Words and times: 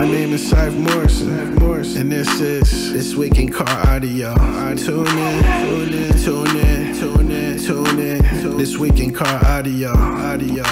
My 0.00 0.06
name 0.06 0.32
is 0.32 0.50
Syfe 0.50 0.74
Morrison, 0.74 2.00
and 2.00 2.10
this 2.10 2.40
is 2.40 2.90
This 2.90 3.14
Week 3.14 3.38
in 3.38 3.52
Car 3.52 3.68
Audio. 3.86 4.34
Tune 4.74 5.06
in, 5.06 5.42
tune 5.44 5.92
in, 5.92 6.16
tune 6.16 6.56
in, 6.56 6.94
tune 6.94 7.30
in, 7.30 7.58
tune 7.58 7.98
in. 7.98 8.56
This 8.56 8.78
Week 8.78 8.98
in 8.98 9.12
Car 9.12 9.44
Audio, 9.44 9.90
audio. 9.90 10.64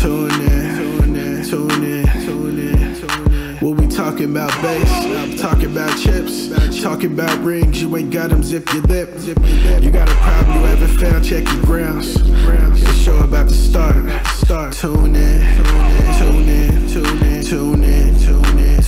Tune 0.00 0.40
in, 0.40 0.76
tune 0.76 1.14
in, 1.14 1.44
tune 1.44 1.84
in, 1.84 2.06
tune 2.26 2.58
in, 2.58 2.96
tune 2.96 3.32
in. 3.32 3.58
We'll 3.60 3.76
be 3.76 3.86
talking 3.86 4.32
about 4.32 4.50
bass, 4.60 5.40
talking 5.40 5.70
about 5.70 5.96
chips, 5.96 6.48
talking 6.82 7.12
about 7.12 7.38
rings. 7.44 7.80
You 7.80 7.96
ain't 7.96 8.10
got 8.10 8.30
them, 8.30 8.42
zip 8.42 8.68
your 8.72 8.82
lip. 8.82 9.14
You 9.20 9.92
got 9.92 10.08
a 10.08 10.14
problem 10.16 10.56
you 10.56 10.64
haven't 10.64 10.98
found, 10.98 11.24
check 11.24 11.46
your 11.46 11.62
grounds. 11.62 12.14
The 12.14 12.92
show 13.04 13.18
about 13.18 13.48
to 13.50 13.54
start. 13.54 13.94
Start. 14.26 14.72
Tune 14.74 15.14
in, 15.14 15.40
tune 15.56 15.86
in, 15.90 16.18
tune 16.18 16.48
in, 16.48 16.88
tune 16.88 17.22
in, 17.22 17.42
tune 17.44 17.84
in, 17.84 17.95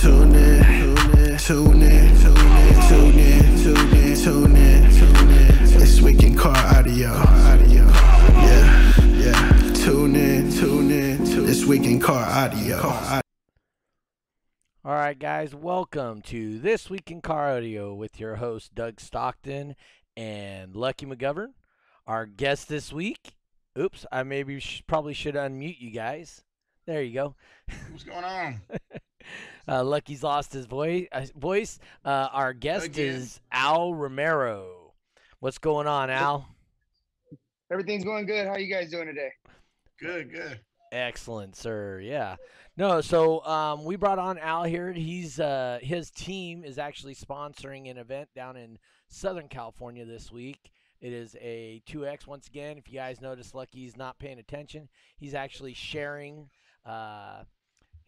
tune 0.01 0.33
in, 0.33 0.63
tune 0.63 1.19
in, 1.19 1.37
tune 1.37 1.81
in, 1.81 2.15
tune 2.15 3.19
in, 3.19 3.57
tune 3.57 3.95
in, 3.95 4.15
tune 4.15 4.55
in, 4.55 4.91
tune 4.91 5.29
in. 5.29 5.65
This 5.77 5.99
week 5.99 6.23
in 6.23 6.37
car 6.37 6.55
audio. 6.55 7.09
Audio. 7.09 7.83
Yeah, 7.83 8.93
yeah. 9.07 9.73
Tune 9.73 10.15
in, 10.15 10.51
tune 10.53 10.89
in, 10.89 11.17
tune 11.25 11.45
This 11.45 11.65
week 11.65 11.83
in 11.83 11.99
car 11.99 12.23
audio. 12.23 12.77
All 14.85 14.93
right, 14.93 15.19
guys, 15.19 15.53
welcome 15.53 16.21
to 16.23 16.59
This 16.59 16.89
Week 16.89 17.11
in 17.11 17.19
Car 17.19 17.57
Audio 17.57 17.93
with 17.93 18.21
your 18.21 18.37
host, 18.37 18.73
Doug 18.73 19.01
Stockton 19.01 19.75
and 20.15 20.77
Lucky 20.77 21.07
McGovern. 21.07 21.49
Our 22.07 22.25
guest 22.25 22.69
this 22.69 22.93
week, 22.93 23.33
oops, 23.77 24.05
I 24.13 24.23
maybe 24.23 24.61
sh- 24.61 24.81
probably 24.87 25.13
should 25.13 25.35
unmute 25.35 25.81
you 25.81 25.91
guys. 25.91 26.41
There 26.85 27.03
you 27.03 27.13
go. 27.13 27.35
What's 27.91 28.05
going 28.05 28.23
on? 28.23 28.61
Uh, 29.67 29.83
Lucky's 29.83 30.23
lost 30.23 30.51
his 30.51 30.65
voice. 30.65 31.05
Uh, 31.11 31.25
voice. 31.35 31.77
Uh, 32.03 32.27
our 32.31 32.53
guest 32.53 32.87
Again. 32.87 33.05
is 33.05 33.39
Al 33.51 33.93
Romero. 33.93 34.93
What's 35.41 35.59
going 35.59 35.85
on, 35.85 36.09
Al? 36.09 36.47
Everything's 37.71 38.03
going 38.03 38.25
good. 38.25 38.47
How 38.47 38.57
you 38.57 38.73
guys 38.73 38.89
doing 38.89 39.05
today? 39.05 39.29
Good, 39.99 40.31
good. 40.31 40.59
Excellent, 40.91 41.55
sir. 41.55 41.99
Yeah. 41.99 42.37
No, 42.77 42.99
so 43.01 43.45
um, 43.45 43.83
we 43.83 43.95
brought 43.95 44.17
on 44.17 44.39
Al 44.39 44.63
here. 44.63 44.91
He's 44.91 45.39
uh, 45.39 45.77
his 45.83 46.09
team 46.09 46.63
is 46.63 46.79
actually 46.79 47.13
sponsoring 47.13 47.91
an 47.91 47.97
event 47.97 48.29
down 48.33 48.57
in 48.57 48.79
Southern 49.07 49.49
California 49.49 50.03
this 50.03 50.31
week. 50.31 50.71
It 51.01 51.13
is 51.13 51.35
a 51.39 51.81
2X 51.87 52.25
once 52.25 52.47
again. 52.47 52.77
If 52.77 52.87
you 52.87 52.95
guys 52.95 53.21
notice, 53.21 53.53
Lucky's 53.53 53.95
not 53.95 54.17
paying 54.17 54.39
attention. 54.39 54.89
He's 55.17 55.33
actually 55.33 55.73
sharing. 55.73 56.49
Uh, 56.85 57.43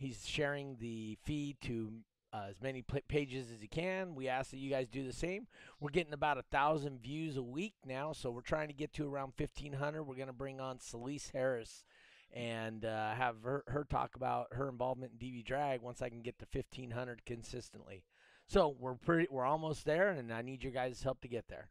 he's 0.01 0.27
sharing 0.27 0.75
the 0.79 1.17
feed 1.23 1.57
to 1.61 1.91
uh, 2.33 2.45
as 2.49 2.61
many 2.61 2.83
pages 3.07 3.51
as 3.51 3.61
he 3.61 3.67
can. 3.67 4.15
We 4.15 4.27
ask 4.27 4.51
that 4.51 4.57
you 4.57 4.69
guys 4.69 4.87
do 4.87 5.05
the 5.05 5.13
same. 5.13 5.47
We're 5.79 5.91
getting 5.91 6.13
about 6.13 6.37
a 6.37 6.43
thousand 6.43 7.01
views 7.01 7.37
a 7.37 7.43
week 7.43 7.73
now, 7.85 8.13
so 8.13 8.31
we're 8.31 8.41
trying 8.41 8.69
to 8.69 8.73
get 8.73 8.93
to 8.93 9.07
around 9.07 9.33
1,500. 9.37 10.03
We're 10.03 10.15
going 10.15 10.27
to 10.27 10.33
bring 10.33 10.59
on 10.59 10.77
Celise 10.77 11.31
Harris 11.31 11.83
and 12.33 12.85
uh, 12.85 13.13
have 13.13 13.35
her, 13.43 13.63
her 13.67 13.83
talk 13.83 14.15
about 14.15 14.47
her 14.53 14.69
involvement 14.69 15.13
in 15.19 15.27
DB 15.27 15.45
drag 15.45 15.81
once 15.81 16.01
I 16.01 16.09
can 16.09 16.21
get 16.21 16.39
to 16.39 16.45
1500 16.51 17.25
consistently. 17.25 18.03
So 18.47 18.75
we're 18.79 18.95
pretty 18.95 19.27
we're 19.29 19.45
almost 19.45 19.85
there, 19.85 20.09
and 20.09 20.33
I 20.33 20.41
need 20.41 20.63
your 20.63 20.73
guys' 20.73 21.03
help 21.03 21.21
to 21.21 21.27
get 21.27 21.47
there. 21.47 21.69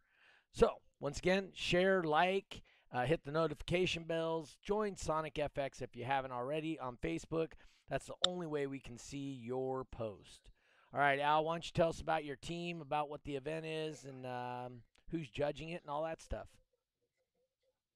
So 0.52 0.76
once 0.98 1.18
again, 1.18 1.48
share, 1.54 2.02
like, 2.02 2.62
uh, 2.92 3.04
hit 3.04 3.24
the 3.24 3.32
notification 3.32 4.04
bells, 4.04 4.56
join 4.62 4.96
Sonic 4.96 5.34
FX 5.34 5.80
if 5.80 5.96
you 5.96 6.04
haven't 6.04 6.32
already 6.32 6.78
on 6.78 6.96
Facebook. 6.96 7.52
That's 7.90 8.06
the 8.06 8.14
only 8.26 8.46
way 8.46 8.66
we 8.66 8.78
can 8.80 8.96
see 8.98 9.38
your 9.42 9.84
post. 9.84 10.48
All 10.94 11.00
right, 11.00 11.18
Al, 11.20 11.44
why 11.44 11.54
don't 11.54 11.64
you 11.66 11.72
tell 11.74 11.88
us 11.88 12.00
about 12.00 12.24
your 12.24 12.36
team, 12.36 12.80
about 12.80 13.10
what 13.10 13.22
the 13.24 13.36
event 13.36 13.66
is, 13.66 14.04
and 14.04 14.26
um, 14.26 14.82
who's 15.10 15.28
judging 15.28 15.70
it, 15.70 15.82
and 15.82 15.90
all 15.90 16.04
that 16.04 16.22
stuff. 16.22 16.46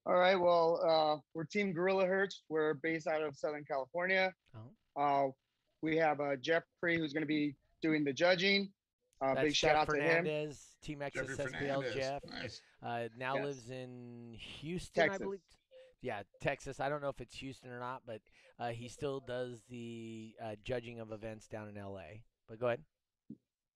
All 0.05 0.15
right. 0.15 0.35
Well, 0.35 0.79
uh, 0.85 1.19
we're 1.33 1.45
Team 1.45 1.73
Gorilla 1.73 2.05
Hertz. 2.05 2.43
We're 2.47 2.75
based 2.75 3.07
out 3.07 3.23
of 3.23 3.35
Southern 3.35 3.63
California. 3.63 4.33
Oh. 4.55 5.01
Uh, 5.01 5.31
we 5.81 5.97
have 5.97 6.19
uh, 6.21 6.35
Jeffrey 6.35 6.97
who's 6.97 7.11
going 7.11 7.23
to 7.23 7.27
be 7.27 7.55
doing 7.81 8.03
the 8.03 8.13
judging. 8.13 8.71
Uh, 9.21 9.33
That's 9.33 9.45
big 9.47 9.55
shout 9.55 9.71
Jeff 9.71 9.77
out 9.81 9.89
to 9.95 10.01
him. 10.01 10.07
Fernandez, 10.25 10.61
Team 10.83 11.01
Jeffrey 11.13 11.35
XSSPL 11.35 11.93
Jeff. 11.93 12.21
Nice. 12.29 12.61
Uh, 12.85 13.07
now 13.17 13.35
Yes. 13.35 13.45
lives 13.45 13.69
in 13.69 14.35
Houston, 14.37 15.03
I 15.03 15.05
Texas. 15.07 15.23
believe. 15.25 15.39
Yeah, 16.01 16.21
Texas. 16.41 16.79
I 16.79 16.89
don't 16.89 17.01
know 17.01 17.09
if 17.09 17.19
it's 17.21 17.35
Houston 17.37 17.71
or 17.71 17.79
not, 17.79 18.01
but 18.05 18.21
uh, 18.59 18.69
he 18.69 18.87
still 18.87 19.21
does 19.27 19.59
the 19.69 20.33
uh, 20.43 20.55
judging 20.63 20.99
of 20.99 21.11
events 21.11 21.47
down 21.47 21.67
in 21.69 21.75
LA. 21.75 22.19
But 22.47 22.59
go 22.59 22.67
ahead. 22.67 22.81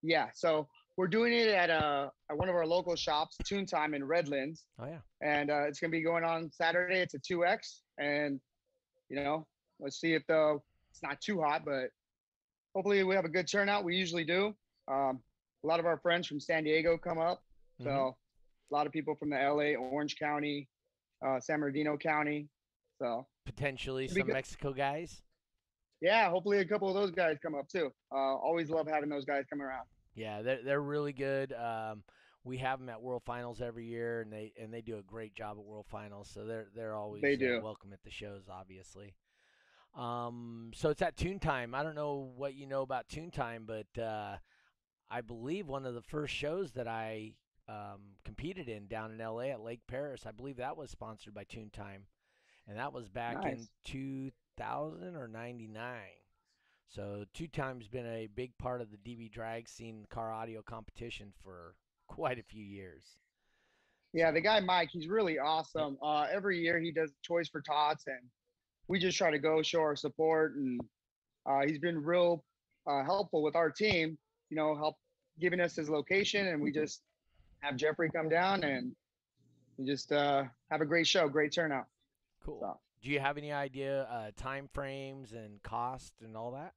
Yeah. 0.02 0.28
So 0.34 0.68
we're 0.96 1.08
doing 1.08 1.32
it 1.32 1.48
at, 1.48 1.70
uh, 1.70 2.10
at 2.30 2.36
one 2.38 2.48
of 2.48 2.54
our 2.54 2.66
local 2.66 2.94
shops, 2.96 3.36
Tune 3.44 3.66
Time 3.66 3.94
in 3.94 4.04
Redlands, 4.04 4.64
Oh 4.80 4.86
yeah. 4.86 4.98
and 5.20 5.50
uh, 5.50 5.62
it's 5.66 5.80
going 5.80 5.90
to 5.90 5.96
be 5.96 6.02
going 6.02 6.24
on 6.24 6.50
Saturday. 6.52 7.00
It's 7.00 7.14
a 7.14 7.18
2X, 7.18 7.80
and 7.98 8.40
you 9.08 9.16
know, 9.16 9.46
let's 9.80 10.00
see 10.00 10.14
if 10.14 10.26
the 10.26 10.58
it's 10.90 11.02
not 11.02 11.20
too 11.20 11.40
hot, 11.40 11.62
but 11.64 11.90
hopefully 12.74 13.02
we 13.04 13.14
have 13.14 13.24
a 13.24 13.28
good 13.28 13.48
turnout. 13.50 13.84
We 13.84 13.96
usually 13.96 14.24
do. 14.24 14.54
Um, 14.88 15.20
a 15.64 15.66
lot 15.66 15.80
of 15.80 15.86
our 15.86 15.98
friends 15.98 16.26
from 16.26 16.40
San 16.40 16.64
Diego 16.64 16.96
come 16.96 17.18
up. 17.18 17.42
So 17.82 18.16
a 18.70 18.74
lot 18.74 18.86
of 18.86 18.92
people 18.92 19.14
from 19.14 19.30
the 19.30 19.36
LA, 19.36 19.74
Orange 19.80 20.16
County, 20.18 20.68
uh, 21.26 21.40
San 21.40 21.60
Bernardino 21.60 21.96
County. 21.96 22.48
So 22.98 23.26
Potentially 23.46 24.08
some 24.08 24.22
good. 24.22 24.32
Mexico 24.32 24.72
guys. 24.72 25.22
yeah, 26.00 26.28
hopefully 26.30 26.58
a 26.58 26.64
couple 26.64 26.88
of 26.88 26.94
those 26.94 27.10
guys 27.10 27.36
come 27.42 27.54
up 27.54 27.68
too. 27.68 27.90
Uh, 28.12 28.16
always 28.36 28.70
love 28.70 28.86
having 28.86 29.08
those 29.08 29.24
guys 29.24 29.44
come 29.50 29.62
around. 29.62 29.86
Yeah, 30.14 30.42
they're 30.42 30.62
they're 30.64 30.80
really 30.82 31.12
good. 31.12 31.52
Um, 31.52 32.02
we 32.44 32.58
have 32.58 32.78
them 32.78 32.88
at 32.88 33.00
World 33.00 33.22
Finals 33.24 33.60
every 33.60 33.86
year, 33.86 34.20
and 34.22 34.32
they 34.32 34.52
and 34.60 34.72
they 34.72 34.80
do 34.82 34.98
a 34.98 35.02
great 35.02 35.34
job 35.34 35.56
at 35.58 35.64
World 35.64 35.86
Finals. 35.90 36.30
So 36.32 36.44
they're 36.44 36.68
they're 36.74 36.94
always 36.94 37.22
They 37.22 37.34
uh, 37.34 37.60
welcome 37.60 37.92
at 37.92 38.02
the 38.02 38.10
shows, 38.10 38.42
obviously. 38.50 39.14
Um, 39.94 40.70
so 40.74 40.90
it's 40.90 41.02
at 41.02 41.16
Tune 41.16 41.38
Time. 41.38 41.74
I 41.74 41.82
don't 41.82 41.94
know 41.94 42.30
what 42.36 42.54
you 42.54 42.66
know 42.66 42.82
about 42.82 43.08
Tune 43.08 43.30
Time, 43.30 43.66
but 43.66 44.00
uh, 44.00 44.36
I 45.10 45.20
believe 45.20 45.66
one 45.66 45.84
of 45.84 45.94
the 45.94 46.02
first 46.02 46.34
shows 46.34 46.72
that 46.72 46.86
I 46.86 47.32
um, 47.70 48.00
competed 48.24 48.68
in 48.68 48.86
down 48.88 49.12
in 49.12 49.18
LA 49.18 49.50
at 49.50 49.60
Lake 49.60 49.80
Perris, 49.90 50.26
I 50.26 50.32
believe 50.32 50.56
that 50.56 50.76
was 50.76 50.90
sponsored 50.90 51.34
by 51.34 51.44
Tune 51.44 51.70
Time, 51.70 52.04
and 52.66 52.76
that 52.76 52.92
was 52.92 53.08
back 53.08 53.44
in 53.44 53.58
Nice. 53.58 53.68
2000 53.84 55.14
or 55.14 55.28
99. 55.28 55.84
So 56.88 57.24
Tune 57.32 57.50
Time's 57.52 57.86
been 57.86 58.06
a 58.06 58.28
big 58.34 58.56
part 58.58 58.80
of 58.80 58.88
the 58.90 58.96
DB 58.96 59.30
drag 59.30 59.68
scene, 59.68 60.06
car 60.10 60.32
audio 60.32 60.62
competition 60.62 61.32
for 61.44 61.76
quite 62.08 62.40
a 62.40 62.42
few 62.42 62.64
years. 62.64 63.04
Yeah, 64.12 64.32
the 64.32 64.40
guy 64.40 64.58
Mike, 64.58 64.88
he's 64.92 65.06
really 65.06 65.38
awesome. 65.38 65.96
Uh, 66.02 66.26
every 66.32 66.58
year 66.58 66.80
he 66.80 66.90
does 66.90 67.12
Toys 67.24 67.48
for 67.48 67.60
Tots, 67.60 68.04
and 68.08 68.28
we 68.88 68.98
just 68.98 69.16
try 69.16 69.30
to 69.30 69.38
go 69.38 69.62
show 69.62 69.80
our 69.80 69.94
support. 69.94 70.56
And 70.56 70.80
uh, 71.46 71.60
he's 71.64 71.78
been 71.78 72.02
real 72.02 72.44
uh, 72.88 73.04
helpful 73.04 73.44
with 73.44 73.54
our 73.54 73.70
team. 73.70 74.18
You 74.48 74.56
know, 74.56 74.74
help 74.74 74.96
giving 75.38 75.60
us 75.60 75.76
his 75.76 75.88
location, 75.88 76.48
and 76.48 76.60
we 76.60 76.72
just 76.80 77.02
have 77.60 77.76
Jeffrey 77.76 78.10
come 78.10 78.28
down 78.28 78.64
and 78.64 78.94
just 79.84 80.12
uh, 80.12 80.44
have 80.70 80.80
a 80.80 80.84
great 80.86 81.06
show, 81.06 81.28
great 81.28 81.52
turnout. 81.52 81.86
Cool. 82.44 82.58
So- 82.60 82.80
Do 83.02 83.10
you 83.10 83.20
have 83.20 83.38
any 83.38 83.52
idea 83.52 84.02
uh, 84.04 84.30
time 84.36 84.68
frames 84.72 85.32
and 85.32 85.62
cost 85.62 86.14
and 86.22 86.36
all 86.36 86.52
that? 86.52 86.72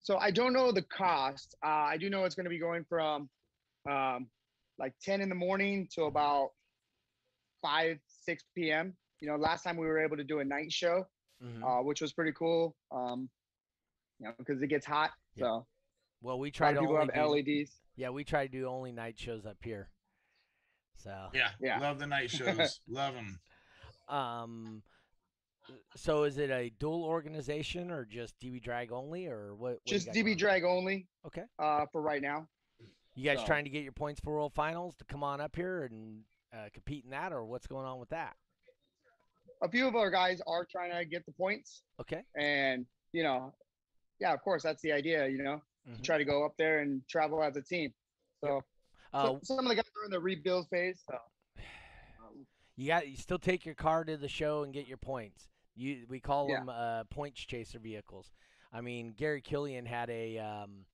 So 0.00 0.16
I 0.16 0.30
don't 0.30 0.52
know 0.52 0.70
the 0.72 0.82
cost. 0.82 1.54
Uh, 1.62 1.66
I 1.68 1.96
do 1.96 2.08
know 2.08 2.24
it's 2.24 2.34
going 2.34 2.44
to 2.44 2.50
be 2.50 2.58
going 2.58 2.84
from 2.88 3.28
um, 3.88 4.28
like 4.78 4.94
10 5.02 5.20
in 5.20 5.28
the 5.28 5.34
morning 5.34 5.88
to 5.94 6.04
about 6.04 6.50
5, 7.62 7.98
6 8.24 8.44
p.m. 8.54 8.94
You 9.20 9.28
know, 9.28 9.36
last 9.36 9.64
time 9.64 9.76
we 9.76 9.86
were 9.86 9.98
able 9.98 10.16
to 10.16 10.24
do 10.24 10.38
a 10.38 10.44
night 10.44 10.72
show, 10.72 11.06
Mhm. 11.44 11.62
uh, 11.62 11.82
which 11.82 12.00
was 12.00 12.12
pretty 12.12 12.32
cool. 12.32 12.76
Um, 12.92 13.28
you 14.20 14.26
know, 14.26 14.34
because 14.38 14.62
it 14.62 14.68
gets 14.68 14.86
hot. 14.86 15.10
Yeah. 15.34 15.44
So 15.44 15.66
well, 16.22 16.38
we 16.38 16.50
try 16.52 16.72
to 16.72 16.80
people 16.80 16.96
only 16.96 17.12
have 17.14 17.26
do, 17.28 17.34
LEDs. 17.34 17.70
Yeah, 17.98 18.10
we 18.10 18.22
try 18.24 18.46
to 18.46 18.50
do 18.52 18.66
only 18.66 18.92
night 18.92 19.18
shows 19.18 19.44
up 19.44 19.58
here. 19.62 19.90
So 20.98 21.28
Yeah, 21.34 21.50
Yeah. 21.60 21.80
Love 21.80 21.98
the 21.98 22.06
night 22.06 22.30
shows. 22.30 22.80
Love 22.88 23.14
them. 23.14 23.40
um, 24.08 24.82
so 25.96 26.22
is 26.22 26.38
it 26.38 26.48
a 26.50 26.70
dual 26.78 27.04
organization 27.04 27.90
or 27.90 28.04
just 28.06 28.38
DB 28.40 28.62
drag 28.62 28.90
only 28.92 29.26
or 29.26 29.54
what? 29.54 29.72
what 29.72 29.84
Just 29.84 30.08
DB 30.08 30.14
going 30.14 30.28
on? 30.32 30.36
drag 30.38 30.64
only 30.64 31.08
Okay. 31.26 31.42
uh, 31.58 31.86
for 31.92 32.00
right 32.00 32.22
now. 32.22 32.46
You 33.14 33.24
guys 33.24 33.40
So- 33.40 33.46
trying 33.46 33.64
to 33.64 33.70
get 33.70 33.82
your 33.82 33.92
points 33.92 34.20
for 34.20 34.32
World 34.32 34.54
Finals 34.54 34.94
to 34.96 35.04
come 35.04 35.22
on 35.24 35.40
up 35.40 35.56
here 35.56 35.82
and 35.84 36.22
uh, 36.54 36.68
compete 36.72 37.04
in 37.04 37.10
that, 37.10 37.32
or 37.32 37.44
what's 37.44 37.66
going 37.66 37.84
on 37.84 37.98
with 37.98 38.08
that? 38.10 38.36
A 39.60 39.68
few 39.68 39.86
of 39.88 39.96
our 39.96 40.08
guys 40.10 40.40
are 40.46 40.64
trying 40.64 40.92
to 40.96 41.04
get 41.04 41.26
the 41.26 41.32
points, 41.32 41.82
Okay. 42.00 42.22
and 42.38 42.86
you 43.12 43.22
know, 43.24 43.52
yeah, 44.20 44.32
of 44.32 44.40
course, 44.40 44.62
that's 44.62 44.80
the 44.82 44.92
idea. 44.92 45.26
You 45.28 45.42
know, 45.42 45.60
Mhm. 45.88 45.96
to 45.96 46.02
try 46.02 46.18
to 46.18 46.24
go 46.24 46.44
up 46.44 46.56
there 46.56 46.80
and 46.80 47.06
travel 47.08 47.42
as 47.42 47.56
a 47.56 47.62
team. 47.62 47.92
So, 48.40 48.62
Uh, 49.12 49.26
so 49.26 49.40
some 49.42 49.58
of 49.60 49.68
the 49.68 49.74
guys 49.74 49.90
are 49.96 50.04
in 50.04 50.10
the 50.10 50.20
rebuild 50.20 50.68
phase. 50.68 51.02
So. 51.06 51.18
um, 52.20 52.46
You 52.76 52.88
got 52.88 53.08
you 53.08 53.16
still 53.16 53.38
take 53.38 53.64
your 53.64 53.74
car 53.74 54.04
to 54.04 54.16
the 54.16 54.28
show 54.28 54.62
and 54.62 54.72
get 54.72 54.86
your 54.86 54.98
points. 54.98 55.48
You 55.74 56.06
we 56.08 56.20
call 56.20 56.48
Yeah. 56.48 56.58
them 56.60 56.68
uh, 56.68 57.04
points 57.04 57.40
chaser 57.40 57.78
vehicles. 57.78 58.32
I 58.72 58.82
mean, 58.82 59.12
Gary 59.12 59.40
Killian 59.40 59.86
had 59.86 60.10
a 60.10 60.38
um, 60.38 60.84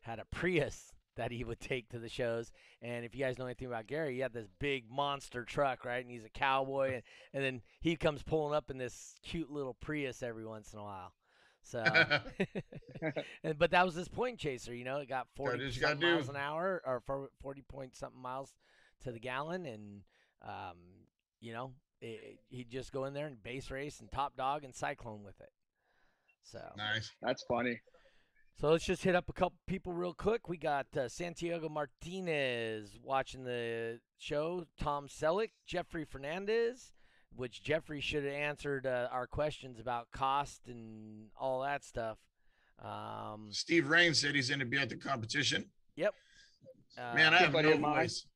had 0.00 0.18
a 0.18 0.24
Prius 0.26 0.92
that 1.16 1.32
he 1.32 1.42
would 1.44 1.60
take 1.60 1.88
to 1.90 1.98
the 1.98 2.08
shows. 2.08 2.52
And 2.80 3.04
if 3.04 3.12
you 3.14 3.24
guys 3.24 3.38
know 3.38 3.44
anything 3.46 3.66
about 3.66 3.88
Gary, 3.88 4.14
he 4.14 4.20
had 4.20 4.32
this 4.32 4.46
big 4.60 4.88
monster 4.88 5.44
truck, 5.44 5.84
right? 5.84 6.02
And 6.02 6.10
he's 6.10 6.24
a 6.24 6.28
cowboy, 6.30 6.94
and, 6.94 7.02
and 7.34 7.44
then 7.44 7.62
he 7.80 7.96
comes 7.96 8.22
pulling 8.22 8.54
up 8.54 8.70
in 8.70 8.78
this 8.78 9.16
cute 9.22 9.50
little 9.50 9.74
Prius 9.74 10.22
every 10.22 10.46
once 10.46 10.72
in 10.72 10.78
a 10.78 10.82
while. 10.84 11.12
So, 11.68 11.84
and, 13.44 13.58
but 13.58 13.72
that 13.72 13.84
was 13.84 13.94
his 13.94 14.08
point 14.08 14.38
chaser, 14.38 14.74
you 14.74 14.84
know. 14.84 14.98
It 14.98 15.08
got 15.08 15.26
forty 15.36 15.64
what 15.64 15.74
you 15.74 15.80
gotta 15.80 15.92
something 15.92 16.10
miles 16.10 16.24
do. 16.26 16.30
an 16.30 16.36
hour 16.36 16.82
or 16.84 17.02
forty 17.42 17.62
point 17.62 17.94
something 17.94 18.20
miles 18.20 18.54
to 19.02 19.12
the 19.12 19.20
gallon, 19.20 19.66
and 19.66 20.00
um, 20.42 20.76
you 21.40 21.52
know, 21.52 21.72
it, 22.00 22.38
he'd 22.48 22.70
just 22.70 22.90
go 22.90 23.04
in 23.04 23.12
there 23.12 23.26
and 23.26 23.42
bass 23.42 23.70
race 23.70 24.00
and 24.00 24.10
top 24.10 24.34
dog 24.36 24.64
and 24.64 24.74
cyclone 24.74 25.22
with 25.22 25.38
it. 25.40 25.50
So, 26.42 26.60
nice. 26.78 27.10
That's 27.20 27.44
funny. 27.46 27.78
so 28.58 28.70
let's 28.70 28.86
just 28.86 29.04
hit 29.04 29.14
up 29.14 29.28
a 29.28 29.34
couple 29.34 29.58
people 29.66 29.92
real 29.92 30.14
quick. 30.14 30.48
We 30.48 30.56
got 30.56 30.86
uh, 30.96 31.08
Santiago 31.08 31.68
Martinez 31.68 32.98
watching 33.02 33.44
the 33.44 34.00
show. 34.16 34.64
Tom 34.80 35.06
Selleck, 35.06 35.50
Jeffrey 35.66 36.06
Fernandez, 36.06 36.92
which 37.34 37.62
Jeffrey 37.62 38.00
should 38.00 38.24
have 38.24 38.32
answered 38.32 38.86
uh, 38.86 39.08
our 39.12 39.26
questions 39.26 39.78
about 39.78 40.10
cost 40.10 40.62
and 40.66 41.26
all 41.38 41.62
that 41.62 41.84
stuff. 41.84 42.18
Um, 42.82 43.48
Steve 43.50 43.88
Rain 43.88 44.14
said 44.14 44.34
he's 44.34 44.48
going 44.48 44.60
to 44.60 44.64
be 44.66 44.78
at 44.78 44.88
the 44.88 44.96
competition. 44.96 45.66
uh, 46.00 47.14
Man, 47.14 47.34
I 47.34 47.38
have 47.38 47.52
no 47.52 47.76
voice. 47.76 48.26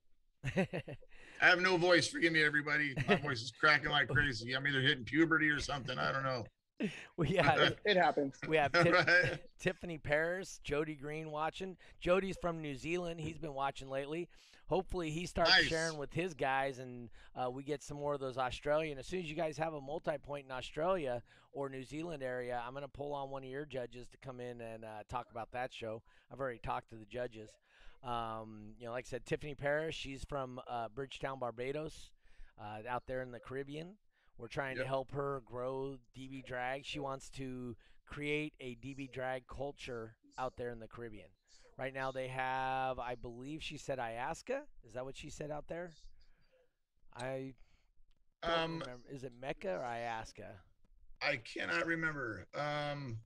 I 0.56 1.46
have 1.48 1.60
no 1.60 1.76
voice. 1.76 2.06
Forgive 2.08 2.32
me, 2.32 2.42
everybody. 2.44 2.94
My 3.08 3.16
voice 3.16 3.40
is 3.42 3.50
cracking 3.52 3.90
like 3.90 4.08
crazy. 4.08 4.52
I'm 4.54 4.66
either 4.66 4.80
hitting 4.80 5.04
puberty 5.04 5.48
or 5.48 5.58
something. 5.60 5.98
I 5.98 6.12
don't 6.12 6.22
know. 6.22 6.44
we 7.16 7.36
have 7.36 7.74
It 7.84 7.96
happens. 7.96 8.34
we 8.48 8.56
have 8.56 8.72
Tip, 8.72 8.92
Right. 8.92 9.38
Tiffany 9.60 9.98
Paris, 9.98 10.60
Jody 10.64 10.94
Green 10.94 11.30
watching. 11.30 11.76
Jody's 12.00 12.36
from 12.40 12.60
New 12.60 12.74
Zealand. 12.74 13.20
He's 13.20 13.38
been 13.38 13.54
watching 13.54 13.88
lately. 13.88 14.28
Hopefully, 14.66 15.10
he 15.10 15.26
starts 15.26 15.50
Nice. 15.50 15.66
sharing 15.66 15.98
with 15.98 16.12
his 16.14 16.34
guys, 16.34 16.78
and 16.78 17.10
uh, 17.36 17.50
we 17.50 17.62
get 17.62 17.82
some 17.82 17.96
more 17.98 18.14
of 18.14 18.20
those 18.20 18.38
Australian. 18.38 18.98
As 18.98 19.06
soon 19.06 19.20
as 19.20 19.28
you 19.28 19.36
guys 19.36 19.58
have 19.58 19.74
a 19.74 19.80
multi-point 19.80 20.46
in 20.46 20.52
Australia 20.52 21.22
or 21.52 21.68
New 21.68 21.82
Zealand 21.84 22.22
area, 22.22 22.62
I'm 22.64 22.72
going 22.72 22.82
to 22.82 22.88
pull 22.88 23.12
on 23.12 23.28
one 23.30 23.42
of 23.42 23.50
your 23.50 23.66
judges 23.66 24.08
to 24.08 24.18
come 24.18 24.40
in 24.40 24.60
and 24.60 24.84
uh, 24.84 24.88
talk 25.10 25.26
about 25.30 25.50
that 25.52 25.72
show. 25.74 26.02
I've 26.32 26.40
already 26.40 26.60
talked 26.60 26.88
to 26.90 26.96
the 26.96 27.04
judges. 27.04 27.50
Um, 28.02 28.74
you 28.78 28.86
know, 28.86 28.92
like 28.92 29.04
I 29.06 29.10
said, 29.10 29.26
Tiffany 29.26 29.54
Parrish, 29.54 29.96
she's 29.96 30.24
from 30.24 30.60
uh, 30.68 30.88
Bridgetown, 30.94 31.38
Barbados, 31.38 32.10
uh, 32.58 32.88
out 32.88 33.04
there 33.06 33.20
in 33.22 33.30
the 33.30 33.40
Caribbean. 33.40 33.96
We're 34.38 34.48
trying 34.48 34.76
to 34.76 34.84
help 34.86 35.12
her 35.12 35.42
grow 35.44 35.98
DB 36.18 36.44
drag. 36.44 36.84
She 36.84 36.98
wants 36.98 37.28
to 37.30 37.76
create 38.06 38.54
a 38.60 38.76
DB 38.76 39.12
drag 39.12 39.46
culture 39.46 40.16
out 40.38 40.56
there 40.56 40.70
in 40.70 40.80
the 40.80 40.88
Caribbean. 40.88 41.28
Right 41.78 41.94
now, 41.94 42.12
they 42.12 42.28
have, 42.28 42.98
I 42.98 43.14
believe 43.14 43.62
she 43.62 43.76
said 43.78 43.98
IASCA. 43.98 44.60
Is 44.84 44.92
that 44.94 45.04
what 45.04 45.16
she 45.16 45.30
said 45.30 45.50
out 45.50 45.66
there? 45.68 45.90
I 47.16 47.54
Um, 48.42 48.80
remember. 48.80 49.00
Is 49.10 49.24
it 49.24 49.32
MECA 49.40 49.78
or 49.78 49.82
IASCA? 49.82 50.48
I 51.22 51.36
cannot 51.38 51.86
remember. 51.86 52.46
Um, 52.54 53.18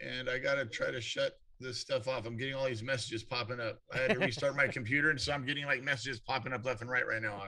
and 0.00 0.28
I 0.30 0.38
got 0.38 0.54
to 0.54 0.66
try 0.66 0.90
to 0.90 1.00
shut 1.00 1.40
this 1.58 1.80
stuff 1.80 2.06
off. 2.06 2.26
I'm 2.26 2.36
getting 2.36 2.54
all 2.54 2.66
these 2.66 2.82
messages 2.82 3.24
popping 3.24 3.58
up. 3.60 3.80
I 3.92 3.98
had 3.98 4.10
to 4.12 4.18
restart 4.18 4.54
my 4.54 4.68
computer, 4.72 5.10
and 5.10 5.20
so 5.20 5.32
I'm 5.32 5.44
getting 5.44 5.64
like 5.66 5.82
messages 5.82 6.20
popping 6.20 6.52
up 6.52 6.64
left 6.64 6.82
and 6.82 6.90
right 6.90 7.06
right 7.06 7.22
now. 7.22 7.42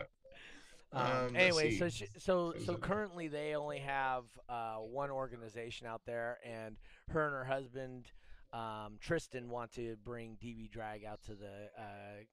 Um, 0.93 1.07
Um, 1.29 1.37
anyway, 1.37 1.77
so 1.77 1.89
she, 1.89 2.07
so 2.19 2.53
so 2.65 2.75
currently 2.75 3.29
they 3.29 3.55
only 3.55 3.79
have 3.79 4.25
uh, 4.49 4.79
one 4.79 5.11
organization 5.11 5.87
out 5.87 6.01
there, 6.05 6.39
and 6.45 6.77
her 7.11 7.27
and 7.27 7.35
her 7.35 7.45
husband 7.45 8.11
um, 8.53 8.99
Tristan 9.01 9.49
want 9.49 9.73
to 9.73 9.97
bring 10.05 10.37
DB 10.43 10.71
drag 10.71 11.05
out 11.05 11.21
to 11.27 11.35
the 11.35 11.69
uh, 11.79 12.25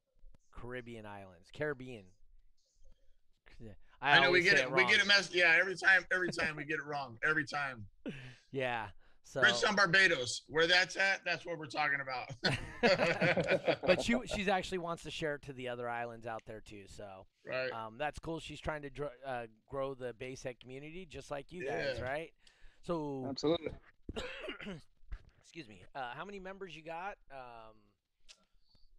Caribbean 0.51 1.05
islands, 1.05 1.49
Caribbean. 1.53 2.05
I, 4.01 4.17
I, 4.17 4.19
know 4.21 4.31
we 4.31 4.41
get 4.41 4.57
say 4.57 4.63
it. 4.63 4.71
We 4.71 4.83
get 4.85 4.91
wrong. 4.91 4.99
it 4.99 5.07
messed. 5.07 5.33
Yeah, 5.33 5.55
every 5.59 5.75
time. 5.75 6.05
Every 6.11 6.31
time 6.31 6.55
we 6.55 6.65
get 6.65 6.75
it 6.75 6.85
wrong. 6.85 7.17
Every 7.27 7.45
time. 7.45 7.85
Yeah. 8.53 8.87
So, 9.23 9.41
Bridgetown, 9.41 9.75
Barbados. 9.75 10.43
Where 10.47 10.67
that's 10.67 10.95
at, 10.95 11.19
that's 11.25 11.45
what 11.45 11.59
we're 11.59 11.65
talking 11.65 11.99
about. 12.01 12.31
but 13.85 14.01
she 14.01 14.15
she's 14.25 14.47
actually 14.47 14.77
wants 14.77 15.03
to 15.03 15.11
share 15.11 15.35
it 15.35 15.41
to 15.43 15.53
the 15.53 15.67
other 15.67 15.89
islands 15.89 16.25
out 16.25 16.43
there 16.47 16.61
too. 16.65 16.83
So 16.87 17.25
right. 17.45 17.69
um, 17.73 17.97
that's 17.99 18.19
cool. 18.19 18.39
She's 18.39 18.61
trying 18.61 18.83
to 18.83 18.89
dr- 18.89 19.11
uh, 19.27 19.43
grow 19.69 19.93
the 19.95 20.13
bass 20.17 20.43
head 20.43 20.61
community 20.61 21.05
just 21.09 21.29
like 21.29 21.51
you 21.51 21.65
guys, 21.65 21.97
Yeah. 21.97 22.03
right? 22.03 22.29
So 22.83 23.25
Absolutely. 23.29 23.71
excuse 25.47 25.69
me. 25.69 25.81
Uh, 25.95 26.11
how 26.13 26.25
many 26.25 26.39
members 26.39 26.75
you 26.75 26.83
got? 26.83 27.15
Um, 27.31 27.75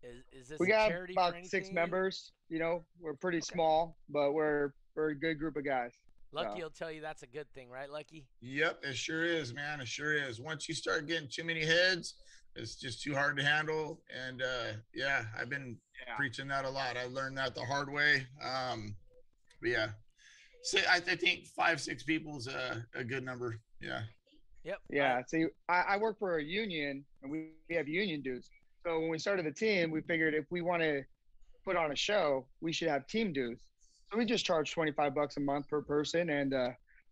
is 0.03 0.25
is 0.33 0.49
this 0.49 0.59
We 0.59 0.69
a 0.69 0.71
got 0.71 0.89
charity 0.89 1.13
about 1.13 1.35
for 1.35 1.45
six 1.45 1.71
members. 1.71 2.33
You 2.49 2.59
know, 2.59 2.85
we're 2.99 3.15
pretty 3.15 3.43
small, 3.43 3.99
but 4.09 4.33
we're 4.33 4.73
we're 4.97 5.11
a 5.11 5.15
good 5.15 5.39
group 5.39 5.57
of 5.57 5.65
guys. 5.67 5.93
Lucky 6.33 6.61
so. 6.61 6.65
will 6.65 6.71
tell 6.71 6.91
you 6.91 7.03
that's 7.03 7.23
a 7.23 7.27
good 7.27 7.47
thing, 7.55 7.69
right, 7.69 7.91
Lucky? 7.91 8.27
Yep, 8.41 8.81
it 8.83 8.97
sure 8.97 9.25
is, 9.25 9.53
man. 9.53 9.81
It 9.81 9.89
sure 9.89 10.15
is. 10.15 10.41
Once 10.41 10.69
you 10.69 10.75
start 10.75 11.07
getting 11.07 11.29
too 11.31 11.45
many 11.45 11.65
heads, 11.65 12.15
it's 12.55 12.77
just 12.77 13.03
too 13.03 13.15
hard 13.15 13.37
to 13.37 13.45
handle. 13.45 14.01
And 14.27 14.41
uh, 14.43 14.73
yeah, 14.95 15.25
I've 15.39 15.51
been 15.51 15.77
Yeah. 16.07 16.17
preaching 16.17 16.49
that 16.49 16.65
a 16.65 16.71
lot. 16.71 16.97
I 16.97 17.07
learned 17.07 17.37
that 17.37 17.55
the 17.55 17.65
hard 17.65 17.93
way. 17.93 18.27
Um, 18.43 18.95
but 19.61 19.71
yeah, 19.71 19.89
say 20.63 20.83
I, 20.89 20.97
I 20.97 21.17
think 21.17 21.47
five, 21.49 21.79
six 21.81 22.03
people's 22.05 22.47
a, 22.47 22.87
a 22.95 23.05
good 23.05 23.25
number. 23.25 23.61
Yeah. 23.81 24.03
Yep. 24.65 24.79
Yeah. 24.91 25.23
See, 25.27 25.47
I, 25.69 25.83
I 25.91 25.97
work 25.97 26.19
for 26.19 26.39
a 26.39 26.43
union, 26.43 27.05
and 27.23 27.31
we, 27.31 27.51
we 27.69 27.75
have 27.77 27.89
union 27.89 28.21
dues. 28.23 28.51
So 28.87 28.99
when 29.01 29.09
we 29.09 29.19
started 29.19 29.47
the 29.47 29.53
team, 29.53 29.91
we 29.91 30.01
figured 30.03 30.35
if 30.35 30.45
we 30.51 30.61
want 30.63 30.83
to 30.83 31.03
put 31.65 31.77
on 31.77 31.93
a 31.93 31.97
show, 31.97 32.47
we 32.61 32.73
should 32.73 32.89
have 32.89 33.07
team 33.07 33.33
dues. 33.33 33.59
So 34.11 34.19
we 34.19 34.25
just 34.25 34.45
charge 34.45 34.73
twenty 34.73 34.93
five 34.93 35.15
bucks 35.15 35.37
a 35.37 35.41
month 35.41 35.69
per 35.69 35.83
person, 35.83 36.31
and 36.31 36.55
uh, 36.55 36.69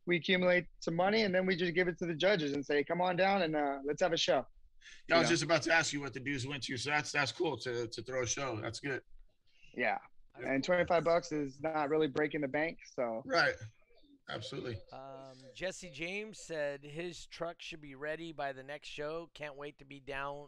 we 0.07 0.17
accumulate 0.17 0.65
some 0.81 0.95
money, 0.97 1.23
and 1.23 1.35
then 1.35 1.45
we 1.47 1.57
just 1.57 1.75
give 1.75 1.89
it 1.89 1.99
to 1.99 2.07
the 2.07 2.15
judges 2.15 2.53
and 2.53 2.65
say, 2.65 2.83
"Come 2.85 3.01
on 3.01 3.17
down 3.17 3.43
and 3.43 3.55
uh, 3.55 3.79
let's 3.87 4.01
have 4.03 4.13
a 4.13 4.17
show." 4.17 4.47
Yeah, 5.09 5.17
I 5.17 5.19
was 5.19 5.27
Yeah. 5.27 5.33
just 5.33 5.43
about 5.43 5.63
to 5.63 5.73
ask 5.73 5.93
you 5.93 6.01
what 6.01 6.15
the 6.15 6.21
dues 6.21 6.47
went 6.47 6.63
to. 6.65 6.77
So 6.77 6.91
that's 6.91 7.13
that's 7.13 7.33
cool 7.33 7.57
to 7.59 7.87
to 7.89 8.03
throw 8.03 8.23
a 8.23 8.27
show. 8.27 8.59
That's 8.63 8.81
good. 8.81 9.03
Yeah. 9.77 9.99
And 10.47 10.63
twenty 10.65 10.85
five 10.85 11.05
bucks 11.05 11.33
is 11.33 11.59
not 11.61 11.91
really 11.91 12.07
breaking 12.07 12.41
the 12.43 12.49
bank. 12.49 12.79
So 12.95 13.23
Right. 13.27 13.55
Absolutely. 14.29 14.77
Um, 14.93 15.37
Jesse 15.55 15.91
James 15.91 16.39
said 16.39 16.83
his 16.83 17.27
truck 17.27 17.57
should 17.61 17.81
be 17.81 17.95
ready 17.95 18.33
by 18.33 18.53
the 18.53 18.63
next 18.63 18.89
show. 18.89 19.31
Can't 19.35 19.57
wait 19.57 19.79
to 19.79 19.85
be 19.85 20.01
down 20.01 20.47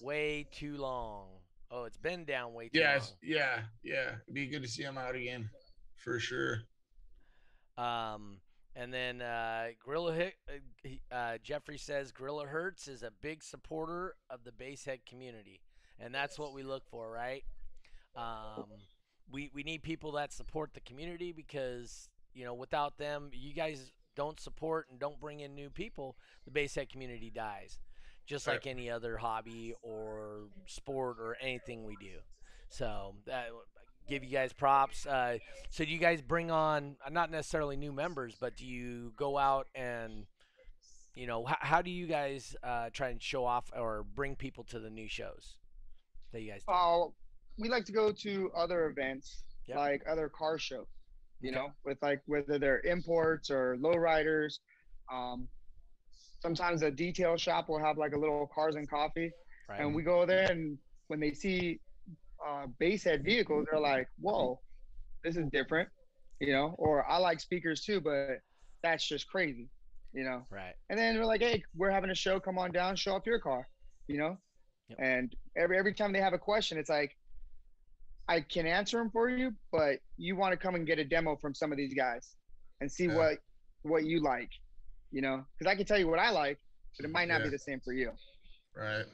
way 0.00 0.46
too 0.50 0.76
long. 0.76 1.28
Oh, 1.70 1.84
it's 1.84 1.96
been 1.98 2.24
down 2.24 2.54
way 2.54 2.68
too 2.68 2.80
Yeah. 2.80 2.98
long. 2.98 3.06
Yeah. 3.22 3.62
Yeah. 3.82 4.14
It'd 4.24 4.34
be 4.34 4.46
good 4.46 4.62
to 4.62 4.68
see 4.68 4.82
him 4.82 4.98
out 4.98 5.14
again, 5.14 5.48
for 5.96 6.18
sure. 6.18 6.62
Um, 7.76 8.40
and 8.74 8.92
then 8.92 9.22
uh, 9.22 9.68
Gorilla 9.84 10.30
uh, 10.48 11.14
uh, 11.14 11.38
Jeffrey 11.42 11.78
says 11.78 12.10
Gorilla 12.10 12.46
Hertz 12.46 12.88
is 12.88 13.02
a 13.02 13.12
big 13.20 13.42
supporter 13.42 14.14
of 14.30 14.42
the 14.44 14.50
basshead 14.50 15.06
community, 15.06 15.60
and 16.00 16.12
that's 16.14 16.38
what 16.38 16.52
we 16.54 16.62
look 16.64 16.84
for, 16.88 17.10
right? 17.10 17.44
Um, 18.16 18.64
we 19.30 19.50
we 19.54 19.62
need 19.62 19.82
people 19.82 20.12
that 20.12 20.32
support 20.32 20.74
the 20.74 20.80
community 20.80 21.30
because 21.32 22.08
you 22.34 22.44
know 22.44 22.54
without 22.54 22.98
them, 22.98 23.30
you 23.32 23.52
guys 23.54 23.92
don't 24.16 24.40
support 24.40 24.86
and 24.90 24.98
don't 24.98 25.20
bring 25.20 25.40
in 25.40 25.54
new 25.54 25.70
people, 25.70 26.16
the 26.44 26.50
basshead 26.50 26.88
community 26.90 27.30
dies, 27.30 27.78
just 28.26 28.46
Right. 28.46 28.54
like 28.54 28.66
any 28.66 28.90
other 28.90 29.16
hobby 29.18 29.74
or 29.82 30.48
sport 30.66 31.18
or 31.20 31.36
anything 31.40 31.84
we 31.84 31.96
do. 31.96 32.18
So 32.68 33.14
that 33.26 33.48
give 34.08 34.24
you 34.24 34.30
guys 34.30 34.52
props. 34.52 35.06
Uh, 35.06 35.38
so 35.70 35.84
do 35.84 35.90
you 35.90 35.98
guys 35.98 36.20
bring 36.22 36.50
on 36.50 36.96
uh, 37.04 37.10
not 37.10 37.30
necessarily 37.30 37.76
new 37.76 37.92
members, 37.92 38.34
but 38.40 38.56
do 38.56 38.66
you 38.66 39.12
go 39.16 39.36
out 39.38 39.66
and 39.74 40.26
you 41.14 41.26
know 41.26 41.44
how, 41.44 41.56
how 41.60 41.82
do 41.82 41.90
you 41.90 42.06
guys 42.06 42.56
uh, 42.62 42.90
try 42.92 43.08
and 43.10 43.22
show 43.22 43.44
off 43.44 43.70
or 43.76 44.04
bring 44.14 44.34
people 44.36 44.64
to 44.64 44.78
the 44.78 44.90
new 44.90 45.08
shows 45.08 45.56
that 46.32 46.40
you 46.42 46.50
guys 46.50 46.62
do? 46.66 46.72
Oh, 46.72 47.14
we 47.58 47.68
like 47.68 47.84
to 47.86 47.92
go 47.92 48.12
to 48.12 48.50
other 48.56 48.86
events, 48.88 49.42
Yep. 49.66 49.76
like 49.76 50.02
other 50.10 50.28
car 50.28 50.58
shows. 50.58 50.86
You 51.40 51.52
know, 51.52 51.68
with 51.84 51.98
like 52.02 52.20
whether 52.26 52.58
they're 52.58 52.80
imports 52.80 53.50
or 53.50 53.76
lowriders. 53.80 54.58
Um, 55.12 55.48
sometimes 56.40 56.82
a 56.82 56.90
detail 56.90 57.36
shop 57.36 57.68
will 57.68 57.78
have 57.78 57.98
like 57.98 58.12
a 58.12 58.18
little 58.18 58.48
cars 58.54 58.74
and 58.74 58.88
coffee, 58.88 59.30
right. 59.68 59.80
and 59.80 59.94
we 59.94 60.02
go 60.02 60.26
there, 60.26 60.50
and 60.50 60.78
when 61.08 61.20
they 61.20 61.32
see 61.32 61.80
uh, 62.46 62.66
bass 62.78 63.04
head 63.04 63.24
vehicles, 63.24 63.66
they're 63.70 63.80
like, 63.80 64.08
"Whoa, 64.20 64.60
this 65.24 65.36
is 65.36 65.46
different," 65.50 65.88
you 66.40 66.52
know. 66.52 66.74
Or 66.78 67.08
I 67.08 67.18
like 67.18 67.40
speakers 67.40 67.82
too, 67.82 68.00
but 68.00 68.40
that's 68.82 69.06
just 69.06 69.28
crazy, 69.28 69.68
you 70.12 70.24
know. 70.24 70.44
right. 70.50 70.74
And 70.90 70.98
then 70.98 71.16
we're 71.18 71.24
like, 71.24 71.42
hey, 71.42 71.62
we're 71.74 71.90
having 71.90 72.10
a 72.10 72.14
show. 72.14 72.40
Come 72.40 72.58
on 72.58 72.70
down, 72.70 72.96
show 72.96 73.14
off 73.14 73.26
your 73.26 73.40
car, 73.40 73.68
you 74.06 74.18
know. 74.18 74.38
Yep. 74.90 74.98
And 75.00 75.36
every 75.56 75.78
every 75.78 75.94
time 75.94 76.12
they 76.12 76.20
have 76.20 76.32
a 76.32 76.38
question, 76.38 76.78
it's 76.78 76.90
like, 76.90 77.16
I 78.28 78.40
can 78.40 78.66
answer 78.66 78.98
them 78.98 79.10
for 79.10 79.28
you, 79.30 79.54
but 79.72 80.00
you 80.16 80.36
want 80.36 80.52
to 80.52 80.56
come 80.58 80.74
and 80.74 80.86
get 80.86 80.98
a 80.98 81.04
demo 81.04 81.36
from 81.36 81.54
some 81.54 81.72
of 81.72 81.78
these 81.78 81.94
guys 81.94 82.36
and 82.80 82.90
see 82.90 83.06
Yeah. 83.06 83.16
what 83.16 83.38
what 83.82 84.04
you 84.04 84.20
like, 84.20 84.50
you 85.10 85.22
know. 85.22 85.44
Because 85.58 85.70
I 85.70 85.76
can 85.76 85.86
tell 85.86 85.98
you 85.98 86.08
what 86.08 86.18
I 86.18 86.30
like, 86.30 86.58
but 86.96 87.04
it 87.06 87.10
might 87.10 87.28
not 87.28 87.42
be 87.42 87.48
the 87.48 87.58
same 87.58 87.80
for 87.80 87.92
you. 87.92 88.12
Right. 88.74 89.06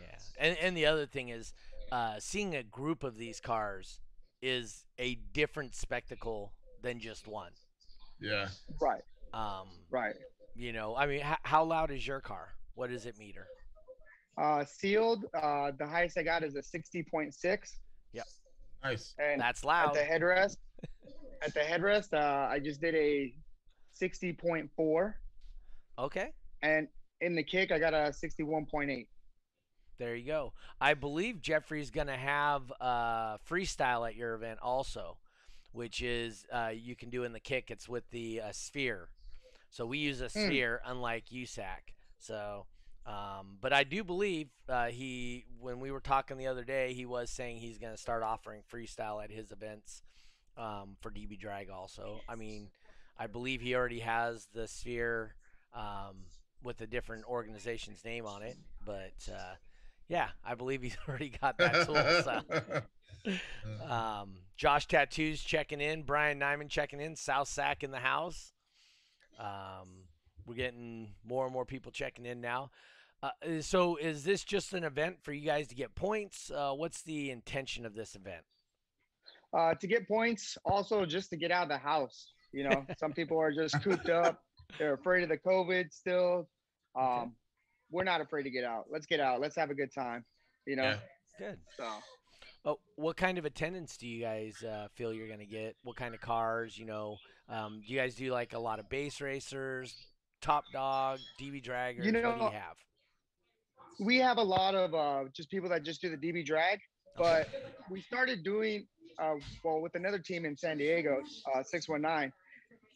Yeah, 0.00 0.18
and 0.38 0.56
and 0.58 0.76
the 0.76 0.86
other 0.86 1.06
thing 1.06 1.28
is, 1.28 1.52
uh, 1.92 2.18
seeing 2.18 2.54
a 2.56 2.62
group 2.62 3.02
of 3.04 3.16
these 3.16 3.40
cars 3.40 4.00
is 4.40 4.86
a 4.98 5.16
different 5.32 5.74
spectacle 5.74 6.54
than 6.82 6.98
just 7.00 7.26
one. 7.26 7.52
Yeah. 8.20 8.48
Right, 8.80 9.02
Um, 9.32 9.68
right. 9.90 10.14
you 10.54 10.72
know, 10.72 10.94
I 10.96 11.06
mean, 11.06 11.20
h- 11.20 11.38
how 11.42 11.64
loud 11.64 11.90
is 11.90 12.06
your 12.06 12.20
car? 12.20 12.54
What 12.74 12.90
does 12.90 13.06
it 13.06 13.18
meter? 13.18 13.46
Uh, 14.36 14.64
sealed. 14.64 15.26
Uh, 15.34 15.70
the 15.78 15.86
highest 15.86 16.18
I 16.18 16.22
got 16.22 16.42
is 16.42 16.56
a 16.56 16.62
60.6, 16.62 17.78
Nice. 18.82 19.14
and 19.18 19.40
That's 19.40 19.64
loud. 19.64 19.96
at 19.96 20.06
the 20.06 20.12
headrest, 20.12 20.56
at 21.42 21.54
the 21.54 21.60
headrest, 21.60 22.12
uh, 22.12 22.48
I 22.50 22.58
just 22.58 22.80
did 22.80 22.94
a 22.94 23.32
60.4, 24.00 25.14
Okay, 25.98 26.28
and 26.62 26.88
in 27.20 27.34
the 27.34 27.42
kick, 27.42 27.70
I 27.72 27.78
got 27.78 27.94
a 27.94 28.12
61.8. 28.12 29.06
there 29.98 30.14
you 30.16 30.26
go. 30.26 30.52
I 30.80 30.94
believe 30.94 31.40
Jeffrey's 31.40 31.90
gonna 31.90 32.16
have 32.16 32.72
uh, 32.80 33.38
freestyle 33.48 34.06
at 34.06 34.16
your 34.16 34.34
event 34.34 34.58
also, 34.60 35.18
which 35.72 36.02
is 36.02 36.44
uh, 36.52 36.72
you 36.74 36.96
can 36.96 37.10
do 37.10 37.22
in 37.24 37.32
the 37.32 37.40
kick. 37.40 37.70
It's 37.70 37.88
with 37.88 38.10
the 38.10 38.40
uh, 38.40 38.52
sphere. 38.52 39.08
So 39.70 39.86
we 39.86 39.98
use 39.98 40.20
a 40.20 40.24
Hmm. 40.28 40.46
sphere, 40.46 40.80
unlike 40.84 41.26
USAC. 41.32 41.94
So, 42.18 42.66
um, 43.06 43.58
but 43.60 43.72
I 43.72 43.84
do 43.84 44.02
believe 44.02 44.48
uh, 44.68 44.86
he, 44.86 45.44
when 45.60 45.80
we 45.80 45.90
were 45.90 46.00
talking 46.00 46.38
the 46.38 46.46
other 46.46 46.64
day, 46.64 46.94
he 46.94 47.04
was 47.04 47.30
saying 47.30 47.58
he's 47.58 47.78
going 47.78 47.92
to 47.92 48.00
start 48.00 48.22
offering 48.22 48.62
freestyle 48.72 49.22
at 49.22 49.30
his 49.30 49.52
events 49.52 50.02
um, 50.56 50.96
for 51.00 51.10
DB 51.10 51.38
Drag. 51.38 51.68
Also, 51.68 52.20
I 52.28 52.34
mean, 52.34 52.70
I 53.18 53.26
believe 53.26 53.60
he 53.60 53.74
already 53.74 54.00
has 54.00 54.48
the 54.54 54.66
sphere 54.66 55.34
um, 55.74 56.24
with 56.62 56.80
a 56.80 56.86
different 56.86 57.24
organization's 57.26 58.04
name 58.04 58.26
on 58.26 58.42
it. 58.42 58.56
But 58.86 59.28
uh, 59.30 59.54
yeah, 60.08 60.28
I 60.44 60.54
believe 60.54 60.80
he's 60.82 60.96
already 61.08 61.32
got 61.40 61.58
that 61.58 61.86
tool. 61.86 62.22
So. 62.22 62.82
Um, 63.88 64.34
Josh 64.54 64.86
Tattoos 64.86 65.42
checking 65.42 65.80
in. 65.80 66.02
Brian 66.02 66.38
Nyman 66.38 66.68
checking 66.68 67.00
in. 67.00 67.16
South 67.16 67.48
Sac 67.48 67.82
in 67.82 67.90
the 67.90 67.98
house. 67.98 68.52
Um, 69.38 70.04
we're 70.46 70.54
getting 70.54 71.14
more 71.24 71.44
and 71.44 71.52
more 71.52 71.64
people 71.64 71.90
checking 71.90 72.26
in 72.26 72.40
now. 72.40 72.70
Uh, 73.24 73.30
uh, 73.42 73.62
so, 73.62 73.96
is 73.96 74.22
this 74.22 74.44
just 74.44 74.74
an 74.74 74.84
event 74.84 75.16
for 75.22 75.32
you 75.32 75.46
guys 75.46 75.66
to 75.68 75.74
get 75.74 75.94
points? 75.94 76.50
Uh, 76.54 76.72
what's 76.72 77.00
the 77.02 77.30
intention 77.30 77.86
of 77.86 77.94
this 77.94 78.14
event? 78.14 78.42
Uh, 79.56 79.72
to 79.74 79.86
get 79.86 80.06
points, 80.06 80.58
also 80.66 81.06
just 81.06 81.30
to 81.30 81.36
get 81.36 81.50
out 81.50 81.62
of 81.62 81.68
the 81.70 81.78
house. 81.78 82.32
You 82.52 82.68
know, 82.68 82.84
some 82.98 83.14
people 83.14 83.38
are 83.38 83.50
just 83.50 83.82
cooped 83.82 84.10
up. 84.10 84.42
They're 84.78 84.92
afraid 84.92 85.22
of 85.22 85.30
the 85.30 85.38
COVID 85.38 85.90
still. 85.90 86.48
Um, 86.94 87.34
We're 87.90 88.04
not 88.04 88.20
afraid 88.20 88.42
to 88.42 88.50
get 88.50 88.64
out. 88.64 88.86
Let's 88.90 89.06
get 89.06 89.20
out. 89.20 89.40
Let's 89.40 89.56
have 89.56 89.70
a 89.70 89.74
good 89.74 89.94
time. 89.94 90.24
You 90.66 90.76
know, 90.76 90.82
Yeah. 90.82 90.96
Good. 91.38 91.58
so 91.76 91.86
Oh, 92.66 92.78
what 92.96 93.16
kind 93.16 93.38
of 93.38 93.44
attendance 93.44 93.96
do 93.96 94.06
you 94.06 94.22
guys 94.22 94.62
uh, 94.62 94.88
feel 94.94 95.12
you're 95.12 95.28
gonna 95.28 95.46
get? 95.46 95.76
What 95.82 95.96
kind 95.96 96.14
of 96.14 96.20
cars? 96.20 96.76
You 96.76 96.86
know, 96.86 97.16
um, 97.48 97.82
do 97.86 97.92
you 97.92 97.98
guys 97.98 98.14
do 98.14 98.30
like 98.32 98.52
a 98.52 98.58
lot 98.58 98.80
of 98.80 98.88
bass 98.88 99.20
racers, 99.20 99.94
top 100.40 100.64
dog, 100.72 101.20
DB 101.40 101.62
draggers? 101.62 102.04
You 102.04 102.12
know, 102.12 102.22
what 102.22 102.34
do 102.34 102.40
know, 102.40 102.50
you 102.50 102.56
have? 102.56 102.76
We 103.98 104.18
have 104.18 104.38
a 104.38 104.42
lot 104.42 104.74
of 104.74 104.94
uh, 104.94 105.24
just 105.34 105.50
people 105.50 105.68
that 105.70 105.82
just 105.84 106.00
do 106.02 106.10
the 106.14 106.16
DB 106.16 106.44
drag, 106.44 106.80
but 107.16 107.48
we 107.90 108.00
started 108.02 108.42
doing 108.42 108.86
uh, 109.22 109.34
well 109.62 109.80
with 109.80 109.94
another 109.94 110.18
team 110.18 110.44
in 110.44 110.56
San 110.56 110.78
Diego, 110.78 111.22
uh, 111.54 111.62
619. 111.62 112.32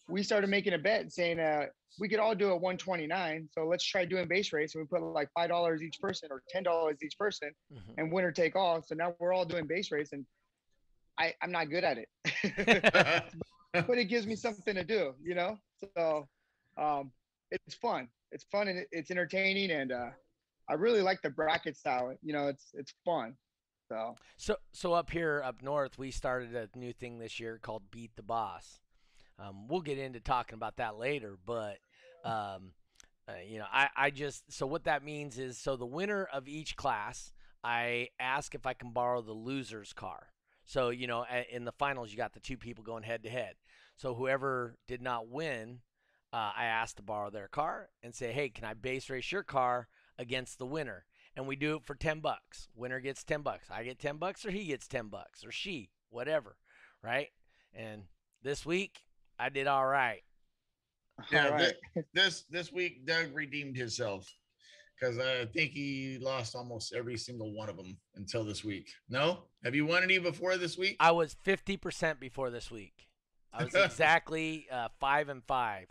We 0.09 0.23
started 0.23 0.49
making 0.51 0.73
a 0.73 0.79
bet 0.79 1.13
saying 1.13 1.39
uh, 1.39 1.67
we 2.01 2.09
could 2.09 2.19
all 2.19 2.35
do 2.35 2.47
a 2.51 2.57
129. 2.57 3.49
So 3.53 3.65
let's 3.67 3.85
try 3.85 4.05
doing 4.05 4.27
bass 4.27 4.53
race. 4.53 4.75
And 4.75 4.83
we 4.83 4.87
put 4.89 5.05
like 5.13 5.29
five 5.35 5.49
dollars 5.51 5.83
each 5.83 6.01
person 6.01 6.29
or 6.33 6.43
ten 6.49 6.63
dollars 6.63 6.97
each 7.05 7.17
person, 7.19 7.51
Mhm. 7.73 7.95
and 7.99 8.13
winner 8.13 8.33
take 8.33 8.57
all. 8.57 8.83
So 8.83 8.95
now 8.95 9.15
we're 9.19 9.33
all 9.33 9.45
doing 9.45 9.67
bass 9.67 9.93
race, 9.93 10.13
and 10.13 10.25
I 11.19 11.35
I'm 11.43 11.53
not 11.53 11.71
good 11.71 11.85
at 11.85 11.99
it, 11.99 12.09
but 13.73 13.99
it 13.99 14.07
gives 14.07 14.27
me 14.27 14.35
something 14.35 14.75
to 14.75 14.85
do, 14.85 15.15
you 15.23 15.35
know. 15.35 15.59
So 15.97 16.27
um, 16.77 17.13
it's 17.51 17.75
fun. 17.77 18.09
It's 18.33 18.45
fun 18.45 18.69
and 18.69 18.85
it's 18.91 19.11
entertaining, 19.11 19.71
and 19.71 19.93
uh, 19.93 20.11
I 20.69 20.75
really 20.75 21.03
like 21.03 21.23
the 21.23 21.31
bracket 21.31 21.77
style. 21.77 22.15
You 22.23 22.33
know, 22.33 22.49
it's 22.49 22.67
it's 22.75 22.95
fun. 23.05 23.35
So 23.89 24.17
So, 24.37 24.57
so 24.73 24.93
up 24.93 25.11
here, 25.11 25.43
up 25.45 25.63
north, 25.63 25.99
we 25.99 26.11
started 26.11 26.55
a 26.55 26.69
new 26.79 26.93
thing 26.93 27.19
this 27.19 27.41
year 27.41 27.59
called 27.61 27.91
Beat 27.91 28.17
the 28.17 28.23
Boss. 28.23 28.81
Um, 29.39 29.69
we'll 29.69 29.81
get 29.81 29.99
into 29.99 30.21
talking 30.21 30.55
about 30.55 30.77
that 30.77 30.99
later, 30.99 31.37
but 31.47 31.79
um, 32.25 32.73
uh, 33.29 33.35
you 33.47 33.59
know, 33.59 33.67
I, 33.73 33.89
I 33.97 34.11
just 34.11 34.53
so 34.53 34.67
what 34.67 34.85
that 34.85 35.05
means 35.05 35.39
is 35.39 35.59
so 35.59 35.77
the 35.77 35.87
winner 35.87 36.29
of 36.33 36.49
each 36.49 36.77
class, 36.77 37.33
I 37.63 38.09
ask 38.19 38.55
if 38.55 38.67
I 38.67 38.75
can 38.75 38.91
borrow 38.91 39.23
the 39.23 39.33
loser's 39.33 39.93
car. 39.93 40.29
So 40.65 40.91
you 40.91 41.07
know, 41.07 41.25
in 41.51 41.65
the 41.65 41.73
finals, 41.73 42.11
you 42.11 42.17
got 42.17 42.35
the 42.35 42.41
two 42.41 42.57
people 42.59 42.85
going 42.85 43.05
head 43.05 43.23
to 43.23 43.31
head. 43.31 43.55
So 43.97 44.15
whoever 44.15 44.77
did 44.87 45.03
not 45.03 45.29
win, 45.29 45.81
uh, 46.33 46.53
I 46.57 46.65
asked 46.65 46.97
to 46.97 47.03
borrow 47.03 47.31
their 47.31 47.49
car 47.49 47.89
and 48.03 48.15
say, 48.15 48.33
hey, 48.33 48.49
can 48.49 48.65
I 48.65 48.75
bass 48.75 49.09
race 49.09 49.33
your 49.33 49.43
car 49.43 49.89
against 50.19 50.59
the 50.59 50.67
winner? 50.67 51.05
and 51.39 51.47
we 51.47 51.55
do 51.55 51.77
it 51.77 51.85
for 51.85 51.95
10 51.95 52.19
bucks. 52.19 52.67
Winner 52.75 52.99
gets 52.99 53.23
10 53.23 53.43
bucks. 53.43 53.69
I 53.71 53.85
get 53.85 54.01
10 54.01 54.17
bucks 54.17 54.45
or 54.45 54.51
he 54.51 54.65
gets 54.65 54.89
10 54.89 55.07
bucks 55.07 55.45
or 55.45 55.53
she, 55.53 55.91
whatever, 56.11 56.57
right? 57.01 57.29
And 57.73 58.03
this 58.43 58.67
week 58.67 59.03
I 59.39 59.49
did 59.49 59.69
all 59.69 59.87
right. 59.87 60.23
Yeah, 61.31 61.47
all 61.47 61.53
right. 61.53 61.75
thi- 61.95 62.03
this 62.13 62.45
this 62.51 62.73
week 62.73 63.07
Doug 63.07 63.35
redeemed 63.35 63.77
himself 63.77 64.29
because 64.99 65.19
I 65.19 65.45
think 65.47 65.71
he 65.71 66.19
lost 66.21 66.57
almost 66.57 66.93
every 66.93 67.17
single 67.17 67.53
one 67.53 67.69
of 67.69 67.77
them 67.77 67.97
until 68.17 68.45
this 68.45 68.65
week. 68.65 68.89
No, 69.09 69.45
have 69.65 69.77
you 69.77 69.87
won 69.87 70.03
any 70.03 70.19
before 70.19 70.57
this 70.57 70.77
week? 70.77 70.97
I 70.99 71.13
was 71.13 71.37
50% 71.47 72.19
before 72.19 72.51
this 72.51 72.69
week. 72.69 73.07
I 73.53 73.65
was 73.65 73.75
exactly 73.75 74.67
uh, 74.73 74.89
5 74.99 75.29
and 75.29 75.45
5. 75.45 75.87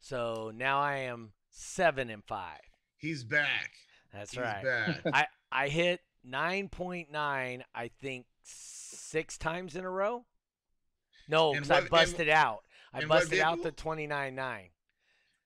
So 0.00 0.52
now 0.54 0.80
I 0.80 0.98
am 0.98 1.32
7 1.50 2.10
and 2.10 2.24
5. 2.24 2.69
He's 3.00 3.24
back. 3.24 3.72
That's 4.12 4.30
He's 4.32 4.40
right. 4.40 4.62
back. 4.62 5.00
I 5.12 5.26
I 5.50 5.68
hit 5.68 6.00
9.9 6.28 7.62
I 7.74 7.88
think 8.00 8.26
6 8.44 9.38
times 9.38 9.74
in 9.76 9.84
a 9.84 9.90
row. 9.90 10.24
No, 11.28 11.54
cuz 11.54 11.70
I 11.70 11.78
and- 11.80 11.90
busted 11.90 12.28
out. 12.28 12.60
I 12.92 13.04
busted 13.04 13.38
out 13.40 13.58
the 13.62 13.70
vehicle? 13.70 13.92
29.9. 13.94 14.70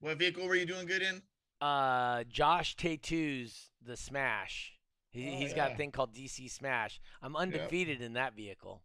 What 0.01 0.19
vehicle 0.19 0.47
were 0.47 0.55
you 0.55 0.67
doing 0.67 0.87
good 0.87 1.03
in? 1.03 1.23
uh 1.61 2.25
Josh 2.25 2.75
Tattoos 2.77 3.71
the 3.81 3.97
Smash. 3.97 4.73
He, 5.11 5.29
Oh, 5.29 5.37
he's 5.37 5.55
got 5.55 5.73
a 5.73 5.77
thing 5.77 5.93
called 5.93 6.13
DC 6.15 6.51
Smash. 6.51 7.01
I'm 7.23 7.37
undefeated 7.37 8.01
in 8.03 8.15
that 8.15 8.35
vehicle. 8.35 8.83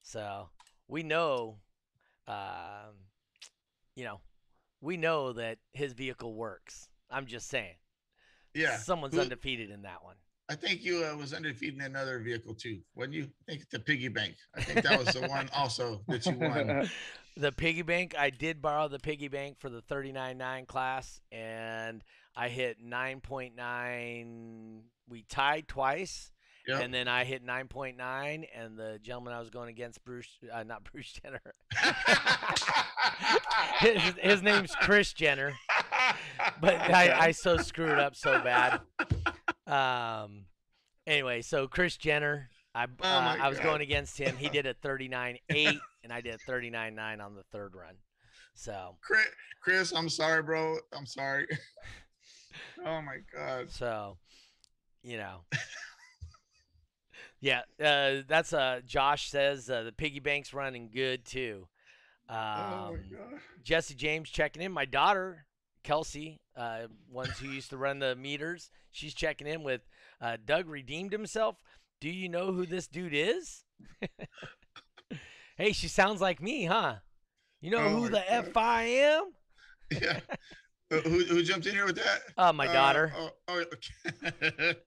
So 0.00 0.48
we 0.88 1.02
know, 1.02 1.58
um, 2.26 3.10
you 3.94 4.04
know, 4.04 4.20
we 4.80 4.96
know 4.96 5.32
that 5.34 5.58
his 5.72 5.92
vehicle 5.92 6.34
works. 6.34 6.88
I'm 7.14 7.26
just 7.26 7.48
saying. 7.48 7.74
Yeah, 8.54 8.76
Someone's 8.76 9.14
Who- 9.14 9.20
undefeated 9.20 9.70
in 9.70 9.82
that 9.82 10.02
one. 10.02 10.16
I 10.50 10.54
think 10.54 10.84
you 10.84 11.02
uh, 11.04 11.16
was 11.16 11.32
undefeated 11.32 11.76
in 11.76 11.80
another 11.80 12.18
vehicle 12.18 12.54
too. 12.54 12.80
When 12.92 13.12
you 13.12 13.30
I 13.48 13.52
think 13.52 13.70
the 13.70 13.80
piggy 13.80 14.08
bank. 14.08 14.34
I 14.54 14.60
think 14.60 14.84
that 14.84 14.98
was 14.98 15.14
the 15.14 15.26
one 15.26 15.48
also 15.56 16.02
that 16.08 16.26
you 16.26 16.32
won. 16.38 16.90
The 17.36 17.50
piggy 17.50 17.82
bank, 17.82 18.14
I 18.16 18.30
did 18.30 18.62
borrow 18.62 18.86
the 18.86 19.00
piggy 19.00 19.26
bank 19.26 19.58
for 19.58 19.68
the 19.68 19.82
39.9 19.82 20.68
class, 20.68 21.20
and 21.32 22.04
I 22.36 22.48
hit 22.48 22.76
9.9. 22.80 24.80
We 25.08 25.22
tied 25.28 25.66
twice. 25.66 26.30
Yep. 26.68 26.80
And 26.80 26.94
then 26.94 27.08
I 27.08 27.24
hit 27.24 27.44
9.9, 27.44 28.46
and 28.56 28.78
the 28.78 29.00
gentleman 29.02 29.32
I 29.34 29.40
was 29.40 29.50
going 29.50 29.68
against, 29.68 30.04
Bruce, 30.04 30.28
uh, 30.52 30.62
not 30.62 30.84
Bruce 30.84 31.12
Jenner, 31.12 31.40
his, 33.80 34.00
his 34.20 34.42
name's 34.42 34.74
Chris 34.76 35.12
Jenner, 35.12 35.54
but 36.60 36.74
I, 36.74 37.26
I 37.26 37.30
so 37.30 37.56
screwed 37.56 37.98
up 37.98 38.16
so 38.16 38.40
bad. 38.42 38.80
Um, 39.66 40.46
anyway, 41.06 41.42
so 41.42 41.66
Chris 41.66 41.96
Jenner, 41.96 42.50
I, 42.74 42.84
uh, 42.84 42.86
Oh 43.02 43.20
my 43.20 43.38
I 43.40 43.48
was 43.48 43.58
God. 43.58 43.64
going 43.64 43.80
against 43.82 44.18
him. 44.18 44.36
He 44.36 44.48
did 44.48 44.66
a 44.66 44.74
39-8, 44.74 45.38
and 46.02 46.12
I 46.12 46.20
did 46.20 46.34
a 46.34 46.50
39-9 46.50 47.24
on 47.24 47.34
the 47.34 47.42
third 47.52 47.74
run. 47.74 47.94
So, 48.54 48.96
Chris, 49.00 49.26
Chris, 49.62 49.92
I'm 49.92 50.08
sorry, 50.08 50.42
bro. 50.42 50.78
I'm 50.92 51.06
sorry. 51.06 51.46
oh 52.86 53.02
my 53.02 53.16
god. 53.34 53.70
so, 53.70 54.16
you 55.02 55.16
know. 55.16 55.40
Yeah, 57.40 57.60
uh, 57.78 58.22
that's 58.26 58.54
uh, 58.54 58.80
Josh 58.86 59.28
says 59.28 59.68
uh, 59.68 59.82
the 59.82 59.92
piggy 59.92 60.18
bank's 60.18 60.54
running 60.54 60.88
good 60.90 61.26
too. 61.26 61.68
Um, 62.26 62.38
oh 62.38 62.92
my 62.92 63.16
god. 63.16 63.40
Jesse 63.62 63.94
James 63.94 64.30
checking 64.30 64.62
in. 64.62 64.72
My 64.72 64.86
daughter, 64.86 65.44
Kelsey, 65.84 66.40
uh, 66.56 66.88
ones 67.10 67.38
who 67.38 67.48
used 67.48 67.70
to 67.70 67.76
run 67.76 68.00
the 68.00 68.16
meters, 68.16 68.70
she's 68.90 69.14
checking 69.14 69.46
in 69.46 69.62
with 69.62 69.82
uh, 70.20 70.36
Doug 70.44 70.68
redeemed 70.68 71.12
himself. 71.12 71.56
Do 72.00 72.08
you 72.10 72.28
know 72.28 72.52
who 72.52 72.66
this 72.66 72.86
dude 72.88 73.14
is? 73.14 73.64
hey, 75.56 75.72
she 75.72 75.88
sounds 75.88 76.20
like 76.20 76.42
me, 76.42 76.64
huh? 76.64 76.96
You 77.60 77.70
know 77.70 77.78
Oh 77.78 77.88
who 77.90 78.08
the 78.08 78.16
God. 78.28 78.46
F 78.48 78.56
I 78.56 78.82
am? 78.84 79.32
Yeah. 80.02 80.20
Who, 80.90 80.98
who 81.00 81.42
jumped 81.42 81.66
in 81.66 81.74
here 81.74 81.86
with 81.86 81.96
that? 81.96 82.20
Uh, 82.36 82.52
my 82.52 82.66
Uh, 82.66 82.72
daughter. 82.72 83.12
oh, 83.16 83.30
oh, 83.48 83.64
okay. 83.72 84.74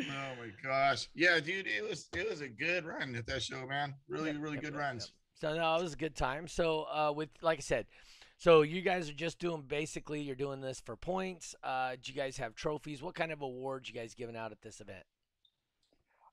oh 0.00 0.02
my 0.02 0.50
gosh. 0.62 1.08
Yeah, 1.14 1.40
dude, 1.40 1.66
it 1.66 1.82
was 1.88 2.08
it 2.14 2.28
was 2.28 2.40
a 2.42 2.48
good 2.48 2.84
run 2.84 3.14
at 3.16 3.26
that 3.26 3.42
show, 3.42 3.66
man. 3.66 3.94
Really, 4.08 4.30
Yep, 4.32 4.36
really 4.40 4.54
yep, 4.54 4.62
good 4.64 4.72
yep, 4.74 4.80
runs. 4.82 5.12
So 5.40 5.54
no, 5.56 5.76
it 5.76 5.82
was 5.82 5.94
a 5.94 5.96
good 5.96 6.14
time. 6.16 6.46
So 6.48 6.84
uh, 6.92 7.12
with 7.14 7.30
like 7.42 7.58
I 7.58 7.62
said, 7.62 7.86
so 8.40 8.62
you 8.62 8.80
guys 8.80 9.10
are 9.10 9.12
just 9.12 9.38
doing 9.38 9.60
basically 9.68 10.22
you're 10.22 10.34
doing 10.34 10.62
this 10.62 10.80
for 10.80 10.96
points. 10.96 11.54
Uh, 11.62 11.92
do 12.02 12.10
you 12.10 12.16
guys 12.16 12.38
have 12.38 12.54
trophies? 12.54 13.02
What 13.02 13.14
kind 13.14 13.32
of 13.32 13.42
awards 13.42 13.86
you 13.86 13.94
guys 13.94 14.14
giving 14.14 14.34
out 14.34 14.50
at 14.50 14.62
this 14.62 14.80
event? 14.80 15.04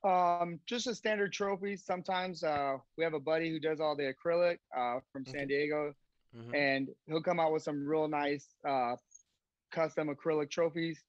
Um, 0.05 0.61
just 0.65 0.87
a 0.87 0.95
standard 0.95 1.33
trophy. 1.33 1.75
Sometimes 1.75 2.45
uh, 2.45 2.77
we 2.97 3.03
have 3.03 3.13
a 3.13 3.19
buddy 3.19 3.49
who 3.49 3.59
does 3.59 3.81
all 3.81 3.93
the 3.93 4.13
acrylic 4.13 4.59
uh, 4.75 5.01
from 5.11 5.23
Okay. 5.23 5.31
San 5.37 5.47
Diego, 5.47 5.93
Mhm. 6.33 6.55
and 6.55 6.89
he'll 7.07 7.21
come 7.21 7.41
out 7.41 7.51
with 7.51 7.63
some 7.63 7.85
real 7.85 8.07
nice 8.07 8.55
uh, 8.63 8.95
custom 9.71 10.07
acrylic 10.07 10.49
trophies, 10.49 11.03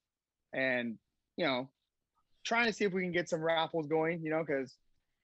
and 0.53 0.99
you 1.37 1.47
know, 1.47 1.71
trying 2.43 2.67
to 2.67 2.73
see 2.73 2.85
if 2.85 2.93
we 2.93 3.03
can 3.03 3.13
get 3.13 3.29
some 3.29 3.41
raffles 3.41 3.87
going. 3.87 4.21
You 4.21 4.31
know, 4.31 4.43
because 4.45 4.77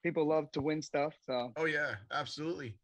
people 0.03 0.25
love 0.25 0.49
to 0.53 0.61
win 0.61 0.81
stuff. 0.81 1.13
So 1.25 1.51
Oh 1.57 1.65
yeah, 1.65 1.95
absolutely. 2.11 2.77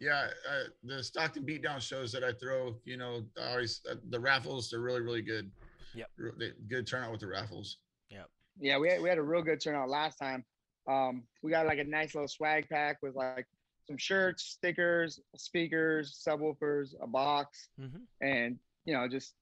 Yeah, 0.00 0.28
uh, 0.48 0.64
the 0.84 1.02
Stockton 1.02 1.44
beatdown 1.44 1.80
shows 1.80 2.12
that 2.12 2.22
I 2.22 2.32
throw, 2.32 2.76
you 2.84 2.96
know, 2.98 3.24
always 3.40 3.80
uh, 3.90 3.94
the 4.10 4.20
raffles 4.20 4.70
they're 4.70 4.80
really 4.80 5.00
really 5.00 5.22
good. 5.22 5.50
Yep. 5.94 6.10
Re- 6.18 6.52
Good 6.68 6.86
turnout 6.86 7.12
with 7.12 7.20
the 7.20 7.26
raffles. 7.28 7.78
yeah, 8.10 8.24
Yeah, 8.60 8.78
we 8.78 8.90
had, 8.90 9.00
we 9.00 9.08
had 9.08 9.16
a 9.16 9.22
real 9.22 9.40
good 9.42 9.60
turnout 9.62 9.88
last 9.88 10.16
time. 10.18 10.44
Um, 10.86 11.22
we 11.42 11.50
got 11.50 11.66
like 11.66 11.78
a 11.78 11.84
nice 11.84 12.14
little 12.14 12.28
swag 12.28 12.68
pack 12.68 12.98
with 13.02 13.14
like 13.14 13.46
some 13.88 13.96
shirts, 13.96 14.42
stickers, 14.44 15.18
speakers, 15.36 16.22
subwoofers, 16.26 16.94
a 17.00 17.06
box, 17.06 17.70
Mhm. 17.80 18.02
and 18.20 18.58
you 18.84 18.92
know, 18.94 19.08
just 19.08 19.34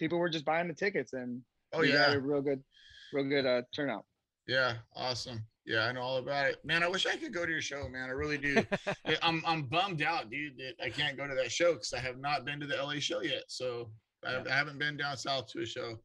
people 0.00 0.18
were 0.18 0.28
just 0.28 0.44
buying 0.44 0.66
the 0.66 0.74
tickets, 0.74 1.12
and 1.12 1.40
Oh 1.72 1.80
we 1.82 1.90
had 1.92 2.10
yeah, 2.10 2.14
a 2.14 2.18
real 2.18 2.42
good, 2.42 2.62
real 3.12 3.28
good 3.28 3.46
uh, 3.46 3.62
turnout. 3.72 4.04
yeah, 4.48 4.78
awesome. 4.96 5.46
Yeah, 5.70 5.86
I 5.86 5.92
know 5.92 6.00
all 6.00 6.16
about 6.16 6.46
it, 6.46 6.56
man. 6.64 6.82
I 6.82 6.88
wish 6.88 7.06
I 7.06 7.14
could 7.14 7.32
go 7.32 7.46
to 7.46 7.52
your 7.52 7.60
show, 7.62 7.88
man. 7.88 8.08
I 8.08 8.12
really 8.12 8.38
do. 8.38 8.56
I- 9.06 9.16
I'm 9.22 9.40
I'm 9.46 9.62
bummed 9.62 10.02
out, 10.02 10.28
dude, 10.28 10.56
that 10.58 10.74
I 10.84 10.90
can't 10.90 11.16
go 11.16 11.28
to 11.28 11.34
that 11.36 11.52
show 11.52 11.74
because 11.74 11.92
I 11.92 12.00
have 12.00 12.18
not 12.18 12.44
been 12.44 12.58
to 12.58 12.66
the 12.66 12.74
LA 12.76 12.94
show 12.98 13.22
yet. 13.22 13.44
So 13.46 13.90
I, 14.26 14.42
I 14.50 14.52
haven't 14.52 14.80
been 14.80 14.96
down 14.96 15.16
south 15.16 15.46
to 15.52 15.60
a 15.62 15.66
show. 15.66 15.96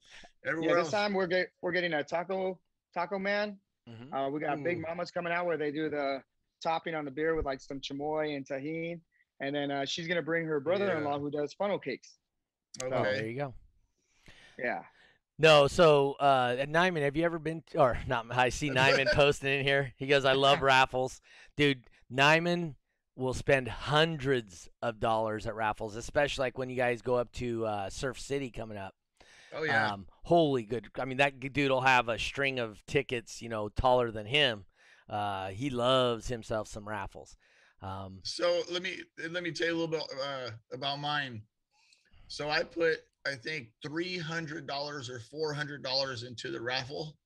Yeah, 0.45 0.51
this 0.61 0.77
else, 0.77 0.91
time 0.91 1.13
we're 1.15 1.25
get 1.25 1.47
we're 1.63 1.71
getting 1.71 1.93
a 1.93 2.03
taco 2.03 2.59
taco 2.93 3.17
man. 3.17 3.57
Mhm. 3.89 4.13
Uh, 4.13 4.29
we 4.29 4.39
got 4.39 4.63
Big 4.63 4.77
Ooh. 4.77 4.81
Mama's 4.81 5.09
coming 5.09 5.33
out 5.33 5.47
where 5.47 5.57
they 5.57 5.71
do 5.71 5.89
the 5.89 6.21
topping 6.63 6.93
on 6.93 7.03
the 7.03 7.11
beer 7.11 7.33
with 7.35 7.45
like 7.45 7.59
some 7.59 7.79
chamoy 7.79 8.35
and 8.35 8.47
Tajín, 8.47 8.99
and 9.39 9.55
then 9.55 9.71
uh, 9.71 9.83
she's 9.85 10.07
gonna 10.07 10.21
bring 10.21 10.45
her 10.45 10.59
brother-in-law 10.59 11.13
Yeah. 11.13 11.19
who 11.19 11.31
does 11.31 11.53
funnel 11.53 11.79
cakes. 11.79 12.17
Oh, 12.83 12.89
there 12.89 13.25
you 13.25 13.35
go. 13.39 13.53
Yeah. 14.59 14.83
No, 15.37 15.67
so 15.67 16.13
uh, 16.19 16.55
at 16.57 16.69
Nyman, 16.69 17.01
have 17.01 17.17
you 17.17 17.23
ever 17.25 17.39
been? 17.39 17.63
Or 17.75 17.97
not? 18.07 18.25
I 18.31 18.49
see 18.49 18.69
Nyman 18.69 19.11
posting 19.13 19.59
in 19.59 19.65
here. 19.65 19.93
He 19.97 20.07
goes, 20.07 20.25
"I 20.25 20.33
love 20.33 20.61
raffles, 20.61 21.21
dude." 21.57 21.83
Nyman 22.13 22.75
will 23.15 23.33
spend 23.33 23.67
hundreds 23.67 24.69
of 24.81 24.99
dollars 24.99 25.47
at 25.47 25.55
raffles, 25.55 25.95
especially 25.95 26.43
like 26.43 26.57
when 26.57 26.69
you 26.69 26.75
guys 26.75 27.01
go 27.01 27.15
up 27.15 27.31
to 27.33 27.65
uh, 27.65 27.89
Surf 27.89 28.19
City 28.19 28.51
coming 28.51 28.77
up. 28.77 28.93
Oh 29.53 29.63
yeah. 29.63 29.91
Um, 29.91 30.05
holy 30.23 30.63
good! 30.63 30.87
I 30.99 31.05
mean, 31.05 31.17
that 31.17 31.39
dude 31.39 31.71
will 31.71 31.81
have 31.81 32.09
a 32.09 32.19
string 32.19 32.59
of 32.59 32.85
tickets, 32.85 33.41
you 33.41 33.49
know, 33.49 33.69
taller 33.69 34.11
than 34.11 34.25
him. 34.25 34.65
Uh, 35.09 35.49
he 35.49 35.69
loves 35.69 36.27
himself 36.27 36.67
some 36.67 36.87
raffles. 36.87 37.35
Um, 37.81 38.19
So 38.23 38.61
let 38.71 38.81
me 38.81 38.97
let 39.29 39.43
me 39.43 39.51
tell 39.51 39.67
you 39.67 39.73
a 39.73 39.77
little 39.77 39.87
bit 39.87 40.03
uh, 40.23 40.49
about 40.73 40.99
mine. 40.99 41.43
So 42.27 42.49
I 42.49 42.63
put 42.63 42.99
I 43.25 43.35
think 43.35 43.69
three 43.81 44.17
hundred 44.17 44.67
dollars 44.67 45.09
or 45.09 45.19
four 45.19 45.53
hundred 45.53 45.83
dollars 45.83 46.23
into 46.23 46.51
the 46.51 46.61
raffle, 46.61 47.17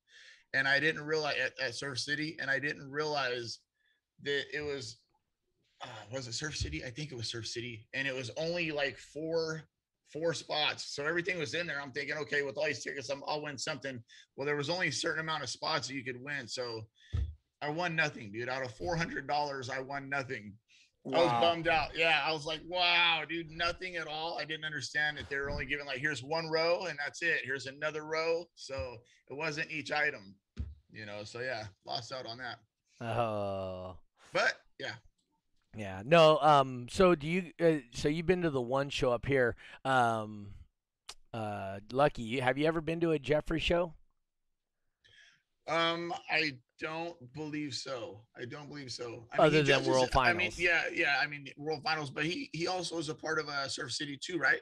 and 0.54 0.68
I 0.68 0.80
didn't 0.80 1.04
realize 1.04 1.36
at, 1.44 1.60
at 1.60 1.76
Surf 1.76 2.00
City, 2.00 2.38
and 2.40 2.50
I 2.50 2.60
didn't 2.60 2.90
realize 2.90 3.60
that 4.24 4.46
it 4.54 4.62
was 4.62 4.98
uh, 5.82 5.88
was 6.12 6.28
it 6.28 6.34
Surf 6.34 6.56
City? 6.56 6.84
I 6.86 6.90
think 6.90 7.12
it 7.12 7.16
was 7.16 7.30
Surf 7.30 7.48
City, 7.48 7.88
and 7.94 8.08
it 8.08 8.16
was 8.16 8.32
only 8.38 8.72
like 8.72 8.98
four 8.98 9.64
four 10.12 10.34
spots. 10.34 10.96
So 10.96 11.06
everything 11.06 11.38
was 11.38 11.54
in 11.54 11.68
there. 11.68 11.80
I'm 11.82 11.92
thinking, 11.92 12.18
okay, 12.18 12.42
with 12.42 12.58
all 12.58 12.66
these 12.66 12.84
tickets, 12.84 13.10
I'm, 13.10 13.22
I'll 13.28 13.44
win 13.44 13.58
something. 13.58 14.02
Well, 14.36 14.48
there 14.48 14.56
was 14.56 14.70
only 14.70 14.88
a 14.88 14.92
certain 14.92 15.20
amount 15.20 15.44
of 15.44 15.50
spots 15.50 15.88
that 15.88 15.94
you 15.94 16.04
could 16.04 16.22
win, 16.22 16.48
so 16.48 16.82
I 17.62 17.70
won 17.70 17.96
nothing, 17.96 18.32
dude. 18.32 18.50
Out 18.50 18.64
of 18.64 18.74
four 18.76 18.96
hundred 18.96 19.28
dollars, 19.28 19.70
I 19.70 19.82
won 19.82 20.10
nothing. 20.10 20.54
I 21.06 21.10
was 21.24 21.32
bummed 21.42 21.68
out. 21.68 21.90
Yeah, 21.96 22.22
I 22.24 22.32
was 22.32 22.46
like, 22.46 22.60
wow, 22.68 23.24
dude, 23.28 23.50
nothing 23.50 23.96
at 23.96 24.06
all. 24.08 24.38
I 24.40 24.46
didn't 24.46 24.66
understand 24.66 25.18
that 25.18 25.30
they 25.30 25.38
were 25.38 25.50
only 25.50 25.66
giving 25.66 25.86
like, 25.86 25.98
here's 26.00 26.22
one 26.24 26.50
row 26.50 26.86
and 26.88 27.00
that's 27.04 27.22
it. 27.22 27.42
Here's 27.44 27.66
another 27.68 28.04
row. 28.06 28.44
So 28.56 28.98
it 29.30 29.34
wasn't 29.38 29.72
each 29.72 29.92
item, 29.92 30.36
you 30.92 31.06
know. 31.06 31.24
So 31.24 31.40
yeah, 31.40 31.64
lost 31.86 32.12
out 32.12 32.26
on 32.26 32.38
that. 32.40 32.60
oh, 33.06 33.96
But 34.34 34.54
yeah, 34.80 34.94
yeah. 35.76 36.02
No. 36.06 36.38
Um. 36.40 36.88
So 36.92 37.16
do 37.16 37.28
you? 37.28 37.52
Uh, 37.60 37.80
so 37.94 38.08
you've 38.10 38.26
been 38.28 38.42
to 38.44 38.50
the 38.50 38.62
one 38.62 38.90
show 38.90 39.12
up 39.12 39.26
here. 39.26 39.56
Um. 39.86 40.50
Uh. 41.34 41.80
Lucky. 41.92 42.24
you- 42.24 42.42
Have 42.42 42.58
you 42.58 42.66
ever 42.66 42.82
been 42.82 43.00
to 43.02 43.12
a 43.12 43.20
Jeffrey 43.20 43.60
show? 43.60 43.94
um, 45.68 46.14
I 46.30 46.54
don't 46.80 47.16
believe 47.34 47.74
so. 47.74 48.22
I 48.40 48.46
don't 48.46 48.68
believe 48.70 48.92
so. 48.92 49.26
I 49.34 49.38
Other 49.44 49.50
he 49.50 49.58
than 49.58 49.66
judges 49.66 49.88
World 49.88 50.08
it- 50.10 50.16
I 50.18 50.34
mean, 50.34 50.52
Finals. 50.52 50.60
yeah, 50.60 50.84
yeah. 50.94 51.18
I 51.22 51.28
mean, 51.28 51.48
World 51.58 51.82
Finals, 51.84 52.10
but 52.10 52.24
he 52.26 52.50
he 52.54 52.68
also 52.68 52.98
is 52.98 53.10
a 53.10 53.16
part 53.16 53.40
of 53.40 53.48
uh, 53.50 53.68
Surf 53.68 53.92
City 53.92 54.18
too, 54.22 54.38
right? 54.38 54.62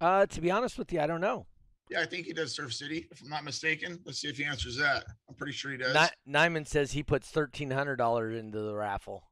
Uh. 0.00 0.26
To 0.26 0.40
be 0.40 0.50
honest 0.50 0.78
with 0.78 0.92
you, 0.92 1.00
I 1.00 1.06
don't 1.06 1.20
know. 1.20 1.46
Yeah, 1.88 2.00
I 2.00 2.06
think 2.06 2.26
he 2.26 2.32
does 2.32 2.52
Surf 2.54 2.72
City, 2.74 3.06
if 3.12 3.22
I'm 3.22 3.28
not 3.28 3.44
mistaken. 3.44 4.00
Let's 4.04 4.18
see 4.20 4.28
if 4.28 4.36
he 4.36 4.44
answers 4.44 4.76
that. 4.76 5.04
I'm 5.28 5.36
pretty 5.36 5.52
sure 5.52 5.70
he 5.70 5.76
does. 5.78 5.94
Ni- 5.94 6.32
Nyman 6.34 6.66
says 6.66 6.92
he 6.92 7.02
puts 7.02 7.28
thirteen 7.28 7.70
hundred 7.70 7.96
dollars 7.96 8.36
into 8.38 8.60
the 8.60 8.74
raffle. 8.74 9.22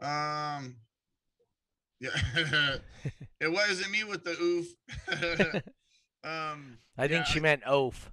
Um, 0.00 0.76
yeah, 2.00 2.10
it 3.40 3.52
wasn't 3.52 3.90
me 3.90 4.04
with 4.04 4.24
the 4.24 4.32
oof. 4.40 4.66
um, 6.24 6.78
I 6.98 7.02
think 7.08 7.12
Yeah, 7.12 7.24
she 7.24 7.38
I- 7.38 7.42
meant 7.42 7.62
oaf. 7.66 8.10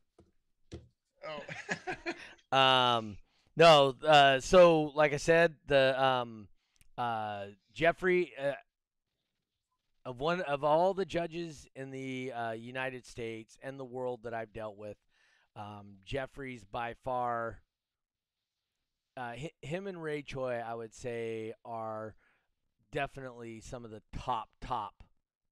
Oh, 1.27 1.41
Um, 2.57 3.17
no. 3.55 3.95
Uh, 4.05 4.39
so 4.39 4.91
like 4.95 5.13
I 5.13 5.17
said, 5.17 5.55
the 5.67 6.01
um, 6.01 6.47
uh, 6.97 7.45
Jeffrey 7.73 8.33
uh, 8.41 8.53
of 10.05 10.19
one 10.19 10.41
of 10.41 10.63
all 10.63 10.93
the 10.93 11.05
judges 11.05 11.67
in 11.75 11.91
the 11.91 12.31
uh, 12.31 12.51
United 12.51 13.05
States 13.05 13.57
and 13.61 13.79
the 13.79 13.85
world 13.85 14.21
that 14.23 14.33
I've 14.33 14.53
dealt 14.53 14.77
with, 14.77 14.97
um, 15.55 15.97
Jeffrey's 16.05 16.63
by 16.63 16.95
far. 17.03 17.61
Uh, 19.15 19.33
him 19.61 19.85
and 19.85 20.01
Ray 20.01 20.21
Choi, 20.21 20.63
I 20.65 20.73
would 20.73 20.93
say, 20.93 21.53
are 21.65 22.15
definitely 22.91 23.59
some 23.59 23.83
of 23.85 23.91
the 23.91 24.01
top 24.17 24.47
top 24.61 25.03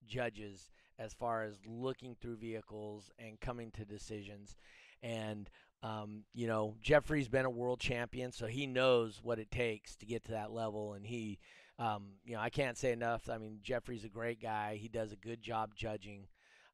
judges 0.08 0.70
as 0.98 1.14
far 1.14 1.44
as 1.44 1.60
looking 1.66 2.16
through 2.16 2.38
vehicles 2.38 3.12
and 3.20 3.40
coming 3.40 3.72
to 3.72 3.86
decisions. 3.86 4.56
And 5.04 5.50
um, 5.84 6.24
you 6.34 6.48
know, 6.48 6.76
Jeffrey's 6.82 7.28
been 7.28 7.46
a 7.46 7.50
world 7.50 7.80
champion, 7.80 8.32
so 8.32 8.48
he 8.48 8.66
knows 8.66 9.20
what 9.22 9.40
it 9.40 9.52
takes 9.52 9.96
to 9.98 10.06
get 10.06 10.24
to 10.26 10.32
that 10.32 10.52
level. 10.52 10.94
And 10.94 11.06
he, 11.06 11.40
um, 11.78 12.14
you 12.26 12.36
know, 12.36 12.42
I 12.42 12.50
can't 12.50 12.78
say 12.78 12.92
enough. 12.92 13.30
I 13.30 13.38
mean, 13.38 13.60
Jeffrey's 13.62 14.04
a 14.04 14.10
great 14.10 14.42
guy. 14.42 14.78
He 14.82 14.88
does 14.88 15.12
a 15.12 15.16
good 15.16 15.42
job 15.42 15.76
judging 15.76 16.28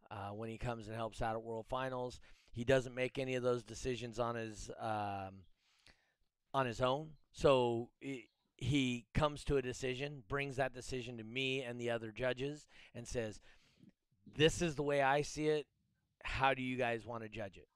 uh, 0.10 0.30
when 0.30 0.50
he 0.50 0.58
comes 0.58 0.88
and 0.88 0.96
helps 0.96 1.22
out 1.22 1.36
at 1.36 1.44
World 1.44 1.66
Finals. 1.70 2.20
He 2.52 2.64
doesn't 2.64 2.96
make 2.96 3.18
any 3.18 3.36
of 3.36 3.44
those 3.44 3.64
decisions 3.64 4.20
on 4.20 4.36
his 4.36 4.70
um, 4.80 5.44
on 6.54 6.66
his 6.66 6.82
own. 6.82 7.10
So 7.32 7.90
i 8.04 8.24
he 8.56 9.08
comes 9.14 9.44
to 9.46 9.58
a 9.58 9.62
decision, 9.62 10.24
brings 10.30 10.56
that 10.56 10.74
decision 10.74 11.18
to 11.18 11.24
me 11.24 11.64
and 11.64 11.82
the 11.82 11.90
other 11.90 12.12
judges, 12.12 12.68
and 12.96 13.06
says, 13.06 13.42
"This 14.38 14.62
is 14.62 14.76
the 14.76 14.84
way 14.84 15.02
I 15.02 15.24
see 15.24 15.48
it. 15.48 15.66
How 16.24 16.54
do 16.54 16.62
you 16.62 16.78
guys 16.78 17.06
want 17.06 17.24
to 17.24 17.30
judge 17.30 17.58
it?" 17.58 17.68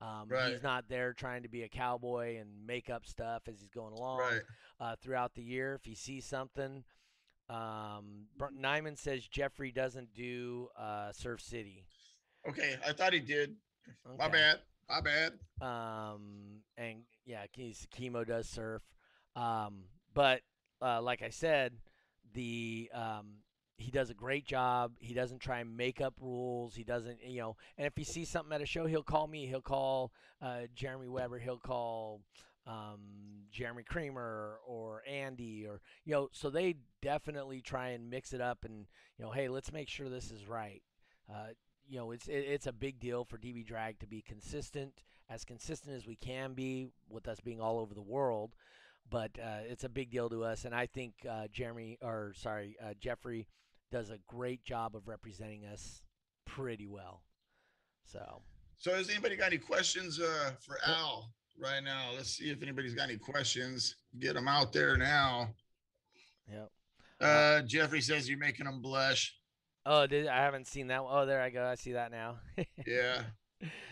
Um, 0.00 0.28
Right. 0.28 0.52
He's 0.52 0.62
not 0.62 0.88
there 0.88 1.12
trying 1.12 1.42
to 1.42 1.48
be 1.48 1.62
a 1.62 1.68
cowboy 1.68 2.38
and 2.38 2.48
make 2.66 2.88
up 2.88 3.04
stuff 3.04 3.42
as 3.48 3.60
he's 3.60 3.70
going 3.70 3.92
along 3.92 4.20
right. 4.20 4.42
uh, 4.80 4.96
throughout 5.02 5.34
the 5.34 5.42
year. 5.42 5.74
If 5.74 5.84
he 5.84 5.94
sees 5.94 6.24
something, 6.24 6.84
um, 7.48 8.26
Nyman 8.38 8.96
says 8.96 9.26
Jeffrey 9.26 9.72
doesn't 9.72 10.14
do 10.14 10.68
uh, 10.78 11.12
Surf 11.12 11.40
City. 11.40 11.84
Okay, 12.48 12.76
I 12.86 12.92
thought 12.92 13.12
he 13.12 13.20
did. 13.20 13.56
My 14.18 14.28
bad. 14.28 14.60
My 14.88 15.00
bad. 15.00 15.32
Um, 15.60 16.60
and 16.76 17.02
yeah, 17.26 17.44
he's 17.52 17.86
chemo 17.94 18.26
does 18.26 18.48
surf. 18.48 18.82
Um, 19.36 19.84
but 20.14 20.42
uh, 20.80 21.02
like 21.02 21.22
I 21.22 21.30
said, 21.30 21.74
the 22.32 22.90
um, 22.94 23.38
he 23.78 23.90
does 23.90 24.10
a 24.10 24.14
great 24.14 24.44
job. 24.44 24.92
He 24.98 25.14
doesn't 25.14 25.38
try 25.38 25.60
and 25.60 25.76
make 25.76 26.00
up 26.00 26.14
rules. 26.20 26.74
He 26.74 26.82
doesn't, 26.84 27.18
you 27.24 27.40
know. 27.40 27.56
And 27.78 27.86
if 27.86 27.96
he 27.96 28.04
sees 28.04 28.28
something 28.28 28.52
at 28.52 28.60
a 28.60 28.66
show, 28.66 28.86
he'll 28.86 29.04
call 29.04 29.26
me. 29.26 29.46
He'll 29.46 29.60
call 29.62 30.12
uh, 30.42 30.62
Jeremy 30.74 31.08
Weber. 31.08 31.38
He'll 31.38 31.58
call 31.58 32.20
um, 32.66 32.98
Jeremy 33.50 33.84
Creamer 33.84 34.58
or 34.66 35.02
Andy 35.08 35.66
or 35.66 35.80
you 36.04 36.12
know, 36.12 36.28
so 36.32 36.50
they 36.50 36.74
definitely 37.00 37.60
try 37.60 37.88
and 37.90 38.10
mix 38.10 38.32
it 38.32 38.40
up 38.40 38.64
and 38.64 38.86
you 39.16 39.24
know, 39.24 39.30
hey, 39.30 39.48
let's 39.48 39.72
make 39.72 39.88
sure 39.88 40.08
this 40.08 40.30
is 40.30 40.46
right. 40.46 40.82
Uh, 41.30 41.48
you 41.88 41.98
know, 41.98 42.10
it's 42.10 42.28
it, 42.28 42.44
it's 42.48 42.66
a 42.66 42.72
big 42.72 43.00
deal 43.00 43.24
for 43.24 43.38
DB 43.38 43.64
Drag 43.64 43.98
to 44.00 44.06
be 44.06 44.22
consistent, 44.22 45.02
as 45.30 45.44
consistent 45.44 45.96
as 45.96 46.06
we 46.06 46.16
can 46.16 46.52
be, 46.52 46.88
with 47.08 47.26
us 47.28 47.40
being 47.40 47.60
all 47.60 47.78
over 47.78 47.94
the 47.94 48.02
world. 48.02 48.54
But 49.10 49.30
uh, 49.42 49.60
it's 49.66 49.84
a 49.84 49.88
big 49.88 50.10
deal 50.10 50.28
to 50.28 50.44
us, 50.44 50.66
and 50.66 50.74
I 50.74 50.84
think 50.86 51.14
uh, 51.28 51.46
Jeremy 51.50 51.96
or 52.02 52.34
sorry, 52.36 52.76
uh, 52.82 52.92
Jeffrey 53.00 53.46
does 53.90 54.10
a 54.10 54.18
great 54.26 54.64
job 54.64 54.94
of 54.94 55.08
representing 55.08 55.64
us 55.64 56.02
pretty 56.46 56.86
well. 56.86 57.22
So, 58.04 58.42
So 58.76 58.94
has 58.94 59.10
anybody 59.10 59.36
got 59.36 59.48
any 59.48 59.58
questions 59.58 60.20
uh, 60.20 60.52
for 60.60 60.78
Al 60.86 61.30
right 61.58 61.82
now? 61.82 62.10
Let's 62.16 62.30
see 62.30 62.50
if 62.50 62.62
anybody's 62.62 62.94
got 62.94 63.08
any 63.08 63.18
questions. 63.18 63.96
Get 64.18 64.34
them 64.34 64.48
out 64.48 64.72
there 64.72 64.96
now. 64.96 65.48
Yep. 66.50 66.70
Uh, 67.20 67.62
Jeffrey 67.62 68.00
says 68.00 68.28
you're 68.28 68.38
making 68.38 68.66
them 68.66 68.80
blush. 68.80 69.34
oh, 69.84 70.06
did 70.06 70.26
I 70.28 70.36
haven't 70.42 70.66
seen 70.66 70.86
that. 70.88 71.02
One. 71.04 71.12
Oh, 71.14 71.26
there 71.26 71.42
I 71.42 71.50
go. 71.50 71.66
I 71.66 71.74
see 71.74 71.92
that 71.92 72.10
now. 72.10 72.36
Yeah. 72.86 73.22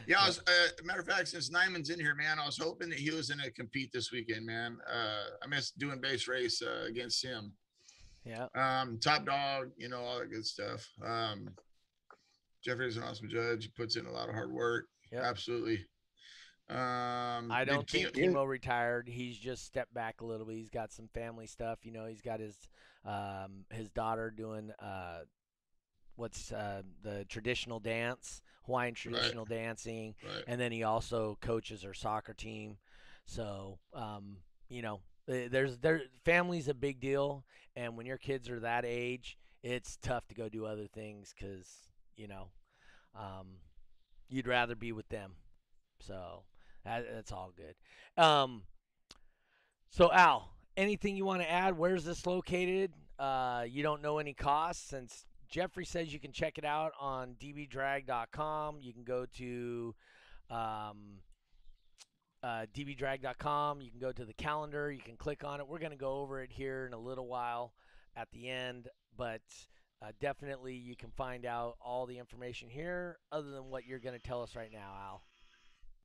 Yeah, 0.07 0.21
I 0.21 0.29
was, 0.29 0.39
uh, 0.47 0.69
matter 0.85 1.01
of 1.01 1.09
fact, 1.09 1.27
since 1.27 1.51
Nyman's 1.51 1.91
in 1.91 1.99
here, 1.99 2.15
man, 2.15 2.39
I 2.39 2.47
was 2.47 2.57
hoping 2.57 2.89
that 2.91 3.01
he 3.01 3.11
was 3.11 3.29
going 3.31 3.41
to 3.41 3.51
compete 3.51 3.91
this 3.93 4.13
weekend, 4.13 4.47
man. 4.47 4.79
Uh, 4.89 5.25
I 5.43 5.49
miss 5.49 5.73
doing 5.73 6.01
bass 6.01 6.29
race 6.29 6.63
uh, 6.63 6.85
against 6.89 7.21
him. 7.25 7.53
Yeah. 8.27 8.47
Um, 8.55 8.99
top 8.99 9.25
dog, 9.25 9.71
you 9.77 9.89
know, 9.89 10.01
all 10.01 10.19
that 10.19 10.31
good 10.31 10.45
stuff. 10.45 10.87
Um, 11.05 11.49
Jeffrey's 12.65 12.97
an 12.97 13.05
awesome 13.05 13.29
judge. 13.29 13.65
He 13.65 13.71
puts 13.77 13.97
in 13.97 14.07
a 14.07 14.13
lot 14.13 14.29
of 14.29 14.35
hard 14.35 14.53
work. 14.53 14.87
Yep. 15.13 15.23
Absolutely. 15.23 15.87
Um, 16.69 17.53
I 17.53 17.65
don't 17.65 17.89
think 17.89 18.09
Ke- 18.09 18.17
Chemo 18.17 18.47
retired. 18.47 19.09
He's 19.09 19.39
just 19.39 19.65
stepped 19.65 19.95
back 19.95 20.21
a 20.21 20.25
little 20.25 20.45
bit. 20.45 20.57
He's 20.57 20.71
got 20.71 20.93
some 20.93 21.09
family 21.15 21.47
stuff. 21.47 21.79
You 21.85 21.93
know, 21.93 22.07
he's 22.07 22.23
got 22.23 22.41
his 22.41 22.57
um, 23.05 23.65
his 23.71 23.89
daughter 23.91 24.33
doing 24.33 24.73
uh, 24.81 25.21
what's 26.17 26.51
uh, 26.51 26.83
the 27.03 27.25
traditional 27.29 27.79
dance, 27.79 28.43
Hawaiian 28.65 28.95
traditional 28.95 29.45
dancing, 29.45 30.17
right. 30.25 30.43
and 30.49 30.61
then 30.61 30.73
he 30.73 30.83
also 30.83 31.39
coaches 31.41 31.85
our 31.85 31.95
soccer 31.95 32.35
team. 32.35 32.79
So, 33.27 33.79
um, 33.95 34.39
you 34.69 34.83
know, 34.83 35.01
there's 35.27 35.79
there 35.79 36.03
family's 36.25 36.69
a 36.69 36.75
big 36.75 37.01
deal, 37.01 37.45
and 37.75 37.97
when 37.97 38.07
your 38.07 38.19
kids 38.19 38.49
are 38.49 38.61
that 38.61 38.85
age, 38.85 39.37
it's 39.63 39.97
tough 40.03 40.27
to 40.29 40.35
go 40.35 40.49
do 40.49 40.67
other 40.67 40.87
things 40.87 41.35
because 41.37 41.87
you 42.17 42.29
know, 42.29 42.49
um, 43.15 43.47
you'd 44.29 44.47
rather 44.47 44.75
be 44.75 44.93
with 44.93 45.09
them. 45.09 45.33
So 46.01 46.43
that, 46.85 47.07
that's 47.13 47.33
all 47.33 47.53
good. 47.55 48.23
Um, 48.23 48.63
so 49.91 50.11
Al, 50.13 50.51
anything 50.77 51.17
you 51.17 51.25
want 51.25 51.43
to 51.43 51.51
add? 51.51 51.77
Where's 51.77 52.05
this 52.05 52.27
located? 52.27 52.93
Uh, 53.19 53.65
you 53.69 53.83
don't 53.83 54.03
know 54.03 54.19
any 54.19 54.35
costs 54.35 54.89
since 54.89 55.25
Jeffrey 55.49 55.87
says 55.87 56.13
you 56.13 56.21
can 56.21 56.33
check 56.33 56.59
it 56.59 56.65
out 56.65 56.93
on 57.01 57.37
dbdrag.com. 57.41 58.79
You 58.81 58.93
can 58.93 59.05
go 59.05 59.27
to 59.37 59.95
um, 60.51 61.21
uh, 62.47 62.65
dbdrag.com. 62.77 63.81
You 63.81 63.91
can 63.91 63.99
go 63.99 64.13
to 64.13 64.25
the 64.25 64.33
calendar. 64.35 64.93
You 64.93 65.03
can 65.03 65.17
click 65.17 65.43
on 65.43 65.59
it. 65.59 65.67
We're 65.67 65.81
going 65.81 65.91
to 65.91 65.97
go 65.97 66.19
over 66.19 66.41
it 66.43 66.53
here 66.53 66.87
in 66.87 66.93
a 66.93 66.99
little 66.99 67.27
while 67.27 67.73
at 68.17 68.29
the 68.31 68.49
end, 68.49 68.87
but 69.17 69.43
uh, 70.01 70.13
definitely 70.21 70.75
you 70.75 70.95
can 70.95 71.11
find 71.17 71.45
out 71.45 71.75
all 71.85 72.07
the 72.07 72.19
information 72.19 72.69
here 72.69 73.19
other 73.33 73.51
than 73.51 73.65
what 73.65 73.85
you're 73.85 73.99
going 73.99 74.15
to 74.15 74.23
tell 74.23 74.43
us 74.43 74.55
right 74.55 74.71
now, 74.73 74.95
Al. 75.09 75.23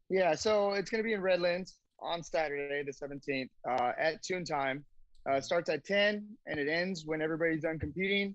Yeah, 0.09 0.33
so 0.33 0.71
it's 0.71 0.89
going 0.89 1.03
to 1.03 1.07
be 1.07 1.13
in 1.13 1.21
Redlands 1.21 1.77
on 1.99 2.23
Saturday, 2.23 2.83
the 2.83 2.91
17th, 2.91 3.49
uh, 3.69 3.91
at 3.99 4.23
tune 4.23 4.43
time. 4.43 4.83
Uh, 5.29 5.39
starts 5.39 5.69
at 5.69 5.85
10 5.85 6.25
and 6.47 6.59
it 6.59 6.67
ends 6.67 7.03
when 7.05 7.21
everybody's 7.21 7.61
done 7.61 7.77
competing. 7.77 8.33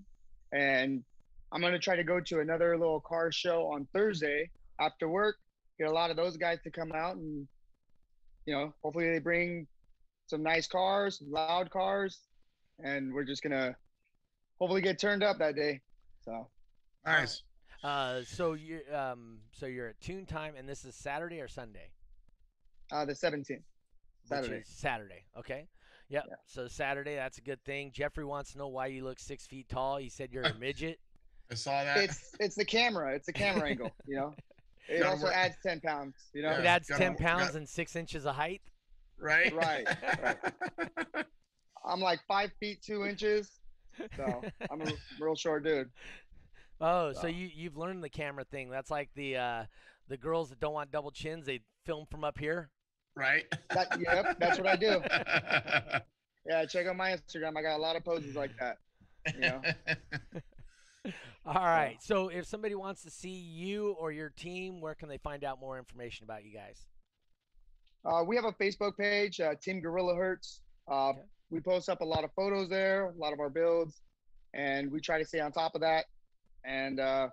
And 0.53 1.03
I'm 1.51 1.61
going 1.61 1.73
to 1.73 1.81
try 1.81 1.97
to 1.97 2.05
go 2.05 2.21
to 2.21 2.39
another 2.39 2.79
little 2.79 3.01
car 3.01 3.33
show 3.33 3.73
on 3.73 3.89
Thursday 3.93 4.51
after 4.79 5.09
work, 5.09 5.39
get 5.77 5.89
a 5.89 5.93
lot 5.93 6.13
of 6.13 6.17
those 6.17 6.37
guys 6.37 6.61
to 6.63 6.71
come 6.71 6.93
out 6.93 7.17
and, 7.17 7.49
you 8.47 8.55
know, 8.55 8.73
hopefully 8.83 9.11
they 9.11 9.19
bring 9.19 9.67
some 10.27 10.43
nice 10.43 10.67
cars, 10.67 11.23
loud 11.27 11.71
cars, 11.71 12.21
and 12.83 13.13
we're 13.13 13.25
just 13.25 13.43
going 13.43 13.53
to 13.53 13.77
hopefully 14.59 14.81
get 14.81 14.99
turned 14.99 15.23
up 15.23 15.39
that 15.39 15.55
day. 15.57 15.81
So, 16.25 16.49
Nice. 17.05 17.43
Uh, 17.85 18.23
so 18.25 18.55
you 18.55 18.81
um, 18.93 19.39
so 19.53 19.67
you're 19.67 19.89
at 19.89 20.01
Tune 20.01 20.27
Time, 20.27 20.55
and 20.59 20.69
this 20.69 20.85
is 20.85 20.95
Saturday 20.97 21.41
or 21.41 21.47
Sunday? 21.49 21.91
uh, 22.91 23.05
the 23.05 23.13
17th. 23.13 23.49
Which 23.49 23.61
Saturday. 24.25 24.57
is 24.57 24.69
Saturday. 24.69 25.25
Okay. 25.39 25.69
Yep. 26.09 26.25
Yeah. 26.29 26.35
So 26.47 26.67
Saturday, 26.69 27.15
that's 27.17 27.39
a 27.39 27.43
good 27.43 27.63
thing. 27.65 27.91
Jeffrey 27.93 28.25
wants 28.25 28.53
to 28.53 28.59
know 28.59 28.69
why 28.69 28.87
you 28.87 29.05
look 29.05 29.19
six 29.21 29.47
feet 29.47 29.69
tall. 29.69 29.99
He 29.99 30.09
said 30.09 30.31
you're 30.33 30.45
a 30.45 30.55
midget. 30.61 30.99
I 31.51 31.55
saw 31.55 31.85
that. 31.85 31.99
It's 31.99 32.35
it's 32.41 32.57
the 32.57 32.65
camera. 32.65 33.15
It's 33.15 33.27
the 33.27 33.33
camera 33.33 33.69
angle. 33.69 33.91
You 34.07 34.17
know, 34.17 34.35
it 34.89 34.99
Gotta 34.99 35.11
also 35.11 35.25
work- 35.25 35.35
adds 35.35 35.57
ten 35.63 35.81
pounds. 35.81 36.15
You 36.33 36.43
know, 36.43 36.51
Yeah. 36.51 36.59
it 36.61 36.67
adds 36.67 36.89
gotta- 36.89 37.03
ten 37.03 37.17
pounds 37.17 37.49
got- 37.49 37.55
and 37.57 37.69
six 37.69 37.97
inches 37.97 38.27
of 38.27 38.35
height. 38.35 38.63
right. 39.19 39.53
Right, 39.55 39.87
I'm 41.85 42.01
like 42.01 42.21
five 42.27 42.51
feet 42.61 42.83
two 42.83 43.05
inches, 43.07 43.51
so 44.17 44.43
I'm 44.71 44.83
a 44.83 44.93
real 45.21 45.37
short 45.37 45.65
dude. 45.65 45.91
Oh, 46.81 47.13
so 47.13 47.23
So- 47.23 47.27
you 47.29 47.49
you've 47.55 47.77
learned 47.77 48.03
the 48.05 48.09
camera 48.11 48.45
thing. 48.45 48.69
That's 48.71 48.91
like 48.91 49.09
the 49.15 49.37
uh, 49.37 49.65
the 50.09 50.17
girls 50.17 50.51
that 50.51 50.61
don't 50.61 50.75
want 50.75 50.91
double 50.91 51.11
chins. 51.11 51.47
They 51.47 51.61
film 51.85 52.07
from 52.11 52.25
up 52.25 52.39
here. 52.39 52.71
right. 53.15 53.45
That, 53.71 53.99
yep, 54.01 54.39
that's 54.39 54.59
what 54.59 54.67
I 54.67 54.77
do. 54.77 55.03
Yeah, 56.49 56.65
check 56.65 56.87
out 56.87 56.95
my 56.95 57.11
Instagram. 57.11 57.57
I 57.57 57.63
got 57.63 57.75
a 57.77 57.83
lot 57.83 57.97
of 57.97 58.05
poses 58.05 58.37
like 58.37 58.53
that. 58.61 58.77
You 59.35 59.41
know, 59.41 59.63
All 61.47 61.55
right. 61.55 61.97
So 62.01 62.29
if 62.29 62.47
somebody 62.47 62.75
wants 62.75 63.03
to 63.03 63.11
see 63.11 63.31
you 63.31 63.93
or 64.01 64.11
your 64.11 64.31
team, 64.31 64.81
where 64.81 64.95
can 64.95 65.09
they 65.09 65.19
find 65.19 65.45
out 65.45 65.61
more 65.61 65.79
information 65.79 66.25
about 66.25 66.45
you 66.45 66.53
guys? 66.53 66.87
uh, 68.05 68.23
we 68.25 68.37
have 68.37 68.45
a 68.45 68.53
Facebook 68.53 68.97
page, 68.97 69.41
uh, 69.41 69.55
Team 69.61 69.81
Gorilla 69.81 70.15
Hertz. 70.15 70.61
Uh, 70.91 71.11
Okay. 71.11 71.21
We 71.51 71.61
post 71.61 71.89
up 71.89 72.01
a 72.01 72.05
lot 72.05 72.25
of 72.25 72.31
photos 72.35 72.69
there, 72.69 73.07
a 73.11 73.15
lot 73.15 73.33
of 73.33 73.39
our 73.39 73.49
builds, 73.49 74.01
and 74.53 74.91
we 74.91 75.01
try 75.01 75.19
to 75.19 75.25
stay 75.25 75.39
on 75.39 75.53
top 75.53 75.77
of 75.77 75.81
that. 75.83 76.07
And 76.65 76.99
uh, 76.99 77.29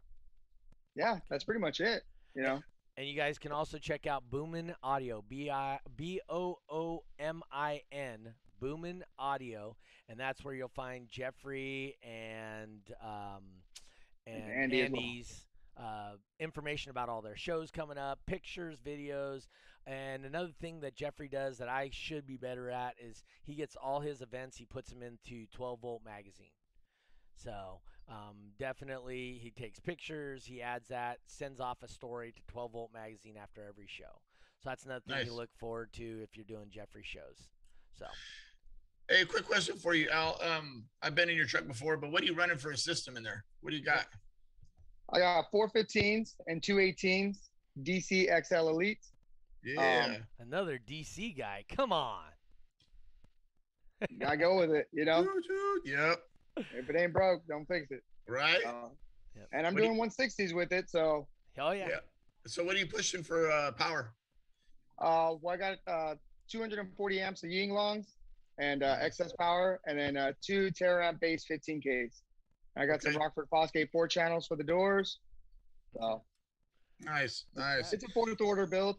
yeah, 0.95 1.17
that's 1.29 1.43
pretty 1.43 1.61
much 1.61 1.79
it. 1.79 2.03
You 2.35 2.43
know. 2.43 2.61
And 2.95 3.07
you 3.07 3.15
guys 3.15 3.39
can 3.39 3.51
also 3.51 3.79
check 3.79 4.05
out 4.05 4.23
Boomin 4.29 4.75
Audio, 4.83 5.23
B 5.27 5.49
I 5.49 5.79
B 5.95 6.21
O 6.29 6.57
O 6.69 7.03
M 7.17 7.41
I 7.51 7.81
N, 7.91 8.35
Boomin 8.59 9.03
Audio, 9.17 9.75
and 10.07 10.19
that's 10.19 10.43
where 10.45 10.53
you'll 10.53 10.67
find 10.67 11.09
Jeffrey 11.09 11.97
and 12.03 12.81
um, 13.03 13.43
and 14.27 14.43
And 14.43 14.51
Andy 14.51 14.81
as 14.81 14.91
well. 14.91 15.01
Andy's 15.01 15.45
uh, 15.77 16.13
information 16.39 16.91
about 16.91 17.09
all 17.09 17.21
their 17.21 17.35
shows 17.35 17.71
coming 17.71 17.97
up, 17.97 18.19
pictures, 18.27 18.77
videos, 18.85 19.47
and 19.85 20.23
another 20.25 20.51
thing 20.61 20.81
that 20.81 20.95
Jeffrey 20.95 21.27
does 21.27 21.57
that 21.57 21.67
I 21.67 21.89
should 21.91 22.25
be 22.27 22.37
better 22.37 22.69
at 22.69 22.95
is 22.99 23.23
he 23.43 23.55
gets 23.55 23.75
all 23.75 23.99
his 23.99 24.21
events, 24.21 24.57
he 24.57 24.65
puts 24.65 24.89
them 24.89 25.01
into 25.01 25.45
12 25.51 25.79
Volt 25.81 26.01
magazine. 26.05 26.51
So 27.35 27.81
um, 28.07 28.51
definitely, 28.59 29.39
he 29.41 29.49
takes 29.51 29.79
pictures, 29.79 30.45
he 30.45 30.61
adds 30.61 30.87
that, 30.89 31.19
sends 31.25 31.59
off 31.59 31.81
a 31.83 31.87
story 31.87 32.31
to 32.31 32.41
12 32.47 32.71
Volt 32.71 32.91
Magazine 32.93 33.35
after 33.41 33.65
every 33.67 33.87
show. 33.87 34.21
So 34.59 34.69
that's 34.69 34.85
another 34.85 35.01
thing 35.07 35.17
Nice. 35.17 35.27
to 35.27 35.33
look 35.33 35.49
forward 35.57 35.91
to 35.93 36.21
if 36.23 36.35
you're 36.37 36.45
doing 36.45 36.69
Jeffrey 36.69 37.03
shows. 37.03 37.49
So 37.97 38.05
Hey, 39.09 39.25
quick 39.25 39.45
question 39.45 39.75
for 39.75 39.93
you, 39.93 40.09
Al. 40.09 40.39
Um, 40.41 40.85
I've 41.01 41.13
been 41.15 41.29
in 41.29 41.35
your 41.35 41.45
truck 41.45 41.67
before, 41.67 41.97
but 41.97 42.11
what 42.11 42.21
are 42.23 42.25
you 42.25 42.33
running 42.33 42.57
for 42.57 42.71
a 42.71 42.77
system 42.77 43.17
in 43.17 43.23
there? 43.23 43.43
What 43.61 43.71
do 43.71 43.77
you 43.77 43.83
got? 43.83 44.05
I 45.11 45.19
got 45.19 45.45
four 45.51 45.69
15s 45.69 46.35
and 46.47 46.63
two 46.63 46.75
18s, 46.77 47.35
DC 47.83 48.27
XL 48.47 48.69
Elite. 48.69 48.99
Yeah. 49.63 50.17
another 50.39 50.79
DC 50.89 51.37
guy, 51.37 51.65
come 51.69 51.91
on. 51.91 52.23
I 54.25 54.35
go 54.35 54.57
with 54.59 54.71
it, 54.71 54.87
you 54.91 55.05
know. 55.05 55.23
Toot, 55.23 55.45
toot. 55.47 55.81
Yep. 55.85 56.23
If 56.57 56.89
it 56.89 56.95
ain't 56.95 57.13
broke, 57.13 57.45
don't 57.47 57.65
fix 57.67 57.91
it. 57.91 58.03
Right. 58.27 58.63
Uh, 58.65 58.89
Yep. 59.35 59.47
And 59.51 59.65
I'm 59.65 59.73
What 59.73 59.81
do 59.81 59.87
doing 59.87 59.99
160s 59.99 60.53
with 60.53 60.71
it, 60.71 60.91
so 60.91 61.27
Oh 61.57 61.71
yeah. 61.71 61.87
yeah. 61.89 61.99
So 62.45 62.63
what 62.63 62.75
are 62.75 62.77
you 62.77 62.85
pushing 62.85 63.23
for 63.23 63.49
uh, 63.49 63.71
power? 63.71 64.13
uh, 64.99 65.33
well, 65.41 65.55
I 65.55 65.57
got 65.57 65.77
uh 65.87 66.15
240 66.51 67.19
amps 67.19 67.43
of 67.43 67.49
Yinlongs 67.49 68.05
and 68.59 68.83
uh, 68.83 68.97
XS 68.99 69.35
Power, 69.37 69.79
and 69.87 69.97
then 69.97 70.17
uh, 70.17 70.31
two 70.41 70.69
Teraamp 70.71 71.19
base 71.19 71.45
15Ks. 71.49 72.21
I 72.77 72.85
got 72.85 73.01
some 73.01 73.15
Rockford 73.15 73.47
Fosgate 73.51 73.89
four 73.91 74.07
channels 74.07 74.47
for 74.47 74.55
the 74.57 74.63
doors. 74.63 75.19
So 75.95 76.23
Nice, 77.01 77.45
nice. 77.55 77.91
it's 77.93 78.03
a 78.03 78.07
fourth 78.13 78.39
order 78.41 78.65
build. 78.65 78.95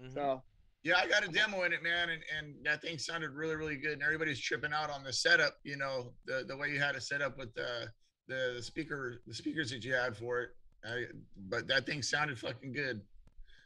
Mhm. 0.00 0.14
So 0.14 0.42
Yeah, 0.84 0.96
I 0.98 1.06
got 1.08 1.24
a 1.24 1.28
demo 1.28 1.64
in 1.64 1.72
it, 1.72 1.82
man, 1.82 2.08
and, 2.10 2.22
and 2.38 2.54
that 2.64 2.80
thing 2.80 2.98
sounded 2.98 3.30
really, 3.30 3.56
really 3.56 3.76
good. 3.76 3.92
And 3.94 4.02
everybody's 4.02 4.40
tripping 4.40 4.72
out 4.72 4.90
on 4.90 5.02
the 5.02 5.12
setup, 5.12 5.58
you 5.64 5.76
know, 5.76 6.12
the 6.26 6.44
the 6.46 6.56
way 6.56 6.70
you 6.70 6.78
had 6.78 6.94
it 6.94 7.02
set 7.02 7.20
up 7.20 7.36
with 7.36 7.52
the 7.54 7.88
the, 8.28 8.54
the 8.56 8.62
speaker, 8.62 9.20
the 9.26 9.34
speakers 9.34 9.70
that 9.70 9.82
you 9.84 9.94
had 9.94 10.16
for 10.16 10.42
it. 10.42 10.50
I, 10.84 11.04
but 11.48 11.66
that 11.68 11.84
thing 11.86 12.02
sounded 12.02 12.38
fucking 12.38 12.72
good. 12.72 13.00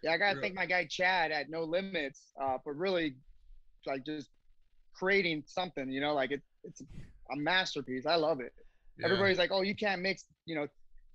yeah, 0.03 0.13
I 0.13 0.17
gotta 0.19 0.37
Real- 0.37 0.43
thank 0.43 0.55
my 0.55 0.67
guy 0.67 0.87
Chad 0.87 1.31
at 1.31 1.51
No 1.51 1.63
Limits 1.65 2.33
uh, 2.41 2.59
for 2.65 2.73
really 2.73 3.17
like 3.87 4.05
just 4.07 4.31
creating 4.95 5.45
something. 5.47 5.91
You 5.91 6.01
know, 6.01 6.15
like 6.15 6.31
it, 6.33 6.43
it's 6.65 6.81
a 7.33 7.37
masterpiece. 7.37 8.07
I 8.07 8.17
love 8.17 8.41
it. 8.41 8.53
Yeah. 8.99 9.07
Everybody's 9.07 9.39
like, 9.39 9.51
oh, 9.53 9.63
you 9.63 9.75
can't 9.75 10.03
mix, 10.03 10.25
you 10.45 10.55
know, 10.55 10.67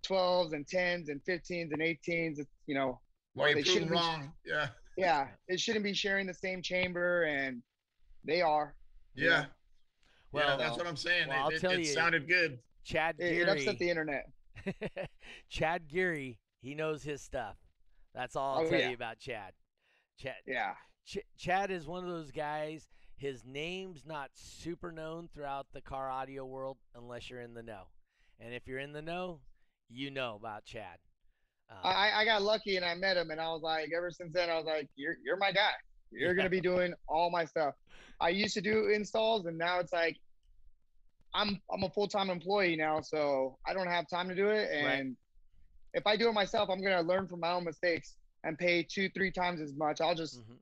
12s 0.08 0.54
and 0.54 0.66
10s 0.66 1.10
and 1.10 1.22
15s 1.28 1.72
and 1.72 1.82
18s. 1.82 2.40
It's, 2.40 2.50
you 2.66 2.76
know, 2.76 3.00
Why 3.34 3.54
they 3.54 3.60
you 3.60 3.64
prove 3.64 3.66
shouldn't 3.74 3.92
be- 3.92 3.96
wrong? 3.98 4.32
Yeah. 4.46 4.68
yeah, 4.98 5.28
it 5.48 5.60
shouldn't 5.60 5.84
be 5.84 5.94
sharing 5.94 6.26
the 6.28 6.34
same 6.34 6.62
chamber, 6.62 7.24
and 7.24 7.62
they 8.24 8.42
are. 8.42 8.74
you 9.16 9.26
Yeah. 9.30 9.42
know? 9.42 9.46
Well, 10.34 10.50
yeah, 10.60 10.66
that's 10.66 10.78
what 10.78 10.88
I'm 10.88 10.96
saying. 10.98 11.30
well, 11.30 11.44
I'll 11.44 11.50
it, 11.50 11.56
it, 11.56 11.60
tell 11.62 11.72
it 11.72 11.80
you- 11.80 11.86
sounded 11.86 12.28
good. 12.28 12.60
Chad 12.84 13.16
It, 13.20 13.30
Geary. 13.30 13.42
it 13.42 13.50
upset 13.50 13.78
the 13.80 13.90
internet. 13.90 14.26
Chad 15.50 15.88
Geary, 15.88 16.40
he 16.62 16.74
knows 16.76 17.04
his 17.04 17.22
stuff. 17.22 17.56
That's 18.16 18.36
all 18.36 18.56
I'll 18.60 18.66
Oh, 18.66 18.70
tell 18.70 18.80
yeah. 18.80 18.90
you 18.90 18.96
about 18.96 19.20
Chad. 19.20 19.54
Chad 20.20 20.36
Yeah. 20.48 20.74
Ch- 21.06 21.20
Chad 21.38 21.70
is 21.70 21.86
one 21.86 22.04
of 22.04 22.10
those 22.10 22.32
guys. 22.32 22.88
His 23.18 23.44
name's 23.44 24.06
not 24.06 24.30
super 24.34 24.92
known 24.92 25.28
throughout 25.34 25.68
the 25.74 25.82
car 25.82 26.10
audio 26.10 26.46
world 26.46 26.78
unless 26.96 27.30
you're 27.30 27.42
in 27.42 27.56
the 27.56 27.64
know. 27.64 27.88
And 28.40 28.54
if 28.54 28.68
you're 28.68 28.80
in 28.80 28.94
the 28.94 29.02
know, 29.02 29.40
you 29.90 30.12
know 30.12 30.36
about 30.40 30.66
Chad. 30.66 31.00
Um, 31.70 31.78
I, 31.84 32.12
I 32.16 32.26
got 32.26 32.44
lucky 32.44 32.78
and 32.78 32.86
I 32.86 32.94
met 32.96 33.18
him, 33.18 33.32
and 33.32 33.42
I 33.42 33.48
was 33.50 33.62
like, 33.64 33.90
ever 33.96 34.12
since 34.12 34.34
then, 34.34 34.50
I 34.50 34.56
was 34.56 34.66
like, 34.66 34.88
you're 34.96 35.16
you're 35.24 35.38
my 35.38 35.52
guy. 35.52 35.72
You're 36.12 36.36
gonna 36.36 36.50
be 36.50 36.62
doing 36.62 36.94
all 37.10 37.30
my 37.30 37.44
stuff. 37.44 37.74
I 38.22 38.30
used 38.30 38.54
to 38.54 38.62
do 38.62 38.90
installs, 38.90 39.48
and 39.48 39.58
now 39.58 39.80
it's 39.80 39.92
like, 39.92 40.18
I'm 41.34 41.60
I'm 41.74 41.84
a 41.84 41.90
full 41.90 42.08
time 42.08 42.30
employee 42.30 42.76
now, 42.76 43.02
so 43.02 43.58
I 43.68 43.74
don't 43.74 43.88
have 43.88 44.08
time 44.08 44.30
to 44.30 44.36
do 44.36 44.48
it. 44.48 44.70
Right. 44.72 45.00
And 45.00 45.18
if 45.94 46.06
I 46.08 46.16
do 46.16 46.30
it 46.30 46.34
myself, 46.34 46.70
I'm 46.70 46.82
gonna 46.82 47.02
learn 47.02 47.28
from 47.28 47.40
my 47.42 47.52
own 47.52 47.66
mistakes 47.66 48.16
and 48.44 48.58
pay 48.58 48.84
two 48.84 49.10
three 49.10 49.32
times 49.32 49.60
as 49.60 49.74
much. 49.74 50.00
I'll 50.00 50.16
just 50.16 50.40
mhm. 50.40 50.58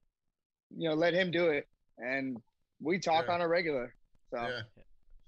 you 0.75 0.89
know 0.89 0.95
let 0.95 1.13
him 1.13 1.29
do 1.29 1.49
it, 1.49 1.67
and 1.97 2.41
we 2.81 2.99
talk 2.99 3.25
Yeah. 3.27 3.34
on 3.34 3.41
a 3.41 3.47
regular. 3.47 3.95
So 4.31 4.38
Yeah. 4.38 4.62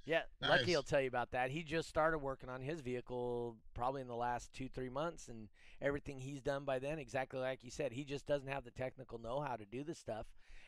Yeah, 0.05 0.23
Lucky 0.39 0.67
Nice. 0.67 0.75
will 0.77 0.83
tell 0.83 1.01
you 1.01 1.09
about 1.09 1.31
that. 1.31 1.51
He 1.51 1.63
just 1.63 1.89
started 1.89 2.19
working 2.19 2.47
on 2.47 2.61
his 2.61 2.79
vehicle 2.79 3.57
probably 3.73 3.99
in 4.01 4.07
the 4.07 4.15
last 4.15 4.53
two, 4.53 4.69
three 4.69 4.87
months, 4.89 5.27
and 5.27 5.49
everything 5.81 6.21
he's 6.21 6.41
done 6.41 6.63
by 6.63 6.79
then, 6.79 6.97
exactly 6.97 7.41
like 7.41 7.61
you 7.61 7.69
said, 7.69 7.91
he 7.91 8.05
just 8.05 8.25
doesn't 8.25 8.47
have 8.47 8.63
the 8.63 8.71
technical 8.71 9.19
know-how 9.19 9.57
to 9.57 9.65
do 9.65 9.83
the 9.83 9.93
stuff, 9.93 10.27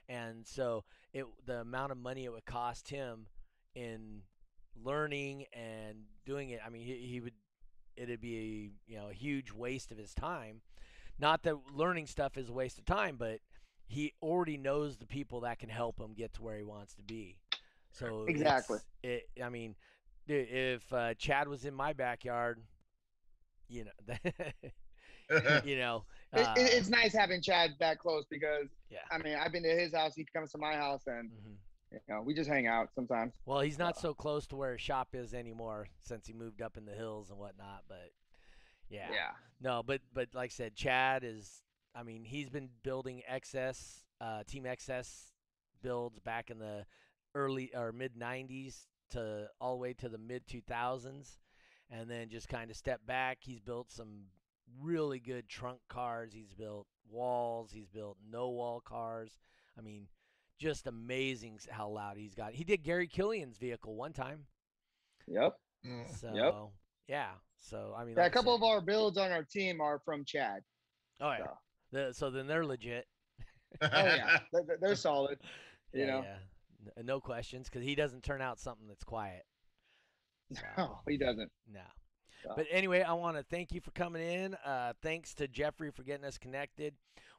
and 0.09 0.45
so 0.45 0.83
it 1.13 1.25
the 1.45 1.61
amount 1.61 1.93
of 1.93 1.97
money 1.97 2.25
it 2.25 2.33
would 2.33 2.43
cost 2.45 2.89
him 2.89 3.27
in 3.75 4.23
learning 4.75 5.45
and 5.53 6.03
doing 6.25 6.49
it. 6.49 6.59
I 6.65 6.69
mean, 6.69 6.81
he, 6.81 6.95
he 7.07 7.21
would 7.21 7.33
it'd 7.95 8.19
be 8.19 8.37
a 8.87 8.91
you 8.91 8.97
know 8.97 9.07
a 9.09 9.13
huge 9.13 9.53
waste 9.53 9.89
of 9.93 9.97
his 9.97 10.13
time. 10.13 10.61
Not 11.17 11.43
that 11.43 11.55
learning 11.73 12.07
stuff 12.07 12.37
is 12.37 12.49
a 12.49 12.53
waste 12.53 12.77
of 12.77 12.83
time, 12.83 13.15
but 13.15 13.39
he 13.89 14.13
already 14.21 14.55
knows 14.55 14.97
the 14.97 15.07
people 15.07 15.41
that 15.41 15.57
can 15.57 15.67
help 15.67 15.99
him 15.99 16.13
get 16.13 16.31
to 16.35 16.43
where 16.43 16.55
he 16.57 16.63
wants 16.63 16.93
to 16.93 17.03
be. 17.03 17.37
So 17.91 18.25
Exactly. 18.27 18.77
It, 19.03 19.27
I 19.43 19.49
mean, 19.49 19.75
i- 20.29 20.33
if 20.33 20.93
uh, 20.93 21.15
Chad 21.15 21.47
was 21.47 21.65
in 21.65 21.73
my 21.73 21.93
backyard, 21.93 22.61
you 23.67 23.85
know, 23.85 24.15
you 25.65 25.77
know, 25.77 26.05
uh, 26.33 26.53
it, 26.55 26.73
it's 26.73 26.87
nice 26.89 27.13
having 27.13 27.41
Chad 27.41 27.71
that 27.79 27.97
close 27.97 28.25
because 28.29 28.67
yeah. 28.91 28.99
I 29.11 29.17
mean 29.17 29.35
I've 29.35 29.51
been 29.51 29.63
to 29.63 29.69
his 29.69 29.93
house, 29.93 30.13
he 30.15 30.25
comes 30.33 30.51
to 30.51 30.57
my 30.59 30.73
house, 30.75 31.01
and 31.07 31.29
mhm. 31.31 31.55
you 31.91 31.99
know 32.07 32.21
we 32.21 32.33
just 32.35 32.49
hang 32.49 32.67
out 32.67 32.89
sometimes. 32.93 33.33
Well, 33.45 33.59
he's 33.61 33.77
not 33.79 33.97
so 33.99 34.13
close 34.13 34.45
to 34.47 34.55
where 34.55 34.73
his 34.73 34.81
shop 34.81 35.09
is 35.13 35.33
anymore 35.33 35.87
since 36.01 36.27
he 36.27 36.33
moved 36.33 36.61
up 36.61 36.77
in 36.77 36.85
the 36.85 36.93
hills 36.93 37.29
and 37.31 37.39
whatnot. 37.39 37.83
But 37.87 38.11
yeah, 38.89 39.07
yeah. 39.11 39.31
no, 39.61 39.83
but 39.83 40.01
but 40.13 40.29
like 40.33 40.51
I 40.51 40.53
said, 40.53 40.75
Chad 40.75 41.23
is. 41.23 41.63
I 41.99 42.03
mean, 42.03 42.23
he's 42.23 42.49
been 42.49 42.69
building 42.83 43.21
XS, 43.29 44.03
uh, 44.21 44.43
Team 44.47 44.63
XS 44.63 45.31
builds 45.81 46.19
back 46.19 46.49
in 46.49 46.57
the 46.59 46.85
early 47.35 47.71
or 47.75 47.91
mid 47.91 48.15
'90s 48.15 48.85
to 49.11 49.47
all 49.59 49.73
the 49.73 49.81
way 49.81 49.93
to 49.95 50.07
the 50.07 50.17
mid 50.17 50.47
2000s, 50.47 51.37
and 51.89 52.09
then 52.09 52.29
just 52.29 52.47
kind 52.47 52.71
of 52.71 52.77
stepped 52.77 53.05
back. 53.05 53.39
He's 53.41 53.59
built 53.59 53.91
some 53.91 54.27
really 54.81 55.19
good 55.19 55.49
trunk 55.49 55.79
cars. 55.89 56.31
He's 56.33 56.53
built 56.53 56.87
walls. 57.09 57.71
He's 57.73 57.89
built 57.89 58.17
no 58.29 58.49
wall 58.49 58.79
cars. 58.79 59.37
I 59.77 59.81
mean, 59.81 60.07
just 60.57 60.87
amazing 60.87 61.59
how 61.69 61.89
loud 61.89 62.17
he's 62.17 62.35
got. 62.35 62.53
He 62.53 62.63
did 62.63 62.83
Gary 62.83 63.07
Killian's 63.07 63.57
vehicle 63.57 63.95
one 63.95 64.13
time. 64.13 64.45
Yep. 65.27 65.53
Mm. 65.85 66.17
So 66.17 66.71
yeah. 67.07 67.31
So 67.57 67.93
I 67.97 68.05
mean, 68.05 68.15
Yeah, 68.15 68.21
a 68.21 68.23
like 68.23 68.31
I 68.31 68.33
couple 68.35 68.57
said- 68.57 68.63
of 68.65 68.69
our 68.69 68.79
builds 68.81 69.17
on 69.17 69.31
our 69.31 69.43
team 69.43 69.81
are 69.81 69.99
from 69.99 70.23
Chad. 70.23 70.63
Oh 71.19 71.31
yeah. 71.31 71.37
so. 71.39 71.57
The, 71.91 72.13
so 72.13 72.29
then 72.29 72.47
they're 72.47 72.65
legit. 72.65 73.07
Oh 73.81 73.87
yeah, 73.91 74.39
they're, 74.53 74.77
they're- 74.79 74.95
solid. 74.95 75.39
You 75.93 76.01
yeah, 76.01 76.07
know, 76.07 76.23
yeah. 76.23 77.03
No 77.03 77.19
questions 77.19 77.67
because 77.67 77.83
he 77.85 77.95
doesn't 77.95 78.23
turn 78.23 78.41
out 78.41 78.59
something 78.59 78.87
that's 78.87 79.03
quiet. 79.03 79.43
So, 80.53 80.61
no, 80.77 80.99
he 81.07 81.17
doesn't. 81.17 81.51
no. 81.71 81.81
So. 82.43 82.53
But 82.55 82.67
anyway, 82.71 83.01
I 83.01 83.13
want 83.13 83.35
to 83.35 83.43
thank 83.43 83.73
you 83.73 83.81
for 83.81 83.91
coming 83.91 84.21
in. 84.21 84.55
Uh, 84.65 84.93
thanks 85.01 85.33
to 85.35 85.47
Jeffrey 85.47 85.91
for 85.91 86.03
getting 86.03 86.23
us 86.25 86.37
connected. 86.37 86.93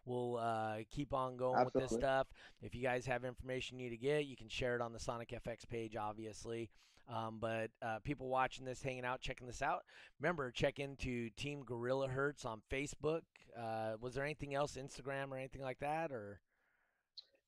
We'll 0.05 0.37
uh, 0.37 0.79
keep 0.91 1.15
on 1.15 1.37
going 1.37 1.65
with 1.65 1.73
this 1.73 1.85
Absolutely. 1.85 2.07
stuff. 2.07 2.27
If 2.61 2.75
you 2.75 2.83
guys 2.83 3.07
have 3.07 3.25
information 3.25 3.79
you 3.79 3.89
need 3.89 3.97
to 3.97 4.03
get, 4.03 4.27
you 4.27 4.37
can 4.37 4.49
share 4.49 4.75
it 4.75 4.83
on 4.83 4.93
the 4.93 4.99
Sonic 5.01 5.31
FX 5.31 5.67
page, 5.69 5.97
obviously. 5.97 6.71
Um, 7.13 7.39
but 7.41 7.71
uh, 7.83 7.99
people 8.05 8.29
watching 8.29 8.65
this, 8.65 8.83
hanging 8.83 9.05
out, 9.05 9.21
checking 9.21 9.47
this 9.47 9.63
out, 9.63 9.83
remember 10.21 10.51
check 10.53 10.79
into 10.79 11.29
Team 11.31 11.65
Gorilla 11.65 12.07
Hertz 12.09 12.45
on 12.45 12.63
Facebook. 12.73 13.23
Uh, 13.59 13.95
was 14.01 14.15
there 14.15 14.25
anything 14.25 14.55
else, 14.55 14.77
Instagram 14.77 15.31
or 15.33 15.37
anything 15.37 15.63
like 15.63 15.81
that, 15.81 16.13
or? 16.13 16.41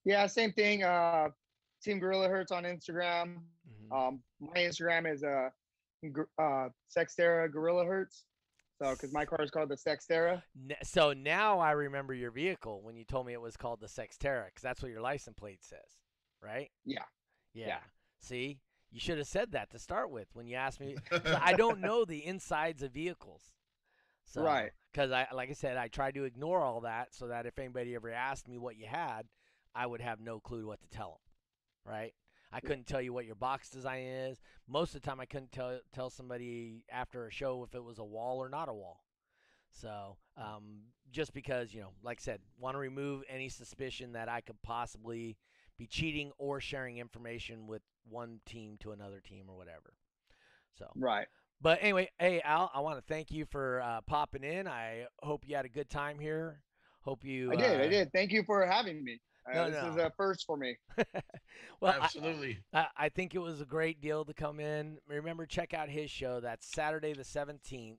Yeah, 0.05 0.27
same 0.27 0.53
thing. 0.53 0.83
Uh, 0.83 1.29
Team 1.83 2.01
Gorilla 2.01 2.29
Hertz 2.29 2.51
on 2.51 2.64
Instagram. 2.64 3.38
Mhm. 3.68 3.96
Um, 4.09 4.22
my 4.40 4.55
Instagram 4.57 5.12
is 5.12 5.22
uh, 5.22 5.51
uh, 6.38 6.68
Sextera 6.94 7.51
Gorilla 7.51 7.85
Hertz. 7.85 8.25
So, 8.81 8.90
because 8.90 9.12
my 9.12 9.25
car 9.25 9.42
is 9.42 9.51
called 9.51 9.68
the 9.68 9.77
Sextera. 9.77 10.42
So 10.83 11.12
now 11.12 11.61
I 11.61 11.70
remember 11.70 12.14
your 12.14 12.33
vehicle 12.33 12.83
when 12.83 12.96
you 12.96 13.05
told 13.05 13.27
me 13.27 13.33
it 13.33 13.40
was 13.40 13.57
called 13.57 13.81
the 13.81 13.87
Sextera, 13.87 14.46
because 14.46 14.62
that's 14.62 14.83
what 14.83 14.90
your 14.90 15.01
license 15.01 15.37
plate 15.38 15.62
says, 15.62 16.01
right? 16.42 16.68
Yeah. 16.85 17.05
Yeah. 17.55 17.66
Yeah. 17.68 17.81
See, 18.18 18.59
you 18.92 19.00
should 19.00 19.18
have 19.18 19.26
said 19.26 19.52
that 19.52 19.70
to 19.70 19.78
start 19.78 20.11
with 20.11 20.28
when 20.35 20.46
you 20.46 20.57
asked 20.57 20.78
me. 20.78 20.96
I 21.11 21.55
don't 21.55 21.81
know 21.81 22.05
the 22.05 22.24
insides 22.24 22.83
of 22.83 22.92
vehicles. 22.92 23.42
So, 24.26 24.42
Right. 24.42 24.70
Because 24.92 25.11
I, 25.11 25.26
like 25.33 25.48
I 25.48 25.55
said, 25.55 25.78
I 25.78 25.88
tried 25.88 26.14
to 26.14 26.24
ignore 26.24 26.61
all 26.61 26.83
that 26.83 27.14
so 27.14 27.28
that 27.28 27.46
if 27.46 27.59
anybody 27.59 27.94
ever 27.94 28.12
asked 28.12 28.46
me 28.46 28.59
what 28.59 28.76
you 28.76 28.87
had, 28.87 29.22
I 29.74 29.87
would 29.87 30.02
have 30.02 30.20
no 30.20 30.38
clue 30.38 30.66
what 30.66 30.81
to 30.83 30.88
tell 30.88 31.18
them. 31.87 31.92
Right. 31.94 32.12
I 32.52 32.61
couldn't 32.61 32.87
tell 32.87 33.00
you 33.00 33.14
what 33.14 33.24
your 33.24 33.35
box 33.35 33.70
design 33.70 34.02
is. 34.02 34.38
Most 34.68 34.94
of 34.94 35.00
the 35.00 35.09
time, 35.09 35.20
I 35.20 35.24
couldn't 35.24 35.52
tell 35.52 35.81
tell 35.94 36.11
somebody 36.11 36.85
after 36.92 37.26
a 37.26 37.31
show 37.31 37.64
if 37.64 37.74
it 37.74 37.83
was 37.83 37.98
a 37.98 38.05
wall 38.05 38.38
or 38.38 38.50
not 38.50 38.68
a 38.68 38.74
wall. 38.74 39.05
So, 39.70 40.18
um, 40.37 40.83
just 41.11 41.33
because 41.33 41.72
you 41.72 41.81
know, 41.81 41.92
like 42.02 42.18
I 42.20 42.24
said, 42.24 42.40
want 42.59 42.74
to 42.74 42.78
remove 42.78 43.22
any 43.26 43.48
suspicion 43.48 44.12
that 44.12 44.28
I 44.28 44.42
could 44.42 44.61
possibly 44.62 45.38
be 45.78 45.87
cheating 45.87 46.31
or 46.37 46.61
sharing 46.61 46.98
information 46.98 47.66
with 47.66 47.81
one 48.08 48.40
team 48.46 48.76
to 48.80 48.92
another 48.92 49.20
team 49.20 49.46
or 49.48 49.56
whatever. 49.56 49.94
So, 50.78 50.86
Right. 50.96 51.26
but 51.60 51.78
anyway, 51.80 52.10
hey 52.18 52.40
Al, 52.42 52.70
I 52.74 52.80
want 52.80 52.96
to 52.98 53.04
thank 53.12 53.30
you 53.30 53.46
for 53.46 53.80
uh, 53.82 54.00
popping 54.02 54.44
in. 54.44 54.66
I 54.66 55.06
hope 55.22 55.42
you 55.46 55.56
had 55.56 55.64
a 55.64 55.70
good 55.70 55.90
time 55.90 56.18
here. 56.18 56.62
Hope 57.02 57.24
you. 57.24 57.52
I 57.52 57.56
did. 57.56 57.80
uh, 57.80 57.84
I 57.84 57.88
did. 57.88 58.12
Thank 58.12 58.30
you 58.32 58.44
for 58.44 58.64
having 58.64 59.02
me. 59.04 59.20
Uh, 59.50 59.54
No, 59.54 59.70
this 59.70 59.82
is 59.82 59.96
a 59.96 60.12
first 60.16 60.46
for 60.46 60.56
me. 60.56 60.76
well, 61.80 61.94
Absolutely. 62.00 62.58
I, 62.72 62.86
I 62.96 63.08
think 63.08 63.34
it 63.34 63.40
was 63.40 63.60
a 63.60 63.64
great 63.64 64.00
deal 64.00 64.24
to 64.24 64.32
come 64.32 64.60
in. 64.60 64.98
Remember, 65.08 65.46
check 65.46 65.74
out 65.74 65.88
his 65.88 66.10
show. 66.10 66.38
That's 66.40 66.70
Saturday 66.70 67.12
the 67.12 67.24
17th 67.24 67.96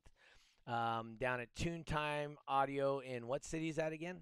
um, 0.68 1.18
down 1.20 1.42
at 1.42 1.54
Tune 1.56 1.84
Time 1.84 2.38
Audio 2.48 3.00
in 3.00 3.28
what 3.28 3.44
city 3.44 3.68
is 3.68 3.76
that 3.76 3.92
again? 3.92 4.22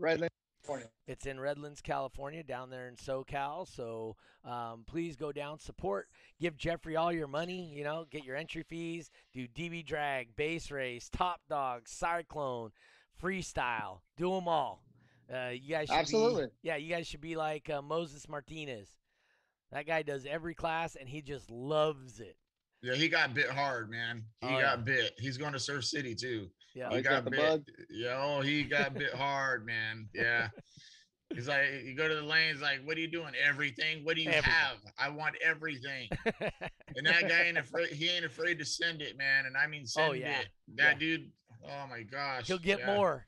Redland, 0.00 0.28
California. 0.68 0.90
It's 1.06 1.26
in 1.26 1.40
Redlands, 1.40 1.80
California, 1.80 2.42
down 2.42 2.68
there 2.70 2.88
in 2.88 2.96
SoCal. 2.96 3.66
So 3.66 4.16
um, 4.44 4.84
please 4.86 5.16
go 5.16 5.32
down, 5.32 5.58
support, 5.58 6.08
give 6.40 6.56
Jeffrey 6.56 6.94
all 6.96 7.12
your 7.12 7.26
money. 7.28 7.72
You 7.74 7.84
know, 7.84 8.04
get 8.10 8.24
your 8.24 8.36
entry 8.36 8.62
fees, 8.62 9.10
do 9.32 9.46
DB 9.48 9.84
drag, 9.84 10.36
bass 10.36 10.70
race, 10.70 11.08
top 11.08 11.40
dog, 11.48 11.88
cyclone, 11.88 12.70
freestyle, 13.22 14.00
do 14.16 14.30
them 14.34 14.48
all. 14.48 14.82
Uh, 15.32 15.50
you 15.50 15.70
guys 15.70 15.88
should 15.88 15.94
be- 15.94 15.98
Absolutely. 16.00 16.46
yeah, 16.62 16.76
you 16.76 16.88
guys 16.88 17.06
should 17.06 17.20
be 17.20 17.36
like 17.36 17.68
uh, 17.70 17.82
Moses 17.82 18.28
Martinez. 18.28 18.88
That 19.72 19.86
guy 19.86 20.02
does 20.02 20.24
every 20.24 20.54
class 20.54 20.96
and 20.96 21.08
he 21.08 21.20
just 21.20 21.50
loves 21.50 22.20
it. 22.20 22.36
Yeah, 22.82 22.94
he 22.94 23.08
got 23.08 23.34
bit 23.34 23.50
hard, 23.50 23.90
man. 23.90 24.24
He 24.40 24.46
Oh, 24.46 24.50
got 24.52 24.60
yeah. 24.60 24.76
bit. 24.76 25.12
He's 25.18 25.36
going 25.36 25.52
to 25.52 25.58
Surf 25.58 25.84
City 25.84 26.14
too. 26.14 26.48
Yeah. 26.74 26.86
Oh, 26.86 26.90
he 26.90 26.96
he's 26.96 27.04
got 27.04 27.10
got 27.10 27.24
the 27.24 27.30
bit. 27.30 27.40
bug? 27.40 27.64
Yeah, 27.90 28.20
oh, 28.22 28.40
he 28.40 28.62
got 28.64 28.94
bit 28.94 29.14
hard, 29.14 29.66
man. 29.66 30.08
Yeah. 30.14 30.48
He's 31.34 31.46
like, 31.48 31.64
you 31.84 31.94
go 31.94 32.08
to 32.08 32.14
the 32.14 32.22
lanes, 32.22 32.62
like, 32.62 32.80
what 32.86 32.96
are 32.96 33.00
you 33.00 33.06
doing? 33.10 33.34
Everything. 33.46 34.02
What 34.02 34.16
do 34.16 34.22
you 34.22 34.30
Everything. 34.30 34.50
have? 34.50 34.76
I 34.98 35.10
want 35.10 35.34
everything. 35.44 36.08
And 36.96 37.06
that 37.06 37.28
guy 37.28 37.42
ain't 37.44 37.58
afraid. 37.58 37.88
He 37.90 38.08
ain't 38.08 38.24
afraid 38.24 38.58
to 38.60 38.64
send 38.64 39.02
it, 39.02 39.18
man. 39.18 39.44
And 39.44 39.54
I 39.54 39.66
mean, 39.66 39.84
send 39.86 40.08
Oh, 40.10 40.12
yeah. 40.14 40.40
it. 40.40 40.46
That 40.76 40.98
dude. 40.98 41.30
Oh 41.64 41.86
my 41.90 42.02
gosh. 42.02 42.46
He'll 42.46 42.58
get 42.58 42.78
yeah, 42.78 42.94
more. 42.96 43.26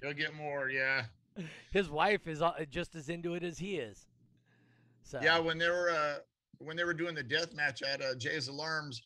He'll 0.00 0.14
get 0.14 0.34
more. 0.34 0.70
Yeah. 0.70 1.04
His 1.72 1.90
wife 1.90 2.26
is 2.26 2.40
uh, 2.40 2.52
just 2.70 2.94
as 2.94 3.10
into 3.10 3.34
it 3.34 3.42
as 3.42 3.58
he 3.58 3.76
is. 3.76 4.06
So 5.02 5.20
Yeah, 5.22 5.38
when 5.38 5.58
they 5.58 5.68
were 5.68 5.90
uh, 5.90 6.18
when 6.58 6.76
they 6.78 6.84
were 6.84 6.94
doing 6.94 7.14
the 7.14 7.22
death 7.22 7.52
match 7.54 7.82
at 7.82 8.00
uh, 8.00 8.14
Jay's 8.16 8.48
Alarms, 8.48 9.02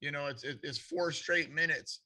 you 0.00 0.10
know, 0.10 0.26
it's 0.26 0.44
it's 0.44 0.78
four 0.78 1.10
straight 1.12 1.50
minutes, 1.50 2.00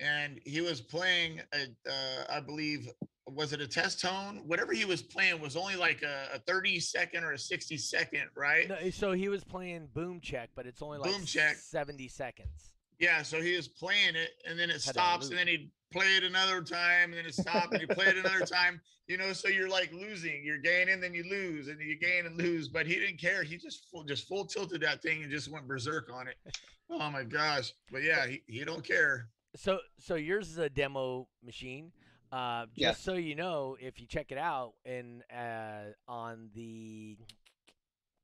and 0.00 0.40
he 0.44 0.60
was 0.60 0.80
playing, 0.80 1.40
a, 1.52 1.62
uh, 1.88 2.24
I 2.36 2.40
believe, 2.40 2.88
was 3.26 3.52
it 3.52 3.60
a 3.60 3.66
test 3.68 4.00
tone? 4.00 4.42
Whatever 4.46 4.72
he 4.72 4.84
was 4.84 5.02
playing 5.02 5.40
was 5.40 5.56
only 5.56 5.76
like 5.76 6.02
a, 6.02 6.36
a 6.36 6.38
thirty 6.40 6.80
second 6.80 7.22
or 7.22 7.32
a 7.32 7.38
sixty 7.38 7.76
second, 7.76 8.24
right? 8.36 8.68
No, 8.68 8.90
so 8.90 9.12
he 9.12 9.28
was 9.28 9.44
playing 9.44 9.88
Boom 9.94 10.20
Check, 10.20 10.50
but 10.56 10.66
it's 10.66 10.82
only 10.82 10.98
like 10.98 11.10
Boom 11.10 11.24
Check. 11.24 11.56
70 11.56 12.08
seconds. 12.08 12.72
Yeah, 12.98 13.22
so 13.22 13.40
he 13.40 13.56
was 13.56 13.68
playing 13.68 14.14
it, 14.16 14.30
and 14.48 14.58
then 14.58 14.68
it 14.68 14.74
Had 14.74 14.82
stops, 14.82 15.30
and 15.30 15.38
then 15.38 15.46
he'd 15.46 15.70
play 15.90 16.16
it 16.16 16.24
another 16.24 16.60
time, 16.62 17.10
and 17.10 17.14
then 17.14 17.26
it 17.26 17.34
stopped, 17.34 17.72
and 17.72 17.80
he 17.80 17.86
played 17.86 18.16
it 18.16 18.18
another 18.18 18.44
time. 18.46 18.80
You 19.06 19.16
know, 19.16 19.32
so 19.32 19.48
you're 19.48 19.68
like 19.68 19.92
losing, 19.92 20.44
you're 20.44 20.58
gaining, 20.58 21.00
then 21.00 21.14
you 21.14 21.24
lose, 21.28 21.68
and 21.68 21.80
you 21.80 21.98
gain 21.98 22.26
and 22.26 22.36
lose. 22.36 22.68
But 22.68 22.86
he 22.86 22.94
didn't 22.96 23.18
care. 23.18 23.42
He 23.42 23.56
just 23.56 23.88
full, 23.90 24.04
just 24.04 24.28
full 24.28 24.44
tilted 24.44 24.82
that 24.82 25.02
thing 25.02 25.22
and 25.22 25.30
just 25.30 25.50
went 25.50 25.66
berserk 25.66 26.10
on 26.12 26.28
it. 26.28 26.36
Oh 26.92 27.08
my 27.08 27.22
gosh! 27.22 27.72
But 27.92 28.02
yeah, 28.02 28.26
he, 28.26 28.42
he 28.48 28.64
don't 28.64 28.82
care. 28.82 29.28
So 29.56 29.78
so 29.98 30.14
yours 30.14 30.48
is 30.50 30.58
a 30.58 30.68
demo 30.68 31.26
machine. 31.44 31.92
Uh, 32.32 32.66
just 32.66 32.78
Yes. 32.78 33.00
so 33.00 33.14
you 33.14 33.34
know, 33.34 33.76
if 33.80 34.00
you 34.00 34.06
check 34.06 34.30
it 34.30 34.38
out 34.38 34.74
and 34.84 35.22
uh, 35.36 35.86
on 36.06 36.50
the 36.54 37.18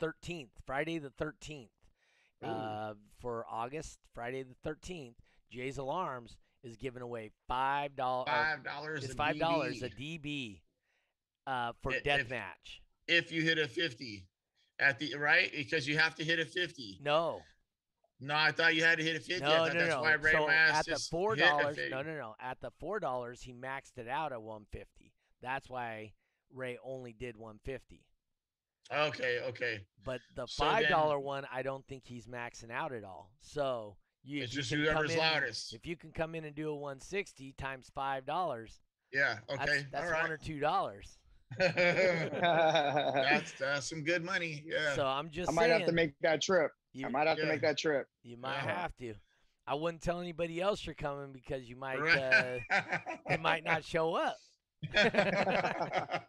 13th, 0.01 0.51
Friday 0.65 0.99
the 0.99 1.11
13th, 1.11 1.69
uh, 2.45 2.95
for 3.19 3.45
August, 3.51 3.99
Friday 4.15 4.45
the 4.45 4.55
13th, 4.71 5.15
Jay's 5.51 5.79
Alarms 5.79 6.37
is 6.63 6.77
giving 6.77 7.03
away 7.03 7.31
five 7.49 7.97
dollars. 7.97 8.29
Five 8.29 8.63
dollars. 8.65 9.05
It's 9.05 9.15
five 9.15 9.39
dollars 9.39 9.83
a 9.83 9.89
DB 9.89 10.61
uh, 11.47 11.73
for 11.83 11.93
if- 11.93 12.05
deathmatch. 12.05 12.81
if 13.09 13.33
you 13.33 13.43
hit 13.43 13.59
a 13.59 13.67
fifty 13.69 14.27
at 14.79 14.99
the 14.99 15.15
right 15.17 15.51
because 15.55 15.89
you 15.89 15.97
have 15.99 16.15
to 16.17 16.25
hit 16.25 16.39
a 16.39 16.45
fifty. 16.45 16.99
No, 17.03 17.41
No, 18.19 18.35
I 18.35 18.51
thought 18.51 18.75
you 18.75 18.83
had 18.85 18.99
to 18.99 19.05
hit 19.05 19.17
a 19.17 19.21
fifty. 19.21 19.43
No, 19.43 19.67
no, 19.67 19.73
that's 19.73 19.91
no. 19.91 20.01
why 20.03 20.13
I 20.13 20.15
raised 20.15 20.37
So 20.39 20.49
at 20.49 20.87
the 20.87 20.99
four 21.11 21.37
dollars, 21.37 21.79
no, 21.91 22.03
no, 22.03 22.17
no. 22.17 22.35
At 22.41 22.61
the 22.61 22.71
four 22.79 22.99
dollars, 22.99 23.43
he 23.43 23.53
maxed 23.53 23.99
it 23.99 24.09
out 24.09 24.33
at 24.33 24.41
one 24.43 24.65
fifty. 24.71 25.13
That's 25.43 25.69
why 25.69 26.13
Ray 26.55 26.79
only 26.83 27.13
did 27.13 27.37
one 27.37 27.59
fifty. 27.63 28.07
Okay, 28.91 29.41
okay. 29.49 29.81
But 30.05 30.21
the 30.35 30.47
five 30.47 30.89
dollar 30.89 31.15
dollar 31.15 31.19
one, 31.19 31.45
I 31.53 31.63
don't 31.63 31.87
think 31.87 32.05
he's 32.07 32.27
maxing 32.27 32.71
out 32.71 32.93
at 32.93 33.05
all. 33.05 33.33
So 33.41 33.97
you, 34.25 34.43
It's 34.45 34.53
if 34.53 34.57
you 34.57 34.63
just 34.63 34.73
whoever's 34.73 35.13
in- 35.13 35.19
loudest. 35.19 35.75
If 35.75 35.87
you 35.87 35.97
can 35.97 36.13
come 36.13 36.35
in 36.35 36.45
and 36.45 36.55
do 36.55 36.71
a 36.71 36.75
one 36.75 37.01
sixty 37.01 37.53
times 37.53 37.91
five 37.95 38.25
dollars, 38.25 38.81
Yeah. 39.13 39.39
that's, 39.49 39.61
Okay. 39.63 39.87
that's 39.93 40.07
All 40.07 40.13
one 40.13 40.23
right. 40.23 40.31
or 40.31 40.39
two 40.39 40.59
dollars. 40.61 41.19
that's 41.59 43.53
that's 43.53 43.89
some 43.89 44.03
good 44.03 44.25
money. 44.25 44.65
Yeah. 44.67 44.95
So 44.95 45.07
I'm 45.07 45.31
just 45.31 45.51
I 45.51 45.53
might 45.53 45.67
saying, 45.69 45.79
have 45.81 45.89
to 45.89 45.93
make 45.95 46.13
that 46.21 46.43
trip. 46.43 46.71
you, 46.93 47.07
I 47.07 47.09
might 47.09 47.27
have 47.27 47.39
to 47.39 47.47
make 47.47 47.61
that 47.63 47.79
trip. 47.79 48.07
you 48.23 48.37
might 48.37 48.57
Uh-huh. 48.59 48.69
have 48.69 48.97
to. 48.99 49.15
I 49.67 49.75
wouldn't 49.75 50.03
tell 50.03 50.21
anybody 50.21 50.61
else 50.61 50.85
you're 50.87 50.95
coming 50.95 51.33
because 51.33 51.69
you 51.69 51.77
might 51.77 52.01
Right. 52.01 52.61
uh, 52.71 52.81
they 53.29 53.37
might 53.37 53.65
not 53.65 53.85
show 53.85 54.15
up. 54.15 54.37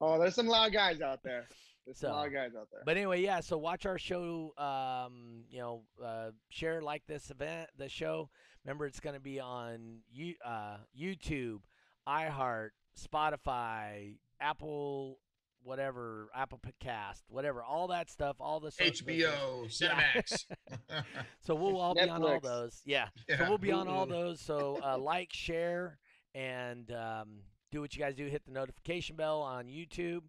Oh, 0.00 0.18
there's 0.18 0.34
some 0.34 0.46
loud 0.48 0.72
guys 0.72 1.00
out 1.00 1.22
there. 1.22 1.46
There's 1.86 1.98
some 1.98 2.10
So, 2.10 2.14
loud 2.16 2.32
guys 2.32 2.50
out 2.58 2.68
there. 2.70 2.82
But 2.84 2.96
anyway, 2.98 3.22
yeah. 3.22 3.40
So 3.40 3.56
watch 3.56 3.86
our 3.86 3.96
show. 3.98 4.52
Um, 4.58 5.44
you 5.48 5.60
know, 5.60 5.82
uh, 6.04 6.30
share 6.50 6.82
like 6.82 7.06
this 7.06 7.30
event, 7.30 7.70
the 7.78 7.88
show. 7.88 8.28
Remember, 8.64 8.84
it's 8.86 9.00
going 9.00 9.14
to 9.14 9.20
be 9.20 9.40
on 9.40 10.00
you, 10.12 10.34
uh, 10.44 10.76
YouTube, 10.98 11.60
iHeart, 12.06 12.70
Spotify, 13.00 14.16
Apple, 14.44 15.18
whatever, 15.62 16.28
Apple 16.34 16.58
Podcast, 16.58 17.22
whatever, 17.28 17.62
all 17.62 17.88
that 17.88 18.10
stuff, 18.10 18.36
all 18.40 18.60
the 18.60 18.70
so- 18.70 18.84
the 18.84 18.90
social- 18.94 19.06
HBO, 19.08 19.64
Cinemax. 19.66 20.44
So 21.40 21.54
we'll 21.54 21.78
all 21.80 21.94
be 21.94 22.00
on 22.02 22.22
all 22.22 22.40
those. 22.40 22.80
Yeah. 22.84 23.08
Yeah. 23.28 23.38
So 23.38 23.48
we'll 23.48 23.58
be 23.58 23.72
on 23.72 23.88
all 23.88 24.06
those. 24.06 24.40
So 24.40 24.78
uh, 24.84 24.96
like, 24.98 25.30
share, 25.32 25.98
and 26.34 26.90
um, 26.92 27.40
do 27.70 27.80
what 27.80 27.94
you 27.94 28.00
guys 28.02 28.14
do. 28.14 28.26
Hit 28.26 28.44
the 28.46 28.52
notification 28.52 29.16
bell 29.16 29.42
on 29.42 29.66
YouTube. 29.66 30.22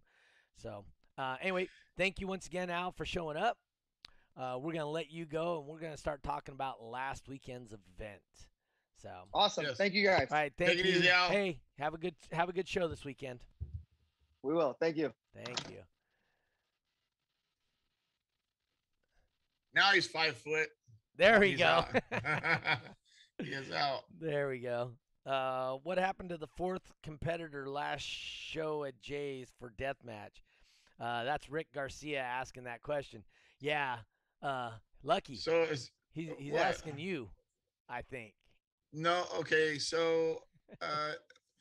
So 0.58 0.84
uh, 1.18 1.36
anyway, 1.40 1.68
thank 1.96 2.20
you 2.20 2.26
once 2.26 2.46
again, 2.46 2.68
Al, 2.70 2.92
for 2.92 3.04
showing 3.06 3.36
up. 3.38 3.56
Uh, 4.38 4.58
we're 4.60 4.72
gonna 4.74 4.86
let 4.90 5.10
you 5.10 5.24
go, 5.24 5.58
and 5.60 5.66
we're 5.66 5.80
gonna 5.80 5.96
start 5.96 6.22
talking 6.22 6.52
about 6.54 6.82
last 6.82 7.26
weekend's 7.28 7.72
event. 7.72 8.20
So, 9.00 9.08
awesome. 9.32 9.64
Yes. 9.64 9.76
Thank 9.78 9.94
you 9.94 10.04
guys. 10.06 10.28
right, 10.30 10.52
thank 10.58 10.72
it 10.72 10.84
you. 10.84 10.92
easy, 10.96 11.08
Al. 11.08 11.28
Hey, 11.30 11.60
have 11.78 11.94
a 11.94 11.98
good 11.98 12.14
have 12.32 12.48
a 12.50 12.52
good 12.52 12.68
show 12.68 12.88
this 12.88 13.04
weekend. 13.04 13.40
We 14.46 14.54
will. 14.54 14.76
Thank 14.80 14.96
you. 14.96 15.12
Thank 15.34 15.58
you. 15.68 15.78
Now 19.74 19.90
he's 19.90 20.06
five 20.06 20.36
foot. 20.36 20.68
There 21.16 21.40
we 21.40 21.50
He's 21.50 21.58
go. 21.58 21.64
out. 21.64 21.88
he 23.42 23.50
is 23.50 23.72
out. 23.72 24.02
There 24.20 24.48
we 24.48 24.60
go. 24.60 24.92
Uh, 25.26 25.78
what 25.82 25.98
happened 25.98 26.28
to 26.28 26.36
the 26.36 26.46
fourth 26.56 26.92
competitor 27.02 27.68
last 27.68 28.04
show 28.04 28.84
at 28.84 29.00
Jay's 29.00 29.48
for 29.58 29.72
deathmatch? 29.78 30.42
Uh, 31.00 31.24
that's 31.24 31.50
Rick 31.50 31.66
Garcia 31.74 32.20
asking 32.20 32.64
that 32.64 32.82
question. 32.82 33.24
Yeah, 33.60 33.96
uh, 34.42 34.70
Lucky. 35.02 35.36
So 35.36 35.62
is 35.62 35.90
he's 36.12 36.30
he's 36.38 36.52
what? 36.52 36.62
asking 36.62 36.98
you, 36.98 37.28
I 37.88 38.02
think. 38.02 38.34
no 38.92 39.24
okay. 39.38 39.78
So 39.78 40.42
uh, 40.80 41.12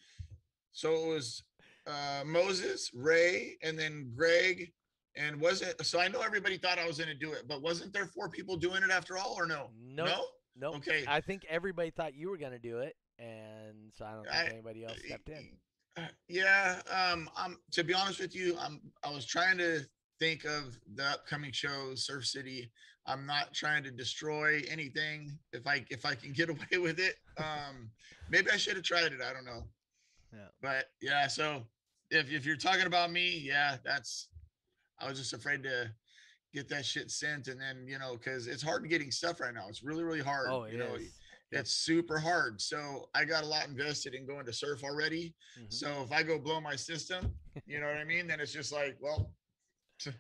so 0.72 0.94
it 0.94 1.08
was 1.08 1.44
uh, 1.88 2.24
Moses, 2.26 2.90
Ray, 2.94 3.58
and 3.64 3.78
then 3.78 4.12
Greg. 4.16 4.72
And 5.18 5.40
was 5.40 5.62
it 5.62 5.84
so? 5.86 6.00
I 6.00 6.08
know 6.10 6.22
everybody 6.22 6.58
thought 6.58 6.78
I 6.78 6.86
was 6.88 6.98
going 6.98 7.08
to 7.10 7.16
do 7.16 7.32
it, 7.32 7.48
but 7.48 7.62
wasn't 7.62 7.94
there 7.94 8.06
four 8.06 8.28
people 8.30 8.58
doing 8.58 8.84
it 8.84 8.92
after 8.92 9.18
all, 9.18 9.34
or 9.38 9.46
no? 9.46 9.70
Nope. 9.82 10.08
No. 10.08 10.26
Nope. 10.58 10.76
Okay. 10.78 11.04
I 11.08 11.22
think 11.22 11.46
everybody 11.50 11.90
thought 11.92 12.14
you 12.16 12.30
were 12.30 12.38
gonna 12.38 12.60
do 12.60 12.80
it, 12.80 12.96
and 13.20 13.92
so 13.94 14.06
I 14.06 14.14
don't 14.14 14.24
think 14.24 14.36
I- 14.36 14.48
anybody 14.48 14.86
else 14.86 14.98
stepped 15.06 15.28
in. 15.30 15.58
Uh, 15.98 16.08
Yeah, 16.30 16.82
um, 16.90 17.30
I'm 17.36 17.58
to 17.72 17.84
be 17.84 17.94
honest 17.94 18.20
with 18.22 18.34
you, 18.36 18.58
I'm 18.58 18.80
I 19.04 19.12
was 19.12 19.26
trying 19.26 19.58
to 19.58 19.82
think 20.20 20.46
of 20.46 20.78
the 20.96 21.04
upcoming 21.04 21.52
show, 21.52 21.94
Surf 21.96 22.26
City. 22.26 22.72
I'm 23.06 23.26
not 23.26 23.54
trying 23.54 23.84
to 23.84 23.92
destroy 23.92 24.62
anything 24.70 25.38
if 25.52 25.68
I 25.68 25.86
if 25.90 26.06
I 26.06 26.16
can 26.16 26.32
get 26.32 26.50
away 26.56 26.78
with 26.80 27.00
it. 27.00 27.16
Um, 27.38 27.92
maybe 28.30 28.50
I 28.50 28.56
should 28.58 28.76
have 28.78 28.86
tried 28.86 29.12
it. 29.12 29.22
I 29.22 29.34
don't 29.34 29.46
know. 29.46 29.64
Yeah. 30.34 30.48
But 30.62 30.86
yeah, 31.02 31.28
so 31.28 31.68
if 32.12 32.32
if 32.32 32.46
you're 32.46 32.56
talking 32.58 32.86
about 32.86 33.12
me, 33.12 33.42
yeah, 33.44 33.78
that's 33.84 34.30
I 35.00 35.10
was 35.10 35.18
just 35.20 35.34
afraid 35.34 35.64
to 35.64 35.92
get 36.54 36.70
that 36.70 36.86
shit 36.86 37.12
sent 37.12 37.48
and 37.48 37.60
then 37.60 37.86
you 37.88 38.00
know 38.00 38.14
because 38.14 38.48
it's 38.48 38.64
hard 38.64 38.88
getting 38.90 39.12
stuff 39.12 39.40
right 39.40 39.54
now. 39.54 39.68
It's 39.70 39.84
really 39.84 40.04
really 40.04 40.22
hard. 40.22 40.48
Oh, 40.50 40.66
you 40.66 40.78
know, 40.78 40.96
is. 40.96 41.14
It's 41.52 41.72
super 41.72 42.18
hard. 42.18 42.60
So 42.60 43.08
I 43.14 43.24
got 43.24 43.44
a 43.44 43.48
lot 43.48 43.68
invested 43.68 44.14
in 44.14 44.26
going 44.26 44.46
to 44.46 44.52
surf 44.54 44.84
already. 44.84 45.34
Mhm. 45.58 45.72
So 45.72 46.02
if 46.02 46.12
I 46.12 46.24
go 46.24 46.38
blow 46.40 46.60
my 46.60 46.76
system, 46.76 47.34
you 47.66 47.80
know 47.80 47.88
what 47.88 47.98
I 47.98 48.04
mean? 48.04 48.28
Then 48.28 48.40
it's 48.40 48.52
just 48.52 48.72
like, 48.74 48.98
well, 49.00 49.32
I 50.06 50.12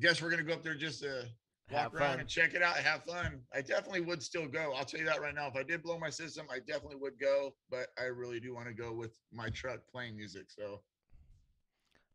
guess 0.00 0.20
we're 0.20 0.30
gonna 0.30 0.42
go 0.42 0.54
up 0.54 0.62
there 0.62 0.74
just 0.74 1.00
to 1.00 1.28
walk 1.70 1.82
Have 1.82 1.94
around 1.94 2.10
fun. 2.10 2.20
and 2.20 2.28
check 2.28 2.54
it 2.54 2.62
out, 2.62 2.76
have 2.76 3.04
fun. 3.04 3.40
I 3.54 3.62
definitely 3.62 4.00
would 4.00 4.22
still 4.22 4.46
go. 4.48 4.72
I'll 4.74 4.84
tell 4.84 5.00
you 5.00 5.06
that 5.06 5.20
right 5.20 5.34
now. 5.34 5.46
If 5.46 5.56
I 5.56 5.62
did 5.62 5.82
blow 5.82 5.98
my 5.98 6.10
system, 6.10 6.46
I 6.50 6.58
definitely 6.58 6.96
would 6.96 7.18
go. 7.18 7.54
But 7.70 7.88
I 7.98 8.04
really 8.04 8.40
do 8.40 8.52
want 8.54 8.66
to 8.68 8.74
go 8.74 8.92
with 8.92 9.18
my 9.32 9.48
truck 9.50 9.80
playing 9.90 10.16
music. 10.16 10.50
So 10.50 10.82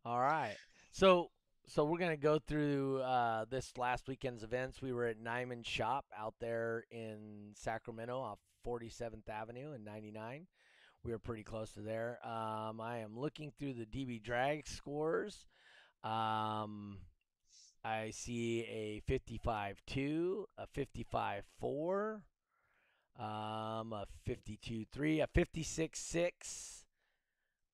All 0.08 0.22
right. 0.22 0.56
So 0.94 1.32
so 1.68 1.84
we're 1.84 1.98
gonna 1.98 2.16
go 2.16 2.40
through 2.40 3.02
uh, 3.02 3.44
this 3.50 3.78
last 3.78 4.08
weekend's 4.08 4.42
events. 4.42 4.82
We 4.82 4.94
were 4.94 5.08
at 5.08 5.22
Nyman 5.22 5.66
Shop 5.66 6.06
out 6.18 6.36
there 6.40 6.86
in 6.92 7.52
Sacramento 7.56 8.18
off 8.18 8.40
47th 8.66 9.28
Avenue 9.28 9.74
and 9.74 9.84
99. 9.84 10.48
We 11.04 11.12
were 11.12 11.20
pretty 11.20 11.44
close 11.44 11.74
to 11.74 11.82
there. 11.82 12.20
Um, 12.24 12.80
I 12.80 13.00
am 13.00 13.20
looking 13.20 13.52
through 13.60 13.74
the 13.74 13.86
DB 13.86 14.24
drag 14.24 14.66
scores. 14.66 15.46
Um, 16.06 17.00
I 17.84 18.12
see 18.12 18.62
a 18.62 19.02
55-2, 19.12 20.46
a 20.58 20.68
55-4, 20.68 22.22
um, 23.20 23.92
a 23.92 24.06
52-3, 24.26 25.24
a 25.24 25.28
56-6. 25.28 26.84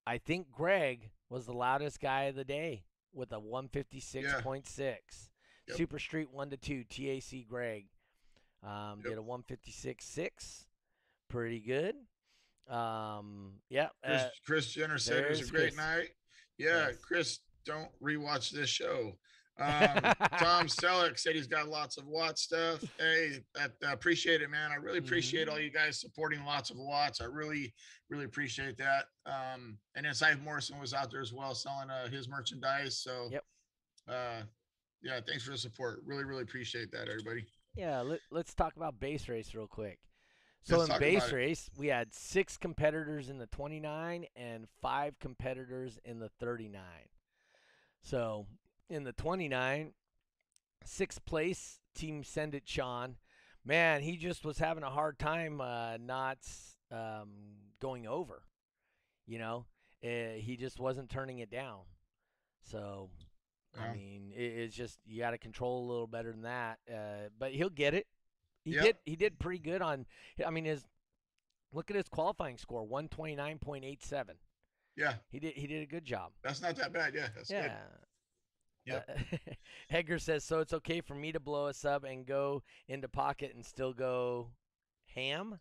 I 0.06 0.18
think 0.18 0.52
Greg 0.52 1.12
was 1.34 1.46
the 1.48 1.54
loudest 1.54 2.00
guy 2.00 2.24
of 2.26 2.36
the 2.36 2.44
day 2.44 2.84
with 3.12 3.32
a 3.32 3.40
156.6. 3.40 4.80
Yep. 4.80 5.78
Super 5.78 5.98
Street 5.98 6.30
1 6.32 6.50
to 6.52 6.58
2, 6.58 6.84
TAC 6.84 7.48
Greg. 7.48 7.86
Um, 8.62 9.02
Yep. 9.04 9.10
Did 9.10 9.18
a 9.18 9.22
156.6. 9.22 10.66
Pretty 11.30 11.60
good. 11.60 11.96
Um, 12.74 13.54
yeah. 13.70 13.90
Chris, 14.04 14.22
uh, 14.22 14.30
Chris 14.46 14.68
Jenner 14.74 14.98
said 15.00 15.24
it 15.24 15.30
was 15.32 15.42
a 15.42 15.52
great 15.52 15.74
Chris. 15.74 15.78
night. 15.78 16.10
Yeah, 16.58 16.88
Yes. 16.88 16.98
Chris, 17.02 17.40
don't 17.66 17.90
rewatch 18.02 18.52
this 18.52 18.70
show. 18.70 19.18
Um, 19.60 20.14
Tom 20.40 20.68
Selleck 20.68 21.20
said 21.20 21.36
he's 21.36 21.48
got 21.48 21.68
lots 21.68 21.98
of 21.98 22.08
Watts 22.08 22.42
stuff. 22.42 22.84
Hey, 22.98 23.40
I, 23.58 23.68
I 23.88 23.92
appreciate 23.94 24.42
it, 24.42 24.50
man. 24.50 24.72
I 24.72 24.76
really 24.76 24.98
appreciate 24.98 25.48
all 25.48 25.60
you 25.60 25.70
guys 25.72 26.00
supporting 26.00 26.44
lots 26.44 26.70
of 26.72 26.78
Watts. 26.78 27.22
I 27.22 27.26
really, 27.26 27.74
really 28.10 28.26
appreciate 28.26 28.78
that. 28.78 29.06
Um, 29.26 29.78
and 29.96 30.06
then 30.06 30.14
Scythe 30.14 30.40
Morrison 30.44 30.80
was 30.80 30.94
out 30.94 31.12
there 31.12 31.22
as 31.22 31.34
well 31.34 31.54
selling 31.54 31.90
uh, 31.90 32.10
his 32.10 32.28
merchandise. 32.28 32.98
So, 32.98 33.30
Yep. 33.32 33.44
uh, 34.10 34.42
yeah, 35.04 35.20
thanks 35.28 35.44
for 35.44 35.52
the 35.52 35.58
support. 35.58 36.00
Really, 36.06 36.24
really 36.24 36.44
appreciate 36.44 36.92
that, 36.92 37.08
everybody. 37.08 37.46
Yeah, 37.76 38.02
let, 38.02 38.20
let's 38.32 38.54
talk 38.54 38.76
about 38.76 39.00
bass 39.00 39.28
race 39.30 39.54
real 39.54 39.68
quick. 39.68 40.00
So 40.66 40.78
Let's 40.78 40.94
in 40.94 41.00
bass 41.00 41.32
race, 41.32 41.70
we 41.78 41.88
had 41.88 42.14
six 42.14 42.56
competitors 42.56 43.30
in 43.30 43.38
the 43.38 43.48
29 43.48 44.26
and 44.36 44.66
five 44.82 45.20
competitors 45.20 46.00
in 46.06 46.20
the 46.20 46.30
39. 46.40 46.82
So 48.02 48.46
in 48.90 49.04
the 49.04 49.14
29, 49.14 49.94
sixth 50.86 51.26
place, 51.26 51.80
Team 51.96 52.24
Send 52.24 52.56
It 52.56 52.64
Sean. 52.68 53.18
Man, 53.66 54.02
he 54.02 54.18
just 54.18 54.44
was 54.46 54.58
having 54.58 54.84
a 54.84 54.90
hard 54.90 55.18
time 55.18 55.62
uh, 55.62 55.98
not 55.98 56.38
um, 56.92 57.30
going 57.80 58.06
over. 58.08 58.44
You 59.26 59.40
know, 59.40 59.66
Eh, 60.04 60.36
he 60.40 60.58
just 60.58 60.82
wasn't 60.82 61.10
turning 61.10 61.40
it 61.40 61.50
down. 61.50 61.80
So, 62.70 63.10
I 63.80 63.94
mean, 63.94 64.34
it, 64.36 64.42
it's 64.42 64.76
just 64.76 65.00
you 65.06 65.22
got 65.22 65.32
to 65.32 65.38
control 65.38 65.86
a 65.86 65.88
little 65.90 66.08
better 66.08 66.30
than 66.32 66.42
that. 66.42 66.80
Uh, 66.94 67.30
but 67.40 67.54
he'll 67.54 67.70
get 67.70 67.94
it. 67.94 68.06
He 68.66 68.72
Yeah. 68.76 68.82
did. 68.82 68.98
He 69.06 69.16
did 69.16 69.40
pretty 69.40 69.60
good 69.60 69.82
on. 69.82 70.06
I 70.46 70.50
mean, 70.50 70.66
his 70.66 70.84
look 71.72 71.90
at 71.90 71.96
his 71.96 72.10
qualifying 72.10 72.58
score, 72.58 72.84
one 72.86 73.08
twenty 73.08 73.36
nine 73.36 73.60
point 73.60 73.86
eight 73.86 74.04
seven. 74.04 74.36
Yeah, 74.98 75.16
He 75.30 75.40
did. 75.40 75.54
He 75.56 75.68
did 75.68 75.82
a 75.84 75.86
good 75.88 76.04
job. 76.04 76.34
that's 76.44 76.62
not 76.62 76.76
that 76.76 76.92
bad. 76.92 77.14
Yeah, 77.16 77.30
that's 77.34 77.50
yeah. 77.50 77.62
good. 77.64 77.72
Yep. 78.86 79.10
Uh, 79.10 79.38
Edgar 79.90 80.20
says, 80.20 80.44
so 80.44 80.60
it's 80.60 80.74
okay 80.74 81.02
for 81.02 81.16
me 81.16 81.32
to 81.32 81.40
blow 81.40 81.68
a 81.68 81.74
sub 81.74 82.04
and 82.04 82.26
go 82.26 82.64
into 82.88 83.08
pocket 83.08 83.54
and 83.56 83.66
still 83.66 83.94
go 83.94 84.50
ham? 85.16 85.60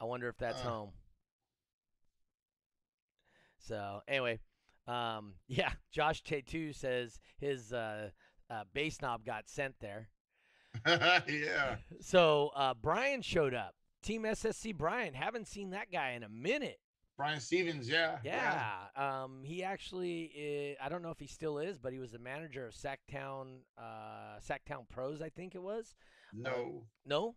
I 0.00 0.04
wonder 0.04 0.28
if 0.28 0.36
that's 0.38 0.60
Uh. 0.62 0.68
home. 0.70 0.92
So 3.58 4.02
anyway, 4.06 4.40
um, 4.86 5.34
yeah, 5.48 5.72
Josh 5.90 6.22
Tattoo 6.22 6.72
says 6.72 7.18
his 7.38 7.72
uh, 7.72 8.10
uh, 8.50 8.64
bass 8.72 9.00
knob 9.00 9.24
got 9.24 9.48
sent 9.48 9.74
there. 9.80 10.08
yeah. 10.86 11.76
So 12.00 12.50
uh, 12.54 12.74
Brian 12.74 13.22
showed 13.22 13.54
up. 13.54 13.74
Team 14.02 14.24
SSC 14.24 14.76
Brian. 14.76 15.14
Haven't 15.14 15.48
seen 15.48 15.70
that 15.70 15.90
guy 15.90 16.10
in 16.10 16.22
a 16.22 16.28
minute. 16.28 16.78
Brian 17.16 17.40
Stevens. 17.40 17.88
Yeah. 17.88 18.18
Yeah. 18.24 18.72
Um, 18.96 19.42
he 19.44 19.62
actually, 19.62 20.76
i 20.80 20.86
I 20.86 20.88
don't 20.88 21.02
know 21.02 21.10
if 21.10 21.18
he 21.18 21.26
still 21.26 21.58
is, 21.58 21.78
but 21.78 21.92
he 21.92 21.98
was 21.98 22.12
the 22.12 22.18
manager 22.18 22.66
of 22.66 22.74
Sacktown, 22.74 23.58
uh, 23.78 24.38
Sacktown 24.40 24.88
Pros, 24.88 25.22
I 25.22 25.28
think 25.28 25.54
it 25.54 25.62
was. 25.62 25.94
No. 26.32 26.84
No? 27.06 27.36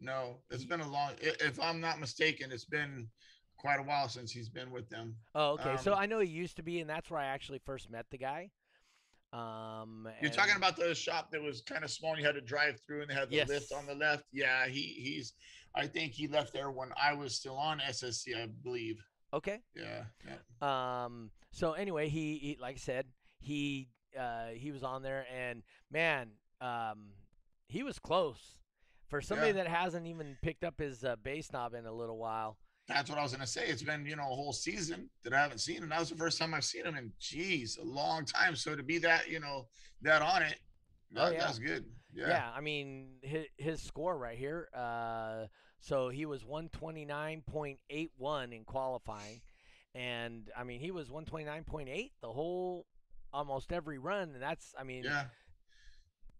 No, 0.00 0.38
it's 0.50 0.62
He- 0.62 0.68
been 0.68 0.80
a 0.80 0.88
long. 0.88 1.14
If 1.20 1.58
I'm 1.60 1.80
not 1.80 1.98
mistaken, 1.98 2.52
it's 2.52 2.64
been 2.66 3.08
quite 3.56 3.80
a 3.80 3.82
while 3.82 4.08
since 4.08 4.30
he's 4.30 4.48
been 4.48 4.70
with 4.70 4.88
them. 4.90 5.16
Oh, 5.34 5.52
okay. 5.52 5.76
so 5.78 5.94
Um, 5.94 5.98
I 5.98 6.06
know 6.06 6.20
he 6.20 6.28
used 6.28 6.56
to 6.56 6.62
be, 6.62 6.80
and 6.80 6.88
that's 6.88 7.10
where 7.10 7.20
I 7.20 7.26
actually 7.26 7.58
first 7.60 7.90
met 7.90 8.06
the 8.10 8.18
guy. 8.18 8.50
Um, 9.32 10.08
You're 10.22 10.30
talking 10.30 10.56
about 10.56 10.76
the 10.76 10.94
shop 10.94 11.30
that 11.32 11.42
was 11.42 11.62
kind 11.62 11.82
of 11.82 11.90
small. 11.90 12.12
and 12.12 12.20
You 12.20 12.26
had 12.26 12.36
to 12.36 12.40
drive 12.40 12.80
through, 12.86 13.02
and 13.02 13.10
they 13.10 13.14
had 13.14 13.28
the 13.30 13.44
lift 13.44 13.72
on 13.72 13.86
the 13.86 13.94
left. 13.94 14.24
Yeah, 14.32 14.66
he 14.66 14.82
he's. 14.82 15.32
I 15.74 15.86
think 15.86 16.12
he 16.12 16.28
left 16.28 16.52
there 16.52 16.70
when 16.70 16.90
I 16.96 17.12
was 17.12 17.34
still 17.34 17.56
on 17.56 17.80
SSC, 17.80 18.34
I 18.34 18.46
believe. 18.62 19.02
Okay. 19.36 19.60
Yeah, 19.74 20.04
yeah. 20.26 21.04
Um. 21.04 21.30
So 21.52 21.72
anyway, 21.72 22.08
he, 22.08 22.38
he 22.38 22.58
like 22.60 22.76
I 22.76 22.78
said, 22.78 23.06
he 23.38 23.88
uh 24.18 24.48
he 24.54 24.70
was 24.72 24.82
on 24.82 25.02
there, 25.02 25.26
and 25.34 25.62
man, 25.90 26.28
um, 26.60 27.10
he 27.68 27.82
was 27.82 27.98
close 27.98 28.56
for 29.08 29.20
somebody 29.20 29.48
Yeah. 29.50 29.64
that 29.64 29.68
hasn't 29.68 30.06
even 30.06 30.36
picked 30.42 30.64
up 30.64 30.78
his 30.80 31.04
uh, 31.04 31.16
bass 31.22 31.52
knob 31.52 31.74
in 31.74 31.86
a 31.86 31.92
little 31.92 32.18
while. 32.18 32.56
That's 32.88 33.10
what 33.10 33.18
I 33.18 33.22
was 33.22 33.32
gonna 33.32 33.46
say. 33.46 33.66
It's 33.66 33.82
been 33.82 34.06
you 34.06 34.16
know 34.16 34.22
a 34.22 34.34
whole 34.34 34.52
season 34.52 35.10
that 35.24 35.32
I 35.32 35.40
haven't 35.40 35.58
seen 35.58 35.82
him. 35.82 35.88
That 35.88 36.00
was 36.00 36.10
the 36.10 36.16
first 36.16 36.38
time 36.38 36.54
I've 36.54 36.64
seen 36.64 36.86
him 36.86 36.96
in 36.96 37.12
geez, 37.18 37.76
a 37.80 37.84
long 37.84 38.24
time. 38.24 38.54
So 38.56 38.74
to 38.76 38.82
be 38.82 38.98
that 38.98 39.28
you 39.28 39.40
know 39.40 39.66
that 40.02 40.22
on 40.22 40.42
it, 40.42 40.58
Oh, 41.16 41.30
yeah. 41.30 41.40
that's 41.40 41.58
good. 41.58 41.84
Yeah. 42.14 42.28
Yeah. 42.28 42.50
I 42.56 42.60
mean 42.60 43.16
his, 43.22 43.46
his 43.58 43.82
score 43.82 44.16
right 44.16 44.38
here. 44.38 44.68
Uh, 44.74 45.46
so 45.86 46.08
he 46.08 46.26
was 46.26 46.42
129.81 46.44 48.52
in 48.52 48.64
qualifying, 48.64 49.40
and 49.94 50.50
I 50.56 50.64
mean 50.64 50.80
he 50.80 50.90
was 50.90 51.08
129.8 51.08 52.10
the 52.20 52.32
whole 52.32 52.86
almost 53.32 53.72
every 53.72 53.98
run, 53.98 54.30
and 54.34 54.42
that's 54.42 54.74
I 54.78 54.82
mean 54.84 55.04
Yeah. 55.04 55.26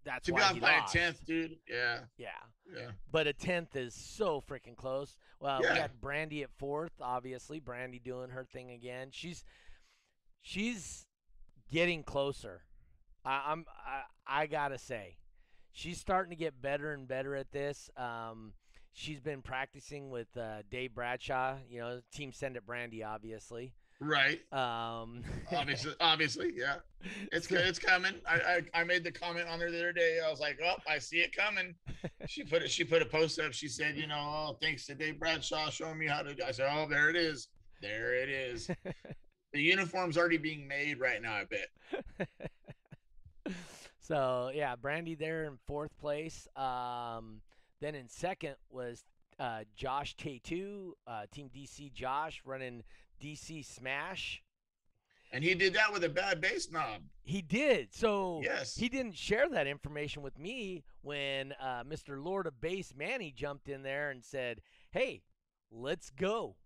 that's 0.05 0.27
To 0.27 0.33
be 0.33 0.41
why 0.41 0.47
off 0.49 0.55
he 0.55 0.61
by 0.61 0.79
lost. 0.79 0.95
a 0.95 0.99
tenth, 0.99 1.25
dude. 1.25 1.57
Yeah. 1.69 2.01
Yeah. 2.19 2.29
Yeah. 2.75 2.91
but 3.13 3.27
a 3.29 3.33
tenth 3.33 3.77
is 3.77 3.95
so 3.95 4.41
freaking 4.41 4.77
close. 4.77 5.17
Well, 5.41 5.61
we 5.61 5.67
Yeah. 5.67 5.77
got 5.77 6.01
Brandy 6.01 6.43
at 6.43 6.51
fourth, 6.59 6.93
obviously. 7.01 7.61
Brandy 7.61 8.01
doing 8.01 8.31
her 8.31 8.45
thing 8.45 8.71
again. 8.73 9.11
She's 9.13 9.45
she's 10.43 11.07
getting 11.71 12.03
closer. 12.03 12.63
I, 13.25 13.53
I'm 13.53 13.65
I, 13.69 14.03
I 14.43 14.47
gotta 14.47 14.79
say, 14.79 15.19
she's 15.73 16.01
starting 16.01 16.31
to 16.31 16.37
get 16.37 16.61
better 16.61 16.93
and 16.93 17.07
better 17.07 17.37
at 17.37 17.53
this. 17.53 17.89
Um, 17.97 18.55
she's 18.97 19.21
been 19.21 19.43
practicing 19.43 20.11
with 20.11 20.35
uh, 20.37 20.63
Dave 20.71 20.95
Bradshaw. 20.95 21.57
You 21.71 21.81
know, 21.81 22.01
Team 22.13 22.33
Send 22.33 22.57
It 22.57 22.67
Brandy, 22.67 23.05
obviously. 23.05 23.73
Right. 24.01 24.41
Um, 24.53 25.23
Obviously, 25.53 25.93
obviously, 26.01 26.53
yeah. 26.55 26.77
It's. 27.33 27.51
It's 27.51 27.79
coming. 27.79 28.15
I, 28.29 28.61
I 28.75 28.81
I 28.81 28.85
made 28.85 29.05
the 29.05 29.13
comment 29.13 29.49
on 29.49 29.59
there 29.59 29.71
the 29.71 29.79
other 29.79 29.93
day. 29.93 30.19
I 30.25 30.29
was 30.31 30.41
like, 30.41 30.59
"Oh, 30.63 30.75
I 30.89 30.99
see 30.99 31.19
it 31.19 31.35
coming." 31.35 31.75
She 32.27 32.43
put 32.43 32.63
it. 32.63 32.71
She 32.71 32.83
put 32.83 33.03
a 33.03 33.07
post 33.07 33.39
up. 33.39 33.53
She 33.53 33.69
said, 33.69 33.97
"You 33.97 34.09
know, 34.09 34.17
oh, 34.19 34.57
thanks 34.61 34.85
to 34.87 34.95
Dave 34.95 35.19
Bradshaw 35.19 35.71
showing 35.71 35.99
me 35.99 36.07
how 36.09 36.23
to." 36.23 36.35
I 36.47 36.51
said, 36.51 36.69
"Oh, 36.71 36.87
there 36.89 37.09
it 37.09 37.17
is. 37.17 37.49
There 37.81 38.15
it 38.15 38.29
is." 38.29 38.69
the 39.53 39.63
uniform's 39.63 40.19
already 40.19 40.39
being 40.39 40.67
made 40.67 40.99
right 40.99 41.23
now. 41.23 41.35
I 41.35 41.45
bet. 41.45 42.29
so 44.01 44.51
yeah, 44.53 44.75
Brandy 44.77 45.15
there 45.15 45.45
in 45.45 45.57
fourth 45.67 45.97
place. 45.99 46.49
Um, 46.57 47.41
then 47.81 47.95
in 47.95 48.09
second 48.09 48.57
was 48.71 49.05
uh, 49.39 49.65
Josh 49.75 50.17
Tattoo, 50.17 50.95
uh, 51.07 51.27
Team 51.31 51.51
DC 51.55 51.93
Josh 51.93 52.43
running 52.45 52.83
DC 53.23 53.65
Smash. 53.65 54.43
And 55.33 55.43
he 55.43 55.55
did 55.55 55.75
that 55.75 55.93
with 55.93 56.05
a 56.05 56.09
bad 56.09 56.41
bass 56.41 56.71
knob. 56.71 57.03
He 57.23 57.43
did. 57.43 57.93
So 57.93 58.41
Yes. 58.43 58.77
he 58.77 58.89
didn't 58.89 59.17
share 59.17 59.49
that 59.49 59.67
information 59.67 60.23
with 60.23 60.39
me 60.39 60.85
when 61.03 61.53
uh, 61.61 61.83
Mr. 61.85 62.23
Lord 62.25 62.47
of 62.47 62.61
Bass 62.61 62.95
Manny 62.97 63.33
jumped 63.33 63.69
in 63.69 63.83
there 63.83 64.11
and 64.11 64.25
said, 64.25 64.61
"Hey, 64.93 65.23
let's 65.71 66.11
go." 66.11 66.57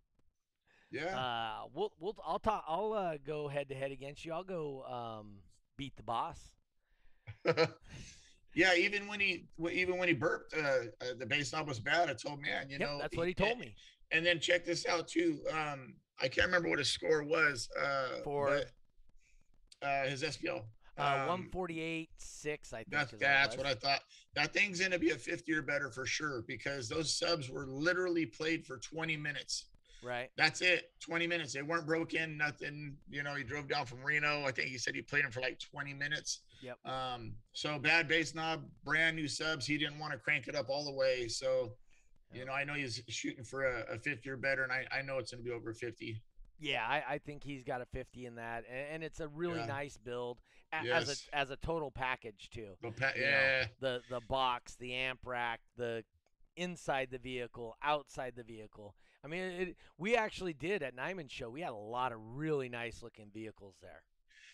Yeah. 0.90 1.18
Uh, 1.18 1.68
we'll 1.72 1.92
we'll 1.98 2.16
I'll 2.24 2.38
talk. 2.38 2.64
I'll 2.68 2.92
uh, 2.92 3.16
go 3.24 3.48
head 3.48 3.68
to 3.70 3.74
head 3.74 3.92
against 3.92 4.24
you. 4.26 4.32
I'll 4.32 4.44
go 4.44 4.84
um, 4.84 5.38
beat 5.78 5.96
the 5.96 6.02
boss. 6.02 6.38
yeah. 8.54 8.74
Even 8.74 9.06
when 9.08 9.20
he 9.20 9.46
even 9.70 9.98
when 9.98 10.08
he 10.08 10.14
burped, 10.14 10.54
uh, 10.54 10.60
uh, 11.00 11.14
the 11.18 11.26
bass 11.26 11.52
knob 11.52 11.68
was 11.68 11.80
bad. 11.80 12.10
I 12.10 12.14
told 12.14 12.40
man, 12.40 12.68
you 12.68 12.78
yep, 12.78 12.80
know, 12.80 12.98
that's 13.00 13.16
what 13.16 13.28
he 13.28 13.34
told 13.34 13.58
me. 13.58 13.74
And 14.12 14.24
then 14.24 14.40
check 14.40 14.64
this 14.64 14.86
out 14.86 15.08
too. 15.08 15.38
Um, 15.52 15.94
I 16.20 16.28
can't 16.28 16.46
remember 16.46 16.68
what 16.68 16.78
his 16.78 16.90
score 16.90 17.22
was. 17.22 17.68
Uh, 17.80 18.20
For- 18.24 18.62
but, 19.80 19.86
uh, 19.86 20.08
his 20.08 20.22
SPL. 20.22 20.64
Uh, 20.98 21.20
Um, 21.22 21.26
one 21.28 21.48
forty 21.50 21.80
eight 21.80 22.10
six, 22.18 22.72
I 22.72 22.78
think. 22.78 22.90
That's 22.90 23.12
that's 23.18 23.56
what 23.56 23.66
I 23.66 23.74
thought. 23.74 24.00
That 24.34 24.52
thing's 24.52 24.80
gonna 24.80 24.98
be 24.98 25.10
a 25.10 25.16
50 25.16 25.52
or 25.54 25.62
better 25.62 25.90
for 25.90 26.04
sure 26.04 26.42
because 26.46 26.88
those 26.88 27.16
subs 27.16 27.48
were 27.48 27.66
literally 27.66 28.26
played 28.26 28.66
for 28.66 28.76
20 28.78 29.16
minutes. 29.16 29.66
Right. 30.02 30.30
That's 30.36 30.60
it. 30.62 30.90
20 31.00 31.26
minutes. 31.26 31.52
They 31.52 31.62
weren't 31.62 31.86
broken, 31.86 32.36
nothing. 32.36 32.96
You 33.08 33.22
know, 33.22 33.34
he 33.34 33.44
drove 33.44 33.68
down 33.68 33.86
from 33.86 34.02
Reno. 34.02 34.44
I 34.46 34.50
think 34.50 34.68
he 34.68 34.78
said 34.78 34.94
he 34.94 35.02
played 35.02 35.24
him 35.24 35.30
for 35.30 35.40
like 35.40 35.58
20 35.58 35.92
minutes. 35.94 36.40
Yep. 36.62 36.78
Um, 36.86 37.34
so 37.52 37.78
bad 37.78 38.08
bass 38.08 38.34
knob, 38.34 38.62
brand 38.84 39.16
new 39.16 39.28
subs. 39.28 39.66
He 39.66 39.76
didn't 39.78 39.98
want 39.98 40.12
to 40.12 40.18
crank 40.18 40.48
it 40.48 40.54
up 40.54 40.68
all 40.70 40.84
the 40.84 40.92
way. 40.92 41.28
So, 41.28 41.72
you 42.32 42.44
know, 42.44 42.52
I 42.52 42.64
know 42.64 42.74
he's 42.74 43.02
shooting 43.08 43.44
for 43.44 43.64
a, 43.66 43.94
a 43.94 43.98
50 43.98 44.28
or 44.30 44.36
better, 44.36 44.62
and 44.62 44.72
I, 44.72 44.86
I 44.96 45.02
know 45.02 45.18
it's 45.18 45.32
gonna 45.32 45.42
be 45.42 45.50
over 45.50 45.72
50. 45.74 46.22
Yeah, 46.62 46.84
I, 46.86 47.14
I 47.14 47.18
think 47.18 47.42
he's 47.42 47.64
got 47.64 47.80
a 47.80 47.86
fifty 47.86 48.26
in 48.26 48.34
that, 48.34 48.64
and, 48.70 48.86
and 48.92 49.02
it's 49.02 49.20
a 49.20 49.28
really 49.28 49.60
Yeah. 49.60 49.66
nice 49.66 49.96
build 49.96 50.40
a, 50.74 50.90
as 50.90 51.08
a 51.32 51.36
as 51.36 51.48
a 51.50 51.56
total 51.56 51.90
package 51.90 52.50
too. 52.52 52.72
But 52.82 52.96
pa- 52.98 53.12
you 53.16 53.22
know, 53.22 53.28
yeah. 53.28 53.66
the 53.80 54.02
the 54.10 54.20
box, 54.28 54.74
the 54.74 54.92
amp 54.92 55.20
rack, 55.24 55.60
the 55.78 56.04
inside 56.56 57.08
the 57.10 57.18
vehicle, 57.18 57.76
outside 57.82 58.34
the 58.36 58.42
vehicle. 58.42 58.94
I 59.24 59.28
mean, 59.28 59.42
it, 59.42 59.76
we 59.98 60.16
actually 60.16 60.52
did 60.54 60.82
at 60.82 60.96
Nyman 60.96 61.30
Show. 61.30 61.50
We 61.50 61.60
had 61.60 61.72
a 61.72 61.76
lot 61.76 62.12
of 62.12 62.18
really 62.22 62.68
nice 62.68 63.02
looking 63.02 63.26
vehicles 63.32 63.76
there. 63.82 64.02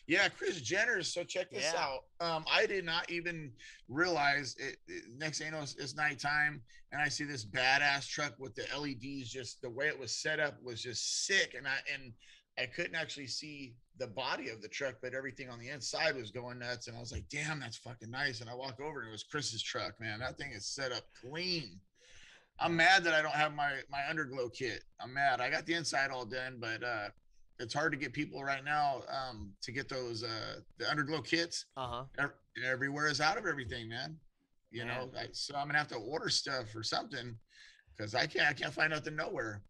Yeah, 0.09 0.29
Chris 0.29 0.61
Jenner. 0.61 1.03
So 1.03 1.25
check 1.25 1.51
this 1.51 1.73
Yeah. 1.73 1.81
out. 1.81 2.05
Um, 2.21 2.45
I 2.51 2.67
did 2.67 2.85
not 2.85 3.11
even 3.11 3.53
realize 3.89 4.55
it. 4.59 4.77
it- 4.87 5.05
next 5.17 5.39
thing 5.39 5.49
you 5.49 5.53
know, 5.53 5.63
it's, 5.63 5.75
it's 5.77 5.97
nighttime, 5.97 6.63
and 6.93 7.01
I 7.01 7.09
see 7.09 7.25
this 7.25 7.45
badass 7.45 8.09
truck 8.09 8.35
with 8.39 8.55
the 8.55 8.67
LEDs. 8.77 9.31
Just 9.31 9.61
the 9.63 9.71
way 9.71 9.87
it 9.89 9.99
was 9.99 10.13
set 10.13 10.39
up 10.39 10.63
was 10.63 10.81
just 10.83 11.27
sick, 11.27 11.55
and 11.55 11.67
I 11.67 11.77
and 11.93 12.13
I 12.59 12.67
couldn't 12.67 12.95
actually 12.95 13.27
see 13.27 13.75
the 13.99 14.07
body 14.07 14.49
of 14.49 14.63
the 14.63 14.69
truck, 14.69 14.95
but 15.03 15.13
everything 15.13 15.51
on 15.51 15.59
the 15.59 15.69
inside 15.69 16.17
was 16.17 16.31
going 16.31 16.59
nuts. 16.59 16.87
And 16.89 16.97
I 16.97 17.01
was 17.01 17.13
like, 17.13 17.29
damn, 17.29 17.61
that's 17.61 17.77
fucking 17.77 18.11
nice. 18.11 18.41
And 18.41 18.49
I 18.49 18.55
walk 18.55 18.81
over 18.81 19.01
and 19.01 19.09
it 19.09 19.13
was 19.13 19.23
Chris's 19.25 19.63
truck, 19.63 19.99
man. 20.01 20.21
That 20.21 20.39
thing 20.39 20.53
is 20.53 20.67
set 20.67 20.91
up 20.93 21.05
clean. 21.21 21.81
I'm 22.59 22.75
mad 22.77 23.05
that 23.05 23.15
I 23.15 23.23
don't 23.23 23.35
have 23.35 23.55
my 23.55 23.81
my 23.91 24.01
underglow 24.11 24.53
kit. 24.53 24.83
I'm 25.01 25.13
mad. 25.13 25.41
I 25.41 25.51
got 25.51 25.67
the 25.67 25.75
inside 25.75 26.11
all 26.11 26.25
done, 26.25 26.57
but 26.59 26.83
uh 26.83 27.09
it's 27.59 27.73
hard 27.75 27.93
to 27.93 27.99
get 27.99 28.13
people 28.13 28.43
right 28.45 28.65
now 28.65 29.03
um 29.09 29.53
to 29.63 29.73
get 29.73 29.89
those 29.89 30.23
uh 30.23 30.61
the 30.79 30.85
underglow 30.87 31.25
kits. 31.25 31.67
Uh 31.77 31.89
huh. 31.89 32.05
Ev- 32.19 32.65
Everywhere 32.65 33.09
is 33.09 33.21
out 33.21 33.37
of 33.37 33.45
everything, 33.47 33.89
man. 33.89 34.17
You 34.71 34.85
know, 34.87 35.11
I, 35.17 35.27
so 35.33 35.55
I'm 35.55 35.67
gonna 35.67 35.79
have 35.79 35.89
to 35.89 35.97
order 35.97 36.29
stuff 36.31 36.75
or 36.75 36.83
something 36.83 37.37
because 37.97 38.15
I 38.15 38.27
can't 38.27 38.49
I 38.49 38.53
can't 38.55 38.73
find 38.73 38.91
nothing 38.91 39.17
nowhere. 39.17 39.63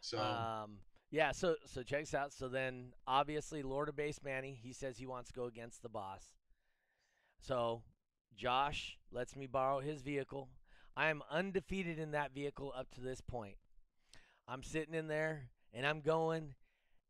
So 0.00 0.18
Um, 0.18 0.78
yeah, 1.12 1.30
so 1.32 1.54
so 1.66 1.82
check 1.82 2.00
this 2.00 2.14
out. 2.14 2.32
So 2.32 2.48
then 2.48 2.92
obviously 3.06 3.62
Lord 3.62 3.88
of 3.88 3.96
Bass 3.96 4.18
Manny, 4.24 4.58
he 4.60 4.72
says 4.72 4.98
he 4.98 5.06
wants 5.06 5.30
to 5.30 5.34
go 5.34 5.44
against 5.46 5.82
the 5.82 5.88
boss. 5.88 6.24
So 7.40 7.82
Josh 8.36 8.98
lets 9.12 9.36
me 9.36 9.46
borrow 9.46 9.80
his 9.80 10.02
vehicle. 10.02 10.48
I 10.96 11.08
am 11.08 11.22
undefeated 11.30 11.98
in 11.98 12.12
that 12.12 12.34
vehicle 12.34 12.72
up 12.76 12.90
to 12.94 13.00
this 13.00 13.20
point. 13.20 13.56
I'm 14.48 14.62
sitting 14.62 14.94
in 14.94 15.06
there 15.08 15.50
and 15.72 15.86
I'm 15.86 16.00
going 16.00 16.54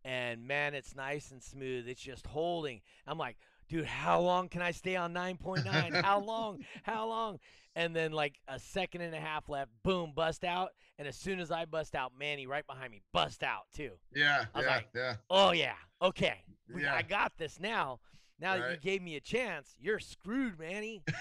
and 0.05 0.47
man, 0.47 0.75
it's 0.75 0.95
nice 0.97 1.31
and 1.31 1.43
smooth. 1.43 1.87
It's 1.89 2.01
just 2.01 2.27
holding. 2.27 2.81
I'm 3.07 3.19
like, 3.19 3.37
dude, 3.69 3.85
how 3.85 4.21
long 4.21 4.49
can 4.49 4.63
I 4.63 4.71
stay 4.71 4.97
on 4.97 5.13
9.9? 5.13 6.03
how 6.03 6.21
long? 6.25 6.65
How 6.83 7.07
long? 7.07 7.39
And 7.77 7.95
then 7.95 8.13
like 8.13 8.35
a 8.49 8.59
second 8.59 9.03
and 9.03 9.15
a 9.15 9.21
half 9.21 9.49
left, 9.49 9.71
boom, 9.83 10.13
bust 10.15 10.45
out. 10.45 10.71
And 10.99 11.07
as 11.07 11.17
soon 11.17 11.39
as 11.41 11.51
I 11.51 11.65
bust 11.65 11.95
out, 11.95 12.13
Manny 12.19 12.47
right 12.47 12.67
behind 12.67 12.91
me 12.93 13.01
bust 13.13 13.43
out 13.43 13.65
too. 13.75 13.93
yeah, 14.15 14.45
I 14.55 14.59
was 14.59 14.67
yeah, 14.67 14.75
like, 14.75 14.89
yeah. 14.95 15.15
Oh 15.29 15.53
yeah, 15.53 15.75
okay, 16.03 16.45
we, 16.75 16.83
Yeah. 16.83 16.95
I 16.95 17.03
got 17.03 17.33
this 17.39 17.61
now. 17.61 18.01
Now 18.41 18.57
that 18.57 18.71
you 18.71 18.77
gave 18.79 19.03
me 19.03 19.17
a 19.17 19.21
chance, 19.21 19.75
you're 19.79 19.99
screwed, 19.99 20.59
Manny. 20.59 21.03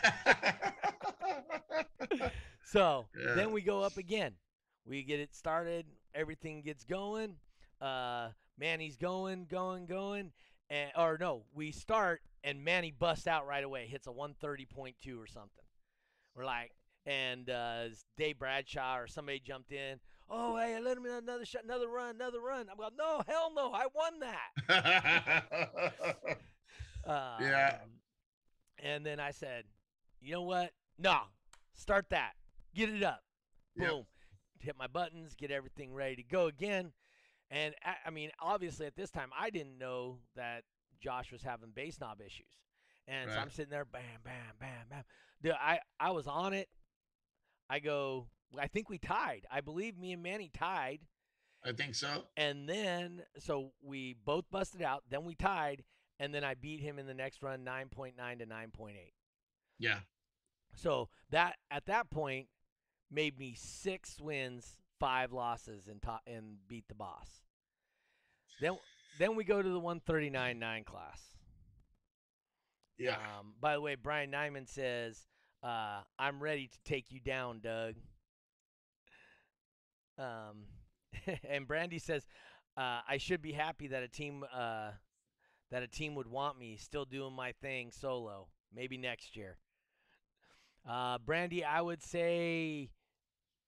So 2.64 3.08
Yeah. 3.18 3.34
then 3.36 3.52
we 3.52 3.62
go 3.62 3.82
up 3.82 3.98
again. 3.98 4.34
We 4.86 5.04
get 5.04 5.20
it 5.20 5.34
started. 5.34 5.86
Everything 6.14 6.62
gets 6.62 6.84
going. 6.84 7.36
Uh, 7.82 8.30
Manny's 8.58 8.98
going, 8.98 9.46
going, 9.50 9.86
going, 9.86 10.32
and 10.70 10.92
or 10.98 11.18
no, 11.20 11.44
we 11.54 11.72
start 11.72 12.22
and 12.44 12.64
Manny 12.64 12.92
busts 12.92 13.28
out 13.28 13.48
right 13.48 13.64
away. 13.64 13.88
Hits 13.88 14.08
a 14.08 14.12
130.2 14.12 15.18
or 15.18 15.28
something. 15.28 15.64
We're 16.36 16.46
like, 16.46 16.72
and 17.06 17.50
uh, 17.50 17.86
Dave 18.18 18.40
Bradshaw 18.40 18.98
or 18.98 19.08
somebody 19.08 19.40
jumped 19.40 19.72
in. 19.72 20.00
Oh, 20.30 20.58
hey, 20.58 20.80
let 20.80 20.98
him 20.98 21.06
in 21.06 21.12
another 21.14 21.46
shot, 21.46 21.64
another 21.64 21.88
run, 21.88 22.16
another 22.16 22.40
run. 22.40 22.68
I'm 22.70 22.78
going, 22.78 22.92
no, 22.98 23.22
hell 23.28 23.52
no, 23.56 23.72
I 23.74 23.88
won 23.96 24.20
that. 24.20 26.38
Yeah. 27.08 27.78
Um, 27.84 27.90
And 28.82 29.06
then 29.06 29.20
I 29.20 29.32
said, 29.32 29.66
you 30.22 30.34
know 30.34 30.44
what? 30.44 30.72
No, 30.98 31.20
start 31.74 32.10
that. 32.10 32.34
Get 32.74 32.90
it 32.90 33.04
up. 33.04 33.24
Yep. 33.76 33.90
Boom. 33.90 34.06
Hit 34.60 34.78
my 34.78 34.88
buttons, 34.88 35.36
get 35.36 35.52
everything 35.52 35.94
ready 35.94 36.18
to 36.18 36.24
go 36.24 36.48
again. 36.48 36.92
And 37.50 37.74
I, 37.84 37.96
I 38.06 38.10
mean, 38.10 38.32
obviously 38.42 38.86
at 38.86 38.96
this 38.96 39.10
time, 39.10 39.30
I 39.38 39.50
didn't 39.50 39.78
know 39.78 40.20
that 40.36 40.64
Josh 41.02 41.32
was 41.32 41.42
having 41.42 41.72
bass 41.74 42.00
knob 42.00 42.22
issues. 42.22 42.46
And 43.08 43.32
so 43.32 43.38
I'm 43.40 43.50
sitting 43.50 43.72
there, 43.72 43.86
bam, 43.86 44.02
bam, 44.24 44.34
bam, 44.60 44.86
bam. 44.90 45.04
Dude, 45.42 45.54
I, 45.54 45.80
I 46.00 46.12
was 46.12 46.28
on 46.28 46.54
it. 46.54 46.70
I 47.70 47.80
go, 47.80 48.28
I 48.58 48.68
think 48.68 48.90
we 48.90 48.98
tied. 48.98 49.48
I 49.52 49.62
believe 49.62 49.98
me 49.98 50.12
and 50.12 50.22
Manny 50.22 50.52
tied. 50.54 51.00
I 51.64 51.72
think 51.72 51.96
so. 51.96 52.26
And 52.38 52.70
then, 52.70 53.24
so 53.40 53.72
we 53.82 54.16
both 54.26 54.46
busted 54.52 54.82
out. 54.82 55.04
Then 55.10 55.26
we 55.26 55.36
tied. 55.36 55.84
And 56.20 56.34
then 56.34 56.44
I 56.44 56.54
beat 56.54 56.82
him 56.82 57.00
in 57.00 57.08
the 57.08 57.14
next 57.14 57.42
run 57.42 57.64
9.9 57.66 58.14
to 58.40 58.46
9.8. 58.46 58.92
Yeah. 59.80 60.00
So 60.76 61.10
that 61.32 61.56
at 61.72 61.86
that 61.88 62.10
point 62.10 62.48
made 63.10 63.40
me 63.40 63.56
six 63.58 64.20
wins, 64.20 64.78
five 65.00 65.32
losses, 65.32 65.88
and 65.88 66.02
and 66.28 66.58
beat 66.68 66.88
the 66.88 66.96
boss. 66.96 67.30
Then 68.62 68.78
then 69.18 69.36
we 69.36 69.44
go 69.44 69.62
to 69.62 69.70
the 69.70 69.80
139.9 69.80 70.86
class. 70.86 71.22
Yeah. 72.98 73.16
Um, 73.16 73.54
by 73.60 73.74
the 73.74 73.82
way, 73.82 73.96
Brian 73.96 74.32
Nyman 74.32 74.68
says, 74.68 75.26
uh, 75.64 76.02
"I'm 76.18 76.42
ready 76.42 76.68
to 76.68 76.78
take 76.84 77.12
you 77.12 77.20
down, 77.20 77.60
Doug." 77.62 77.96
Um, 80.18 80.66
and 81.50 81.66
Brandy 81.66 82.00
says, 82.00 82.28
uh, 82.76 83.02
"I 83.08 83.18
should 83.18 83.42
be 83.42 83.54
happy 83.54 83.88
that 83.88 84.04
a 84.04 84.08
team 84.10 84.44
uh, 84.54 84.92
that 85.72 85.84
a 85.84 85.88
team 85.88 86.16
would 86.16 86.28
want 86.28 86.58
me 86.60 86.78
still 86.78 87.06
doing 87.06 87.34
my 87.34 87.52
thing 87.54 87.92
solo. 87.92 88.48
Maybe 88.74 88.98
next 88.98 89.36
year." 89.36 89.58
Uh, 90.88 91.18
Brandy, 91.20 91.64
I 91.64 91.82
would 91.82 92.02
say 92.02 92.90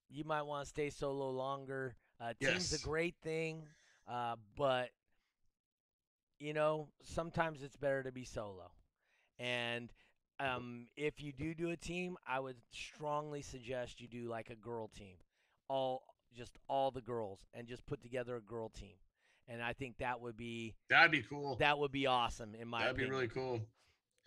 you 0.10 0.24
might 0.24 0.44
want 0.44 0.66
to 0.66 0.70
stay 0.70 0.90
solo 0.90 1.30
longer. 1.32 1.96
Uh, 2.20 2.34
team's 2.40 2.72
Yes. 2.72 2.74
a 2.74 2.80
great 2.80 3.16
thing, 3.24 3.64
uh, 4.08 4.36
but 4.58 4.90
you 6.40 6.54
know 6.54 6.88
sometimes 7.04 7.64
it's 7.64 7.76
better 7.78 8.04
to 8.04 8.12
be 8.12 8.24
solo. 8.24 8.72
And 9.40 9.92
um, 10.40 10.88
if 10.96 11.22
you 11.22 11.32
do 11.32 11.54
do 11.54 11.70
a 11.72 11.78
team, 11.78 12.18
I 12.28 12.40
would 12.40 12.58
strongly 12.72 13.42
suggest 13.42 14.02
you 14.02 14.08
do 14.08 14.28
like 14.30 14.50
a 14.50 14.56
girl 14.56 14.88
team, 14.88 15.16
all 15.70 16.04
just 16.36 16.58
all 16.68 16.92
the 16.92 17.02
girls, 17.02 17.40
and 17.54 17.68
just 17.68 17.86
put 17.86 18.02
together 18.02 18.36
a 18.36 18.42
girl 18.42 18.70
team. 18.70 18.96
And 19.48 19.62
I 19.62 19.74
think 19.74 19.98
that 20.00 20.20
would 20.22 20.38
be 20.38 20.76
That'd 20.90 21.12
be 21.12 21.22
cool. 21.24 21.58
that 21.58 21.78
would 21.78 21.92
be 21.92 22.08
awesome 22.08 22.56
in 22.56 22.68
my 22.68 22.82
That'd 22.82 22.98
be 22.98 23.10
really 23.10 23.28
cool. 23.28 23.60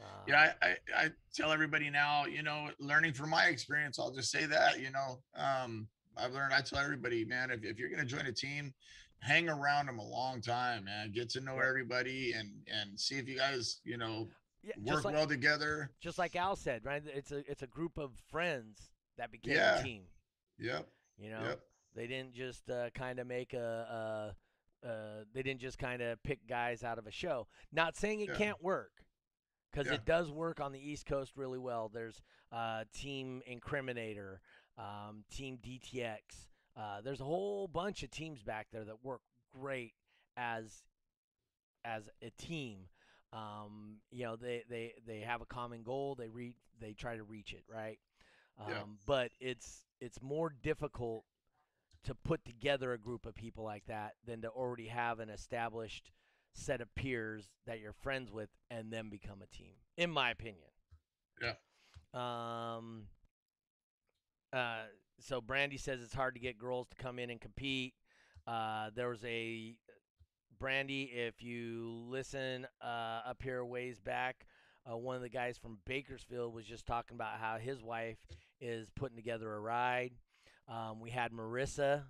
Um, 0.01 0.07
Yeah, 0.27 0.53
I, 0.61 0.67
I, 0.67 0.77
I 1.05 1.11
tell 1.35 1.53
everybody 1.53 1.89
now, 1.89 2.27
you 2.27 2.43
know, 2.43 2.69
learning 2.79 3.13
from 3.15 3.31
my 3.31 3.47
experience, 3.47 3.99
I'll 3.99 4.11
just 4.13 4.31
say 4.31 4.45
that, 4.47 4.81
you 4.81 4.91
know, 4.91 5.23
um, 5.37 5.89
I've 6.17 6.33
learned, 6.33 6.53
I 6.53 6.61
tell 6.61 6.79
everybody, 6.81 7.25
man, 7.25 7.51
if, 7.51 7.65
if 7.65 7.79
you're 7.79 7.89
going 7.89 8.01
to 8.01 8.07
join 8.07 8.27
a 8.27 8.33
team, 8.33 8.75
hang 9.21 9.49
around 9.49 9.87
them 9.87 9.99
a 9.99 10.05
long 10.05 10.41
time, 10.43 10.85
man, 10.85 11.11
get 11.13 11.31
to 11.31 11.41
know 11.41 11.59
everybody 11.59 12.33
and, 12.33 12.51
and 12.67 12.99
see 12.99 13.17
if 13.17 13.29
you 13.29 13.37
guys, 13.39 13.81
you 13.85 13.97
know, 13.97 14.29
yeah, 14.63 14.73
work 14.85 15.05
like, 15.05 15.15
well 15.15 15.27
together. 15.27 15.91
just 16.01 16.19
like 16.19 16.37
Al 16.37 16.57
said, 16.57 16.85
right? 16.85 17.03
It's 17.07 17.33
a 17.33 17.39
it's 17.51 17.63
a 17.63 17.67
group 17.67 17.99
of 17.99 18.13
friends 18.31 18.91
that 19.19 19.31
became 19.31 19.55
Yeah. 19.57 19.79
a 19.79 19.83
team. 19.83 20.03
Yep. 20.59 20.89
You 21.19 21.31
know, 21.31 21.41
Yep. 21.43 21.61
they 21.95 22.07
didn't 22.07 22.33
just 22.35 22.69
uh, 22.71 22.91
kind 22.95 23.19
of 23.19 23.27
make 23.27 23.53
a. 23.55 24.29
Uh, 24.31 24.33
uh, 24.85 25.25
they 25.33 25.43
didn't 25.43 25.61
just 25.61 25.79
kind 25.79 26.03
of 26.03 26.23
pick 26.23 26.47
guys 26.47 26.83
out 26.85 26.99
of 26.99 27.07
a 27.07 27.11
show. 27.11 27.47
Not 27.73 27.97
saying 27.97 28.21
it 28.21 28.29
Yeah. 28.31 28.37
can't 28.37 28.63
work, 28.63 29.05
because 29.71 29.87
Yeah. 29.87 29.95
it 29.95 30.05
does 30.05 30.31
work 30.31 30.61
on 30.61 30.73
the 30.73 30.79
East 30.81 31.07
Coast 31.07 31.33
really 31.37 31.59
well. 31.59 31.89
There's 31.89 32.21
uh, 32.53 32.85
Team 32.93 33.43
Incriminator, 33.51 34.39
um, 34.79 35.25
Team 35.31 35.59
DTX. 35.59 36.49
Uh, 36.77 37.01
there's 37.01 37.21
a 37.21 37.25
whole 37.25 37.67
bunch 37.69 38.03
of 38.03 38.11
teams 38.11 38.43
back 38.43 38.69
there 38.73 38.85
that 38.85 39.03
work 39.05 39.21
great 39.53 39.95
as 40.37 40.83
as 41.85 42.09
a 42.23 42.31
team. 42.31 42.89
Um, 43.33 44.01
you 44.11 44.25
know, 44.25 44.37
they, 44.37 44.63
they, 44.69 44.95
they 45.07 45.21
have 45.21 45.41
a 45.41 45.47
common 45.47 45.83
goal. 45.83 46.15
They 46.15 46.29
reach 46.29 46.57
they 46.81 46.93
try 46.93 47.17
to 47.17 47.25
reach 47.25 47.53
it, 47.53 47.65
right? 47.69 47.99
Um, 48.59 48.69
Yeah. 48.71 48.83
But 49.07 49.31
it's 49.41 49.85
it's 50.01 50.21
more 50.23 50.51
difficult 50.51 51.25
to 52.05 52.15
put 52.15 52.45
together 52.45 52.93
a 52.93 52.99
group 52.99 53.27
of 53.27 53.35
people 53.35 53.65
like 53.65 53.87
that 53.87 54.13
than 54.27 54.43
to 54.43 54.49
already 54.49 54.89
have 54.89 55.21
an 55.21 55.31
established 55.31 56.11
set 56.53 56.81
of 56.81 56.95
peers 56.95 57.49
that 57.67 57.81
you're 57.81 57.93
friends 57.93 58.31
with 58.31 58.49
and 58.71 58.93
then 58.93 59.09
become 59.09 59.43
a 59.43 59.57
team, 59.57 59.75
in 59.97 60.11
my 60.11 60.31
opinion. 60.31 60.69
Yeah. 61.43 61.55
Um. 62.15 63.07
Uh. 64.53 64.85
So 65.21 65.41
Brandy 65.41 65.77
says 65.77 66.03
it's 66.03 66.15
hard 66.15 66.35
to 66.35 66.41
get 66.41 66.59
girls 66.59 66.89
to 66.89 66.97
come 66.97 67.19
in 67.19 67.31
and 67.31 67.41
compete. 67.41 67.95
Uh, 68.47 68.91
there 68.95 69.09
was 69.09 69.25
a 69.25 69.77
Brandy. 70.59 71.05
If 71.05 71.43
you 71.43 72.05
listen 72.09 72.67
uh, 72.83 73.21
up 73.27 73.43
here 73.43 73.65
ways 73.65 74.01
back, 74.01 74.47
uh, 74.91 74.97
one 74.97 75.17
of 75.17 75.23
the 75.23 75.29
guys 75.29 75.57
from 75.57 75.79
Bakersfield 75.87 76.55
was 76.55 76.67
just 76.67 76.87
talking 76.87 77.15
about 77.15 77.39
how 77.41 77.59
his 77.59 77.83
wife 77.83 78.19
is 78.61 78.91
putting 78.91 79.17
together 79.17 79.53
a 79.53 79.61
ride. 79.61 80.13
Um, 80.69 81.01
we 81.01 81.11
had 81.11 81.33
Marissa, 81.33 82.05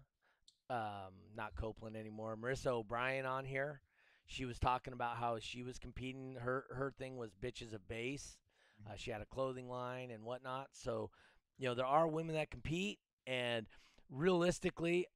um, 0.71 1.13
not 1.37 1.55
Copeland 1.57 1.97
anymore, 1.97 2.37
Marissa 2.37 2.69
O'Brien 2.69 3.27
on 3.27 3.45
here. 3.45 3.81
She 4.27 4.45
was 4.45 4.59
talking 4.59 4.93
about 4.93 5.17
how 5.17 5.39
she 5.41 5.63
was 5.63 5.79
competing. 5.79 6.37
Her 6.41 6.65
her 6.71 6.93
thing 6.97 7.17
was 7.17 7.31
bitches 7.35 7.75
of 7.75 7.87
bass. 7.89 8.39
Uh, 8.87 8.93
she 8.97 9.11
had 9.11 9.21
a 9.21 9.27
clothing 9.27 9.69
line 9.69 10.11
and 10.11 10.25
whatnot. 10.25 10.69
So, 10.73 11.11
you 11.59 11.69
know, 11.69 11.75
there 11.75 11.87
are 11.87 12.09
women 12.09 12.35
that 12.35 12.51
compete, 12.51 12.99
and 13.27 13.67
realistically, 14.11 15.07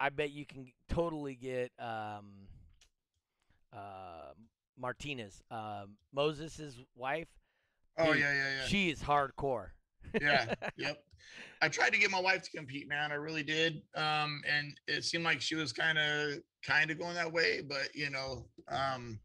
I 0.00 0.08
bet 0.10 0.30
you 0.30 0.46
can 0.46 0.72
totally 0.88 1.34
get 1.34 1.72
um, 1.78 2.48
uh, 3.72 4.32
Martinez, 4.78 5.42
um, 5.50 5.96
Moses' 6.12 6.76
wife. 6.94 7.28
Oh 7.98 8.12
Dude, 8.12 8.20
yeah, 8.20 8.32
yeah, 8.32 8.48
yeah. 8.58 8.66
She 8.66 8.90
is 8.90 9.02
hardcore. 9.02 9.68
Yeah, 10.20 10.46
yep. 10.76 11.02
I 11.62 11.68
tried 11.68 11.92
to 11.92 11.98
get 11.98 12.10
my 12.10 12.20
wife 12.20 12.42
to 12.42 12.50
compete, 12.50 12.88
man. 12.88 13.12
I 13.12 13.16
really 13.16 13.42
did. 13.42 13.82
Um, 13.94 14.42
and 14.48 14.78
it 14.86 15.04
seemed 15.04 15.24
like 15.24 15.40
she 15.40 15.54
was 15.54 15.72
kind 15.72 15.98
of 15.98 16.38
kind 16.64 16.90
of 16.90 16.98
going 16.98 17.14
that 17.14 17.32
way, 17.32 17.62
but 17.66 17.88
you 17.94 18.10
know, 18.10 18.46
um, 18.68 19.18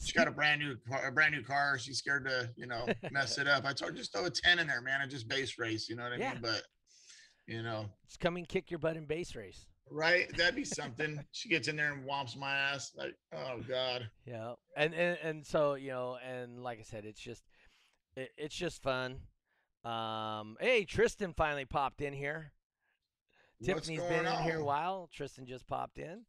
she 0.00 0.12
got 0.12 0.26
a 0.28 0.30
brand 0.30 0.60
new 0.60 0.76
car, 0.88 1.06
a 1.06 1.12
brand 1.12 1.34
new 1.34 1.42
car. 1.42 1.78
She's 1.78 1.98
scared 1.98 2.26
to, 2.26 2.50
you 2.56 2.66
know, 2.66 2.88
mess 3.10 3.38
it 3.38 3.46
up. 3.54 3.64
I 3.64 3.72
told 3.72 3.92
her 3.92 3.96
just 3.96 4.12
throw 4.12 4.24
a 4.24 4.30
10 4.30 4.58
in 4.58 4.66
there, 4.66 4.80
man, 4.82 5.00
and 5.02 5.10
just 5.10 5.28
bass 5.28 5.58
race. 5.58 5.88
You 5.88 5.96
know 5.96 6.04
what 6.04 6.12
I 6.12 6.16
Yeah. 6.16 6.32
mean? 6.32 6.42
But 6.42 6.62
you 7.46 7.62
know, 7.62 7.86
Just 8.08 8.20
come 8.20 8.36
and 8.36 8.48
kick 8.48 8.70
your 8.70 8.78
butt 8.78 8.96
in 8.96 9.04
bass 9.04 9.36
race. 9.36 9.66
right? 9.90 10.34
That'd 10.38 10.56
be 10.56 10.64
something. 10.64 11.22
she 11.32 11.50
gets 11.50 11.68
in 11.68 11.76
there 11.76 11.92
and 11.92 12.08
whomps 12.08 12.36
my 12.38 12.54
ass. 12.56 12.92
Like, 12.96 13.14
oh 13.34 13.60
god. 13.68 14.08
Yeah, 14.24 14.54
and, 14.76 14.94
and 14.94 15.18
and 15.22 15.46
so 15.46 15.74
you 15.74 15.90
know, 15.90 16.16
and 16.26 16.62
like 16.62 16.78
I 16.78 16.82
said, 16.84 17.04
it's 17.04 17.20
just 17.20 17.44
it, 18.16 18.30
it's 18.38 18.54
just 18.54 18.82
fun. 18.82 19.20
Um, 19.84 20.56
hey, 20.60 20.84
Tristan 20.84 21.34
finally 21.34 21.64
popped 21.64 22.00
in 22.00 22.12
here. 22.12 22.52
What's 23.58 23.86
Tiffany's 23.86 24.02
been 24.08 24.26
in 24.26 24.42
here 24.42 24.58
a 24.58 24.64
while. 24.64 25.08
Tristan 25.12 25.46
just 25.46 25.66
popped 25.66 25.98
in. 25.98 26.24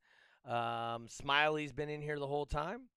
Um, 0.49 1.07
Smiley's 1.07 1.73
been 1.73 1.89
in 1.89 2.01
here 2.01 2.19
the 2.19 2.27
whole 2.27 2.45
time. 2.45 2.89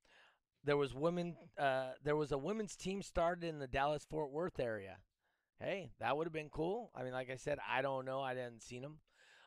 There 0.65 0.77
was 0.77 0.95
women. 0.95 1.37
Uh, 1.59 1.91
there 2.05 2.17
was 2.17 2.33
a 2.33 2.39
women's 2.39 2.77
team 2.77 3.03
started 3.03 3.45
in 3.45 3.59
the 3.59 3.67
Dallas 3.67 4.05
Fort 4.09 4.31
Worth 4.31 4.61
area. 4.61 4.97
Hey, 5.61 5.91
that 6.01 6.17
would 6.17 6.27
have 6.27 6.33
been 6.33 6.51
cool. 6.51 6.91
I 6.95 7.03
mean, 7.03 7.13
like 7.13 7.31
I 7.31 7.37
said, 7.37 7.59
I 7.69 7.83
don't 7.83 8.05
know. 8.05 8.21
I 8.21 8.35
didn't 8.35 8.63
seen 8.63 8.83
them. 8.83 8.99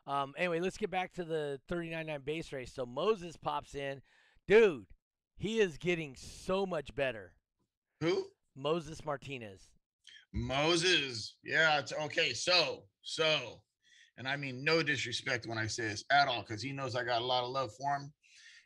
Um, 0.07 0.33
anyway, 0.37 0.59
let's 0.59 0.77
get 0.77 0.89
back 0.89 1.13
to 1.13 1.23
the 1.23 1.59
39.9 1.69 2.25
bass 2.25 2.51
race. 2.51 2.73
So 2.73 2.85
Moses 2.85 3.37
pops 3.37 3.75
in, 3.75 4.01
dude. 4.47 4.87
He 5.37 5.59
is 5.59 5.77
getting 5.77 6.15
so 6.15 6.65
much 6.65 6.93
better. 6.95 7.33
Who? 8.01 8.27
Moses 8.55 9.05
Martinez. 9.05 9.70
Moses. 10.33 11.35
Yeah, 11.43 11.79
it's 11.79 11.93
okay. 11.93 12.33
So, 12.33 12.83
so, 13.01 13.61
and 14.17 14.27
I 14.27 14.35
mean 14.37 14.63
no 14.63 14.81
disrespect 14.83 15.45
when 15.45 15.57
I 15.57 15.67
say 15.67 15.83
this 15.83 16.03
at 16.11 16.27
all, 16.27 16.41
because 16.41 16.61
he 16.61 16.71
knows 16.71 16.95
I 16.95 17.03
got 17.03 17.21
a 17.21 17.25
lot 17.25 17.43
of 17.43 17.51
love 17.51 17.71
for 17.79 17.95
him. 17.95 18.13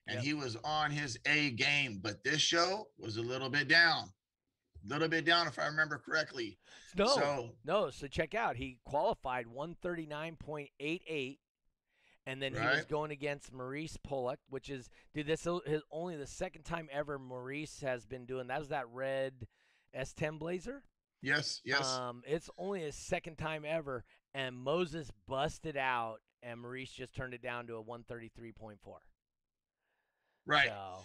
And 0.07 0.17
Yep. 0.17 0.23
he 0.23 0.33
was 0.35 0.55
on 0.63 0.91
his 0.91 1.17
A 1.25 1.49
game, 1.51 1.99
but 2.03 2.23
this 2.23 2.39
show 2.39 2.87
was 2.99 3.17
a 3.17 3.21
little 3.23 3.49
bit 3.49 3.67
down. 3.67 4.09
A 4.85 4.87
little 4.87 5.07
bit 5.07 5.25
down, 5.25 5.47
if 5.47 5.57
I 5.57 5.65
remember 5.65 5.97
correctly. 5.97 6.59
No, 6.95 7.07
So 7.07 7.49
no. 7.65 7.89
So 7.89 8.05
check 8.07 8.35
out. 8.35 8.55
He 8.55 8.77
qualified 8.85 9.47
139.88, 9.47 11.39
and 12.27 12.39
then 12.41 12.53
he 12.53 12.59
was 12.59 12.85
going 12.85 13.09
against 13.09 13.51
Maurice 13.51 13.97
Pollock, 13.97 14.39
which 14.47 14.69
is 14.69 14.89
dude. 15.15 15.25
This 15.25 15.47
is 15.65 15.81
only 15.91 16.15
the 16.17 16.27
second 16.27 16.63
time 16.63 16.87
ever 16.91 17.17
Maurice 17.17 17.81
has 17.81 18.05
been 18.05 18.25
doing. 18.27 18.45
That 18.47 18.59
was 18.59 18.69
that 18.69 18.87
red 18.89 19.47
S10 19.97 20.37
Blazer. 20.37 20.83
Yes, 21.25 21.61
yes. 21.65 21.85
Um, 21.97 22.23
it's 22.25 22.49
only 22.57 22.81
his 22.81 22.95
second 22.95 23.37
time 23.37 23.65
ever, 23.67 24.03
and 24.33 24.55
Moses 24.55 25.11
busted 25.27 25.75
out, 25.77 26.17
and 26.43 26.59
Maurice 26.61 26.91
just 26.91 27.15
turned 27.15 27.33
it 27.33 27.41
down 27.41 27.67
to 27.67 27.75
a 27.77 27.83
133.4. 27.83 28.75
right. 30.45 30.67
So, 30.67 31.03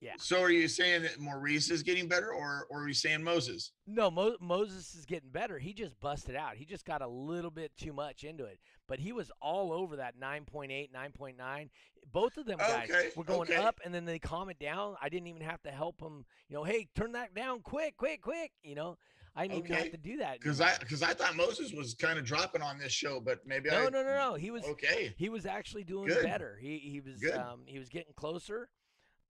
yeah. 0.00 0.12
So 0.18 0.42
are 0.42 0.50
you 0.50 0.68
saying 0.68 1.02
that 1.02 1.18
Maurice 1.18 1.70
is 1.70 1.82
getting 1.82 2.08
better 2.08 2.30
or 2.30 2.66
or 2.68 2.82
are 2.82 2.88
you 2.88 2.92
saying 2.94 3.22
Moses? 3.22 3.72
No, 3.86 4.10
Mo- 4.10 4.36
Moses 4.38 4.94
is 4.94 5.06
getting 5.06 5.30
better. 5.30 5.58
He 5.58 5.72
just 5.72 5.98
busted 5.98 6.36
out. 6.36 6.56
He 6.56 6.66
just 6.66 6.84
got 6.84 7.00
a 7.00 7.08
little 7.08 7.50
bit 7.50 7.72
too 7.78 7.94
much 7.94 8.22
into 8.22 8.44
it. 8.44 8.58
But 8.86 8.98
he 8.98 9.12
was 9.12 9.30
all 9.40 9.72
over 9.72 9.96
that 9.96 10.20
9.8, 10.20 10.90
9.9. 10.92 11.70
Both 12.12 12.36
of 12.36 12.44
them 12.44 12.58
guys 12.58 12.90
Okay, 12.90 13.10
were 13.16 13.24
going 13.24 13.50
okay. 13.50 13.56
up, 13.56 13.80
and 13.82 13.94
then 13.94 14.04
they 14.04 14.18
calm 14.18 14.50
it 14.50 14.58
down. 14.58 14.96
I 15.00 15.08
didn't 15.08 15.28
even 15.28 15.40
have 15.40 15.62
to 15.62 15.70
help 15.70 15.98
them. 16.00 16.26
You 16.50 16.56
know, 16.56 16.64
hey, 16.64 16.86
turn 16.94 17.12
that 17.12 17.34
down 17.34 17.60
quick, 17.62 17.96
quick, 17.96 18.20
quick. 18.20 18.52
You 18.62 18.74
know, 18.74 18.98
I 19.36 19.48
didn't 19.48 19.64
Okay. 19.64 19.74
have 19.74 19.90
to 19.90 19.96
do 19.96 20.18
that. 20.18 20.38
Because. 20.40 20.60
I 20.60 20.76
because 20.78 21.02
I 21.02 21.12
thought 21.12 21.34
Moses 21.36 21.72
was 21.72 21.94
kind 21.94 22.18
of 22.18 22.24
dropping 22.24 22.62
on 22.62 22.78
this 22.78 22.92
show, 22.92 23.20
but 23.20 23.40
maybe 23.46 23.70
I 23.70 23.74
no, 23.74 23.88
no, 23.88 24.02
no, 24.04 24.14
no. 24.14 24.34
He 24.34 24.50
was 24.50 24.64
Okay. 24.64 25.12
he 25.16 25.28
was 25.28 25.44
actually 25.46 25.84
doing 25.84 26.06
Good. 26.06 26.22
better. 26.22 26.56
He 26.60 26.78
he 26.78 27.00
was 27.00 27.20
Good. 27.20 27.34
um 27.34 27.62
he 27.66 27.78
was 27.78 27.88
getting 27.88 28.12
closer. 28.16 28.68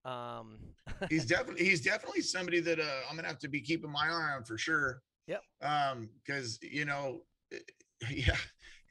Um, 0.04 0.58
he's 1.08 1.24
definitely 1.24 1.64
he's 1.64 1.80
definitely 1.80 2.20
somebody 2.20 2.60
that 2.60 2.78
uh, 2.78 2.84
I'm 3.08 3.16
gonna 3.16 3.28
have 3.28 3.38
to 3.38 3.48
be 3.48 3.60
keeping 3.62 3.90
my 3.90 4.06
eye 4.08 4.34
on 4.36 4.44
for 4.44 4.58
sure. 4.58 5.00
Yep. 5.26 5.42
Um, 5.62 6.10
because 6.22 6.58
you 6.62 6.84
know, 6.84 7.22
eh, 7.52 7.56
yeah, 8.10 8.36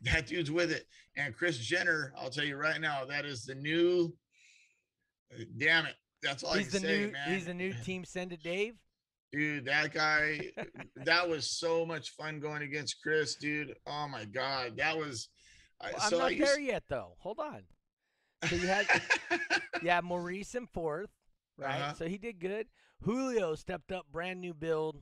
that 0.02 0.26
dude's 0.26 0.50
with 0.50 0.72
it. 0.72 0.88
And 1.16 1.36
Chris 1.36 1.60
Jenner, 1.60 2.12
I'll 2.18 2.32
tell 2.32 2.44
you 2.46 2.56
right 2.56 2.82
now, 2.82 3.06
that 3.06 3.26
is 3.26 3.46
the 3.46 3.54
new. 3.54 4.16
uh, 5.32 5.44
Damn 5.58 5.86
it, 5.86 5.94
that's 6.24 6.44
all 6.44 6.54
he's 6.56 6.70
I 6.74 6.80
the 6.80 6.88
say, 6.88 6.98
new 7.06 7.12
man. 7.12 7.32
he's 7.32 7.46
the 7.46 7.54
new 7.54 7.74
team. 7.86 8.04
Send 8.04 8.34
it, 8.34 8.42
Dave. 8.42 8.74
Dude. 9.34 9.66
That 9.66 9.94
guy, 9.94 10.52
that 10.96 11.28
was 11.28 11.50
so 11.50 11.86
much 11.86 12.12
fun 12.12 12.40
going 12.40 12.62
against 12.64 13.02
Chris, 13.02 13.36
dude. 13.36 13.74
Oh 13.86 14.08
my 14.08 14.24
god, 14.26 14.78
that 14.78 14.98
was. 14.98 15.28
I 15.82 15.92
Well, 15.92 16.10
so 16.10 16.18
I 16.18 16.22
not 16.22 16.36
used- 16.36 16.48
there 16.48 16.60
yet 16.60 16.84
though. 16.88 17.16
Hold 17.20 17.40
on. 17.40 17.64
So 18.48 18.56
you 18.56 18.68
had 18.68 18.86
yeah, 19.82 20.00
Maurice 20.02 20.56
in 20.56 20.68
fourth, 20.68 21.10
right? 21.58 21.80
Uh-huh. 21.82 21.94
So 21.94 22.08
he 22.08 22.18
did 22.18 22.40
good. 22.40 22.68
Julio 23.02 23.56
stepped 23.56 23.92
up, 23.92 24.06
brand 24.12 24.40
new 24.40 24.54
build, 24.54 24.98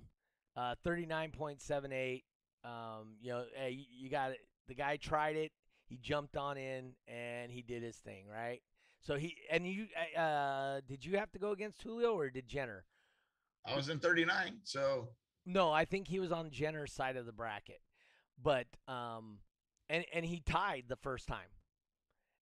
uh, 0.55 0.75
thirty 0.83 1.05
nine 1.05 1.31
point 1.31 1.61
seven 1.61 1.91
eight. 1.91 2.23
Um, 2.63 3.15
you 3.21 3.31
know, 3.31 3.45
hey, 3.55 3.71
you- 3.71 3.85
you 4.05 4.09
got 4.09 4.31
it. 4.31 4.39
The 4.67 4.75
guy 4.75 4.97
tried 4.97 5.35
it. 5.35 5.51
He 5.87 5.97
jumped 5.97 6.37
on 6.37 6.55
in 6.57 6.93
and 7.07 7.51
he 7.51 7.61
did 7.61 7.83
his 7.83 7.97
thing, 7.97 8.23
right? 8.31 8.61
So 9.01 9.15
he 9.15 9.35
and 9.51 9.67
you 9.67 9.87
uh, 10.17 10.79
did 10.87 11.03
you 11.03 11.17
have 11.17 11.31
to 11.33 11.39
go 11.39 11.51
against 11.51 11.81
Julio 11.83 12.13
or 12.13 12.29
did 12.29 12.47
Jenner? 12.47 12.85
I 13.65 13.75
was 13.75 13.89
in 13.89 13.99
39, 13.99 14.59
so 14.63 15.09
No, 15.45 15.71
I 15.71 15.85
think 15.85 16.07
he 16.07 16.19
was 16.19 16.31
on 16.31 16.51
Jenner's 16.51 16.93
side 16.93 17.15
of 17.15 17.25
the 17.25 17.31
bracket, 17.31 17.81
but 18.41 18.67
um, 18.87 19.39
and 19.89 20.05
and 20.13 20.25
he 20.25 20.39
tied 20.39 20.85
the 20.87 20.95
first 20.95 21.27
time, 21.27 21.49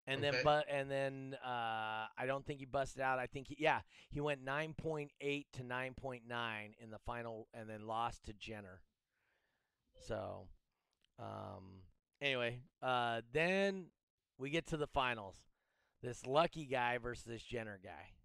and 0.06 0.22
then 0.22 0.34
but 0.44 0.66
and 0.70 0.90
then 0.90 1.36
uh, 1.44 2.06
I 2.16 2.26
don't 2.26 2.44
think 2.46 2.60
he 2.60 2.66
busted 2.66 3.02
out. 3.02 3.18
I 3.18 3.26
think 3.26 3.48
he, 3.48 3.56
yeah, 3.58 3.80
he 4.10 4.20
went 4.20 4.42
nine 4.42 4.74
point 4.74 5.10
eight 5.20 5.46
to 5.54 5.62
nine 5.62 5.94
point 5.94 6.22
nine 6.28 6.74
in 6.82 6.90
the 6.90 6.98
final, 7.06 7.48
and 7.54 7.68
then 7.68 7.86
lost 7.86 8.24
to 8.24 8.32
Jenner. 8.32 8.80
So, 10.06 10.48
um, 11.18 11.82
anyway, 12.20 12.60
uh, 12.82 13.22
then 13.32 13.86
we 14.38 14.50
get 14.50 14.66
to 14.68 14.76
the 14.76 14.86
finals. 14.86 15.36
This 16.02 16.26
lucky 16.26 16.66
guy 16.66 16.98
versus 16.98 17.24
this 17.24 17.42
Jenner 17.42 17.80
guy. 17.82 18.15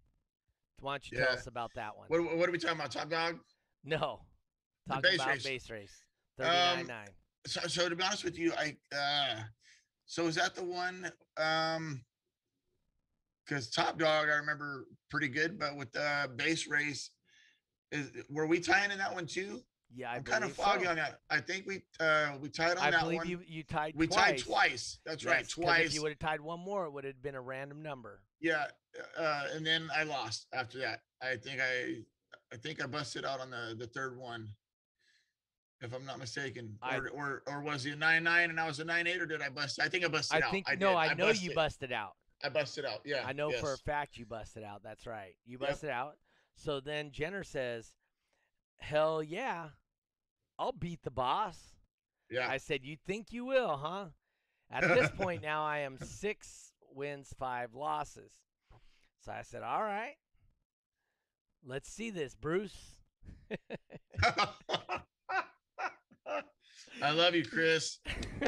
Why 0.82 0.94
don't 0.94 1.10
you 1.10 1.18
tell 1.18 1.28
us 1.28 1.46
about 1.46 1.70
that 1.76 1.96
one? 1.96 2.06
what 2.08 2.36
what 2.36 2.48
are 2.48 2.52
we 2.52 2.58
talking 2.58 2.76
about? 2.76 2.90
Top 2.90 3.08
dog. 3.08 3.38
No. 3.84 4.20
Talking 4.88 5.02
bass 5.02 5.14
about 5.14 5.28
race. 5.28 5.44
bass 5.44 5.70
race. 5.70 6.04
Um, 6.40 6.46
39 6.46 6.86
9. 6.88 7.06
so, 7.46 7.60
so 7.68 7.88
to 7.88 7.96
be 7.96 8.02
honest 8.02 8.24
with 8.24 8.36
you, 8.36 8.52
I 8.58 8.76
uh 8.94 9.42
so 10.06 10.26
is 10.26 10.34
that 10.34 10.54
the 10.56 10.64
one 10.64 11.10
um 11.36 12.02
because 13.46 13.70
top 13.70 13.96
dog 13.96 14.28
I 14.28 14.34
remember 14.34 14.86
pretty 15.08 15.28
good, 15.28 15.58
but 15.58 15.76
with 15.76 15.92
the 15.92 16.28
bass 16.34 16.66
race, 16.66 17.10
is 17.92 18.10
were 18.28 18.46
we 18.46 18.58
tying 18.58 18.90
in 18.90 18.98
that 18.98 19.14
one 19.14 19.26
too? 19.26 19.60
Yeah, 19.94 20.10
I 20.10 20.16
I'm 20.16 20.22
kind 20.24 20.42
of 20.44 20.52
foggy 20.52 20.84
so. 20.84 20.90
on 20.90 20.96
that. 20.96 21.20
I 21.30 21.40
think 21.40 21.66
we 21.66 21.82
uh 22.00 22.32
we 22.40 22.48
tied 22.48 22.72
on 22.78 22.78
I 22.78 22.90
that 22.90 23.00
believe 23.02 23.18
one. 23.18 23.28
you 23.28 23.40
you 23.46 23.62
tied 23.62 23.94
we 23.94 24.06
twice. 24.06 24.16
tied 24.16 24.38
twice. 24.38 24.98
That's 25.04 25.24
right, 25.24 25.46
twice. 25.48 25.86
If 25.88 25.94
you 25.94 26.02
would 26.02 26.12
have 26.12 26.18
tied 26.18 26.40
one 26.40 26.60
more, 26.60 26.86
it 26.86 26.90
would 26.92 27.04
have 27.04 27.20
been 27.22 27.34
a 27.34 27.40
random 27.40 27.82
number. 27.82 28.20
yeah, 28.40 28.66
uh, 29.18 29.44
and 29.54 29.66
then 29.66 29.88
I 29.94 30.04
lost 30.04 30.46
after 30.52 30.78
that. 30.78 31.00
I 31.22 31.36
think 31.36 31.60
I 31.60 32.02
I 32.52 32.56
think 32.56 32.82
I 32.82 32.86
busted 32.86 33.24
out 33.24 33.40
on 33.40 33.50
the 33.50 33.74
the 33.78 33.86
third 33.86 34.16
one. 34.18 34.48
If 35.82 35.92
I'm 35.92 36.06
not 36.06 36.18
mistaken, 36.20 36.78
I- 36.80 36.96
or, 36.98 37.08
or 37.10 37.42
or 37.48 37.60
was 37.60 37.84
it 37.86 37.98
nine 37.98 38.22
nine 38.24 38.50
and 38.50 38.58
I 38.60 38.66
was 38.66 38.78
a 38.80 38.84
nine 38.84 39.06
eight, 39.06 39.20
or 39.20 39.26
did 39.26 39.42
I 39.42 39.48
bust? 39.50 39.80
I 39.80 39.88
think 39.88 40.04
I 40.04 40.08
busted 40.08 40.42
I 40.42 40.46
out. 40.46 40.52
think 40.52 40.66
I 40.70 40.74
no, 40.76 40.90
did. 40.90 40.96
I 40.96 41.14
know 41.14 41.26
you 41.26 41.32
busted. 41.32 41.54
busted 41.54 41.92
out. 41.92 42.12
I 42.44 42.48
busted 42.48 42.84
out. 42.84 43.00
Yeah. 43.04 43.24
I 43.26 43.32
know 43.32 43.50
for 43.52 43.72
a 43.74 43.78
fact 43.78 44.16
you 44.16 44.24
busted 44.26 44.62
out. 44.64 44.82
That's 44.82 45.06
right. 45.06 45.34
You 45.44 45.58
Yep. 45.60 45.68
busted 45.70 45.90
out. 45.90 46.16
So 46.54 46.80
then 46.80 47.10
Jenner 47.12 47.42
says, 47.44 47.94
"Hell 48.78 49.22
yeah, 49.22 49.70
I'll 50.62 50.70
beat 50.70 51.02
the 51.02 51.10
boss." 51.10 51.58
Yeah. 52.30 52.48
I 52.48 52.58
said, 52.58 52.84
"You 52.84 52.96
think 52.96 53.32
you 53.32 53.44
will, 53.44 53.76
huh?" 53.76 54.06
At 54.70 54.82
this 54.82 55.10
point 55.16 55.42
now, 55.42 55.64
I 55.64 55.78
am 55.78 55.98
six 55.98 56.72
wins, 56.94 57.34
five 57.36 57.74
losses. 57.74 58.32
So 59.24 59.32
I 59.32 59.42
said, 59.42 59.64
"All 59.64 59.82
right, 59.82 60.14
let's 61.64 61.90
see 61.90 62.10
this, 62.10 62.36
Bruce." 62.36 62.94
I 67.02 67.10
love 67.10 67.34
you, 67.34 67.44
Chris. 67.44 67.98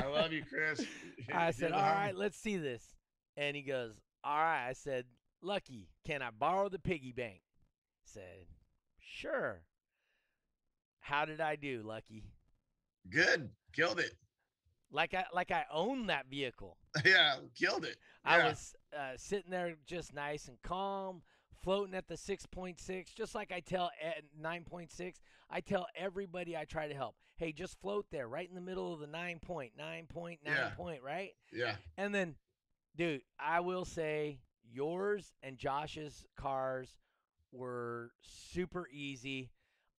I 0.00 0.06
love 0.06 0.32
you, 0.32 0.44
Chris. 0.44 0.86
I 1.34 1.50
said, 1.50 1.72
"All 1.72 1.80
homie." 1.80 1.94
right, 1.94 2.16
let's 2.16 2.38
see 2.38 2.58
this." 2.58 2.94
And 3.36 3.56
he 3.56 3.62
goes, 3.62 4.00
"All 4.22 4.38
right." 4.38 4.68
I 4.68 4.72
said, 4.72 5.06
"Lucky, 5.42 5.88
can 6.06 6.22
I 6.22 6.30
borrow 6.30 6.68
the 6.68 6.78
piggy 6.78 7.10
bank?" 7.10 7.40
He 8.04 8.08
said, 8.08 8.46
"Sure." 9.00 9.62
How 11.04 11.26
did 11.26 11.38
I 11.38 11.56
do, 11.56 11.82
Lucky? 11.84 12.24
Good. 13.10 13.50
Killed 13.74 14.00
it. 14.00 14.14
Like 14.90 15.12
I 15.12 15.26
like 15.34 15.50
I 15.50 15.64
own 15.70 16.06
that 16.06 16.26
vehicle. 16.30 16.78
Yeah, 17.04 17.34
killed 17.54 17.84
it. 17.84 17.96
I 18.24 18.38
was 18.38 18.74
uh, 18.96 19.12
sitting 19.16 19.50
there 19.50 19.74
just 19.86 20.14
nice 20.14 20.48
and 20.48 20.56
calm, 20.62 21.20
floating 21.62 21.94
at 21.94 22.08
the 22.08 22.14
6.6, 22.14 23.14
just 23.14 23.34
like 23.34 23.52
I 23.52 23.60
tell 23.60 23.90
at 24.02 24.22
9.6, 24.40 25.16
I 25.50 25.60
tell 25.60 25.86
everybody 25.94 26.56
I 26.56 26.64
try 26.64 26.88
to 26.88 26.94
help. 26.94 27.16
Hey, 27.36 27.52
just 27.52 27.78
float 27.82 28.06
there, 28.10 28.28
right 28.28 28.48
in 28.48 28.54
the 28.54 28.60
middle 28.62 28.94
of 28.94 29.00
the 29.00 29.06
9 29.08 29.40
point, 29.40 29.72
9 29.76 30.06
point, 30.06 30.38
9 30.44 30.54
Yeah. 30.54 30.68
point, 30.70 31.02
right? 31.02 31.32
Yeah. 31.52 31.74
And 31.98 32.14
then, 32.14 32.36
dude, 32.96 33.20
I 33.38 33.60
will 33.60 33.84
say 33.84 34.38
yours 34.72 35.34
and 35.42 35.58
Josh's 35.58 36.24
cars 36.36 36.96
were 37.52 38.12
super 38.22 38.88
easy. 38.90 39.50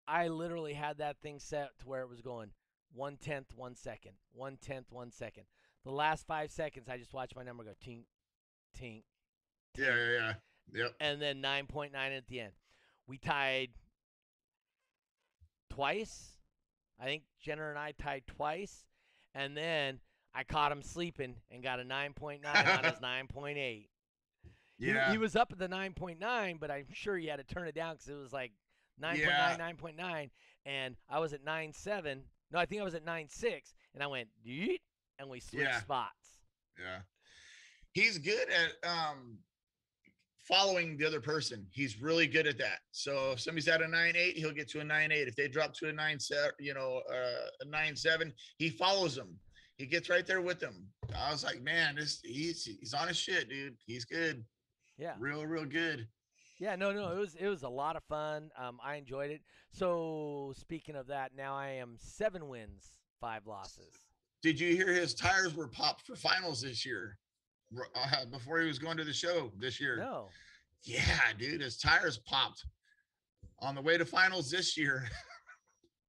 I 0.07 0.29
literally 0.29 0.75
had 0.75 0.99
that 0.99 1.17
thing 1.23 1.39
set 1.39 1.71
to 1.81 1.87
where 1.89 2.03
it 2.03 2.09
was 2.09 2.21
going 2.21 2.51
one 2.93 3.17
tenth, 3.17 3.53
one 3.57 3.75
second, 3.75 4.13
one 4.33 4.57
tenth, 4.61 4.87
one 4.93 5.11
second. 5.11 5.45
The 5.85 5.91
last 5.91 6.27
five 6.27 6.51
seconds, 6.51 6.89
I 6.89 6.97
just 6.97 7.13
watched 7.13 7.35
my 7.37 7.43
number 7.43 7.65
go 7.65 7.71
tink, 7.85 8.05
tink, 8.81 9.03
Yeah. 9.77 9.95
Yeah. 9.97 10.13
Yeah. 10.13 10.33
Yep. 10.73 10.95
and 11.01 11.21
then 11.21 11.43
9.9 11.43 11.93
at 11.95 12.27
the 12.27 12.41
end. 12.41 12.53
We 13.07 13.19
tied 13.19 13.71
twice. 15.71 16.39
I 17.01 17.05
think 17.05 17.25
Jenner 17.41 17.71
and 17.71 17.79
I 17.79 17.93
tied 17.93 18.23
twice. 18.27 18.85
And 19.35 19.57
then 19.57 20.01
I 20.35 20.45
caught 20.45 20.73
him 20.73 20.83
sleeping 20.83 21.37
and 21.51 21.63
got 21.63 21.81
a 21.81 21.85
9.9 21.85 22.45
on 22.45 22.85
his 22.85 22.95
9.8. 23.03 23.57
He- 23.57 23.89
Yeah. 24.79 25.11
He, 25.13 25.19
was 25.19 25.37
up 25.37 25.53
at 25.53 25.59
the 25.59 25.69
9.9, 25.69 26.59
but 26.61 26.71
I'm 26.71 26.87
sure 26.93 27.17
he 27.17 27.27
had 27.27 27.37
to 27.37 27.45
turn 27.55 27.67
it 27.69 27.75
down 27.75 27.95
because 27.95 28.09
it 28.09 28.15
was 28.15 28.33
like 28.33 28.53
9.9, 29.03 29.19
Yeah. 29.19 29.57
9.9. 29.59 30.31
And 30.67 30.97
I 31.09 31.19
was 31.19 31.33
at 31.33 31.45
9.7. 31.45 32.23
No, 32.53 32.59
I 32.59 32.67
think 32.67 32.81
I 32.81 32.85
was 32.85 32.95
at 32.95 33.05
9.6. 33.05 33.75
And 33.95 34.03
I 34.03 34.07
went, 34.07 34.29
Yeet, 34.47 34.81
and 35.19 35.29
we 35.29 35.41
switched 35.41 35.65
Yeah. 35.65 35.81
spots. 35.81 36.39
Yeah. 36.79 37.01
He's 37.93 38.19
good 38.19 38.49
at 38.51 38.73
um 38.89 39.39
following 40.49 40.97
the 40.99 41.07
other 41.07 41.21
person. 41.21 41.67
He's 41.71 42.01
really 42.01 42.27
good 42.27 42.47
at 42.47 42.59
that. 42.59 42.81
So 42.91 43.33
if 43.33 43.41
somebody's 43.41 43.69
at 43.69 43.81
a 43.83 43.89
nine 43.89 44.15
eight, 44.17 44.37
he'll 44.37 44.53
get 44.53 44.69
to 44.71 44.81
a 44.81 44.85
nine 44.85 45.13
eight. 45.13 45.29
If 45.29 45.37
they 45.37 45.49
drop 45.49 45.73
to 45.75 45.89
a 45.89 45.93
nine 45.93 46.19
seven, 46.19 46.51
you 46.59 46.75
know, 46.75 47.03
uh, 47.11 47.49
a 47.61 47.65
nine 47.67 47.97
seven, 47.97 48.33
he 48.59 48.69
follows 48.71 49.15
them. 49.15 49.39
He 49.77 49.87
gets 49.87 50.09
right 50.11 50.27
there 50.27 50.43
with 50.43 50.61
them. 50.61 50.87
I 51.17 51.31
was 51.33 51.45
like, 51.45 51.63
man, 51.63 51.95
this 51.97 52.21
he's 52.25 52.65
he's 52.65 52.95
on 52.95 53.09
his 53.09 53.17
shit, 53.17 53.49
dude. 53.49 53.77
He's 53.87 54.05
good. 54.05 54.45
Yeah. 54.99 55.15
Real, 55.19 55.47
real 55.47 55.65
good. 55.65 56.07
Yeah, 56.65 56.77
no, 56.77 56.93
no, 56.93 57.12
it 57.12 57.19
was 57.19 57.35
it 57.35 57.47
was 57.47 57.62
a 57.62 57.69
lot 57.69 57.95
of 57.95 58.03
fun. 58.05 58.51
Um, 58.59 58.81
I 58.83 58.95
enjoyed 58.95 59.31
it. 59.31 59.43
So 59.71 60.55
speaking 60.57 60.97
of 60.97 61.09
that, 61.09 61.33
now 61.37 61.55
I 61.55 61.69
am 61.73 61.97
seven 61.99 62.49
wins, 62.49 62.95
five 63.21 63.47
losses. 63.47 63.93
Did 64.43 64.59
you 64.59 64.75
hear 64.75 64.91
his 64.91 65.15
tires 65.15 65.55
were 65.55 65.69
popped 65.69 66.07
for 66.07 66.17
finals 66.17 66.62
this 66.62 66.87
year? 66.87 67.19
Uh, 67.95 68.25
before 68.31 68.61
he 68.61 68.67
was 68.67 68.79
going 68.79 68.97
to 68.97 69.05
the 69.05 69.12
show 69.12 69.53
this 69.59 69.79
year. 69.79 69.99
No, 69.99 70.31
Yeah, 70.85 71.05
dude, 71.39 71.61
his 71.61 71.77
tires 71.77 72.17
popped 72.17 72.65
on 73.59 73.75
the 73.75 73.83
way 73.83 73.99
to 73.99 74.07
finals 74.07 74.51
this 74.51 74.75
year. 74.75 75.07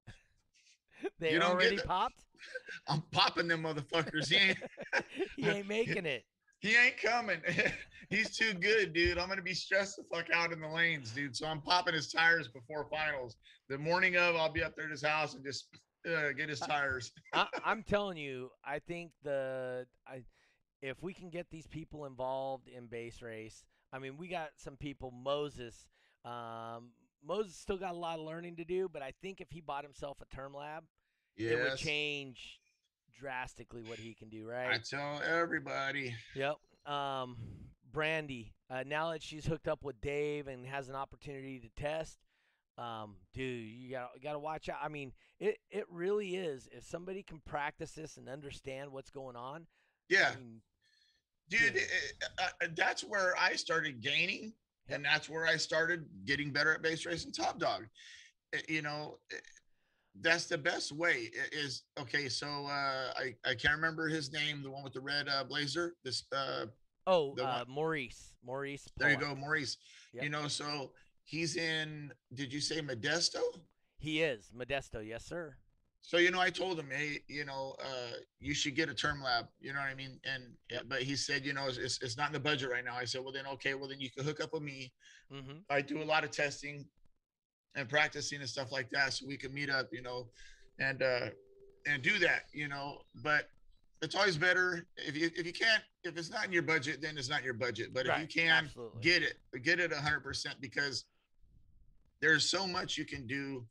they 1.19 1.33
You 1.33 1.41
already 1.41 1.79
popped. 1.79 2.23
I'm 2.87 3.03
popping 3.11 3.49
them 3.49 3.63
motherfuckers. 3.63 4.29
He 4.29 4.37
ain't 4.37 4.57
he 5.35 5.49
ain't 5.49 5.67
making 5.67 6.05
it. 6.05 6.23
He 6.65 6.75
ain't 6.75 6.97
coming. 6.97 7.41
He's 8.09 8.35
too 8.35 8.55
good, 8.55 8.91
dude. 8.91 9.19
I'm 9.19 9.29
gonna 9.29 9.43
be 9.43 9.53
stressed 9.53 9.97
the 9.97 10.03
fuck 10.11 10.31
out 10.33 10.51
in 10.51 10.61
the 10.61 10.67
lanes, 10.67 11.11
dude. 11.11 11.35
So 11.35 11.45
I'm 11.45 11.61
popping 11.61 11.93
his 11.93 12.11
tires 12.11 12.47
before 12.47 12.87
finals. 12.89 13.35
The 13.69 13.77
morning 13.77 14.17
of, 14.17 14.35
I'll 14.35 14.51
be 14.51 14.63
up 14.63 14.75
there 14.75 14.85
at 14.85 14.91
his 14.91 15.03
house 15.03 15.35
and 15.35 15.43
just 15.43 15.67
uh, 16.07 16.31
get 16.31 16.49
his 16.49 16.59
tires. 16.59 17.11
I, 17.33 17.45
I'm 17.63 17.83
telling 17.83 18.17
you, 18.17 18.49
I 18.65 18.79
think 18.79 19.11
the 19.21 19.85
I, 20.07 20.23
if 20.81 21.03
we 21.03 21.13
can 21.13 21.29
get 21.29 21.51
these 21.51 21.67
people 21.67 22.05
involved 22.05 22.67
in 22.67 22.87
bass 22.87 23.21
race, 23.21 23.63
I 23.93 23.99
mean, 23.99 24.17
we 24.17 24.27
got 24.27 24.49
some 24.57 24.75
people. 24.75 25.11
Moses, 25.11 25.87
um, 26.23 26.93
Moses 27.23 27.55
still 27.55 27.77
got 27.77 27.93
a 27.93 27.97
lot 27.97 28.17
of 28.17 28.25
learning 28.25 28.55
to 28.55 28.65
do, 28.65 28.89
but 28.91 29.03
I 29.03 29.13
think 29.21 29.39
if 29.39 29.51
he 29.51 29.61
bought 29.61 29.83
himself 29.83 30.17
a 30.19 30.35
Term-LAB, 30.35 30.83
it 31.37 31.61
would 31.61 31.77
change 31.77 32.59
drastically 33.19 33.81
what 33.83 33.99
he 33.99 34.13
can 34.13 34.29
do. 34.29 34.47
Right? 34.49 34.71
I 34.73 34.77
tell 34.77 35.21
everybody. 35.23 36.15
Yep. 36.35 36.55
Um, 36.85 37.37
Brandy, 37.91 38.53
uh, 38.69 38.83
now 38.85 39.11
that 39.11 39.23
she's 39.23 39.45
hooked 39.45 39.67
up 39.67 39.83
with 39.83 39.99
Dave 40.01 40.47
and 40.47 40.65
has 40.65 40.89
an 40.89 40.95
opportunity 40.95 41.59
to 41.59 41.69
test, 41.81 42.17
um, 42.77 43.15
dude, 43.33 43.67
you 43.69 43.91
got 43.91 44.13
to 44.13 44.19
got 44.19 44.33
to 44.33 44.39
watch 44.39 44.67
out. 44.69 44.79
I 44.83 44.89
mean, 44.89 45.13
it 45.39 45.57
it 45.69 45.85
really 45.89 46.35
is. 46.35 46.67
If 46.71 46.85
somebody 46.85 47.23
can 47.23 47.39
practice 47.45 47.91
this 47.91 48.17
and 48.17 48.27
understand 48.27 48.91
what's 48.91 49.09
going 49.09 49.35
on, 49.35 49.65
Yeah, 50.09 50.31
I 50.33 50.39
mean, 50.39 50.61
dude, 51.49 51.61
Yeah. 51.75 51.81
it- 51.81 52.23
uh, 52.37 52.49
uh, 52.61 52.67
that's 52.75 53.03
where 53.03 53.33
I 53.39 53.55
started 53.55 54.01
gaining, 54.01 54.53
and 54.89 55.03
that's 55.05 55.29
where 55.29 55.45
I 55.47 55.55
started 55.57 56.05
getting 56.25 56.51
better 56.51 56.73
at 56.73 56.81
bass 56.81 57.05
racing 57.05 57.31
top 57.31 57.59
dog. 57.59 57.87
Uh, 58.53 58.59
You 58.67 58.81
know, 58.81 59.19
that's 60.21 60.45
the 60.45 60.57
best 60.57 60.91
way. 60.91 61.29
Is 61.51 61.83
okay. 61.99 62.29
So 62.29 62.47
uh, 62.47 63.13
I 63.17 63.35
I 63.45 63.55
can't 63.55 63.75
remember 63.75 64.07
his 64.07 64.31
name, 64.31 64.63
the 64.63 64.69
one 64.69 64.83
with 64.83 64.93
the 64.93 65.01
red 65.01 65.27
uh, 65.27 65.43
blazer. 65.43 65.95
This 66.03 66.23
uh, 66.31 66.65
oh, 67.07 67.35
uh, 67.35 67.65
Maurice, 67.67 68.33
Maurice. 68.45 68.87
there 68.97 69.11
you 69.11 69.17
go, 69.17 69.35
Maurice. 69.35 69.77
Yep. 70.13 70.23
You 70.23 70.29
know, 70.29 70.47
so 70.47 70.91
he's 71.23 71.57
in. 71.57 72.11
Did 72.33 72.53
you 72.53 72.61
say 72.61 72.81
Modesto? 72.81 73.41
He 73.97 74.21
is 74.21 74.51
Modesto, 74.55 75.05
yes, 75.05 75.25
sir. 75.25 75.57
So 76.01 76.17
you 76.17 76.29
know, 76.29 76.39
I 76.39 76.51
told 76.51 76.77
him, 76.79 76.89
hey, 76.91 77.19
you 77.27 77.45
know, 77.45 77.75
uh, 77.79 78.17
you 78.39 78.53
should 78.53 78.75
get 78.75 78.89
a 78.89 78.93
Term-LAB. 78.93 79.47
You 79.59 79.73
know 79.73 79.79
what 79.79 79.89
I 79.89 79.95
mean? 79.95 80.19
And 80.23 80.43
but 80.87 81.01
he 81.01 81.15
said, 81.15 81.43
you 81.43 81.53
know, 81.53 81.67
it's, 81.67 81.77
it's 81.77 82.01
it's 82.01 82.17
not 82.17 82.27
in 82.27 82.33
the 82.33 82.39
budget 82.39 82.69
right 82.69 82.85
now. 82.85 82.95
I 82.95 83.05
said, 83.05 83.21
well 83.23 83.33
then, 83.33 83.47
okay, 83.53 83.73
well 83.73 83.89
then 83.89 83.99
you 83.99 84.11
can 84.11 84.23
hook 84.23 84.39
up 84.39 84.53
with 84.53 84.61
me. 84.61 84.93
Mm-hmm. 85.33 85.57
I 85.69 85.81
do 85.81 86.03
a 86.03 86.05
lot 86.05 86.23
of 86.23 86.29
testing 86.29 86.85
and 87.75 87.89
practicing 87.89 88.39
and 88.39 88.49
stuff 88.49 88.71
like 88.71 88.89
that, 88.91 89.13
so 89.13 89.25
we 89.27 89.37
can 89.37 89.53
meet 89.53 89.69
up, 89.69 89.89
you 89.91 90.01
know, 90.01 90.27
and 90.79 91.01
uh 91.01 91.29
and 91.87 92.01
do 92.01 92.17
that, 92.19 92.45
you 92.53 92.67
know. 92.67 93.01
But 93.23 93.49
it's 94.01 94.15
always 94.15 94.37
better 94.37 94.85
if 94.97 95.15
you 95.15 95.29
if 95.35 95.45
you 95.45 95.53
can't 95.53 95.83
if 96.03 96.17
it's 96.17 96.29
not 96.29 96.45
in 96.45 96.51
your 96.51 96.63
budget, 96.63 97.01
then 97.01 97.17
it's 97.17 97.29
not 97.29 97.43
your 97.43 97.53
budget. 97.53 97.93
But 97.93 98.07
if 98.07 98.19
you 98.19 98.27
can 98.27 98.65
absolutely. 98.65 99.01
get 99.01 99.23
it, 99.23 99.37
get 99.63 99.79
it 99.79 99.91
hundred 99.93 100.21
percent 100.21 100.55
because 100.61 101.05
there's 102.21 102.49
so 102.49 102.65
much 102.65 102.97
you 102.97 103.05
can 103.05 103.27
do 103.27 103.65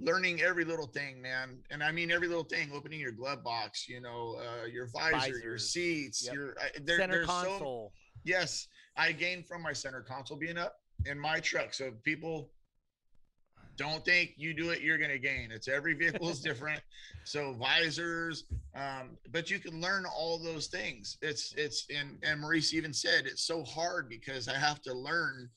learning 0.00 0.42
every 0.42 0.64
little 0.64 0.88
thing 0.88 1.22
man 1.22 1.56
and 1.70 1.80
i 1.80 1.92
mean 1.92 2.10
every 2.10 2.26
little 2.26 2.42
thing 2.42 2.68
opening 2.74 2.98
your 2.98 3.12
glove 3.12 3.44
box 3.44 3.88
you 3.88 4.00
know 4.00 4.36
uh 4.40 4.66
your 4.66 4.88
visor 4.88 5.38
your 5.38 5.56
seats 5.56 6.26
yep. 6.26 6.34
your 6.34 6.56
there, 6.82 6.98
Center 6.98 7.14
there's 7.14 7.28
so 7.28 7.32
console. 7.32 7.92
Yes, 8.24 8.68
I 8.96 9.12
gained 9.12 9.46
from 9.46 9.62
my 9.62 9.72
center 9.72 10.00
console 10.00 10.38
being 10.38 10.56
up 10.56 10.76
in 11.04 11.18
my 11.18 11.40
truck. 11.40 11.74
So 11.74 11.92
people 12.02 12.50
don't 13.76 14.04
think 14.04 14.34
you 14.36 14.54
do 14.54 14.70
it, 14.70 14.80
you're 14.80 14.98
gonna 14.98 15.18
gain. 15.18 15.50
It's 15.50 15.68
every 15.68 15.94
vehicle 15.94 16.28
is 16.28 16.40
different. 16.40 16.80
So 17.26 17.54
visors, 17.54 18.44
um, 18.74 19.16
but 19.32 19.50
you 19.50 19.58
can 19.58 19.80
learn 19.80 20.04
all 20.04 20.38
those 20.38 20.66
things. 20.66 21.16
It's 21.22 21.54
it's 21.56 21.86
and 21.88 22.18
and 22.22 22.38
Maurice 22.38 22.74
even 22.74 22.92
said 22.92 23.24
it's 23.24 23.46
so 23.46 23.64
hard 23.64 24.10
because 24.10 24.46
I 24.46 24.58
have 24.58 24.82
to 24.82 24.92
learn 24.92 25.48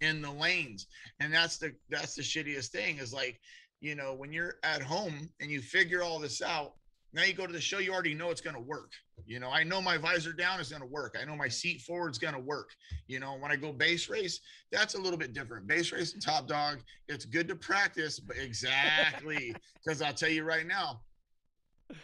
in 0.00 0.22
the 0.22 0.30
lanes. 0.30 0.86
And 1.20 1.32
that's 1.32 1.58
the 1.58 1.74
that's 1.90 2.14
the 2.14 2.22
shittiest 2.22 2.68
thing 2.68 2.98
is 2.98 3.12
like, 3.12 3.38
you 3.80 3.94
know, 3.94 4.14
when 4.14 4.32
you're 4.32 4.54
at 4.62 4.82
home 4.82 5.28
and 5.40 5.50
you 5.50 5.60
figure 5.60 6.02
all 6.02 6.18
this 6.18 6.40
out, 6.42 6.74
now 7.12 7.24
you 7.24 7.32
go 7.32 7.46
to 7.46 7.52
the 7.52 7.60
show, 7.60 7.78
you 7.78 7.92
already 7.92 8.14
know 8.14 8.30
it's 8.30 8.40
gonna 8.40 8.60
work. 8.60 8.92
You 9.26 9.38
know, 9.38 9.50
I 9.50 9.62
know 9.62 9.80
my 9.80 9.96
visor 9.96 10.32
down 10.32 10.60
is 10.60 10.70
going 10.70 10.82
to 10.82 10.88
work. 10.88 11.16
I 11.20 11.24
know 11.24 11.36
my 11.36 11.48
seat 11.48 11.82
forward 11.82 12.10
is 12.10 12.18
going 12.18 12.34
to 12.34 12.40
work. 12.40 12.70
You 13.06 13.20
know, 13.20 13.36
when 13.38 13.52
I 13.52 13.56
go 13.56 13.72
bass 13.72 14.08
race, 14.08 14.40
that's 14.72 14.94
a 14.94 14.98
little 14.98 15.18
bit 15.18 15.32
different. 15.32 15.68
Bass 15.68 15.92
race 15.92 16.14
and 16.14 16.22
top 16.22 16.48
dog, 16.48 16.78
it's 17.08 17.24
good 17.24 17.46
to 17.48 17.54
practice, 17.54 18.18
but 18.18 18.36
exactly 18.36 19.54
because 19.84 20.02
I'll 20.02 20.12
tell 20.12 20.30
you 20.30 20.42
right 20.44 20.66
now. 20.66 21.02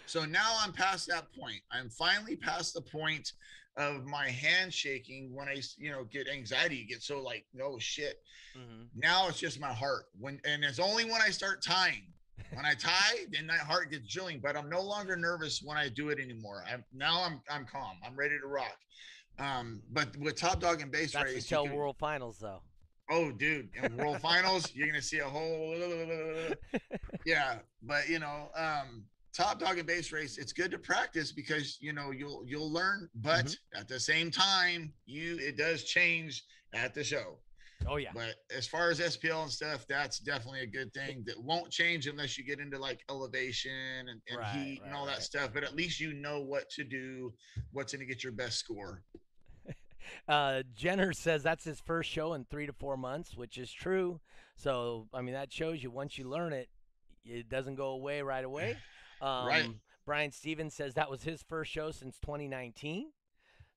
So 0.07 0.25
now 0.25 0.57
I'm 0.61 0.73
past 0.73 1.09
that 1.09 1.27
point. 1.33 1.61
I'm 1.73 1.91
finally 1.91 2.37
past 2.37 2.75
the 2.75 2.83
point 2.83 3.33
of 3.77 4.05
my 4.05 4.29
hand 4.29 4.73
shaking 4.73 5.35
when 5.35 5.49
I, 5.49 5.61
you 5.77 5.91
know, 5.91 6.05
get 6.05 6.29
anxiety, 6.29 6.87
get 6.89 7.03
so 7.03 7.21
like, 7.21 7.45
no 7.55 7.79
shit. 7.79 8.21
Mm-hmm. 8.57 8.85
Now 8.95 9.29
it's 9.29 9.39
just 9.39 9.61
my 9.61 9.73
heart. 9.73 10.05
When 10.19 10.41
and 10.45 10.65
it's 10.65 10.79
only 10.79 11.05
when 11.05 11.21
I 11.21 11.31
start 11.31 11.63
tying. 11.63 12.07
When 12.53 12.64
I 12.64 12.74
tie, 12.74 13.24
then 13.30 13.47
that 13.49 13.61
heart 13.61 13.91
gets 13.91 14.07
drilling, 14.12 14.41
but 14.43 14.57
I'm 14.57 14.68
no 14.68 14.80
longer 14.82 15.16
nervous 15.16 15.62
when 15.64 15.76
I 15.76 15.89
do 15.89 16.11
it 16.11 16.18
anymore. 16.18 16.64
I'm 16.70 16.84
now 16.93 17.22
I'm 17.24 17.41
I'm 17.51 17.66
calm. 17.66 17.97
I'm 18.07 18.14
ready 18.16 18.39
to 18.39 18.47
rock. 18.47 18.76
Um, 19.39 19.82
but 19.93 20.16
with 20.18 20.37
top 20.37 20.61
dog 20.61 20.80
and 20.80 20.91
bass 20.91 21.12
That's 21.12 21.24
race, 21.24 21.43
until 21.45 21.64
can- 21.66 21.74
World 21.74 21.97
Finals, 21.99 22.39
though. 22.39 22.62
oh 23.11 23.30
dude, 23.32 23.68
in 23.82 23.97
world 23.99 24.20
finals, 24.20 24.72
you're 24.74 24.87
gonna 24.87 25.03
see 25.03 25.18
a 25.18 25.28
whole 25.28 25.74
yeah. 27.26 27.59
But 27.82 28.09
you 28.09 28.18
know, 28.18 28.49
um, 28.57 29.05
top 29.34 29.59
dog 29.59 29.78
and 29.78 29.87
bass 29.87 30.12
race, 30.12 30.39
it's 30.39 30.53
good 30.53 30.70
to 30.70 30.78
practice 30.78 31.32
because 31.32 31.78
you 31.80 31.93
know 31.93 32.11
you'll 32.11 32.45
you'll 32.47 32.72
learn, 32.72 33.09
but 33.16 33.47
Mm-hmm. 33.47 33.80
at 33.80 33.89
the 33.89 34.01
same 34.01 34.30
time, 34.30 34.93
you 35.07 35.39
it 35.39 35.57
does 35.57 35.84
change 35.84 36.45
at 36.74 36.95
the 36.95 37.05
show. 37.05 37.39
Oh 37.89 37.97
yeah. 37.97 38.11
But 38.14 38.37
as 38.55 38.66
far 38.66 38.91
as 38.91 39.01
SPL 39.01 39.43
and 39.43 39.51
stuff, 39.51 39.87
that's 39.89 40.18
definitely 40.18 40.61
a 40.61 40.66
good 40.66 40.93
thing 40.95 41.22
that 41.26 41.41
won't 41.43 41.70
change 41.70 42.07
unless 42.07 42.37
you 42.39 42.45
get 42.45 42.61
into 42.61 42.78
like 42.78 43.01
elevation 43.11 44.09
and, 44.09 44.20
and 44.28 44.39
Right, 44.39 44.49
heat 44.49 44.82
and 44.84 44.93
right, 44.93 44.99
all 44.99 45.07
that 45.07 45.12
right. 45.14 45.22
stuff. 45.22 45.51
But 45.53 45.64
at 45.64 45.74
least 45.76 46.01
you 46.01 46.12
know 46.14 46.41
what 46.41 46.68
to 46.70 46.84
do, 46.84 47.32
what's 47.72 47.93
going 47.93 48.01
to 48.01 48.12
get 48.12 48.22
your 48.24 48.32
best 48.32 48.59
score. 48.59 49.03
uh, 50.28 50.62
Jenner 50.74 51.12
says 51.12 51.43
that's 51.43 51.64
his 51.64 51.80
first 51.80 52.11
show 52.11 52.34
in 52.34 52.45
three 52.45 52.66
to 52.66 52.72
four 52.72 52.97
months, 52.97 53.37
which 53.37 53.59
is 53.59 53.72
true. 53.72 54.20
So 54.57 55.09
I 55.12 55.20
mean 55.22 55.34
that 55.34 55.53
shows 55.53 55.82
you 55.82 55.91
once 55.91 56.18
you 56.18 56.28
learn 56.28 56.53
it, 56.53 56.68
it 57.24 57.49
doesn't 57.49 57.74
go 57.76 57.89
away 57.89 58.22
right 58.22 58.45
away. 58.45 58.76
Um, 59.18 59.47
Right. 59.47 59.66
Brian 60.05 60.30
Stevens 60.30 60.74
says 60.74 60.93
that 60.93 61.11
was 61.11 61.22
his 61.22 61.43
first 61.43 61.72
show 61.72 61.91
since 61.91 62.18
2019. 62.20 63.12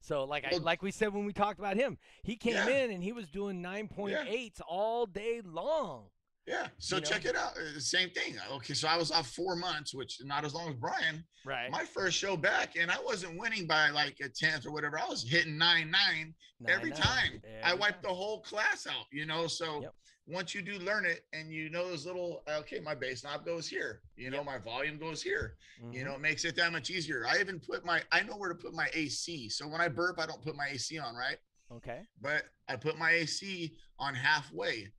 So 0.01 0.23
like 0.23 0.45
I, 0.51 0.57
like 0.57 0.81
we 0.81 0.91
said 0.91 1.13
when 1.13 1.25
we 1.25 1.33
talked 1.33 1.59
about 1.59 1.75
him, 1.77 1.97
he 2.23 2.35
came 2.35 2.53
Yeah. 2.53 2.67
in 2.69 2.91
and 2.91 3.03
he 3.03 3.11
was 3.11 3.27
doing 3.29 3.61
9.8s 3.61 4.61
all 4.67 5.05
day 5.05 5.41
long. 5.43 6.07
Yeah. 6.47 6.67
So 6.79 6.95
You 6.95 7.01
know? 7.01 7.07
check 7.09 7.25
it 7.25 7.35
out. 7.35 7.51
Uh, 7.57 7.79
same 7.79 8.09
thing. 8.09 8.35
Okay. 8.53 8.73
So 8.73 8.87
I 8.87 8.97
was 8.97 9.11
off 9.11 9.27
four 9.29 9.55
months, 9.55 9.93
which 9.93 10.17
not 10.23 10.45
as 10.45 10.53
long 10.55 10.69
as 10.69 10.75
Brian. 10.75 11.23
Right. 11.45 11.69
My 11.69 11.83
first 11.85 12.17
show 12.17 12.35
back, 12.35 12.75
and 12.75 12.89
I 12.89 12.99
wasn't 13.01 13.37
winning 13.37 13.67
by 13.67 13.89
like 13.91 14.15
a 14.23 14.29
tenth 14.29 14.65
or 14.65 14.71
whatever. 14.71 14.97
I 14.97 15.05
was 15.07 15.21
hitting 15.29 15.57
nine 15.59 15.91
nine 15.91 16.33
every 16.67 16.89
Nine, 16.89 16.99
nine. 16.99 17.31
time. 17.31 17.41
I 17.63 17.73
wiped 17.75 18.01
time. 18.01 18.09
the 18.09 18.15
whole 18.15 18.41
class 18.41 18.87
out, 18.87 19.05
you 19.11 19.25
know. 19.27 19.45
So 19.47 19.81
Yep. 19.83 19.93
Once 20.29 20.53
you 20.53 20.61
do 20.61 20.77
learn 20.79 21.05
it 21.05 21.25
and 21.33 21.51
you 21.51 21.69
know 21.69 21.87
those 21.89 22.05
little 22.05 22.43
okay, 22.47 22.79
my 22.79 22.93
bass 22.93 23.23
knob 23.23 23.43
goes 23.45 23.67
here, 23.67 24.01
you 24.15 24.29
know, 24.29 24.37
Yep. 24.37 24.45
my 24.45 24.57
volume 24.59 24.97
goes 24.99 25.23
here. 25.23 25.57
You 25.91 26.03
Mhm. 26.03 26.05
know, 26.05 26.13
it 26.13 26.21
makes 26.21 26.45
it 26.45 26.55
that 26.57 26.71
much 26.71 26.89
easier. 26.91 27.25
I 27.27 27.39
even 27.39 27.59
put 27.59 27.83
my 27.83 28.03
I 28.11 28.21
know 28.21 28.37
where 28.37 28.49
to 28.49 28.55
put 28.55 28.73
my 28.73 28.89
AC. 28.93 29.49
So 29.49 29.67
when 29.67 29.81
I 29.81 29.87
burp, 29.87 30.19
I 30.19 30.27
don't 30.27 30.41
put 30.41 30.55
my 30.55 30.67
AC 30.67 30.99
on, 30.99 31.15
right? 31.15 31.37
Okay. 31.71 32.05
But 32.21 32.43
I 32.67 32.75
put 32.75 32.97
my 32.97 33.11
AC 33.11 33.75
on 33.97 34.13
halfway. 34.13 34.93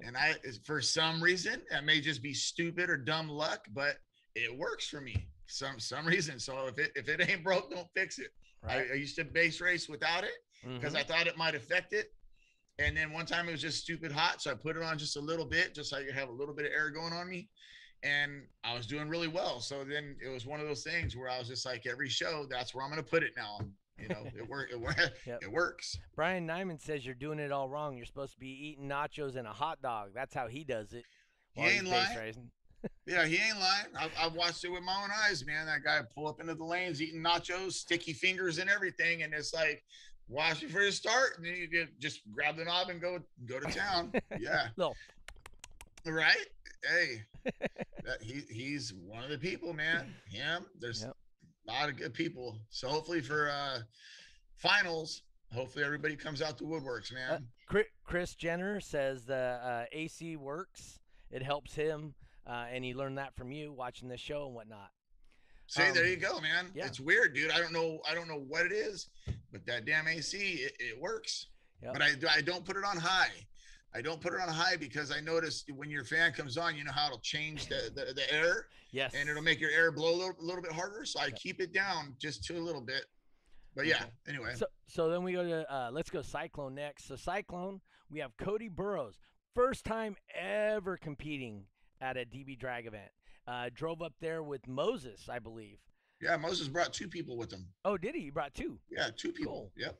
and 0.00 0.16
I 0.16 0.34
for 0.64 0.80
some 0.80 1.22
reason, 1.22 1.62
it 1.70 1.84
may 1.84 2.00
just 2.00 2.22
be 2.22 2.32
stupid 2.32 2.88
or 2.88 2.96
dumb 2.96 3.28
luck, 3.28 3.66
but 3.72 3.96
it 4.34 4.56
works 4.56 4.86
for 4.88 5.00
me. 5.00 5.28
Some 5.48 5.80
some 5.80 6.06
reason. 6.06 6.38
So 6.38 6.68
if 6.68 6.78
it 6.78 6.92
if 6.94 7.08
it 7.08 7.28
ain't 7.28 7.42
broke, 7.42 7.70
don't 7.70 7.88
fix 7.94 8.18
it. 8.20 8.30
I, 8.68 8.76
Right. 8.78 8.90
I 8.92 8.94
used 8.94 9.16
to 9.16 9.24
bass 9.24 9.60
race 9.60 9.88
without 9.88 10.22
it 10.24 10.32
because 10.62 10.94
Mhm. 10.94 10.98
I 10.98 11.02
thought 11.02 11.26
it 11.26 11.36
might 11.36 11.54
affect 11.56 11.92
it. 11.92 12.12
And 12.78 12.96
then 12.96 13.12
one 13.12 13.24
time 13.26 13.48
it 13.48 13.52
was 13.52 13.62
just 13.62 13.82
stupid 13.82 14.12
hot, 14.12 14.42
so 14.42 14.50
I 14.50 14.54
put 14.54 14.76
it 14.76 14.82
on 14.82 14.98
just 14.98 15.16
a 15.16 15.20
little 15.20 15.46
bit, 15.46 15.74
just 15.74 15.90
so 15.90 15.96
I 15.96 16.02
could 16.04 16.14
have 16.14 16.28
a 16.28 16.32
little 16.32 16.54
bit 16.54 16.66
of 16.66 16.72
air 16.72 16.90
going 16.90 17.12
on 17.12 17.28
me. 17.28 17.48
And 18.02 18.42
I 18.64 18.74
was 18.74 18.86
doing 18.86 19.08
really 19.08 19.28
well. 19.28 19.60
So 19.60 19.82
then 19.82 20.16
it 20.24 20.28
was 20.28 20.44
one 20.46 20.60
of 20.60 20.66
those 20.66 20.82
things 20.82 21.16
where 21.16 21.30
I 21.30 21.38
was 21.38 21.48
just 21.48 21.64
like, 21.64 21.86
every 21.86 22.10
show, 22.10 22.46
that's 22.50 22.74
where 22.74 22.84
I'm 22.84 22.90
gonna 22.90 23.02
put 23.02 23.22
it 23.22 23.32
now. 23.36 23.60
You 23.98 24.08
know, 24.08 24.26
it 24.36 24.46
work 24.46 24.68
it, 24.70 24.78
work, 24.78 24.98
Yep. 25.26 25.42
it 25.42 25.50
works. 25.50 25.98
Brian 26.14 26.46
Nyman 26.46 26.78
says 26.80 27.06
you're 27.06 27.14
doing 27.14 27.38
it 27.38 27.50
all 27.50 27.66
wrong. 27.70 27.96
You're 27.96 28.04
supposed 28.04 28.34
to 28.34 28.38
be 28.38 28.48
eating 28.50 28.86
nachos 28.88 29.36
and 29.36 29.46
a 29.46 29.52
hot 29.52 29.80
dog. 29.80 30.10
That's 30.14 30.34
how 30.34 30.48
he 30.48 30.64
does 30.64 30.92
it. 30.92 31.04
He 31.54 31.62
ain't 31.62 31.86
lying. 31.86 32.50
Yeah, 33.04 33.24
he 33.24 33.36
ain't 33.36 33.58
lying. 33.58 33.86
I've, 33.98 34.10
I've 34.20 34.34
watched 34.34 34.62
it 34.64 34.68
with 34.70 34.82
my 34.82 34.94
own 35.02 35.08
eyes, 35.24 35.44
man. 35.44 35.66
That 35.66 35.82
guy 35.82 36.02
pull 36.14 36.28
up 36.28 36.40
into 36.40 36.54
the 36.54 36.64
lanes, 36.64 37.02
eating 37.02 37.20
nachos, 37.22 37.72
sticky 37.72 38.12
fingers, 38.12 38.58
and 38.58 38.70
everything, 38.70 39.22
and 39.24 39.32
it's 39.34 39.52
like, 39.52 39.82
watch 40.28 40.60
before 40.60 40.82
you 40.82 40.90
start, 40.90 41.36
and 41.36 41.46
then 41.46 41.56
you 41.56 41.66
get, 41.68 41.98
just 42.00 42.20
grab 42.32 42.56
the 42.56 42.64
knob 42.64 42.88
and 42.88 43.00
go 43.00 43.18
go 43.46 43.58
to 43.60 43.66
town. 43.72 44.12
Yeah, 44.38 44.68
Little 44.76 44.94
right. 46.06 46.46
Hey, 46.88 47.22
that, 48.04 48.22
he 48.22 48.42
he's 48.50 48.92
one 48.94 49.24
of 49.24 49.30
the 49.30 49.38
people, 49.38 49.72
man. 49.72 50.14
Him. 50.28 50.66
There's 50.78 51.02
Yep. 51.02 51.16
a 51.68 51.72
lot 51.72 51.88
of 51.88 51.96
good 51.96 52.14
people. 52.14 52.58
So 52.70 52.88
hopefully 52.88 53.20
for 53.20 53.50
uh 53.50 53.80
finals, 54.56 55.22
hopefully 55.52 55.84
everybody 55.84 56.16
comes 56.16 56.42
out 56.42 56.58
the 56.58 56.64
woodworks, 56.64 57.12
man. 57.12 57.46
Chri- 57.70 57.84
Chris 58.04 58.34
Jenner 58.34 58.80
says 58.80 59.24
the 59.24 59.58
uh, 59.62 59.84
AC 59.92 60.36
works. 60.36 61.00
It 61.30 61.42
helps 61.42 61.74
him, 61.74 62.14
uh, 62.46 62.66
and 62.70 62.84
he 62.84 62.94
learned 62.94 63.18
that 63.18 63.34
from 63.34 63.50
you 63.50 63.72
watching 63.72 64.08
this 64.08 64.20
show 64.20 64.46
and 64.46 64.54
whatnot. 64.54 64.90
Say 65.68 65.90
there 65.90 66.04
Um, 66.04 66.10
you 66.10 66.16
go, 66.16 66.40
man. 66.40 66.70
yeah. 66.74 66.86
It's 66.86 67.00
weird, 67.00 67.34
dude. 67.34 67.50
I 67.50 67.58
don't 67.58 67.72
know. 67.72 68.00
I 68.08 68.14
don't 68.14 68.28
know 68.28 68.44
what 68.48 68.66
it 68.66 68.72
is, 68.72 69.08
but 69.52 69.66
that 69.66 69.84
damn 69.84 70.06
AC, 70.06 70.36
it, 70.38 70.72
it 70.78 71.00
works. 71.00 71.46
Yep. 71.82 71.92
But 71.92 72.02
I, 72.02 72.10
I 72.36 72.40
don't 72.40 72.64
put 72.64 72.76
it 72.76 72.84
on 72.84 72.96
high. 72.96 73.30
I 73.94 74.00
don't 74.02 74.20
put 74.20 74.32
it 74.34 74.40
on 74.40 74.48
high 74.48 74.76
because 74.76 75.10
I 75.10 75.20
noticed 75.20 75.70
when 75.74 75.90
your 75.90 76.04
fan 76.04 76.32
comes 76.32 76.56
on, 76.56 76.76
you 76.76 76.84
know 76.84 76.92
how 76.92 77.06
it'll 77.06 77.18
change 77.18 77.66
the, 77.68 77.90
the, 77.94 78.12
the 78.12 78.32
air 78.32 78.66
Yes. 78.92 79.14
and 79.14 79.28
it'll 79.28 79.42
make 79.42 79.60
your 79.60 79.70
air 79.70 79.90
blow 79.90 80.10
a 80.10 80.16
little, 80.16 80.34
a 80.40 80.44
little 80.44 80.62
bit 80.62 80.72
harder. 80.72 81.04
So 81.04 81.18
I 81.20 81.30
keep 81.30 81.60
it 81.60 81.72
down 81.72 82.14
just 82.18 82.44
to 82.44 82.56
a 82.56 82.60
little 82.60 82.80
bit. 82.80 83.04
But 83.74 83.86
yeah, 83.86 83.96
Okay. 83.96 84.04
anyway. 84.28 84.52
So, 84.54 84.66
so 84.86 85.10
then 85.10 85.22
we 85.22 85.32
go 85.32 85.44
to 85.44 85.72
uh, 85.74 85.90
let's 85.92 86.10
go 86.10 86.22
Cyclone 86.22 86.74
next. 86.74 87.08
So 87.08 87.16
Cyclone, 87.16 87.80
we 88.10 88.20
have 88.20 88.36
Cody 88.38 88.68
Burrows, 88.68 89.18
first 89.54 89.84
time 89.84 90.16
ever 90.34 90.96
competing 90.96 91.64
at 92.00 92.16
a 92.16 92.20
DB 92.20 92.58
drag 92.58 92.86
event. 92.86 93.10
Uh, 93.46 93.70
drove 93.74 94.02
up 94.02 94.14
there 94.20 94.42
with 94.42 94.66
Moses, 94.66 95.28
I 95.28 95.38
believe. 95.38 95.78
yeah, 96.20 96.36
Moses 96.36 96.66
brought 96.68 96.92
two 96.92 97.06
people 97.08 97.36
with 97.36 97.52
him. 97.52 97.66
Oh, 97.84 97.96
did 97.96 98.14
he? 98.14 98.22
He 98.22 98.30
brought 98.30 98.54
two. 98.54 98.78
Yeah, 98.90 99.10
two 99.16 99.32
people. 99.32 99.52
Cool. 99.52 99.72
Yep. 99.76 99.98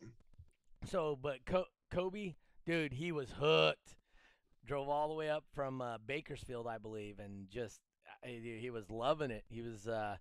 So, 0.87 1.17
but 1.21 1.45
Co- 1.47 1.67
Kobe, 1.91 2.35
dude, 2.67 2.93
he 2.93 3.13
was 3.13 3.31
hooked. 3.39 3.97
Drove 4.67 4.89
all 4.89 5.09
the 5.09 5.15
way 5.15 5.31
up 5.31 5.45
from 5.55 5.81
uh, 5.81 5.99
Bakersfield, 6.05 6.67
I 6.67 6.79
believe, 6.79 7.21
and 7.21 7.49
just 7.49 7.81
he, 8.25 8.59
he 8.61 8.71
was 8.71 8.91
loving 8.91 9.31
it. 9.31 9.45
He 9.49 9.63
was, 9.63 9.87
uh, 9.87 10.17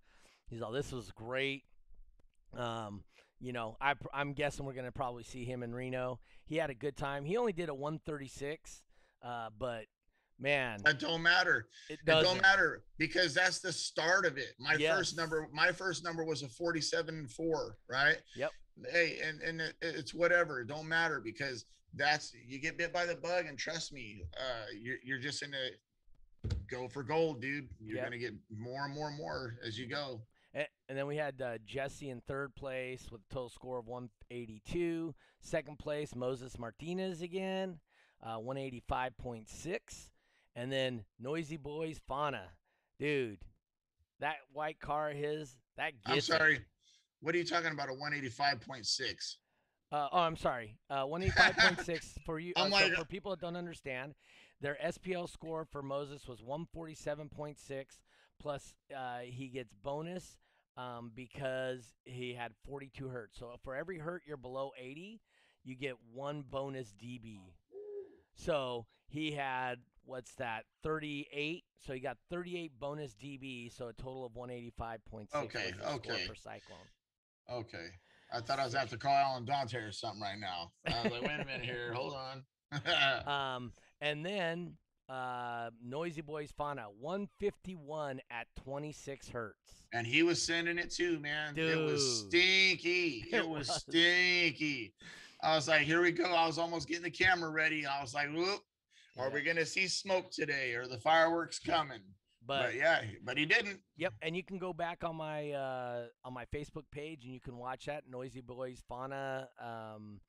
he's 0.48 0.62
all, 0.62 0.72
this 0.72 0.92
was 0.92 1.10
great. 1.12 1.64
Um, 2.56 3.04
you 3.40 3.54
know, 3.54 3.76
I, 3.82 3.96
I'm 4.14 4.34
guessing 4.34 4.66
we're 4.66 4.74
gonna 4.74 4.92
probably 4.92 5.24
see 5.24 5.46
him 5.46 5.64
in 5.64 5.74
Reno. 5.74 6.20
He 6.46 6.58
had 6.58 6.70
a 6.70 6.76
good 6.76 6.96
time. 6.96 7.26
He 7.26 7.38
only 7.38 7.54
did 7.54 7.70
a 7.70 7.74
136, 7.74 8.84
uh, 9.24 9.50
but 9.58 9.86
man, 10.40 10.80
That 10.84 11.00
don't 11.00 11.22
matter. 11.22 11.68
it 11.90 12.00
It 12.02 12.06
don't 12.06 12.42
matter 12.42 12.84
because 12.98 13.34
that's 13.34 13.60
the 13.60 13.72
start 13.72 14.26
of 14.26 14.38
it. 14.38 14.54
My 14.60 14.76
Yes. 14.76 14.96
first 14.98 15.18
number, 15.18 15.48
my 15.52 15.72
first 15.72 16.04
number 16.04 16.24
was 16.24 16.44
a 16.44 16.50
47 16.50 17.28
4, 17.28 17.78
right? 17.88 18.18
Yep. 18.36 18.52
Hey, 18.92 19.20
and, 19.24 19.42
and 19.42 19.62
it, 19.62 19.76
it's 19.82 20.14
whatever. 20.14 20.60
It 20.62 20.68
don't 20.68 20.88
matter 20.88 21.20
because 21.22 21.66
that's 21.94 22.34
you 22.34 22.60
get 22.60 22.78
bit 22.78 22.92
by 22.92 23.06
the 23.06 23.16
bug, 23.16 23.46
and 23.46 23.58
trust 23.58 23.94
me, 23.94 24.24
uh, 24.38 24.66
you're 24.78 24.98
you're 25.04 25.20
just 25.20 25.42
in 25.44 25.54
a 25.54 25.70
go 26.68 26.88
for 26.90 27.02
gold, 27.04 27.42
dude. 27.42 27.70
You're 27.80 27.98
Yep. 27.98 28.06
gonna 28.06 28.18
get 28.18 28.34
more 28.50 28.84
and 28.86 28.94
more 28.94 29.08
and 29.08 29.18
more 29.18 29.58
as 29.66 29.80
you 29.80 29.88
go. 29.88 30.22
A- 30.54 30.68
And 30.90 30.98
then 30.98 31.08
we 31.08 31.16
had 31.16 31.42
uh, 31.42 31.58
Jesse 31.66 32.10
in 32.10 32.20
third 32.22 32.54
place 32.56 33.10
with 33.12 33.22
a 33.22 33.34
total 33.34 33.50
score 33.50 33.78
of 33.80 33.88
182. 33.88 35.16
Second 35.40 35.80
place, 35.80 36.14
Moses 36.16 36.58
Martinez 36.60 37.22
again, 37.22 37.80
uh, 38.22 38.38
185.6. 38.40 40.12
And 40.56 40.72
then 40.72 41.04
Noisy 41.20 41.58
Boys 41.58 42.00
Fauna. 42.08 42.44
Dude, 43.00 43.40
that 44.20 44.38
white 44.54 44.80
car 44.80 45.10
of 45.12 45.18
his, 45.18 45.58
that 45.78 45.94
I'm 46.06 46.18
it. 46.18 46.24
sorry. 46.24 46.60
What 47.22 47.36
are 47.36 47.38
you 47.38 47.44
talking 47.44 47.72
about? 47.72 47.90
A 47.90 47.94
185.6? 47.94 49.36
Uh, 49.92 50.08
oh, 50.12 50.20
I'm 50.20 50.38
sorry. 50.38 50.78
Uh, 50.90 51.04
185.6 51.06 52.24
for 52.26 52.40
you. 52.40 52.54
Uh, 52.56 52.64
I'm 52.64 52.72
so 52.72 52.96
for 52.96 53.06
people 53.06 53.32
that 53.32 53.42
don't 53.42 53.58
understand, 53.58 54.14
their 54.62 54.78
SPL 54.86 55.30
score 55.30 55.66
for 55.66 55.82
Moses 55.82 56.28
was 56.28 56.42
147.6. 56.42 57.86
Plus, 58.40 58.74
uh, 58.96 59.20
he 59.24 59.48
gets 59.48 59.74
bonus 59.74 60.38
um, 60.78 61.12
because 61.16 61.96
he 62.04 62.34
had 62.34 62.52
42 62.66 63.08
hertz. 63.08 63.38
So 63.38 63.56
for 63.64 63.76
every 63.76 63.98
hurt 63.98 64.24
you're 64.26 64.38
below 64.38 64.72
80, 64.78 65.22
you 65.64 65.76
get 65.76 65.96
one 66.14 66.44
bonus 66.50 66.94
dB. 67.02 67.40
So 68.36 68.86
he 69.08 69.32
had 69.32 69.80
what's 70.06 70.34
that? 70.36 70.64
38. 70.84 71.64
So 71.86 71.94
you 71.94 72.00
got 72.02 72.18
38 72.30 72.80
bonus 72.80 73.14
dB. 73.14 73.76
So 73.76 73.88
a 73.90 73.94
total 73.94 74.26
of 74.26 74.34
185.6. 74.34 75.28
Okay, 75.36 75.58
was 75.58 75.64
his 75.66 75.76
score 75.82 75.94
okay. 75.96 76.26
For 76.26 76.36
Cyclone. 76.36 76.80
Okay. 77.52 77.88
I 78.34 78.40
thought 78.42 78.60
I 78.60 78.66
was 78.66 78.74
have 78.74 78.90
to 78.90 78.98
call 78.98 79.12
Alan 79.14 79.46
Dante 79.46 79.78
or 79.78 79.92
something 79.92 80.22
right 80.22 80.40
now. 80.40 80.72
I 80.88 81.04
was 81.04 81.12
like, 81.12 81.22
wait 81.22 81.40
a 81.42 81.46
minute 81.46 81.64
here, 81.66 81.94
hold 81.94 82.14
on. 82.16 82.44
Um, 83.28 83.72
and 84.02 84.26
then 84.26 84.74
uh, 85.08 85.70
Noisy 85.84 86.22
Boys 86.22 86.52
Fauna 86.58 86.88
151 87.00 88.20
at 88.32 88.48
26 88.64 89.30
hertz. 89.30 89.88
and 89.94 90.08
he 90.08 90.24
was 90.24 90.42
sending 90.42 90.80
it 90.80 90.90
too, 90.92 91.20
man. 91.20 91.54
It 91.58 91.78
was 91.78 92.26
stinky. 92.26 93.26
It, 93.32 93.36
It 93.36 93.48
was, 93.48 93.68
was. 93.68 93.82
stinky. 93.82 94.94
I 95.44 95.56
was 95.56 95.68
like, 95.68 95.82
here 95.82 96.02
we 96.02 96.12
go. 96.12 96.26
I 96.26 96.48
was 96.48 96.58
almost 96.58 96.88
getting 96.88 97.04
the 97.04 97.12
camera 97.12 97.52
ready. 97.52 97.86
I 97.86 98.02
was 98.02 98.16
like, 98.16 98.34
whoop, 98.34 98.62
are 99.18 99.30
we 99.30 99.42
gonna 99.42 99.66
see 99.66 99.88
smoke 99.88 100.32
today? 100.32 100.74
Or 100.74 100.88
the 100.88 101.00
fireworks 101.00 101.60
coming? 101.60 102.02
But, 102.48 102.64
But, 102.68 102.76
yeah, 102.76 103.02
but 103.24 103.38
he 103.38 103.46
didn't. 103.46 103.80
yep, 103.98 104.14
and 104.22 104.36
you 104.36 104.44
can 104.44 104.60
go 104.60 104.72
back 104.72 105.04
on 105.04 105.16
my 105.16 105.52
uh, 105.52 106.06
on 106.24 106.34
my 106.34 106.46
Facebook 106.46 106.84
page 106.92 107.24
and 107.26 107.34
you 107.34 107.40
can 107.42 107.58
watch 107.58 107.86
that 107.86 108.04
Noisy 108.10 108.42
Boys 108.42 108.84
Fauna 108.88 109.50
um, 109.60 110.20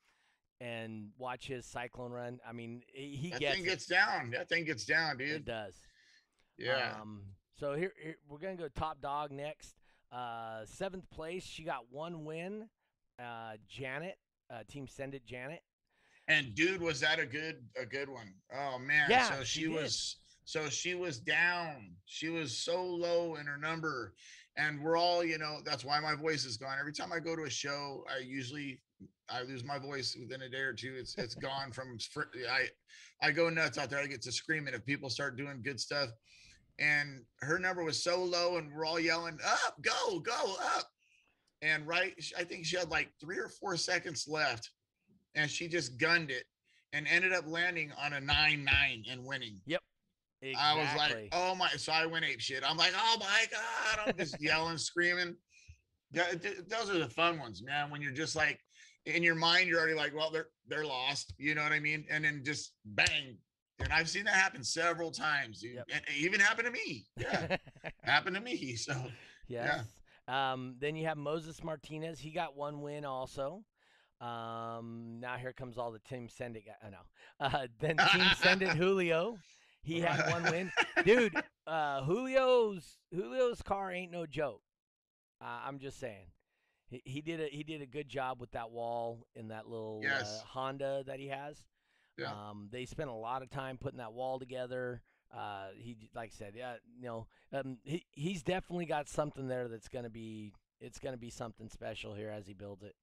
and 0.60 1.10
watch 1.18 1.46
his 1.46 1.66
cyclone 1.66 2.12
run. 2.12 2.38
I 2.48 2.52
mean, 2.52 2.82
he 2.94 3.30
That 3.32 3.40
gets 3.40 3.54
thing 3.56 3.64
it. 3.64 3.68
gets 3.68 3.86
down. 3.86 4.30
That 4.30 4.48
thing 4.48 4.64
gets 4.64 4.86
down, 4.86 5.18
dude. 5.18 5.28
It 5.30 5.44
does. 5.44 5.74
Yeah. 6.56 6.94
Um, 7.00 7.22
so 7.58 7.74
here, 7.74 7.92
here 8.02 8.16
we're 8.28 8.38
gonna 8.38 8.56
go 8.56 8.68
top 8.68 9.00
dog 9.02 9.30
next. 9.30 9.74
Uh, 10.10 10.64
seventh 10.64 11.10
place, 11.10 11.44
she 11.44 11.64
got 11.64 11.90
one 11.90 12.24
win. 12.24 12.68
Uh, 13.18 13.56
Janet, 13.68 14.16
uh, 14.50 14.60
Team 14.68 14.86
Send 14.86 15.14
It, 15.14 15.26
Janet. 15.26 15.60
And 16.28 16.54
dude, 16.54 16.82
was 16.82 17.00
that 17.00 17.18
a 17.18 17.26
good 17.26 17.56
a 17.80 17.86
good 17.86 18.08
one? 18.08 18.34
Oh 18.54 18.78
man. 18.78 19.06
Yeah, 19.10 19.30
So 19.30 19.44
she 19.44 19.60
she 19.60 19.68
was 19.68 20.16
so 20.44 20.68
she 20.68 20.94
was 20.94 21.18
down. 21.18 21.92
She 22.06 22.28
was 22.28 22.56
so 22.58 22.84
low 22.84 23.36
in 23.36 23.46
her 23.46 23.58
number. 23.58 24.14
And 24.58 24.82
we're 24.82 24.96
all, 24.96 25.22
you 25.22 25.36
know, 25.38 25.58
that's 25.64 25.84
why 25.84 26.00
my 26.00 26.14
voice 26.14 26.46
is 26.46 26.56
gone. 26.56 26.78
Every 26.80 26.92
time 26.92 27.12
I 27.12 27.18
go 27.18 27.36
to 27.36 27.42
a 27.42 27.50
show, 27.50 28.04
I 28.08 28.22
usually 28.24 28.80
I 29.28 29.42
lose 29.42 29.64
my 29.64 29.78
voice 29.78 30.16
within 30.18 30.42
a 30.42 30.48
day 30.48 30.60
or 30.60 30.72
two. 30.72 30.94
It's 30.98 31.16
it's 31.18 31.34
gone 31.34 31.72
from 31.72 31.98
I 32.50 32.68
I 33.22 33.32
go 33.32 33.50
nuts 33.50 33.78
out 33.78 33.90
there. 33.90 33.98
I 34.00 34.06
get 34.06 34.22
to 34.22 34.32
screaming 34.32 34.74
if 34.74 34.84
people 34.84 35.10
start 35.10 35.36
doing 35.36 35.62
good 35.62 35.80
stuff. 35.80 36.10
And 36.78 37.24
her 37.40 37.58
number 37.58 37.82
was 37.82 38.02
so 38.02 38.22
low, 38.22 38.58
and 38.58 38.70
we're 38.72 38.84
all 38.84 39.00
yelling, 39.00 39.38
"Up, 39.44 39.80
go, 39.80 40.20
go, 40.20 40.56
up!" 40.76 40.90
And 41.62 41.86
right, 41.86 42.14
I 42.38 42.44
think 42.44 42.66
she 42.66 42.76
had 42.76 42.90
like 42.90 43.10
three 43.20 43.38
or 43.38 43.48
four 43.48 43.76
seconds 43.76 44.26
left, 44.28 44.70
and 45.36 45.50
she 45.50 45.68
just 45.68 45.98
gunned 45.98 46.30
it 46.30 46.44
and 46.92 47.06
ended 47.08 47.32
up 47.32 47.44
landing 47.46 47.92
on 48.02 48.14
a 48.14 48.20
nine 48.20 48.64
nine 48.64 49.04
and 49.10 49.24
winning. 49.24 49.60
Yep. 49.66 49.82
Exactly. 50.42 50.60
I 50.60 50.74
was 50.74 50.98
like, 50.98 51.28
oh 51.32 51.54
my! 51.54 51.68
So 51.76 51.92
I 51.92 52.04
went 52.06 52.24
ape 52.24 52.40
shit. 52.40 52.62
I'm 52.68 52.76
like, 52.76 52.92
oh 52.94 53.16
my 53.18 53.46
god! 53.50 54.08
I'm 54.08 54.16
just 54.18 54.40
yelling, 54.40 54.76
screaming. 54.78 55.34
Yeah, 56.12 56.24
those 56.68 56.90
are 56.90 56.98
the 56.98 57.08
fun 57.08 57.38
ones, 57.38 57.62
man. 57.64 57.90
When 57.90 58.02
you're 58.02 58.12
just 58.12 58.36
like 58.36 58.60
in 59.06 59.22
your 59.22 59.34
mind, 59.34 59.68
you're 59.68 59.78
already 59.78 59.94
like, 59.94 60.14
well, 60.14 60.30
they're 60.30 60.48
they're 60.68 60.84
lost. 60.84 61.32
You 61.38 61.54
know 61.54 61.62
what 61.62 61.72
I 61.72 61.80
mean? 61.80 62.04
And 62.10 62.24
then 62.24 62.42
just 62.44 62.72
bang. 62.84 63.38
And 63.78 63.92
I've 63.92 64.08
seen 64.08 64.24
that 64.24 64.34
happen 64.34 64.62
several 64.62 65.10
times. 65.10 65.62
Yep. 65.62 65.84
And 65.92 66.02
even 66.16 66.40
happened 66.40 66.66
to 66.66 66.72
me. 66.72 67.06
Yeah, 67.16 67.56
happened 68.02 68.36
to 68.36 68.42
me. 68.42 68.76
So 68.76 68.94
yes. 69.48 69.84
yeah. 70.28 70.52
Um, 70.52 70.76
then 70.80 70.96
you 70.96 71.06
have 71.06 71.16
Moses 71.16 71.62
Martinez. 71.62 72.18
He 72.18 72.30
got 72.30 72.56
one 72.56 72.82
win 72.82 73.04
also. 73.04 73.62
Um, 74.20 75.18
now 75.20 75.36
here 75.36 75.52
comes 75.52 75.76
all 75.76 75.92
the 75.92 75.98
Team 75.98 76.28
sending. 76.28 76.62
It. 76.66 76.74
I 76.84 76.90
know. 76.90 76.96
Uh, 77.38 77.66
then 77.80 77.98
Team 77.98 78.24
Send 78.40 78.62
It 78.62 78.68
Julio. 78.76 79.36
He 79.82 80.00
had 80.00 80.30
one 80.30 80.42
win, 80.44 80.72
dude. 81.04 81.34
Uh, 81.66 82.02
Julio's 82.06 82.96
Julio's 83.14 83.60
car 83.60 83.92
ain't 83.92 84.10
no 84.10 84.24
joke. 84.24 84.62
Uh, 85.40 85.60
I'm 85.66 85.78
just 85.78 86.00
saying. 86.00 86.28
He, 86.88 87.02
he 87.04 87.20
did 87.20 87.40
a 87.40 87.46
he 87.48 87.62
did 87.62 87.82
a 87.82 87.86
good 87.86 88.08
job 88.08 88.40
with 88.40 88.52
that 88.52 88.70
wall 88.70 89.26
in 89.34 89.48
that 89.48 89.68
little 89.68 90.00
uh, 90.02 90.08
yes. 90.08 90.40
uh, 90.42 90.46
Honda 90.46 91.04
that 91.06 91.20
he 91.20 91.28
has. 91.28 91.62
Yeah. 92.16 92.30
Um, 92.32 92.68
they 92.72 92.86
spent 92.86 93.10
a 93.10 93.14
lot 93.14 93.42
of 93.42 93.50
time 93.50 93.76
putting 93.76 93.98
that 93.98 94.14
wall 94.14 94.38
together. 94.38 95.02
Uh, 95.36 95.66
he 95.76 96.08
like 96.14 96.30
I 96.32 96.36
said, 96.38 96.54
yeah, 96.56 96.76
you 96.98 97.06
know, 97.06 97.26
um, 97.52 97.78
he 97.84 98.06
he's 98.12 98.42
definitely 98.42 98.86
got 98.86 99.08
something 99.08 99.46
there 99.46 99.68
that's 99.68 99.88
gonna 99.88 100.10
be 100.10 100.52
it's 100.80 100.98
gonna 100.98 101.16
be 101.16 101.30
something 101.30 101.68
special 101.68 102.14
here 102.14 102.30
as 102.30 102.46
he 102.46 102.54
builds 102.54 102.82
it. 102.82 102.94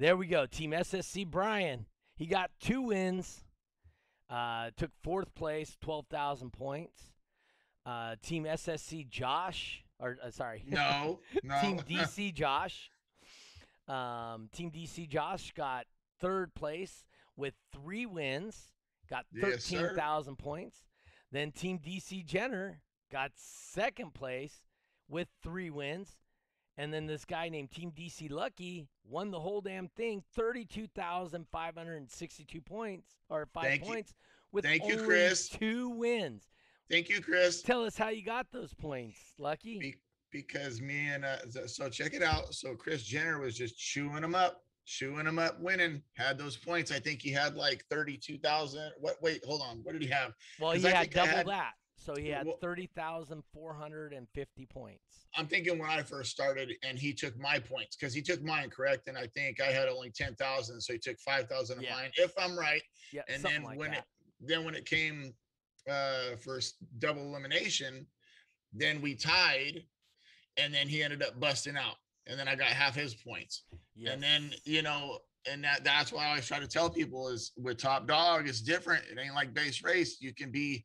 There 0.00 0.16
we 0.16 0.28
go, 0.28 0.46
Team 0.46 0.70
SSC 0.70 1.26
Brian. 1.26 1.84
He 2.16 2.24
got 2.24 2.50
two 2.58 2.80
wins. 2.80 3.44
Uh, 4.30 4.70
took 4.74 4.92
fourth 5.02 5.34
place, 5.34 5.76
twelve 5.78 6.06
thousand 6.06 6.54
points. 6.54 7.12
Uh, 7.84 8.16
Team 8.22 8.44
SSC 8.44 9.06
Josh 9.10 9.84
or 9.98 10.16
uh, 10.24 10.30
sorry, 10.30 10.64
no, 10.66 11.20
no. 11.42 11.60
Team 11.60 11.80
DC 11.80 12.32
Josh. 12.34 12.90
Um, 13.88 14.48
Team 14.54 14.70
DC 14.70 15.06
Josh 15.06 15.52
got 15.52 15.84
third 16.18 16.54
place 16.54 17.04
with 17.36 17.52
three 17.70 18.06
wins, 18.06 18.72
got 19.10 19.26
thirteen 19.38 19.94
thousand 19.94 20.36
yes, 20.38 20.44
points. 20.44 20.78
Then 21.30 21.52
Team 21.52 21.78
DC 21.78 22.24
Jenner 22.24 22.80
got 23.12 23.32
second 23.36 24.14
place 24.14 24.62
with 25.10 25.28
three 25.42 25.68
wins. 25.68 26.16
And 26.80 26.92
then 26.94 27.06
this 27.06 27.26
guy 27.26 27.50
named 27.50 27.72
Team 27.72 27.92
DC 27.92 28.30
Lucky 28.30 28.88
won 29.04 29.30
the 29.30 29.38
whole 29.38 29.60
damn 29.60 29.88
thing, 29.88 30.22
32,562 30.34 32.60
points 32.62 33.16
or 33.28 33.46
five 33.52 33.64
Thank 33.64 33.82
points 33.82 34.12
you. 34.12 34.16
with 34.52 34.64
Thank 34.64 34.84
only 34.84 34.94
you, 34.94 35.02
Chris. 35.02 35.50
two 35.50 35.90
wins. 35.90 36.44
Thank 36.90 37.10
you, 37.10 37.20
Chris. 37.20 37.60
Tell 37.60 37.84
us 37.84 37.98
how 37.98 38.08
you 38.08 38.24
got 38.24 38.46
those 38.50 38.72
points, 38.72 39.34
Lucky. 39.38 39.78
Be- 39.78 40.00
because 40.32 40.80
me 40.80 41.08
and 41.08 41.26
uh, 41.26 41.36
so 41.66 41.90
check 41.90 42.14
it 42.14 42.22
out. 42.22 42.54
So 42.54 42.74
Chris 42.74 43.02
Jenner 43.02 43.40
was 43.40 43.54
just 43.54 43.76
chewing 43.76 44.22
them 44.22 44.34
up, 44.34 44.64
chewing 44.86 45.26
them 45.26 45.38
up, 45.38 45.60
winning. 45.60 46.02
Had 46.16 46.38
those 46.38 46.56
points. 46.56 46.90
I 46.90 46.98
think 46.98 47.20
he 47.20 47.30
had 47.30 47.56
like 47.56 47.84
thirty-two 47.90 48.38
thousand. 48.38 48.92
What? 49.00 49.20
Wait, 49.20 49.44
hold 49.44 49.60
on. 49.60 49.80
What 49.82 49.92
did 49.92 50.00
he 50.00 50.08
have? 50.08 50.32
Well, 50.58 50.72
he 50.72 50.82
I 50.86 50.92
had 50.92 51.10
double 51.10 51.28
had, 51.28 51.46
that. 51.46 51.74
So 52.00 52.14
he 52.16 52.28
had 52.28 52.46
well, 52.46 52.56
thirty 52.60 52.88
thousand 52.96 53.42
four 53.52 53.74
hundred 53.74 54.12
and 54.12 54.26
fifty 54.34 54.66
points. 54.66 55.26
I'm 55.36 55.46
thinking 55.46 55.78
when 55.78 55.90
I 55.90 56.02
first 56.02 56.30
started, 56.30 56.72
and 56.82 56.98
he 56.98 57.12
took 57.12 57.38
my 57.38 57.58
points 57.58 57.96
because 57.96 58.14
he 58.14 58.22
took 58.22 58.42
mine 58.42 58.70
correct, 58.70 59.06
and 59.08 59.18
I 59.18 59.26
think 59.28 59.60
I 59.60 59.66
had 59.66 59.88
only 59.88 60.10
ten 60.10 60.34
thousand, 60.34 60.80
so 60.80 60.94
he 60.94 60.98
took 60.98 61.18
five 61.20 61.48
thousand 61.48 61.78
of 61.78 61.84
yeah. 61.84 61.94
mine, 61.94 62.10
if 62.16 62.32
I'm 62.38 62.58
right. 62.58 62.82
Yeah, 63.12 63.22
and 63.28 63.42
then 63.42 63.62
like 63.64 63.78
when 63.78 63.90
that. 63.90 63.98
it 63.98 64.04
then 64.40 64.64
when 64.64 64.74
it 64.74 64.86
came 64.86 65.34
uh, 65.88 66.36
first 66.42 66.76
double 66.98 67.22
elimination. 67.22 68.06
Then 68.72 69.00
we 69.00 69.14
tied, 69.14 69.82
and 70.56 70.72
then 70.72 70.88
he 70.88 71.02
ended 71.02 71.22
up 71.22 71.40
busting 71.40 71.76
out, 71.76 71.96
and 72.26 72.38
then 72.38 72.48
I 72.48 72.54
got 72.54 72.68
half 72.68 72.94
his 72.94 73.14
points. 73.14 73.64
Yes. 73.96 74.14
And 74.14 74.22
then 74.22 74.52
you 74.64 74.82
know, 74.82 75.18
and 75.50 75.64
that 75.64 75.84
that's 75.84 76.12
why 76.12 76.26
I 76.26 76.28
always 76.30 76.46
try 76.46 76.60
to 76.60 76.68
tell 76.68 76.88
people 76.88 77.28
is 77.28 77.52
with 77.56 77.78
top 77.78 78.06
dog, 78.06 78.48
it's 78.48 78.60
different. 78.60 79.04
It 79.10 79.18
ain't 79.18 79.34
like 79.34 79.54
bass 79.54 79.82
race. 79.82 80.18
You 80.20 80.32
can 80.32 80.50
be 80.50 80.84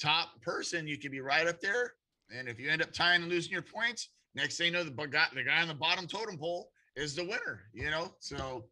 top 0.00 0.40
person, 0.42 0.86
you 0.86 0.98
could 0.98 1.10
be 1.10 1.20
right 1.20 1.46
up 1.46 1.60
there, 1.60 1.94
and 2.36 2.48
if 2.48 2.58
you 2.58 2.70
end 2.70 2.82
up 2.82 2.92
tying 2.92 3.22
and 3.22 3.30
losing 3.30 3.52
your 3.52 3.62
points, 3.62 4.10
next 4.34 4.56
thing 4.56 4.66
you 4.66 4.72
know, 4.72 4.84
the 4.84 4.90
guy 4.90 5.26
the 5.34 5.42
guy 5.42 5.62
on 5.62 5.68
the 5.68 5.74
bottom 5.74 6.06
totem 6.06 6.38
pole 6.38 6.70
is 6.94 7.14
the 7.14 7.24
winner. 7.24 7.60
You 7.72 7.90
know, 7.90 8.12
so 8.18 8.64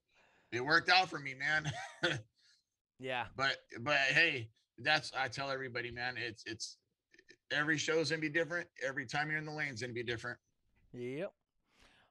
it 0.53 0.65
worked 0.65 0.91
out 0.91 1.09
for 1.09 1.19
me, 1.19 1.35
man. 1.35 1.71
yeah. 2.99 3.27
But 3.37 3.59
but 3.81 3.97
hey, 3.97 4.49
that's 4.79 5.13
I 5.17 5.29
tell 5.29 5.51
everybody, 5.51 5.91
man, 5.91 6.15
it's 6.17 6.45
it's 6.47 6.77
every 7.51 7.79
show's 7.79 8.11
gonna 8.11 8.21
be 8.21 8.29
different. 8.29 8.69
Every 8.87 9.07
time 9.07 9.31
you're 9.31 9.39
in 9.39 9.45
the 9.45 9.53
lane's 9.53 9.81
gonna 9.81 9.93
be 9.93 10.03
different. 10.03 10.39
Yep. 10.93 11.33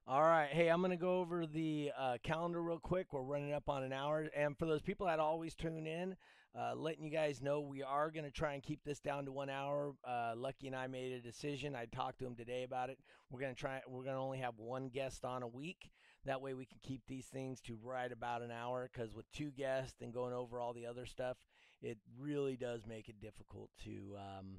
All 0.05 0.21
right. 0.21 0.49
Hey, 0.51 0.67
I'm 0.67 0.81
going 0.81 0.91
to 0.91 0.97
go 0.97 1.19
over 1.19 1.47
the 1.47 1.91
uh, 1.97 2.17
calendar 2.23 2.61
real 2.61 2.77
quick. 2.77 3.13
We're 3.13 3.21
running 3.21 3.53
up 3.53 3.69
on 3.69 3.83
an 3.83 3.93
hour. 3.93 4.27
And 4.35 4.57
for 4.57 4.65
those 4.65 4.81
people 4.81 5.07
that 5.07 5.17
always 5.17 5.55
tune 5.55 5.87
in, 5.87 6.17
uh, 6.57 6.75
letting 6.75 7.03
you 7.03 7.09
guys 7.09 7.41
know 7.41 7.61
we 7.61 7.81
are 7.81 8.11
going 8.11 8.25
to 8.25 8.31
try 8.31 8.53
and 8.53 8.61
keep 8.61 8.83
this 8.83 8.99
down 8.99 9.25
to 9.25 9.31
one 9.31 9.49
hour. 9.49 9.93
Uh, 10.07 10.33
Lucky 10.35 10.67
and 10.67 10.75
I 10.75 10.87
made 10.87 11.11
a 11.13 11.19
decision. 11.19 11.75
I 11.75 11.85
talked 11.85 12.19
to 12.19 12.25
him 12.25 12.35
today 12.35 12.63
about 12.63 12.89
it. 12.89 12.99
We're 13.31 13.39
going 13.39 13.55
to 13.55 13.59
try, 13.59 13.81
we're 13.87 14.03
going 14.03 14.15
to 14.15 14.21
only 14.21 14.39
have 14.39 14.57
one 14.57 14.89
guest 14.89 15.25
on 15.25 15.41
a 15.41 15.47
week. 15.47 15.89
That 16.25 16.41
way 16.41 16.53
we 16.53 16.65
can 16.65 16.77
keep 16.83 17.01
these 17.07 17.25
things 17.25 17.59
to 17.61 17.77
right 17.83 18.11
about 18.11 18.43
an 18.43 18.51
hour 18.51 18.89
because 18.91 19.13
with 19.13 19.29
two 19.31 19.51
guests 19.51 20.01
and 20.01 20.13
going 20.13 20.33
over 20.33 20.59
all 20.59 20.73
the 20.73 20.85
other 20.85 21.05
stuff, 21.05 21.37
it 21.81 21.97
really 22.17 22.55
does 22.55 22.85
make 22.87 23.09
it 23.09 23.19
difficult 23.19 23.69
to 23.83 24.15
um, 24.17 24.57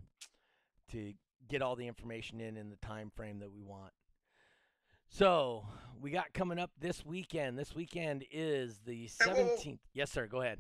to 0.93 1.15
get 1.49 1.63
all 1.63 1.75
the 1.75 1.87
information 1.87 2.41
in 2.41 2.59
in 2.59 2.69
the 2.69 2.77
time 2.77 3.11
frame 3.15 3.39
that 3.39 3.51
we 3.51 3.63
want. 3.63 3.93
So 5.09 5.65
we 6.03 6.11
got 6.11 6.35
coming 6.35 6.59
up 6.59 6.71
this 6.79 7.05
weekend. 7.05 7.59
This 7.59 7.75
weekend 7.75 8.25
is 8.31 8.81
the 8.85 9.07
seventeenth. 9.07 9.81
Yes, 9.95 10.11
sir. 10.11 10.27
Go 10.27 10.43
ahead. 10.43 10.59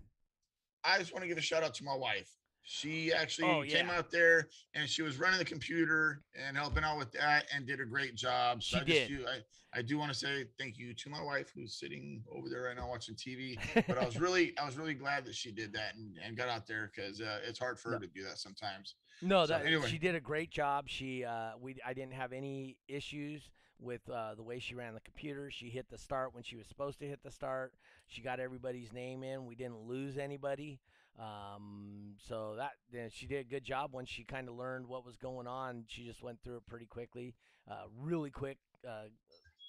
I 0.85 0.99
just 0.99 1.12
want 1.12 1.22
to 1.22 1.28
give 1.28 1.39
a 1.39 1.43
shout 1.43 1.62
out 1.62 1.74
to 1.74 1.85
my 1.85 1.97
wife. 1.97 2.30
She 2.62 3.12
actually 3.12 3.49
oh, 3.49 3.62
yeah. 3.62 3.76
came 3.76 3.91
out 3.91 4.11
there 4.11 4.49
and 4.74 4.89
she 4.89 5.03
was 5.03 5.18
running 5.18 5.39
the 5.39 5.45
computer 5.45 6.22
and 6.35 6.57
helping 6.57 6.82
out 6.82 6.97
with 6.97 7.12
that 7.12 7.45
and 7.55 7.66
did 7.66 7.80
a 7.80 7.85
great 7.85 8.14
job. 8.14 8.62
So 8.62 8.78
she 8.78 8.82
I 8.82 8.85
did. 8.85 9.09
Do, 9.09 9.26
I, 9.28 9.78
I 9.78 9.82
do 9.82 9.99
want 9.99 10.12
to 10.12 10.18
say 10.18 10.47
thank 10.59 10.78
you 10.78 10.95
to 10.95 11.11
my 11.11 11.22
wife 11.22 11.51
who's 11.55 11.78
sitting 11.78 12.22
over 12.35 12.49
there 12.49 12.62
right 12.62 12.76
now 12.76 12.89
watching 12.89 13.16
TV. 13.16 13.59
But 13.87 13.99
I 13.99 14.07
was 14.07 14.18
really 14.18 14.55
I 14.59 14.64
was 14.64 14.78
really 14.78 14.95
glad 14.95 15.26
that 15.26 15.35
she 15.35 15.53
did 15.53 15.74
that 15.74 15.95
and, 15.97 16.16
and 16.24 16.37
got 16.37 16.49
out 16.49 16.66
there 16.66 16.91
because 16.95 17.20
uh, 17.20 17.41
it's 17.47 17.59
hard 17.59 17.78
for 17.78 17.91
her 17.91 17.99
to 17.99 18.07
do 18.07 18.22
that 18.24 18.39
sometimes. 18.39 18.95
No, 19.20 19.47
that 19.47 19.66
anyway. 19.66 19.89
she 19.89 19.99
did 19.99 20.14
a 20.14 20.20
great 20.20 20.51
job. 20.51 20.85
She 20.89 21.24
uh, 21.24 21.53
we 21.61 21.76
I 21.85 21.93
didn't 21.93 22.14
have 22.14 22.32
any 22.32 22.78
issues 22.89 23.43
with 23.81 24.09
uh, 24.09 24.35
the 24.35 24.43
way 24.43 24.59
she 24.59 24.75
ran 24.75 24.95
the 24.95 25.01
computer. 25.01 25.51
She 25.51 25.68
hit 25.68 25.91
the 25.91 25.99
start 25.99 26.35
when 26.35 26.43
she 26.43 26.57
was 26.57 26.66
supposed 26.66 26.99
to 27.01 27.07
hit 27.07 27.22
the 27.22 27.31
start. 27.31 27.72
She 28.07 28.22
got 28.22 28.41
everybody's 28.41 28.93
name 28.93 29.22
in. 29.22 29.47
We 29.47 29.55
didn't 29.55 29.87
lose 29.87 30.18
anybody. 30.18 30.81
Um, 31.18 32.14
so 32.27 32.55
that 32.57 32.72
then 32.93 33.09
she 33.12 33.27
did 33.27 33.47
a 33.47 33.49
good 33.49 33.64
job 33.64 33.93
once 33.93 34.09
she 34.09 34.25
kind 34.25 34.49
of 34.49 34.57
learned 34.57 34.89
what 34.89 35.07
was 35.07 35.16
going 35.16 35.47
on. 35.47 35.85
She 35.89 36.05
just 36.05 36.22
went 36.22 36.43
through 36.43 36.57
it 36.57 36.66
pretty 36.66 36.87
quickly, 36.87 37.35
uh, 37.70 37.85
really 38.01 38.31
quick, 38.31 38.59
uh, 38.87 39.05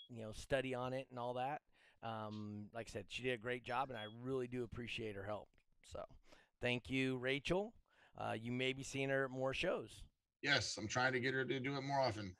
you 0.09 0.23
know, 0.23 0.31
study 0.33 0.73
on 0.73 0.93
it 0.93 1.07
and 1.11 1.19
all 1.19 1.35
that. 1.35 1.61
Um, 2.01 2.65
like 2.73 2.87
I 2.89 2.93
said, 2.93 3.05
she 3.09 3.23
did 3.23 3.33
a 3.33 3.41
great 3.41 3.63
job, 3.63 3.89
and 3.89 3.97
I 3.97 4.05
really 4.21 4.47
do 4.47 4.63
appreciate 4.63 5.15
her 5.15 5.23
help. 5.23 5.47
So, 5.91 6.03
thank 6.61 6.89
you, 6.89 7.17
Rachel. 7.17 7.73
Uh, 8.17 8.33
you 8.39 8.51
may 8.51 8.73
be 8.73 8.83
seeing 8.83 9.09
her 9.09 9.25
at 9.25 9.31
more 9.31 9.53
shows. 9.53 10.03
Yes, 10.41 10.77
I'm 10.77 10.87
trying 10.87 11.13
to 11.13 11.19
get 11.19 11.33
her 11.33 11.43
to 11.43 11.59
do 11.59 11.75
it 11.75 11.81
more 11.81 11.99
often. 11.99 12.35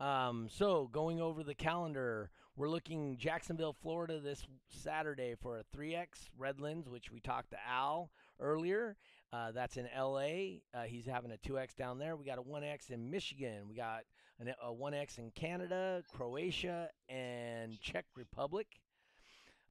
Um, 0.00 0.48
so 0.50 0.88
going 0.92 1.20
over 1.20 1.44
the 1.44 1.54
calendar, 1.54 2.30
we're 2.56 2.70
looking 2.70 3.18
Jacksonville, 3.18 3.76
Florida 3.82 4.18
this 4.18 4.46
Saturday 4.70 5.34
for 5.40 5.58
a 5.58 5.76
3X 5.76 6.30
Redlands, 6.38 6.88
which 6.88 7.12
we 7.12 7.20
talked 7.20 7.50
to 7.50 7.58
Al 7.68 8.10
earlier. 8.40 8.96
Uh, 9.30 9.52
that's 9.52 9.76
in 9.76 9.86
LA. 9.96 10.60
Uh, 10.74 10.84
he's 10.86 11.04
having 11.04 11.30
a 11.30 11.36
2X 11.36 11.76
down 11.76 11.98
there. 11.98 12.16
We 12.16 12.24
got 12.24 12.38
a 12.38 12.42
1X 12.42 12.90
in 12.90 13.10
Michigan. 13.10 13.68
We 13.68 13.74
got 13.74 14.04
an, 14.40 14.54
a 14.62 14.72
1X 14.72 15.18
in 15.18 15.30
Canada, 15.32 16.02
Croatia, 16.10 16.88
and 17.08 17.78
Czech 17.80 18.06
Republic. 18.16 18.66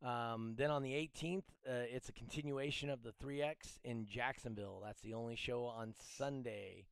Um, 0.05 0.53
then 0.57 0.69
on 0.69 0.83
the 0.83 0.91
18th, 0.91 1.43
uh, 1.67 1.85
it's 1.91 2.07
a 2.07 2.13
continuation 2.13 2.89
of 2.89 3.01
the 3.01 3.13
3X 3.21 3.79
in 3.83 4.05
Jacksonville. 4.05 4.81
That's 4.85 5.01
the 5.01 5.15
only 5.15 5.35
show 5.35 5.63
on 5.63 5.95
Sunday. 6.17 6.85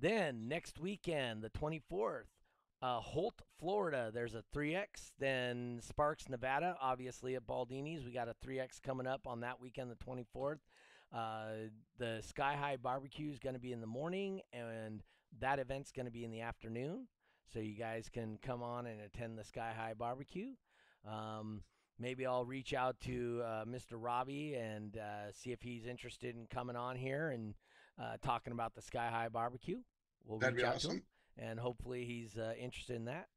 Then 0.00 0.48
next 0.48 0.80
weekend, 0.80 1.42
the 1.42 1.50
24th, 1.50 2.24
Uh, 2.84 3.00
Holt, 3.00 3.40
Florida, 3.58 4.10
there's 4.12 4.34
a 4.34 4.44
3X. 4.54 5.12
Then 5.18 5.80
Sparks, 5.80 6.28
Nevada, 6.28 6.76
obviously 6.82 7.34
at 7.34 7.46
Baldini's. 7.46 8.04
We 8.04 8.12
got 8.12 8.28
a 8.28 8.34
3X 8.46 8.82
coming 8.82 9.06
up 9.06 9.26
on 9.26 9.40
that 9.40 9.58
weekend, 9.58 9.90
the 9.90 9.96
24th. 10.04 10.58
Uh, 11.10 11.70
the 11.98 12.20
Sky 12.20 12.54
High 12.60 12.76
Barbecue 12.76 13.30
is 13.30 13.38
going 13.38 13.54
to 13.54 13.60
be 13.60 13.72
in 13.72 13.80
the 13.80 13.86
morning, 13.86 14.42
and 14.52 15.02
that 15.40 15.60
event's 15.60 15.92
going 15.92 16.04
to 16.04 16.12
be 16.12 16.24
in 16.26 16.30
the 16.30 16.42
afternoon. 16.42 17.06
So 17.50 17.58
you 17.58 17.74
guys 17.74 18.10
can 18.12 18.38
come 18.42 18.62
on 18.62 18.84
and 18.84 19.00
attend 19.00 19.38
the 19.38 19.44
Sky 19.44 19.72
High 19.74 19.94
Barbecue. 19.94 20.48
Um, 21.08 21.62
maybe 21.98 22.26
I'll 22.26 22.44
reach 22.44 22.74
out 22.74 23.00
to 23.04 23.40
uh, 23.46 23.64
Mr. 23.64 23.92
Robbie 23.92 24.56
and 24.56 24.98
uh, 24.98 25.32
see 25.32 25.52
if 25.52 25.62
he's 25.62 25.86
interested 25.86 26.36
in 26.36 26.46
coming 26.52 26.76
on 26.76 26.96
here 26.96 27.30
and 27.30 27.54
uh, 27.98 28.18
talking 28.22 28.52
about 28.52 28.74
the 28.74 28.82
Sky 28.82 29.08
High 29.10 29.30
Barbecue. 29.30 29.78
We'll 30.26 30.38
That'd 30.38 30.56
reach 30.56 30.64
be 30.64 30.68
out 30.68 30.80
to 30.80 30.88
him, 30.88 30.90
awesome. 30.90 31.02
And 31.38 31.58
hopefully 31.58 32.04
he's 32.04 32.36
uh, 32.36 32.54
interested 32.58 32.96
in 32.96 33.06
that. 33.06 33.28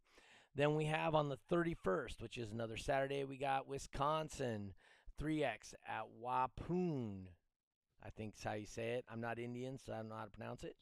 Then 0.56 0.76
we 0.76 0.86
have 0.86 1.14
on 1.14 1.30
the 1.30 1.38
31st, 1.52 2.22
which 2.22 2.38
is 2.38 2.52
another 2.52 2.78
Saturday, 2.78 3.24
we 3.24 3.38
got 3.38 3.68
Wisconsin 3.68 4.74
3X 5.22 5.74
at 5.88 6.06
Waupun. 6.24 7.26
I 8.04 8.10
think 8.12 8.36
is 8.36 8.44
how 8.44 8.54
you 8.54 8.66
say 8.66 8.92
it. 8.92 9.06
I'm 9.12 9.22
not 9.22 9.40
Indian, 9.40 9.78
so 9.78 9.94
I 9.94 9.98
don't 9.98 10.10
know 10.10 10.16
how 10.16 10.26
to 10.26 10.32
pronounce 10.32 10.64
it. 10.64 10.76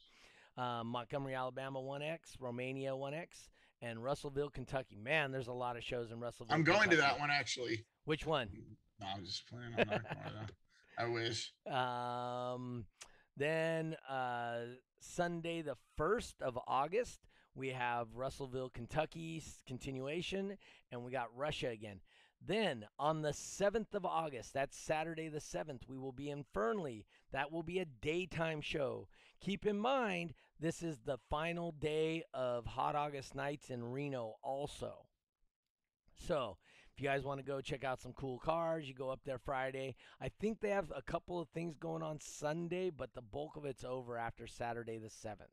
Um, 0.56 0.88
Montgomery, 0.88 1.34
Alabama 1.34 1.80
1X, 1.80 2.36
Romania 2.40 2.92
1X, 2.92 3.48
and 3.82 4.02
Russellville, 4.02 4.50
Kentucky. 4.50 4.96
Man, 4.96 5.32
there's 5.32 5.48
a 5.48 5.52
lot 5.52 5.76
of 5.76 5.84
shows 5.84 6.10
in 6.10 6.20
Russellville. 6.20 6.54
I'm 6.54 6.64
going 6.64 6.88
to 6.90 6.96
that 6.96 7.18
one 7.18 7.30
actually. 7.30 7.84
Which 8.04 8.26
one? 8.26 8.48
No, 9.00 9.06
I'm 9.14 9.24
just 9.24 9.46
playing. 9.48 9.72
I'm 9.76 9.88
not 9.88 10.02
going 10.04 10.46
to. 10.46 10.52
I 10.98 11.08
wish. 11.08 11.52
Um, 11.70 12.86
then 13.36 13.96
uh, 14.08 14.60
Sunday, 14.98 15.62
the 15.62 15.76
1st 15.98 16.34
of 16.40 16.58
August, 16.66 17.26
we 17.54 17.70
have 17.70 18.14
Russellville, 18.14 18.70
Kentucky's 18.70 19.62
continuation, 19.66 20.58
and 20.92 21.04
we 21.04 21.10
got 21.10 21.36
Russia 21.36 21.68
again. 21.68 22.00
Then 22.44 22.86
on 22.98 23.22
the 23.22 23.30
7th 23.30 23.94
of 23.94 24.04
August, 24.04 24.52
that's 24.52 24.76
Saturday 24.76 25.28
the 25.28 25.38
7th, 25.40 25.88
we 25.88 25.98
will 25.98 26.12
be 26.12 26.30
in 26.30 26.44
Fernley. 26.52 27.06
That 27.32 27.50
will 27.50 27.62
be 27.62 27.78
a 27.78 27.86
daytime 27.86 28.60
show. 28.60 29.08
Keep 29.40 29.66
in 29.66 29.78
mind, 29.78 30.34
this 30.60 30.82
is 30.82 30.98
the 30.98 31.18
final 31.30 31.72
day 31.72 32.22
of 32.34 32.66
Hot 32.66 32.94
August 32.94 33.34
Nights 33.34 33.70
in 33.70 33.84
Reno, 33.84 34.36
also. 34.42 35.06
So, 36.14 36.58
if 36.96 37.02
you 37.02 37.08
guys 37.10 37.24
want 37.24 37.38
to 37.38 37.44
go 37.44 37.60
check 37.60 37.84
out 37.84 38.00
some 38.00 38.14
cool 38.14 38.38
cars, 38.38 38.88
you 38.88 38.94
go 38.94 39.10
up 39.10 39.20
there 39.26 39.38
Friday. 39.38 39.96
I 40.18 40.30
think 40.30 40.60
they 40.60 40.70
have 40.70 40.90
a 40.96 41.02
couple 41.02 41.38
of 41.38 41.48
things 41.50 41.76
going 41.76 42.02
on 42.02 42.20
Sunday, 42.20 42.88
but 42.88 43.12
the 43.12 43.20
bulk 43.20 43.56
of 43.56 43.66
it's 43.66 43.84
over 43.84 44.16
after 44.16 44.46
Saturday 44.46 44.96
the 44.96 45.08
7th. 45.08 45.52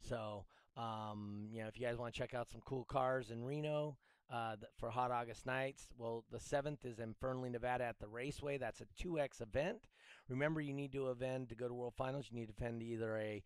So, 0.00 0.44
um, 0.76 1.46
you 1.52 1.62
know, 1.62 1.68
if 1.68 1.78
you 1.78 1.86
guys 1.86 1.98
want 1.98 2.12
to 2.12 2.18
check 2.18 2.34
out 2.34 2.50
some 2.50 2.62
cool 2.64 2.84
cars 2.84 3.30
in 3.30 3.44
Reno 3.44 3.96
uh, 4.28 4.56
for 4.76 4.90
Hot 4.90 5.12
August 5.12 5.46
Nights, 5.46 5.86
well, 5.96 6.24
the 6.32 6.38
7th 6.38 6.84
is 6.84 6.98
in 6.98 7.14
Fernley, 7.20 7.48
Nevada 7.48 7.84
at 7.84 8.00
the 8.00 8.08
Raceway. 8.08 8.58
That's 8.58 8.80
a 8.80 8.86
2X 9.00 9.40
event. 9.40 9.86
Remember, 10.28 10.60
you 10.60 10.74
need 10.74 10.90
to 10.94 11.10
event 11.10 11.50
to 11.50 11.54
go 11.54 11.68
to 11.68 11.74
World 11.74 11.94
Finals. 11.96 12.26
You 12.28 12.40
need 12.40 12.46
to 12.46 12.52
defend 12.52 12.82
either 12.82 13.16
a 13.16 13.44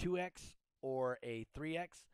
2X 0.00 0.54
or 0.80 1.18
a 1.24 1.44
3X 1.58 2.04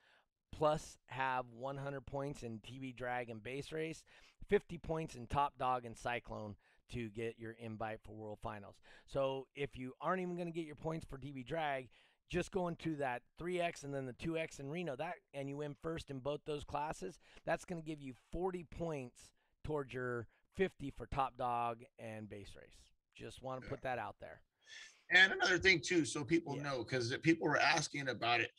plus 0.52 0.98
have 1.06 1.46
100 1.56 2.02
points 2.06 2.42
in 2.42 2.60
DB 2.60 2.94
drag 2.94 3.30
and 3.30 3.42
bass 3.42 3.72
race, 3.72 4.04
50 4.48 4.78
points 4.78 5.14
in 5.14 5.26
top 5.26 5.58
dog 5.58 5.84
and 5.84 5.96
cyclone 5.96 6.54
to 6.92 7.08
get 7.08 7.38
your 7.38 7.52
invite 7.52 8.00
for 8.04 8.12
world 8.12 8.38
finals. 8.42 8.76
So 9.06 9.46
if 9.54 9.76
you 9.76 9.94
aren't 10.00 10.20
even 10.20 10.36
going 10.36 10.46
to 10.48 10.52
get 10.52 10.66
your 10.66 10.76
points 10.76 11.06
for 11.08 11.16
DB 11.16 11.44
drag, 11.44 11.88
just 12.28 12.50
going 12.52 12.76
to 12.76 12.96
that 12.96 13.22
3x 13.40 13.84
and 13.84 13.94
then 13.94 14.06
the 14.06 14.12
2x 14.12 14.60
in 14.60 14.70
Reno, 14.70 14.96
that 14.96 15.14
and 15.34 15.48
you 15.48 15.56
win 15.56 15.74
first 15.82 16.10
in 16.10 16.18
both 16.18 16.40
those 16.44 16.64
classes, 16.64 17.18
that's 17.44 17.64
going 17.64 17.80
to 17.80 17.86
give 17.86 18.00
you 18.00 18.14
40 18.30 18.64
points 18.64 19.30
towards 19.64 19.92
your 19.92 20.26
50 20.56 20.90
for 20.90 21.06
top 21.06 21.36
dog 21.36 21.78
and 21.98 22.28
bass 22.28 22.50
race. 22.56 22.76
Just 23.14 23.42
want 23.42 23.60
to 23.60 23.66
Yeah. 23.66 23.70
put 23.70 23.82
that 23.82 23.98
out 23.98 24.16
there. 24.20 24.40
And 25.10 25.32
another 25.32 25.58
thing 25.58 25.80
too, 25.80 26.04
so 26.04 26.24
people 26.24 26.56
Yeah. 26.56 26.62
know, 26.62 26.78
because 26.84 27.14
people 27.18 27.46
were 27.48 27.58
asking 27.58 28.08
about 28.08 28.40
it. 28.40 28.52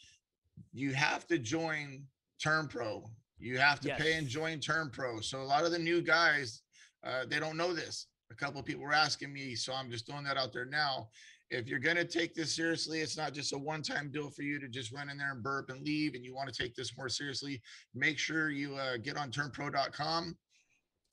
You 0.72 0.94
have 0.94 1.28
to 1.28 1.38
join 1.38 2.04
Term 2.42 2.68
Pro. 2.68 3.10
You 3.40 3.58
have 3.60 3.80
to 3.82 3.96
pay 3.96 4.14
and 4.14 4.28
join 4.28 4.60
Term 4.60 4.90
Pro. 4.90 5.20
So 5.20 5.42
a 5.42 5.44
lot 5.44 5.66
of 5.66 5.72
the 5.72 5.80
new 5.80 6.02
guys, 6.02 6.62
uh, 7.06 7.26
they 7.28 7.40
don't 7.40 7.58
know 7.58 7.74
this. 7.74 8.08
A 8.32 8.36
couple 8.36 8.60
of 8.60 8.66
people 8.66 8.84
were 8.84 8.94
asking 8.94 9.34
me, 9.34 9.56
so 9.56 9.74
I'm 9.74 9.92
just 9.92 10.08
throwing 10.08 10.24
that 10.24 10.38
out 10.38 10.54
there 10.54 10.66
now. 10.66 11.10
If 11.52 11.68
you're 11.68 11.80
gonna 11.80 12.06
take 12.06 12.34
this 12.34 12.56
seriously, 12.56 13.02
it's 13.02 13.18
not 13.18 13.34
just 13.34 13.54
a 13.54 13.58
one-time 13.58 14.10
deal 14.12 14.30
for 14.32 14.42
you 14.42 14.60
to 14.60 14.68
just 14.68 14.92
run 14.92 15.10
in 15.10 15.18
there 15.18 15.32
and 15.32 15.44
burp 15.44 15.70
and 15.70 15.86
leave, 15.86 16.16
and 16.16 16.26
you 16.26 16.34
want 16.34 16.52
to 16.52 16.64
take 16.64 16.74
this 16.74 16.98
more 16.98 17.10
seriously. 17.10 17.62
Make 17.94 18.18
sure 18.18 18.50
you 18.50 18.76
uh, 18.76 18.98
get 18.98 19.18
on 19.18 19.30
termpro.com, 19.30 20.36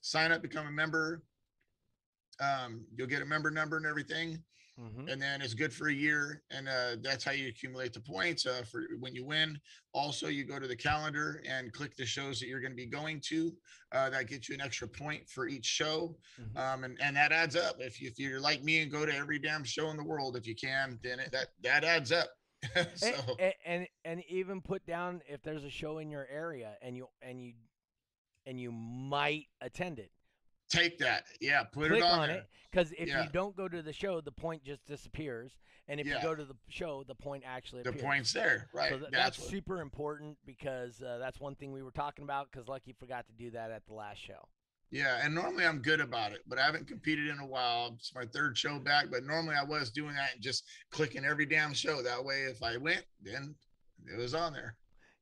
sign 0.01 0.32
up, 0.32 0.41
become 0.41 0.66
a 0.66 0.70
member. 0.70 1.22
Um, 2.41 2.86
you'll 2.97 3.07
get 3.07 3.20
a 3.20 3.26
member 3.26 3.51
number 3.51 3.76
and 3.76 3.84
everything 3.84 4.43
hmm 4.81 5.09
and 5.09 5.20
then 5.20 5.43
it's 5.43 5.55
good 5.55 5.72
for 5.72 5.89
a 5.89 5.93
year 5.93 6.43
and 6.51 6.68
uh, 6.68 6.97
that's 7.03 7.24
how 7.24 7.33
you 7.33 7.49
accumulate 7.49 7.93
the 7.93 8.01
points 8.01 8.47
uh, 8.47 8.62
for 8.70 8.83
when 9.01 9.14
you 9.14 9.24
win. 9.24 9.59
Also 9.93 10.28
you 10.28 10.45
go 10.45 10.59
to 10.59 10.66
the 10.66 10.76
calendar 10.76 11.43
and 11.49 11.72
click 11.72 11.97
the 11.97 12.07
shows 12.07 12.39
that 12.41 12.47
you're 12.47 12.61
going 12.61 12.72
to 12.72 12.76
be 12.76 12.87
going 12.87 13.20
to 13.20 13.53
uh, 13.93 14.09
that 14.11 14.28
gets 14.28 14.49
you 14.49 14.55
an 14.55 14.61
extra 14.61 14.87
point 14.89 15.28
for 15.28 15.49
each 15.49 15.66
show. 15.66 16.16
Mhm. 16.41 16.57
um, 16.59 16.85
and, 16.85 16.99
and 17.03 17.16
that 17.16 17.33
adds 17.33 17.57
up. 17.57 17.76
If, 17.81 18.01
you, 18.01 18.09
if 18.09 18.18
you're 18.18 18.41
like 18.41 18.62
me 18.62 18.83
and 18.83 18.91
go 18.91 19.05
to 19.05 19.14
every 19.14 19.39
damn 19.39 19.64
show 19.64 19.91
in 19.91 19.97
the 19.97 20.05
world 20.05 20.37
if 20.37 20.47
you 20.47 20.55
can 20.55 20.99
then 21.03 21.20
it, 21.20 21.33
that 21.33 21.49
that 21.62 21.85
adds 21.85 22.12
up. 22.12 22.28
So 22.95 23.09
and, 23.39 23.39
and 23.39 23.55
and 23.64 23.89
and 24.05 24.24
even 24.28 24.61
put 24.61 24.87
down 24.87 25.22
if 25.26 25.43
there's 25.43 25.64
a 25.64 25.70
show 25.70 25.99
in 25.99 26.11
your 26.11 26.26
area 26.31 26.76
and 26.83 26.97
you 26.97 27.09
and 27.22 27.41
you 27.43 27.55
and 28.47 28.61
you 28.61 28.70
might 28.72 29.47
attend 29.61 29.99
it 29.99 30.11
take 30.71 30.99
that 30.99 31.25
yeah 31.41 31.64
put 31.64 31.89
click 31.89 32.01
it 32.01 32.05
on, 32.05 32.21
on, 32.21 32.31
it 32.31 32.47
because 32.71 32.93
if 32.93 33.09
Yeah. 33.09 33.25
you 33.25 33.29
don't 33.31 33.57
go 33.57 33.68
to 33.68 33.83
the 33.83 33.93
show 33.93 34.21
the 34.21 34.33
point 34.33 34.64
just 34.64 34.87
disappears 34.87 35.53
and 35.89 36.01
if 36.01 36.07
Yeah. 36.07 36.16
you 36.16 36.23
go 36.23 36.35
to 36.35 36.45
the 36.45 36.55
show 36.68 37.03
the 37.03 37.14
point 37.14 37.43
actually 37.45 37.83
the 37.83 37.93
points 37.93 38.33
there 38.33 38.68
right 38.73 38.91
so 38.91 38.99
th- 38.99 39.11
that's, 39.11 39.37
that's, 39.37 39.51
super 39.51 39.81
important 39.81 40.39
because 40.47 41.03
uh, 41.03 41.18
that's 41.18 41.41
one 41.41 41.57
thing 41.57 41.73
we 41.73 41.83
were 41.83 41.91
talking 41.91 42.23
about 42.23 42.51
because 42.51 42.68
lucky 42.68 42.93
forgot 42.93 43.27
to 43.27 43.33
do 43.33 43.51
that 43.51 43.71
at 43.71 43.85
the 43.87 43.93
last 43.93 44.18
show 44.18 44.49
Yeah, 44.93 45.21
and 45.23 45.35
normally 45.35 45.64
I'm 45.64 45.81
good 45.83 46.01
about 46.01 46.33
it, 46.33 46.41
but 46.49 46.59
I 46.59 46.64
haven't 46.64 46.89
competed 46.89 47.29
in 47.29 47.39
a 47.39 47.47
while. 47.47 47.95
It's 47.97 48.12
my 48.12 48.25
third 48.25 48.59
show 48.59 48.81
back, 48.81 49.07
but 49.09 49.23
normally 49.25 49.55
I 49.55 49.62
was 49.62 49.91
doing 49.91 50.14
that 50.16 50.35
and 50.35 50.43
just 50.43 50.64
clicking 50.91 51.25
every 51.25 51.47
damn 51.47 51.73
show. 51.73 52.03
That 52.03 52.25
way, 52.25 52.43
if 52.51 52.61
I 52.61 52.77
went, 52.77 53.05
then 53.23 53.55
it 54.12 54.18
was 54.18 54.35
on 54.35 54.53
there. 54.53 54.75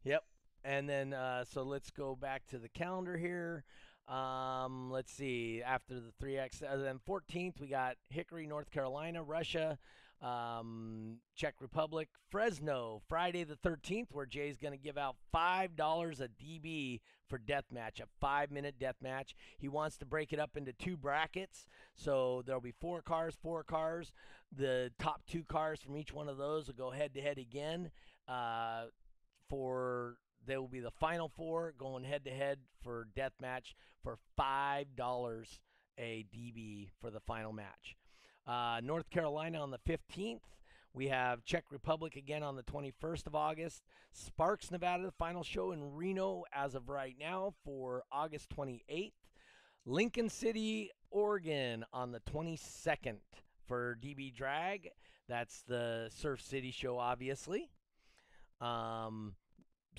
Yep. 0.05 0.25
And 0.65 0.89
then 0.89 1.13
uh, 1.13 1.45
so 1.45 1.65
let's 1.65 1.91
go 1.91 2.17
back 2.17 2.47
to 2.47 2.59
the 2.59 2.71
calendar 2.71 3.19
here. 3.19 3.63
Um, 4.09 4.91
let's 4.91 5.13
see. 5.13 5.63
After 5.65 5.95
the 5.95 6.13
three 6.19 6.39
X, 6.39 6.63
uh, 6.63 6.77
then 6.77 6.99
14th 7.07 7.61
we 7.61 7.67
got 7.69 7.97
Hickory, 8.09 8.47
North 8.47 8.71
Carolina, 8.71 9.23
Russia, 9.23 9.79
um, 10.23 11.19
Czech 11.37 11.57
Republic, 11.61 12.09
Fresno. 12.31 13.03
Friday 13.09 13.45
the 13.45 13.57
13th, 13.57 14.07
where 14.13 14.27
Jay's 14.27 14.57
going 14.57 14.73
to 14.73 14.83
give 14.83 14.97
out 14.97 15.17
five 15.31 15.77
dollars 15.77 16.21
a 16.21 16.29
DB 16.29 17.01
for 17.29 17.39
death 17.39 17.67
match, 17.71 18.01
a 18.01 18.07
five 18.21 18.51
minute 18.51 18.77
death 18.81 18.97
match. 19.03 19.35
He 19.59 19.69
wants 19.69 19.99
to 19.99 20.07
break 20.07 20.33
it 20.33 20.41
up 20.41 20.57
into 20.57 20.73
two 20.73 20.97
brackets, 20.97 21.67
so 21.95 22.43
there'll 22.47 22.63
be 22.63 22.75
four 22.81 23.03
cars, 23.03 23.35
four 23.43 23.63
cars. 23.63 24.13
The 24.57 24.91
top 24.99 25.21
two 25.29 25.45
cars 25.45 25.81
from 25.81 25.97
each 25.99 26.15
one 26.15 26.29
of 26.29 26.39
those 26.39 26.67
will 26.67 26.75
go 26.75 26.91
head 26.91 27.13
to 27.15 27.21
head 27.21 27.37
again. 27.37 27.91
Uh, 28.27 28.85
for 29.49 30.17
there 30.47 30.61
will 30.61 30.69
be 30.69 30.81
the 30.81 30.91
final 30.91 31.29
four 31.29 31.75
going 31.79 32.05
head 32.05 32.25
to 32.25 32.31
head 32.31 32.59
for 32.83 33.09
death 33.15 33.33
match 33.41 33.75
for 34.03 34.19
five 34.37 34.97
dollars 34.97 35.61
a 35.99 36.25
DB 36.35 36.89
for 37.01 37.11
the 37.11 37.21
final 37.21 37.53
match. 37.53 37.97
Uh, 38.47 38.81
North 38.83 39.11
Carolina 39.11 39.61
on 39.61 39.71
the 39.71 39.79
15th. 39.79 40.41
We 40.95 41.09
have 41.09 41.45
Czech 41.45 41.65
Republic 41.71 42.17
again 42.17 42.43
on 42.43 42.57
the 42.57 42.63
21st 42.63 43.27
of 43.27 43.35
August. 43.35 43.83
Sparks, 44.13 44.71
Nevada, 44.71 45.05
the 45.05 45.13
final 45.13 45.43
show 45.43 45.73
in 45.73 45.95
Reno 45.95 46.45
as 46.53 46.75
of 46.75 46.89
right 46.89 47.15
now 47.21 47.53
for 47.65 48.05
August 48.11 48.49
28th. 48.57 49.13
Lincoln 49.85 50.29
City, 50.29 50.91
Oregon 51.11 51.85
on 51.93 52.13
the 52.13 52.21
22nd 52.21 53.19
for 53.67 53.99
DB 54.03 54.35
Drag. 54.35 54.89
That's 55.29 55.63
the 55.69 56.09
Surf 56.11 56.41
City 56.41 56.71
show, 56.71 56.99
obviously. 56.99 57.71
Um, 58.61 59.35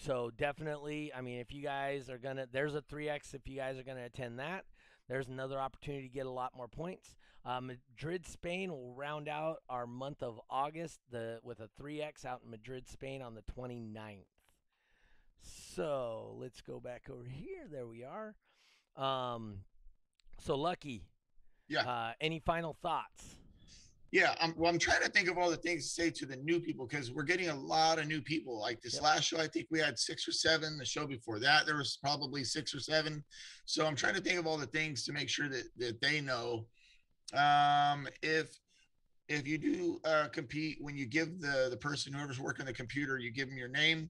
so 0.02 0.32
definitely, 0.38 1.12
I 1.14 1.22
mean, 1.22 1.40
if 1.40 1.54
you 1.54 1.62
guys 1.62 2.10
are 2.10 2.18
gonna, 2.18 2.48
there's 2.52 2.76
a 2.76 2.82
3x. 2.82 3.34
If 3.34 3.48
you 3.48 3.58
guys 3.58 3.78
are 3.78 3.84
gonna 3.84 4.06
attend 4.06 4.40
that, 4.40 4.66
there's 5.08 5.28
another 5.28 5.60
opportunity 5.60 6.08
to 6.08 6.14
get 6.14 6.26
a 6.26 6.32
lot 6.32 6.56
more 6.56 6.68
points. 6.68 7.16
Uh, 7.46 7.62
Madrid, 7.62 8.26
Spain 8.28 8.72
will 8.72 8.94
round 8.94 9.28
out 9.28 9.58
our 9.70 9.88
month 9.88 10.22
of 10.22 10.40
August 10.50 11.00
the 11.12 11.40
with 11.44 11.60
a 11.60 11.70
3x 11.82 12.26
out 12.26 12.42
in 12.44 12.52
Madrid, 12.52 12.88
Spain 12.88 13.22
on 13.22 13.36
the 13.36 13.42
29th. 13.42 14.26
So 15.76 16.36
let's 16.38 16.62
go 16.62 16.80
back 16.80 17.04
over 17.10 17.28
here. 17.28 17.68
There 17.72 17.88
we 17.88 18.04
are. 18.04 18.36
Um, 18.96 19.60
so 20.40 20.56
lucky. 20.56 21.06
Yeah. 21.68 21.90
Uh, 21.90 22.12
any 22.20 22.40
final 22.40 22.74
thoughts? 22.74 23.39
Yeah, 24.12 24.34
I'm, 24.42 24.54
well, 24.58 24.72
I'm 24.72 24.80
trying 24.80 25.04
to 25.04 25.10
think 25.10 25.30
of 25.30 25.38
all 25.38 25.52
the 25.52 25.58
things 25.58 25.84
to 25.84 26.02
say 26.02 26.10
to 26.10 26.26
the 26.26 26.38
new 26.38 26.60
people 26.60 26.88
because 26.88 27.12
we're 27.12 27.24
getting 27.24 27.50
a 27.50 27.56
lot 27.56 28.00
of 28.00 28.08
new 28.08 28.22
people. 28.22 28.60
Like 28.60 28.82
this 28.82 28.96
Yep. 28.96 29.04
last 29.04 29.24
show, 29.26 29.40
I 29.40 29.48
think 29.48 29.68
we 29.70 29.80
had 29.80 30.00
six 30.00 30.28
or 30.28 30.32
seven. 30.32 30.78
The 30.78 30.86
show 30.86 31.06
before 31.06 31.40
that, 31.40 31.66
there 31.68 31.78
was 31.78 31.98
probably 32.02 32.44
six 32.44 32.74
or 32.74 32.80
seven. 32.80 33.24
So 33.66 33.86
I'm 33.86 33.96
trying 33.96 34.16
to 34.16 34.22
think 34.22 34.40
of 34.40 34.48
all 34.48 34.58
the 34.58 34.66
things 34.68 35.04
to 35.06 35.14
make 35.14 35.30
sure 35.30 35.48
that 35.50 35.66
that 35.78 36.02
they 36.02 36.22
know. 36.22 36.66
Um, 37.34 38.08
if 38.24 38.58
if 39.28 39.48
you 39.48 39.60
do 39.60 40.00
uh, 40.04 40.30
compete, 40.30 40.78
when 40.82 40.98
you 40.98 41.06
give 41.06 41.40
the 41.40 41.68
the 41.70 41.78
person 41.78 42.12
whoever's 42.12 42.40
working 42.40 42.66
the 42.66 42.74
computer, 42.74 43.20
you 43.20 43.32
give 43.32 43.48
them 43.48 43.58
your 43.58 43.70
name. 43.70 44.10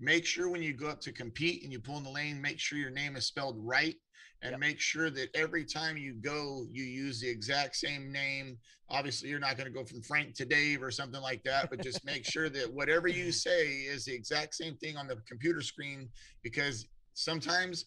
Make 0.00 0.26
sure 0.26 0.48
when 0.48 0.62
you 0.62 0.72
go 0.72 0.88
up 0.88 1.00
to 1.02 1.12
compete 1.12 1.62
and 1.62 1.70
you 1.70 1.78
pull 1.78 1.98
in 1.98 2.04
the 2.04 2.10
lane, 2.10 2.40
make 2.40 2.58
sure 2.58 2.78
your 2.78 2.90
name 2.90 3.16
is 3.16 3.26
spelled 3.26 3.56
right, 3.58 3.94
and 4.42 4.52
Yep. 4.52 4.60
make 4.60 4.80
sure 4.80 5.10
that 5.10 5.28
every 5.34 5.64
time 5.64 5.96
you 5.96 6.14
go, 6.14 6.66
you 6.70 6.84
use 6.84 7.20
the 7.20 7.28
exact 7.28 7.76
same 7.76 8.10
name 8.10 8.58
obviously 8.90 9.28
you're 9.28 9.38
not 9.38 9.56
going 9.56 9.66
to 9.66 9.72
go 9.72 9.84
from 9.84 10.02
Frank 10.02 10.34
to 10.34 10.44
Dave 10.44 10.82
or 10.82 10.90
something 10.90 11.20
like 11.20 11.42
that, 11.44 11.70
but 11.70 11.82
just 11.82 12.04
make 12.04 12.24
sure 12.24 12.48
that 12.48 12.72
whatever 12.72 13.08
you 13.08 13.32
say 13.46 13.68
is 13.68 14.04
the 14.04 14.12
exact 14.12 14.54
same 14.54 14.76
thing 14.76 14.96
on 14.96 15.06
the 15.06 15.16
computer 15.28 15.62
screen 15.62 16.08
because 16.42 16.86
sometimes 17.14 17.86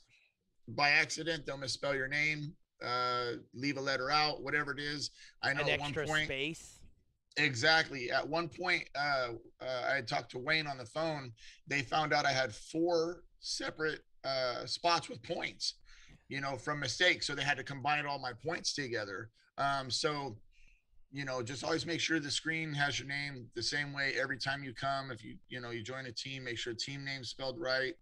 by 0.70 0.90
accident 0.90 1.46
they'll 1.46 1.58
misspell 1.58 1.94
your 1.96 2.08
name, 2.08 2.54
uh, 2.84 3.34
leave 3.54 3.78
a 3.78 3.82
letter 3.82 4.10
out, 4.10 4.42
whatever 4.42 4.72
it 4.72 4.80
is. 4.80 5.12
I 5.42 5.54
know 5.54 5.64
An 5.64 5.70
at 5.70 5.80
one 5.80 5.94
point 5.94 6.26
space. 6.26 6.80
Exactly. 7.38 8.12
At 8.12 8.28
one 8.28 8.48
point, 8.48 8.88
uh, 8.96 9.30
uh, 9.60 9.88
I 9.90 9.96
had 9.96 10.08
talked 10.08 10.32
to 10.32 10.40
Wayne 10.40 10.68
on 10.68 10.78
the 10.78 10.86
phone. 10.86 11.32
They 11.68 11.82
found 11.82 12.14
out 12.14 12.26
I 12.26 12.32
had 12.32 12.54
four 12.54 13.24
separate 13.40 14.02
uh, 14.24 14.66
spots 14.66 15.10
with 15.10 15.22
points, 15.24 15.76
you 16.34 16.42
know, 16.42 16.56
from 16.58 16.80
mistakes. 16.80 17.28
So 17.28 17.36
they 17.36 17.44
had 17.44 17.58
to 17.58 17.64
combine 17.64 18.08
all 18.08 18.18
my 18.18 18.34
points 18.34 18.74
together. 18.74 19.30
Um, 19.60 19.92
so, 19.92 20.36
you 21.12 21.26
know, 21.26 21.44
just 21.44 21.64
always 21.64 21.86
make 21.86 22.00
sure 22.00 22.20
the 22.20 22.32
screen 22.32 22.74
has 22.74 22.98
your 22.98 23.08
name 23.08 23.46
the 23.56 23.62
same 23.62 23.94
way 23.94 24.14
every 24.20 24.40
time 24.40 24.64
you 24.64 24.74
come. 24.74 25.12
If 25.12 25.24
you, 25.24 25.36
you 25.50 25.62
know, 25.62 25.70
you 25.70 25.84
join 25.84 26.08
a 26.08 26.12
team, 26.12 26.46
make 26.46 26.58
sure 26.58 26.74
team 26.74 27.06
name's 27.06 27.30
spelled 27.30 27.60
right. 27.60 27.94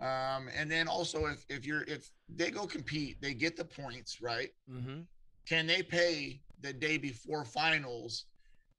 Um, 0.00 0.48
and 0.56 0.70
then 0.70 0.88
also 0.88 1.26
if 1.26 1.44
if 1.50 1.66
you're 1.66 1.82
if 1.82 2.10
they 2.34 2.50
go 2.50 2.66
compete, 2.66 3.20
they 3.20 3.34
get 3.34 3.56
the 3.58 3.64
points, 3.64 4.22
right? 4.22 4.50
Mm-hmm. 4.70 5.00
can 5.46 5.66
they 5.66 5.82
pay 5.82 6.40
the 6.62 6.72
day 6.72 6.96
before 6.96 7.44
finals 7.44 8.24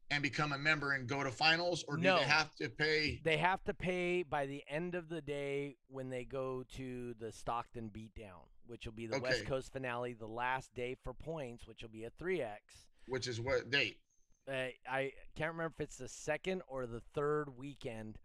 and 0.09 0.23
become 0.23 0.53
a 0.53 0.57
member 0.57 0.93
and 0.93 1.07
go 1.07 1.23
to 1.23 1.31
finals 1.31 1.83
or 1.87 1.97
do 1.97 2.03
they 2.03 2.23
have 2.23 2.55
to 2.55 2.69
pay 2.69 3.19
They 3.23 3.37
have 3.37 3.63
to 3.65 3.73
pay 3.73 4.23
by 4.23 4.45
the 4.47 4.63
end 4.69 4.95
of 4.95 5.09
the 5.09 5.21
day 5.21 5.77
when 5.87 6.09
they 6.09 6.23
go 6.23 6.63
to 6.77 7.13
the 7.19 7.31
Stockton 7.31 7.91
beatdown, 7.93 8.45
which 8.67 8.85
will 8.85 8.93
be 8.93 9.07
the 9.07 9.19
West 9.19 9.45
Coast 9.45 9.71
finale, 9.73 10.13
the 10.13 10.27
last 10.27 10.73
day 10.75 10.95
for 11.03 11.13
points, 11.13 11.67
which 11.67 11.81
will 11.81 11.89
be 11.89 12.03
a 12.03 12.11
3x. 12.11 12.57
which 13.07 13.27
is 13.27 13.39
what 13.39 13.69
date? 13.69 13.97
Uh, 14.49 14.67
I 14.89 15.11
can't 15.35 15.51
remember 15.51 15.73
if 15.77 15.83
it's 15.83 15.97
the 15.97 16.07
second 16.07 16.61
or 16.67 16.85
the 16.85 17.01
third 17.13 17.49
weekend 17.57 18.17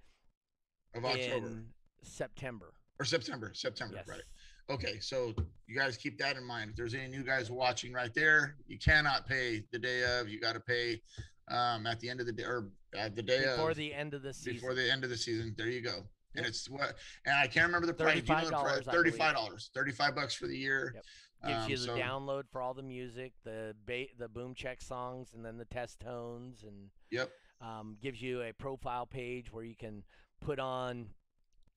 of 0.95 1.05
october. 1.05 1.47
in 1.47 1.67
September. 2.05 2.75
or 3.01 3.05
september 3.05 3.51
september 3.55 3.97
Yes. 3.97 4.07
right. 4.09 4.23
Okay 4.71 5.01
so 5.01 5.35
you 5.67 5.77
guys 5.77 5.97
keep 5.97 6.19
that 6.19 6.37
in 6.37 6.45
mind. 6.45 6.71
If 6.71 6.77
there's 6.77 6.95
any 6.95 7.09
new 7.09 7.25
guys 7.25 7.51
watching 7.51 7.93
right 7.93 8.13
there 8.15 8.57
you 8.69 8.79
cannot 8.79 9.27
pay 9.27 9.65
the 9.73 9.79
day 9.81 10.05
of. 10.21 10.29
You 10.29 10.39
got 10.41 10.53
to 10.53 10.61
pay 10.61 11.01
um 11.49 11.87
at 11.89 11.99
the 11.99 12.09
end 12.09 12.21
of 12.21 12.27
the 12.27 12.33
day 12.33 12.45
or 12.45 12.69
at 12.97 13.17
the 13.17 13.23
day 13.23 13.43
Before 13.45 13.71
of. 13.71 13.77
the 13.77 13.93
end 13.93 14.15
of 14.15 14.23
the 14.23 14.33
season. 14.33 14.53
before 14.55 14.75
the 14.75 14.89
end 14.93 15.03
of 15.03 15.11
the 15.11 15.17
season. 15.17 15.55
There 15.59 15.69
you 15.69 15.81
go 15.81 16.05
and 16.35 16.45
Yep. 16.45 16.51
it's 16.51 16.69
what 16.71 16.97
and 17.27 17.35
i 17.37 17.47
can't 17.47 17.67
remember 17.67 17.87
the 17.87 17.95
price 17.95 18.23
Do 18.23 18.33
you 18.35 18.51
know 18.51 18.63
price? 18.63 18.81
$35, 18.85 19.17
$35 19.19 19.71
35 19.75 20.15
bucks 20.15 20.35
for 20.35 20.47
the 20.47 20.57
year 20.57 20.93
Yep. 20.95 21.05
Gives 21.45 21.65
Um, 21.65 21.71
you 21.71 21.77
the 21.77 21.83
so- 21.87 21.97
download 21.97 22.45
for 22.53 22.63
all 22.63 22.73
the 22.73 22.85
music, 22.85 23.33
the 23.43 23.75
ba- 23.85 24.07
the 24.17 24.29
boom 24.29 24.55
check 24.55 24.81
songs, 24.81 25.33
and 25.35 25.45
then 25.45 25.57
the 25.59 25.65
test 25.65 25.99
tones, 25.99 26.63
and 26.63 26.89
yep 27.11 27.33
um, 27.61 27.97
gives 28.01 28.23
you 28.23 28.43
a 28.43 28.53
profile 28.53 29.07
page 29.07 29.53
where 29.53 29.65
you 29.65 29.75
can 29.75 30.05
put 30.41 30.61
on 30.61 31.09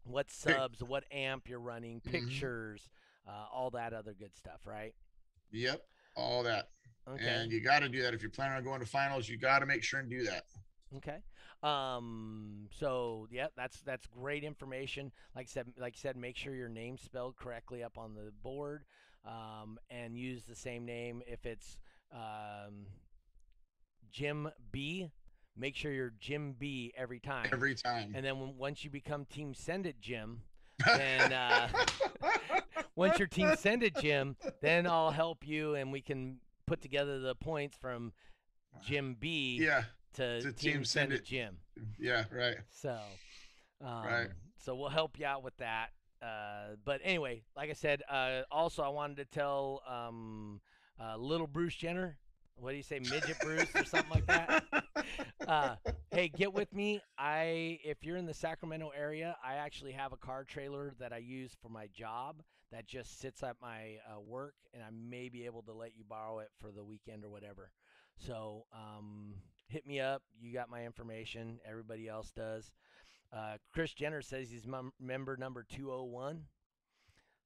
what 0.03 0.30
subs, 0.30 0.84
what 0.84 1.03
amp 1.11 1.49
you're 1.49 1.60
running, 1.60 1.99
Mhm. 2.02 2.11
pictures, 2.11 2.91
uh, 3.27 3.48
all 3.52 3.72
that 3.72 3.91
other 3.94 4.14
good 4.14 4.36
stuff, 4.36 4.68
right? 4.68 4.94
yep 5.52 5.82
all 6.15 6.44
that 6.44 6.69
Okay. 7.07 7.26
And 7.27 7.52
you 7.52 7.60
got 7.61 7.80
to 7.80 7.90
do 7.90 8.02
that 8.03 8.14
if 8.15 8.22
you're 8.23 8.32
planning 8.32 8.57
on 8.57 8.64
going 8.64 8.80
to 8.82 8.86
finals. 8.86 9.27
You 9.30 9.38
got 9.38 9.60
to 9.60 9.65
make 9.68 9.84
sure 9.84 9.99
and 9.99 10.10
do 10.10 10.23
that. 10.26 10.45
Okay. 10.95 11.22
Um. 11.66 12.68
So 12.80 13.28
yeah, 13.32 13.48
that's 13.56 13.82
that's 13.82 14.06
great 14.08 14.44
information. 14.44 15.12
Like 15.36 15.48
I 15.48 15.52
said, 15.52 15.68
like 15.80 15.96
I 15.98 16.00
said, 16.00 16.16
make 16.16 16.38
sure 16.38 16.54
your 16.54 16.70
name's 16.70 17.02
spelled 17.02 17.36
correctly 17.38 17.84
up 17.84 17.98
on 17.98 18.14
the 18.14 18.32
board, 18.44 18.84
um, 19.26 19.80
and 19.90 20.18
use 20.18 20.44
the 20.44 20.56
same 20.56 20.86
name 20.86 21.22
if 21.26 21.46
it's 21.46 21.78
um, 22.14 22.86
Jim 24.12 24.50
B. 24.72 25.10
Make 25.58 25.76
sure 25.76 25.92
you're 25.92 26.14
Jim 26.20 26.54
B 26.58 26.94
every 26.98 27.20
time. 27.20 27.48
Every 27.52 27.76
time. 27.76 28.12
and 28.14 28.26
then 28.26 28.40
when, 28.40 28.58
once 28.58 28.84
you 28.84 28.90
become 28.90 29.26
Team 29.26 29.54
Send 29.54 29.86
It 29.86 30.02
Jim, 30.02 30.42
then 30.86 31.32
uh, 31.32 31.70
once 32.96 33.18
your 33.18 33.28
Team 33.28 33.56
Send 33.58 33.82
It 33.82 33.96
Jim, 33.96 34.36
then 34.62 34.86
I'll 34.86 35.12
help 35.12 35.48
you 35.48 35.76
and 35.76 35.92
we 35.92 36.02
can 36.02 36.40
put 36.68 36.82
together 36.82 37.20
the 37.20 37.36
points 37.36 37.76
from 37.80 38.12
Jim 38.84 39.16
B 39.20 39.60
yeah, 39.62 39.84
to, 40.16 40.42
to 40.42 40.52
Team, 40.52 40.74
Team 40.74 40.86
Send 40.86 40.88
Send 40.88 41.14
It 41.14 41.16
It. 41.18 41.26
Jim. 41.26 41.58
yeah, 42.00 42.26
right. 42.32 42.58
So, 42.70 42.98
um, 43.82 44.04
Right. 44.06 44.28
So 44.58 44.76
we'll 44.76 44.90
help 44.90 45.20
you 45.20 45.26
out 45.26 45.44
with 45.44 45.56
that. 45.58 45.90
Uh, 46.22 46.76
but 46.84 47.02
anyway, 47.04 47.44
like 47.56 47.70
I 47.70 47.74
said, 47.74 48.02
uh, 48.10 48.42
also 48.52 48.82
I 48.82 48.90
wanted 48.90 49.18
to 49.18 49.26
tell 49.26 49.82
um, 49.88 50.60
uh, 51.00 51.18
little 51.18 51.48
Bruce 51.48 51.76
Jenner. 51.76 52.18
What 52.58 52.72
do 52.72 52.78
you 52.78 52.84
say, 52.84 53.00
midget 53.00 53.38
Bruce 53.42 53.68
or 53.76 53.84
something 53.84 54.12
like 54.12 54.26
that? 54.28 54.64
Uh, 55.48 55.76
hey, 56.10 56.28
get 56.28 56.52
with 56.52 56.74
me. 56.74 57.00
I 57.20 57.78
if 57.84 58.04
you're 58.04 58.18
in 58.18 58.26
the 58.26 58.34
Sacramento 58.34 58.92
area, 58.98 59.36
I 59.46 59.56
actually 59.56 59.92
have 59.92 60.12
a 60.14 60.18
car 60.18 60.44
trailer 60.44 60.94
that 61.00 61.14
I 61.14 61.18
use 61.18 61.52
for 61.62 61.70
my 61.70 61.86
job 61.94 62.42
that 62.72 62.88
just 62.88 63.20
sits 63.20 63.44
at 63.44 63.56
my 63.62 63.98
uh, 64.10 64.20
work, 64.20 64.56
and 64.74 64.82
I 64.82 64.88
may 64.92 65.30
be 65.30 65.46
able 65.46 65.62
to 65.64 65.74
let 65.74 65.96
you 65.96 66.04
borrow 66.10 66.40
it 66.40 66.50
for 66.60 66.72
the 66.72 66.84
weekend 66.84 67.24
or 67.24 67.30
whatever. 67.30 67.70
So 68.18 68.66
um, 68.74 69.36
hit 69.68 69.86
me 69.86 70.00
up. 70.00 70.22
You 70.40 70.54
got 70.54 70.70
my 70.70 70.86
information. 70.86 71.60
Everybody 71.68 72.08
else 72.08 72.32
does. 72.32 72.72
Uh, 73.36 73.58
Chris 73.74 73.94
Jenner 73.94 74.22
says 74.22 74.50
he's 74.50 74.68
mem- 74.68 74.94
member 75.00 75.36
number 75.38 75.64
201. 75.64 76.44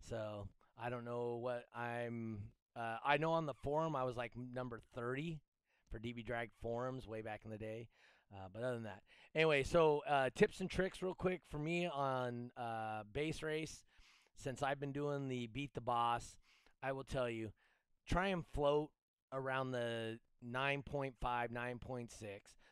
So 0.07 0.47
I 0.81 0.89
don't 0.89 1.05
know 1.05 1.39
what 1.41 1.65
I'm. 1.75 2.39
Uh, 2.75 2.97
I 3.03 3.17
know 3.17 3.31
on 3.31 3.45
the 3.45 3.53
forum 3.53 3.95
I 3.95 4.03
was 4.03 4.15
like 4.15 4.31
number 4.35 4.79
30 4.95 5.39
for 5.91 5.99
DB 5.99 6.25
Drag 6.25 6.49
forums 6.61 7.07
way 7.07 7.21
back 7.21 7.41
in 7.43 7.51
the 7.51 7.57
day. 7.57 7.87
Uh, 8.33 8.47
but 8.53 8.61
other 8.61 8.75
than 8.75 8.83
that, 8.83 9.01
anyway, 9.33 9.63
so 9.63 10.03
uh, 10.07 10.29
tips 10.35 10.59
and 10.59 10.69
tricks 10.69 11.01
real 11.01 11.15
quick 11.15 11.41
for 11.49 11.57
me 11.57 11.87
on 11.87 12.51
uh, 12.55 13.01
bass 13.11 13.41
race. 13.41 13.83
Since 14.35 14.63
I've 14.63 14.79
been 14.79 14.93
doing 14.93 15.27
the 15.27 15.47
beat 15.47 15.73
the 15.73 15.81
boss, 15.81 16.37
I 16.81 16.91
will 16.93 17.03
tell 17.03 17.29
you, 17.29 17.51
try 18.07 18.27
and 18.27 18.45
float 18.53 18.89
around 19.33 19.71
the 19.71 20.19
9.5, 20.45 21.13
9.6. 21.21 22.09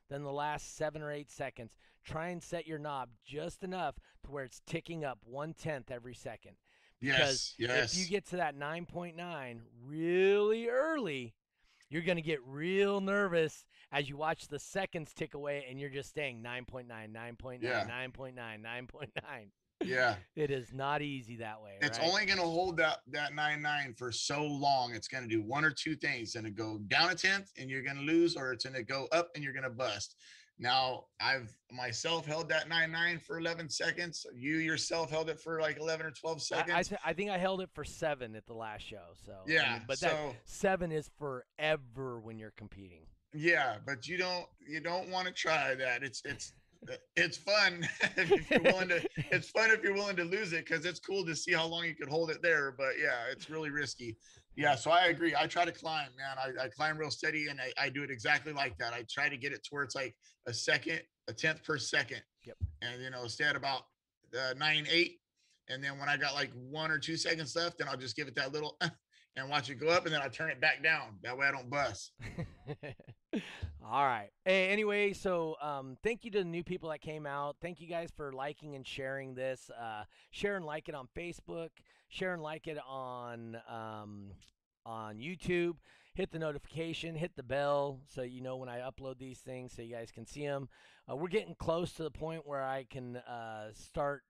Then 0.09 0.23
the 0.23 0.31
last 0.31 0.77
seven 0.77 1.01
or 1.01 1.11
eight 1.11 1.31
seconds, 1.31 1.75
try 2.05 2.29
and 2.29 2.41
set 2.41 2.65
your 2.67 2.79
knob 2.79 3.09
just 3.25 3.63
enough 3.63 3.95
to 4.23 4.31
where 4.31 4.43
it's 4.45 4.61
ticking 4.65 5.03
up 5.03 5.19
one 5.25 5.53
tenth 5.53 5.91
every 5.91 6.15
second. 6.15 6.53
Yes, 6.99 7.53
yes. 7.59 7.93
If 7.93 7.99
you 7.99 8.07
get 8.09 8.25
to 8.29 8.37
that 8.37 8.57
9.9 8.57 9.59
really 9.85 10.67
early, 10.67 11.35
you're 11.89 12.01
going 12.01 12.15
to 12.17 12.21
get 12.21 12.39
real 12.45 13.01
nervous 13.01 13.65
as 13.91 14.09
you 14.09 14.17
watch 14.17 14.47
the 14.47 14.59
seconds 14.59 15.13
tick 15.13 15.33
away 15.33 15.65
and 15.69 15.79
you're 15.79 15.89
just 15.89 16.09
staying 16.09 16.41
9.9, 16.41 16.87
9.9, 16.87 17.61
Yeah. 17.61 17.85
9.9, 17.87 18.33
9.9. 18.35 19.07
yeah, 19.83 20.15
It 20.35 20.51
is 20.51 20.73
not 20.73 21.01
easy 21.01 21.35
that 21.37 21.61
way. 21.61 21.77
it's 21.81 21.99
right? 21.99 22.07
only 22.07 22.25
going 22.25 22.39
to 22.39 22.43
hold 22.45 22.77
that 22.77 22.99
that 23.11 23.33
nine 23.35 23.61
nine 23.61 23.93
for 23.97 24.11
so 24.11 24.43
long. 24.43 24.93
It's 24.93 25.07
going 25.07 25.23
to 25.23 25.29
do 25.29 25.41
one 25.41 25.63
or 25.65 25.71
two 25.71 25.95
things. 25.95 26.35
and 26.35 26.45
it 26.47 26.55
go 26.55 26.79
down 26.87 27.09
a 27.11 27.15
tenth, 27.15 27.51
and 27.57 27.69
you're 27.69 27.83
going 27.83 27.97
to 27.97 28.01
lose, 28.03 28.35
or 28.35 28.51
it's 28.53 28.65
going 28.65 28.75
to 28.75 28.83
go 28.83 29.07
up, 29.11 29.29
and 29.35 29.43
you're 29.43 29.53
going 29.53 29.63
to 29.63 29.69
bust. 29.69 30.15
Now, 30.59 31.03
I've 31.21 31.53
myself 31.71 32.25
held 32.25 32.49
that 32.49 32.67
nine 32.67 32.91
nine 32.91 33.19
for 33.19 33.37
11 33.37 33.69
seconds. 33.69 34.25
You 34.35 34.57
yourself 34.57 35.11
held 35.11 35.29
it 35.29 35.39
for 35.39 35.61
like 35.61 35.77
11 35.79 36.07
or 36.07 36.11
12 36.11 36.41
seconds. 36.41 36.71
I, 36.75 36.79
I, 36.79 36.83
th- 36.83 37.01
I 37.05 37.13
think 37.13 37.29
I 37.29 37.37
held 37.37 37.61
it 37.61 37.69
for 37.75 37.83
seven 37.83 38.35
at 38.35 38.47
the 38.47 38.55
last 38.55 38.81
show. 38.87 39.03
So 39.23 39.33
I 39.33 39.35
yeah, 39.51 39.73
mean, 39.73 39.81
but 39.87 39.99
so 39.99 40.07
that 40.07 40.35
seven 40.45 40.91
is 40.91 41.11
forever 41.19 42.19
when 42.19 42.39
you're 42.39 42.53
competing. 42.57 43.01
yeah, 43.35 43.75
but 43.85 44.07
you 44.07 44.17
don't 44.17 44.45
you 44.67 44.79
don't 44.79 45.09
want 45.09 45.27
to 45.27 45.33
try 45.33 45.75
that. 45.75 46.01
It's 46.01 46.23
it's 46.25 46.53
it's 47.15 47.37
fun 47.37 47.87
if 48.17 48.49
you're 48.49 48.61
willing 48.61 48.89
to 48.89 49.01
it's 49.31 49.49
fun 49.49 49.71
if 49.71 49.83
you're 49.83 49.93
willing 49.93 50.15
to 50.15 50.23
lose 50.23 50.53
it 50.53 50.65
because 50.65 50.85
it's 50.85 50.99
cool 50.99 51.25
to 51.25 51.35
see 51.35 51.53
how 51.53 51.65
long 51.65 51.85
you 51.85 51.95
could 51.95 52.09
hold 52.09 52.29
it 52.29 52.41
there. 52.41 52.73
But 52.77 52.93
yeah, 53.01 53.31
it's 53.31 53.49
really 53.49 53.69
risky. 53.69 54.17
Yeah, 54.55 54.75
so 54.75 54.89
I 54.89 55.05
agree. 55.05 55.35
I 55.37 55.45
try 55.45 55.65
to 55.65 55.71
climb, 55.71 56.09
man. 56.17 56.37
I, 56.37 56.65
I 56.65 56.67
climb 56.69 56.97
real 56.97 57.11
steady 57.11 57.47
and 57.47 57.61
I, 57.61 57.71
I 57.81 57.89
do 57.89 58.03
it 58.03 58.09
exactly 58.09 58.53
like 58.53 58.77
that. 58.79 58.91
I 58.91 59.05
try 59.09 59.29
to 59.29 59.37
get 59.37 59.51
it 59.51 59.63
to 59.65 59.69
where 59.69 59.83
it's 59.83 59.95
like 59.95 60.15
a 60.47 60.53
second, 60.53 61.01
a 61.27 61.33
tenth 61.33 61.63
per 61.63 61.77
second. 61.77 62.21
Yep. 62.45 62.57
And 62.81 63.01
you 63.01 63.11
know, 63.11 63.27
stay 63.27 63.45
at 63.45 63.55
about 63.55 63.83
uh, 64.35 64.53
nine, 64.57 64.87
eight. 64.89 65.19
And 65.69 65.83
then 65.83 65.99
when 65.99 66.09
I 66.09 66.17
got 66.17 66.33
like 66.33 66.51
one 66.53 66.89
or 66.89 66.97
two 66.97 67.17
seconds 67.17 67.55
left, 67.55 67.77
then 67.77 67.87
I'll 67.87 67.97
just 67.97 68.15
give 68.15 68.27
it 68.27 68.35
that 68.35 68.51
little 68.51 68.79
and 69.37 69.49
watch 69.49 69.69
it 69.69 69.75
go 69.75 69.89
up 69.89 70.05
and 70.05 70.13
then 70.13 70.21
I 70.21 70.27
turn 70.27 70.49
it 70.49 70.59
back 70.59 70.83
down. 70.83 71.19
That 71.23 71.37
way 71.37 71.45
I 71.45 71.51
don't 71.51 71.69
bust. 71.69 72.11
All 73.85 74.05
right. 74.05 74.29
Hey, 74.45 74.69
anyway, 74.69 75.13
so 75.13 75.55
um, 75.61 75.97
thank 76.03 76.25
you 76.25 76.31
to 76.31 76.39
the 76.39 76.45
new 76.45 76.63
people 76.63 76.89
that 76.89 77.01
came 77.01 77.25
out. 77.25 77.57
Thank 77.61 77.79
you 77.79 77.87
guys 77.87 78.09
for 78.15 78.31
liking 78.31 78.75
and 78.75 78.85
sharing 78.85 79.33
this. 79.33 79.69
Uh, 79.69 80.03
share 80.31 80.55
and 80.57 80.65
like 80.65 80.89
it 80.89 80.95
on 80.95 81.07
Facebook. 81.15 81.69
Share 82.09 82.33
and 82.33 82.41
like 82.41 82.67
it 82.67 82.77
on 82.87 83.57
um, 83.69 84.31
on 84.85 85.17
YouTube. 85.17 85.75
Hit 86.13 86.31
the 86.31 86.39
notification. 86.39 87.15
Hit 87.15 87.35
the 87.35 87.43
bell 87.43 88.01
so 88.07 88.23
you 88.23 88.41
know 88.41 88.57
when 88.57 88.69
I 88.69 88.79
upload 88.79 89.19
these 89.19 89.39
things, 89.39 89.73
so 89.73 89.81
you 89.81 89.95
guys 89.95 90.11
can 90.11 90.25
see 90.25 90.45
them. 90.45 90.69
Uh, 91.09 91.15
we're 91.15 91.27
getting 91.27 91.55
close 91.55 91.93
to 91.93 92.03
the 92.03 92.11
point 92.11 92.45
where 92.45 92.63
I 92.63 92.85
can 92.89 93.17
uh, 93.17 93.69
start 93.73 94.23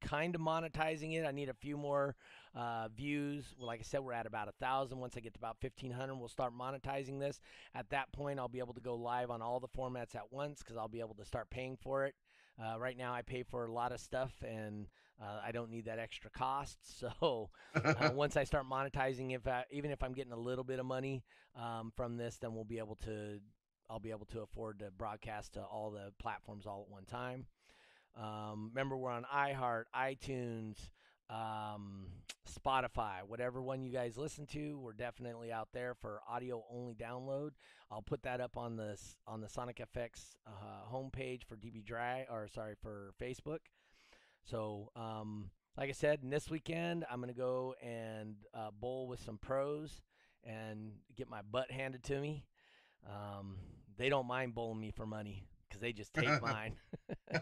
kind 0.00 0.34
of 0.34 0.40
monetizing 0.40 1.14
it. 1.14 1.26
I 1.26 1.32
need 1.32 1.48
a 1.48 1.54
few 1.54 1.76
more 1.76 2.14
uh, 2.58 2.88
views. 2.88 3.54
Well, 3.56 3.68
like 3.68 3.78
I 3.78 3.84
said, 3.84 4.00
we're 4.00 4.12
at 4.12 4.26
about 4.26 4.48
a 4.48 4.52
thousand. 4.52 4.98
Once 4.98 5.16
I 5.16 5.20
get 5.20 5.32
to 5.34 5.38
about 5.38 5.58
fifteen 5.60 5.92
hundred, 5.92 6.16
we'll 6.16 6.28
start 6.28 6.52
monetizing 6.58 7.20
this. 7.20 7.40
At 7.74 7.88
that 7.90 8.10
point, 8.12 8.40
I'll 8.40 8.48
be 8.48 8.58
able 8.58 8.74
to 8.74 8.80
go 8.80 8.96
live 8.96 9.30
on 9.30 9.40
all 9.40 9.60
the 9.60 9.68
formats 9.68 10.16
at 10.16 10.32
once 10.32 10.58
because 10.58 10.76
I'll 10.76 10.88
be 10.88 11.00
able 11.00 11.14
to 11.14 11.24
start 11.24 11.50
paying 11.50 11.76
for 11.80 12.04
it. 12.06 12.14
Uh, 12.60 12.76
right 12.78 12.96
now, 12.96 13.14
I 13.14 13.22
pay 13.22 13.44
for 13.44 13.66
a 13.66 13.72
lot 13.72 13.92
of 13.92 14.00
stuff, 14.00 14.32
and 14.42 14.88
uh, 15.22 15.40
I 15.44 15.52
don't 15.52 15.70
need 15.70 15.84
that 15.84 16.00
extra 16.00 16.30
cost. 16.30 16.78
So 16.98 17.50
uh, 17.76 18.10
once 18.14 18.36
I 18.36 18.42
start 18.42 18.64
monetizing, 18.68 19.34
if 19.34 19.46
I, 19.46 19.64
even 19.70 19.92
if 19.92 20.02
I'm 20.02 20.12
getting 20.12 20.32
a 20.32 20.38
little 20.38 20.64
bit 20.64 20.80
of 20.80 20.86
money 20.86 21.22
um, 21.54 21.92
from 21.96 22.16
this, 22.16 22.38
then 22.38 22.54
we'll 22.54 22.64
be 22.64 22.78
able 22.78 22.96
to. 23.04 23.38
I'll 23.90 24.00
be 24.00 24.10
able 24.10 24.26
to 24.26 24.40
afford 24.40 24.80
to 24.80 24.90
broadcast 24.90 25.54
to 25.54 25.62
all 25.62 25.90
the 25.90 26.12
platforms 26.18 26.66
all 26.66 26.84
at 26.86 26.92
one 26.92 27.06
time. 27.06 27.46
Um, 28.20 28.70
remember, 28.74 28.98
we're 28.98 29.10
on 29.10 29.24
iHeart, 29.34 29.84
iTunes, 29.96 30.90
um, 31.30 32.06
Spotify, 32.48 33.22
whatever 33.26 33.62
one 33.62 33.82
you 33.82 33.90
guys 33.90 34.16
listen 34.16 34.46
to. 34.46 34.78
We're 34.78 34.92
definitely 34.92 35.52
out 35.52 35.68
there 35.72 35.94
for 35.94 36.20
audio 36.28 36.64
only 36.70 36.94
download. 36.94 37.50
I'll 37.90 38.02
put 38.02 38.22
that 38.22 38.40
up 38.40 38.56
on 38.56 38.76
the 38.76 38.98
on 39.26 39.40
the 39.40 39.48
Sonic 39.48 39.80
FX 39.94 40.36
uh, 40.46 40.92
homepage 40.92 41.44
for 41.44 41.56
DB 41.56 41.84
Dry 41.84 42.26
or 42.30 42.48
sorry 42.48 42.74
for 42.80 43.12
Facebook. 43.20 43.58
So, 44.44 44.90
um, 44.96 45.50
like 45.76 45.88
I 45.88 45.92
said, 45.92 46.20
this 46.22 46.50
weekend 46.50 47.04
I'm 47.10 47.20
gonna 47.20 47.34
go 47.34 47.74
and 47.82 48.36
uh, 48.54 48.70
bowl 48.70 49.08
with 49.08 49.20
some 49.20 49.38
pros 49.38 50.00
and 50.44 50.92
get 51.16 51.28
my 51.28 51.42
butt 51.42 51.70
handed 51.70 52.02
to 52.04 52.18
me. 52.18 52.44
Um, 53.06 53.56
they 53.96 54.08
don't 54.08 54.26
mind 54.26 54.54
bowling 54.54 54.80
me 54.80 54.90
for 54.90 55.06
money 55.06 55.46
because 55.68 55.80
they 55.80 55.92
just 55.92 56.14
take 56.14 56.28
mine. 56.42 56.76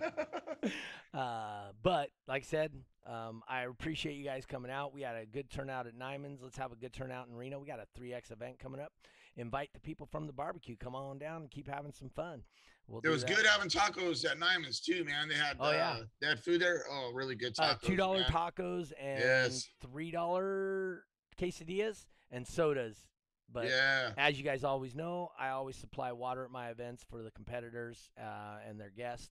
uh, 1.15 1.71
but 1.83 2.11
like 2.27 2.43
I 2.43 2.47
said, 2.47 2.73
um, 3.07 3.43
I 3.49 3.63
appreciate 3.63 4.17
you 4.17 4.25
guys 4.25 4.47
coming 4.47 4.71
out. 4.71 4.93
We 4.93 5.03
had 5.03 5.17
a 5.17 5.27
good 5.27 5.51
turnout 5.51 5.87
at 5.87 5.99
Nyman's. 5.99 6.43
Let's 6.43 6.59
have 6.59 6.73
a 6.73 6.77
good 6.77 6.93
turnout 6.93 7.29
in 7.29 7.37
Reno. 7.37 7.59
We 7.59 7.67
got 7.67 7.81
a 7.81 8.01
3X 8.01 8.33
event 8.33 8.59
coming 8.59 8.81
up. 8.81 8.93
Invite 9.37 9.71
the 9.75 9.81
people 9.81 10.07
from 10.07 10.27
the 10.27 10.33
barbecue. 10.33 10.77
Come 10.77 10.95
on 10.95 11.19
down 11.19 11.43
and 11.43 11.51
keep 11.51 11.69
having 11.69 11.93
some 11.93 12.09
fun. 12.09 12.43
We'll 12.89 13.01
it 13.03 13.09
was 13.09 13.25
that. 13.25 13.35
good 13.35 13.47
having 13.47 13.69
tacos 13.69 14.25
at 14.25 14.39
Nyman's 14.39 14.81
too, 14.81 15.05
man. 15.05 15.29
They 15.29 15.35
had 15.35 15.57
oh, 15.59 15.67
uh, 15.67 15.73
yeah. 15.73 15.99
they 16.21 16.27
had 16.29 16.39
food 16.39 16.61
there. 16.61 16.85
Oh, 16.91 17.11
really 17.13 17.35
good 17.35 17.55
tacos. 17.55 17.71
Uh, 17.71 17.75
Two 17.83 17.97
dollar 17.97 18.23
tacos 18.25 18.93
and 19.01 19.19
yes. 19.19 19.69
three 19.81 20.13
dollar 20.13 21.03
quesadillas 21.39 22.07
and 22.31 22.47
sodas 22.47 23.09
but 23.53 23.67
yeah. 23.67 24.11
as 24.17 24.39
you 24.39 24.45
guys 24.45 24.65
always 24.65 24.95
know, 24.95 25.31
I 25.39 25.51
always 25.51 25.77
supply 25.77 26.13
water 26.13 26.45
at 26.45 26.51
my 26.51 26.71
events 26.71 27.05
for 27.09 27.23
the 27.23 27.31
competitors 27.31 28.11
uh, 28.21 28.59
and 28.69 28.79
their 28.79 28.91
guests. 28.91 29.31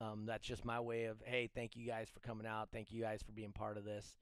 Um, 0.00 0.26
that's 0.26 0.46
just 0.46 0.64
my 0.64 0.78
way 0.80 1.06
of, 1.06 1.16
hey, 1.24 1.48
thank 1.54 1.74
you 1.74 1.86
guys 1.86 2.08
for 2.12 2.20
coming 2.20 2.46
out. 2.46 2.68
Thank 2.72 2.92
you 2.92 3.02
guys 3.02 3.20
for 3.22 3.32
being 3.32 3.52
part 3.52 3.76
of 3.76 3.84
this. 3.84 4.16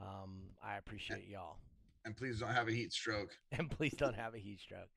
Um, 0.00 0.40
I 0.64 0.76
appreciate 0.76 1.28
y'all. 1.28 1.58
And 2.04 2.16
please 2.16 2.40
don't 2.40 2.54
have 2.54 2.68
a 2.68 2.72
heat 2.72 2.92
stroke. 2.92 3.36
and 3.52 3.70
please 3.70 3.94
don't 3.94 4.16
have 4.16 4.34
a 4.34 4.38
heat 4.38 4.60
stroke. 4.60 4.90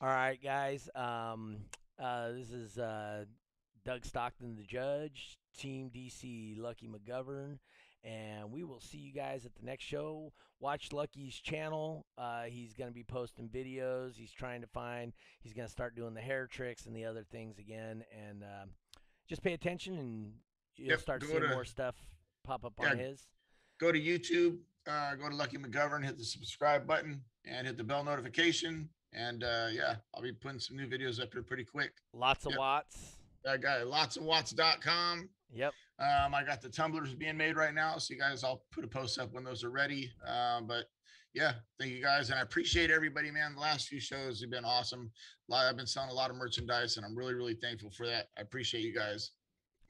All 0.00 0.08
right, 0.08 0.38
guys. 0.42 0.88
Um, 0.94 1.56
uh, 1.98 2.32
this 2.32 2.50
is 2.50 2.78
uh, 2.78 3.24
Doug 3.84 4.04
Stockton, 4.04 4.56
the 4.56 4.62
judge, 4.62 5.38
Team 5.58 5.90
DC, 5.94 6.58
Lucky 6.58 6.88
McGovern, 6.88 7.58
and 8.04 8.52
we 8.52 8.64
will 8.64 8.80
see 8.80 8.98
you 8.98 9.12
guys 9.12 9.46
at 9.46 9.54
the 9.54 9.64
next 9.64 9.84
show. 9.84 10.32
Watch 10.60 10.92
Lucky's 10.92 11.34
channel. 11.34 12.06
Uh, 12.18 12.42
he's 12.42 12.74
going 12.74 12.88
to 12.88 12.94
be 12.94 13.02
posting 13.02 13.48
videos. 13.48 14.14
He's 14.16 14.32
trying 14.32 14.60
to 14.60 14.66
find. 14.66 15.12
He's 15.40 15.52
going 15.52 15.66
to 15.66 15.72
start 15.72 15.96
doing 15.96 16.14
the 16.14 16.20
hair 16.20 16.46
tricks 16.46 16.86
and 16.86 16.94
the 16.94 17.04
other 17.04 17.24
things 17.30 17.58
again. 17.58 18.04
And 18.28 18.42
uh, 18.42 18.66
just 19.28 19.42
pay 19.42 19.54
attention, 19.54 19.98
and 19.98 20.32
you'll 20.76 20.90
yep, 20.90 21.00
start 21.00 21.24
seeing 21.24 21.40
to, 21.40 21.48
more 21.48 21.64
stuff 21.64 21.96
pop 22.44 22.64
up 22.64 22.74
yeah, 22.80 22.90
on 22.90 22.98
his. 22.98 23.26
Go 23.80 23.90
to 23.90 24.00
YouTube. 24.00 24.58
Uh, 24.86 25.14
go 25.14 25.30
to 25.30 25.34
Lucky 25.34 25.56
McGovern. 25.56 26.04
Hit 26.04 26.18
the 26.18 26.24
subscribe 26.24 26.86
button 26.86 27.22
and 27.46 27.66
hit 27.66 27.76
the 27.76 27.84
bell 27.84 28.04
notification. 28.04 28.88
And 29.12 29.44
uh, 29.44 29.68
yeah, 29.72 29.96
I'll 30.14 30.22
be 30.22 30.32
putting 30.32 30.60
some 30.60 30.76
new 30.76 30.86
videos 30.86 31.20
up 31.22 31.32
here 31.32 31.42
pretty 31.42 31.64
quick. 31.64 31.92
Lots 32.12 32.44
of 32.46 32.52
yep. 32.52 32.58
watts. 32.58 33.16
I 33.48 33.56
got 33.56 33.86
lots 33.86 34.16
of 34.16 34.24
watts.com. 34.24 35.28
Yep. 35.52 35.72
Um, 35.98 36.34
I 36.34 36.42
got 36.44 36.60
the 36.60 36.68
tumblers 36.68 37.14
being 37.14 37.36
made 37.36 37.56
right 37.56 37.74
now. 37.74 37.98
So 37.98 38.14
you 38.14 38.20
guys, 38.20 38.42
I'll 38.42 38.64
put 38.72 38.84
a 38.84 38.88
post 38.88 39.18
up 39.18 39.32
when 39.32 39.44
those 39.44 39.62
are 39.62 39.70
ready. 39.70 40.10
Um, 40.26 40.66
but 40.66 40.86
yeah, 41.34 41.52
thank 41.78 41.92
you 41.92 42.02
guys. 42.02 42.30
And 42.30 42.38
I 42.38 42.42
appreciate 42.42 42.90
everybody, 42.90 43.30
man. 43.30 43.54
The 43.54 43.60
last 43.60 43.88
few 43.88 44.00
shows 44.00 44.40
have 44.40 44.50
been 44.50 44.64
awesome. 44.64 45.10
I've 45.52 45.76
been 45.76 45.86
selling 45.86 46.10
a 46.10 46.14
lot 46.14 46.30
of 46.30 46.36
merchandise 46.36 46.96
and 46.96 47.06
I'm 47.06 47.16
really, 47.16 47.34
really 47.34 47.54
thankful 47.54 47.90
for 47.90 48.06
that. 48.06 48.28
I 48.36 48.40
appreciate 48.40 48.82
you 48.82 48.94
guys. 48.94 49.32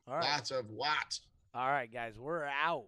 All 0.06 0.16
right. 0.16 0.24
Lots 0.24 0.50
of 0.50 0.66
watts. 0.68 1.22
All 1.54 1.68
right, 1.68 1.90
guys, 1.90 2.18
we're 2.18 2.46
out. 2.46 2.86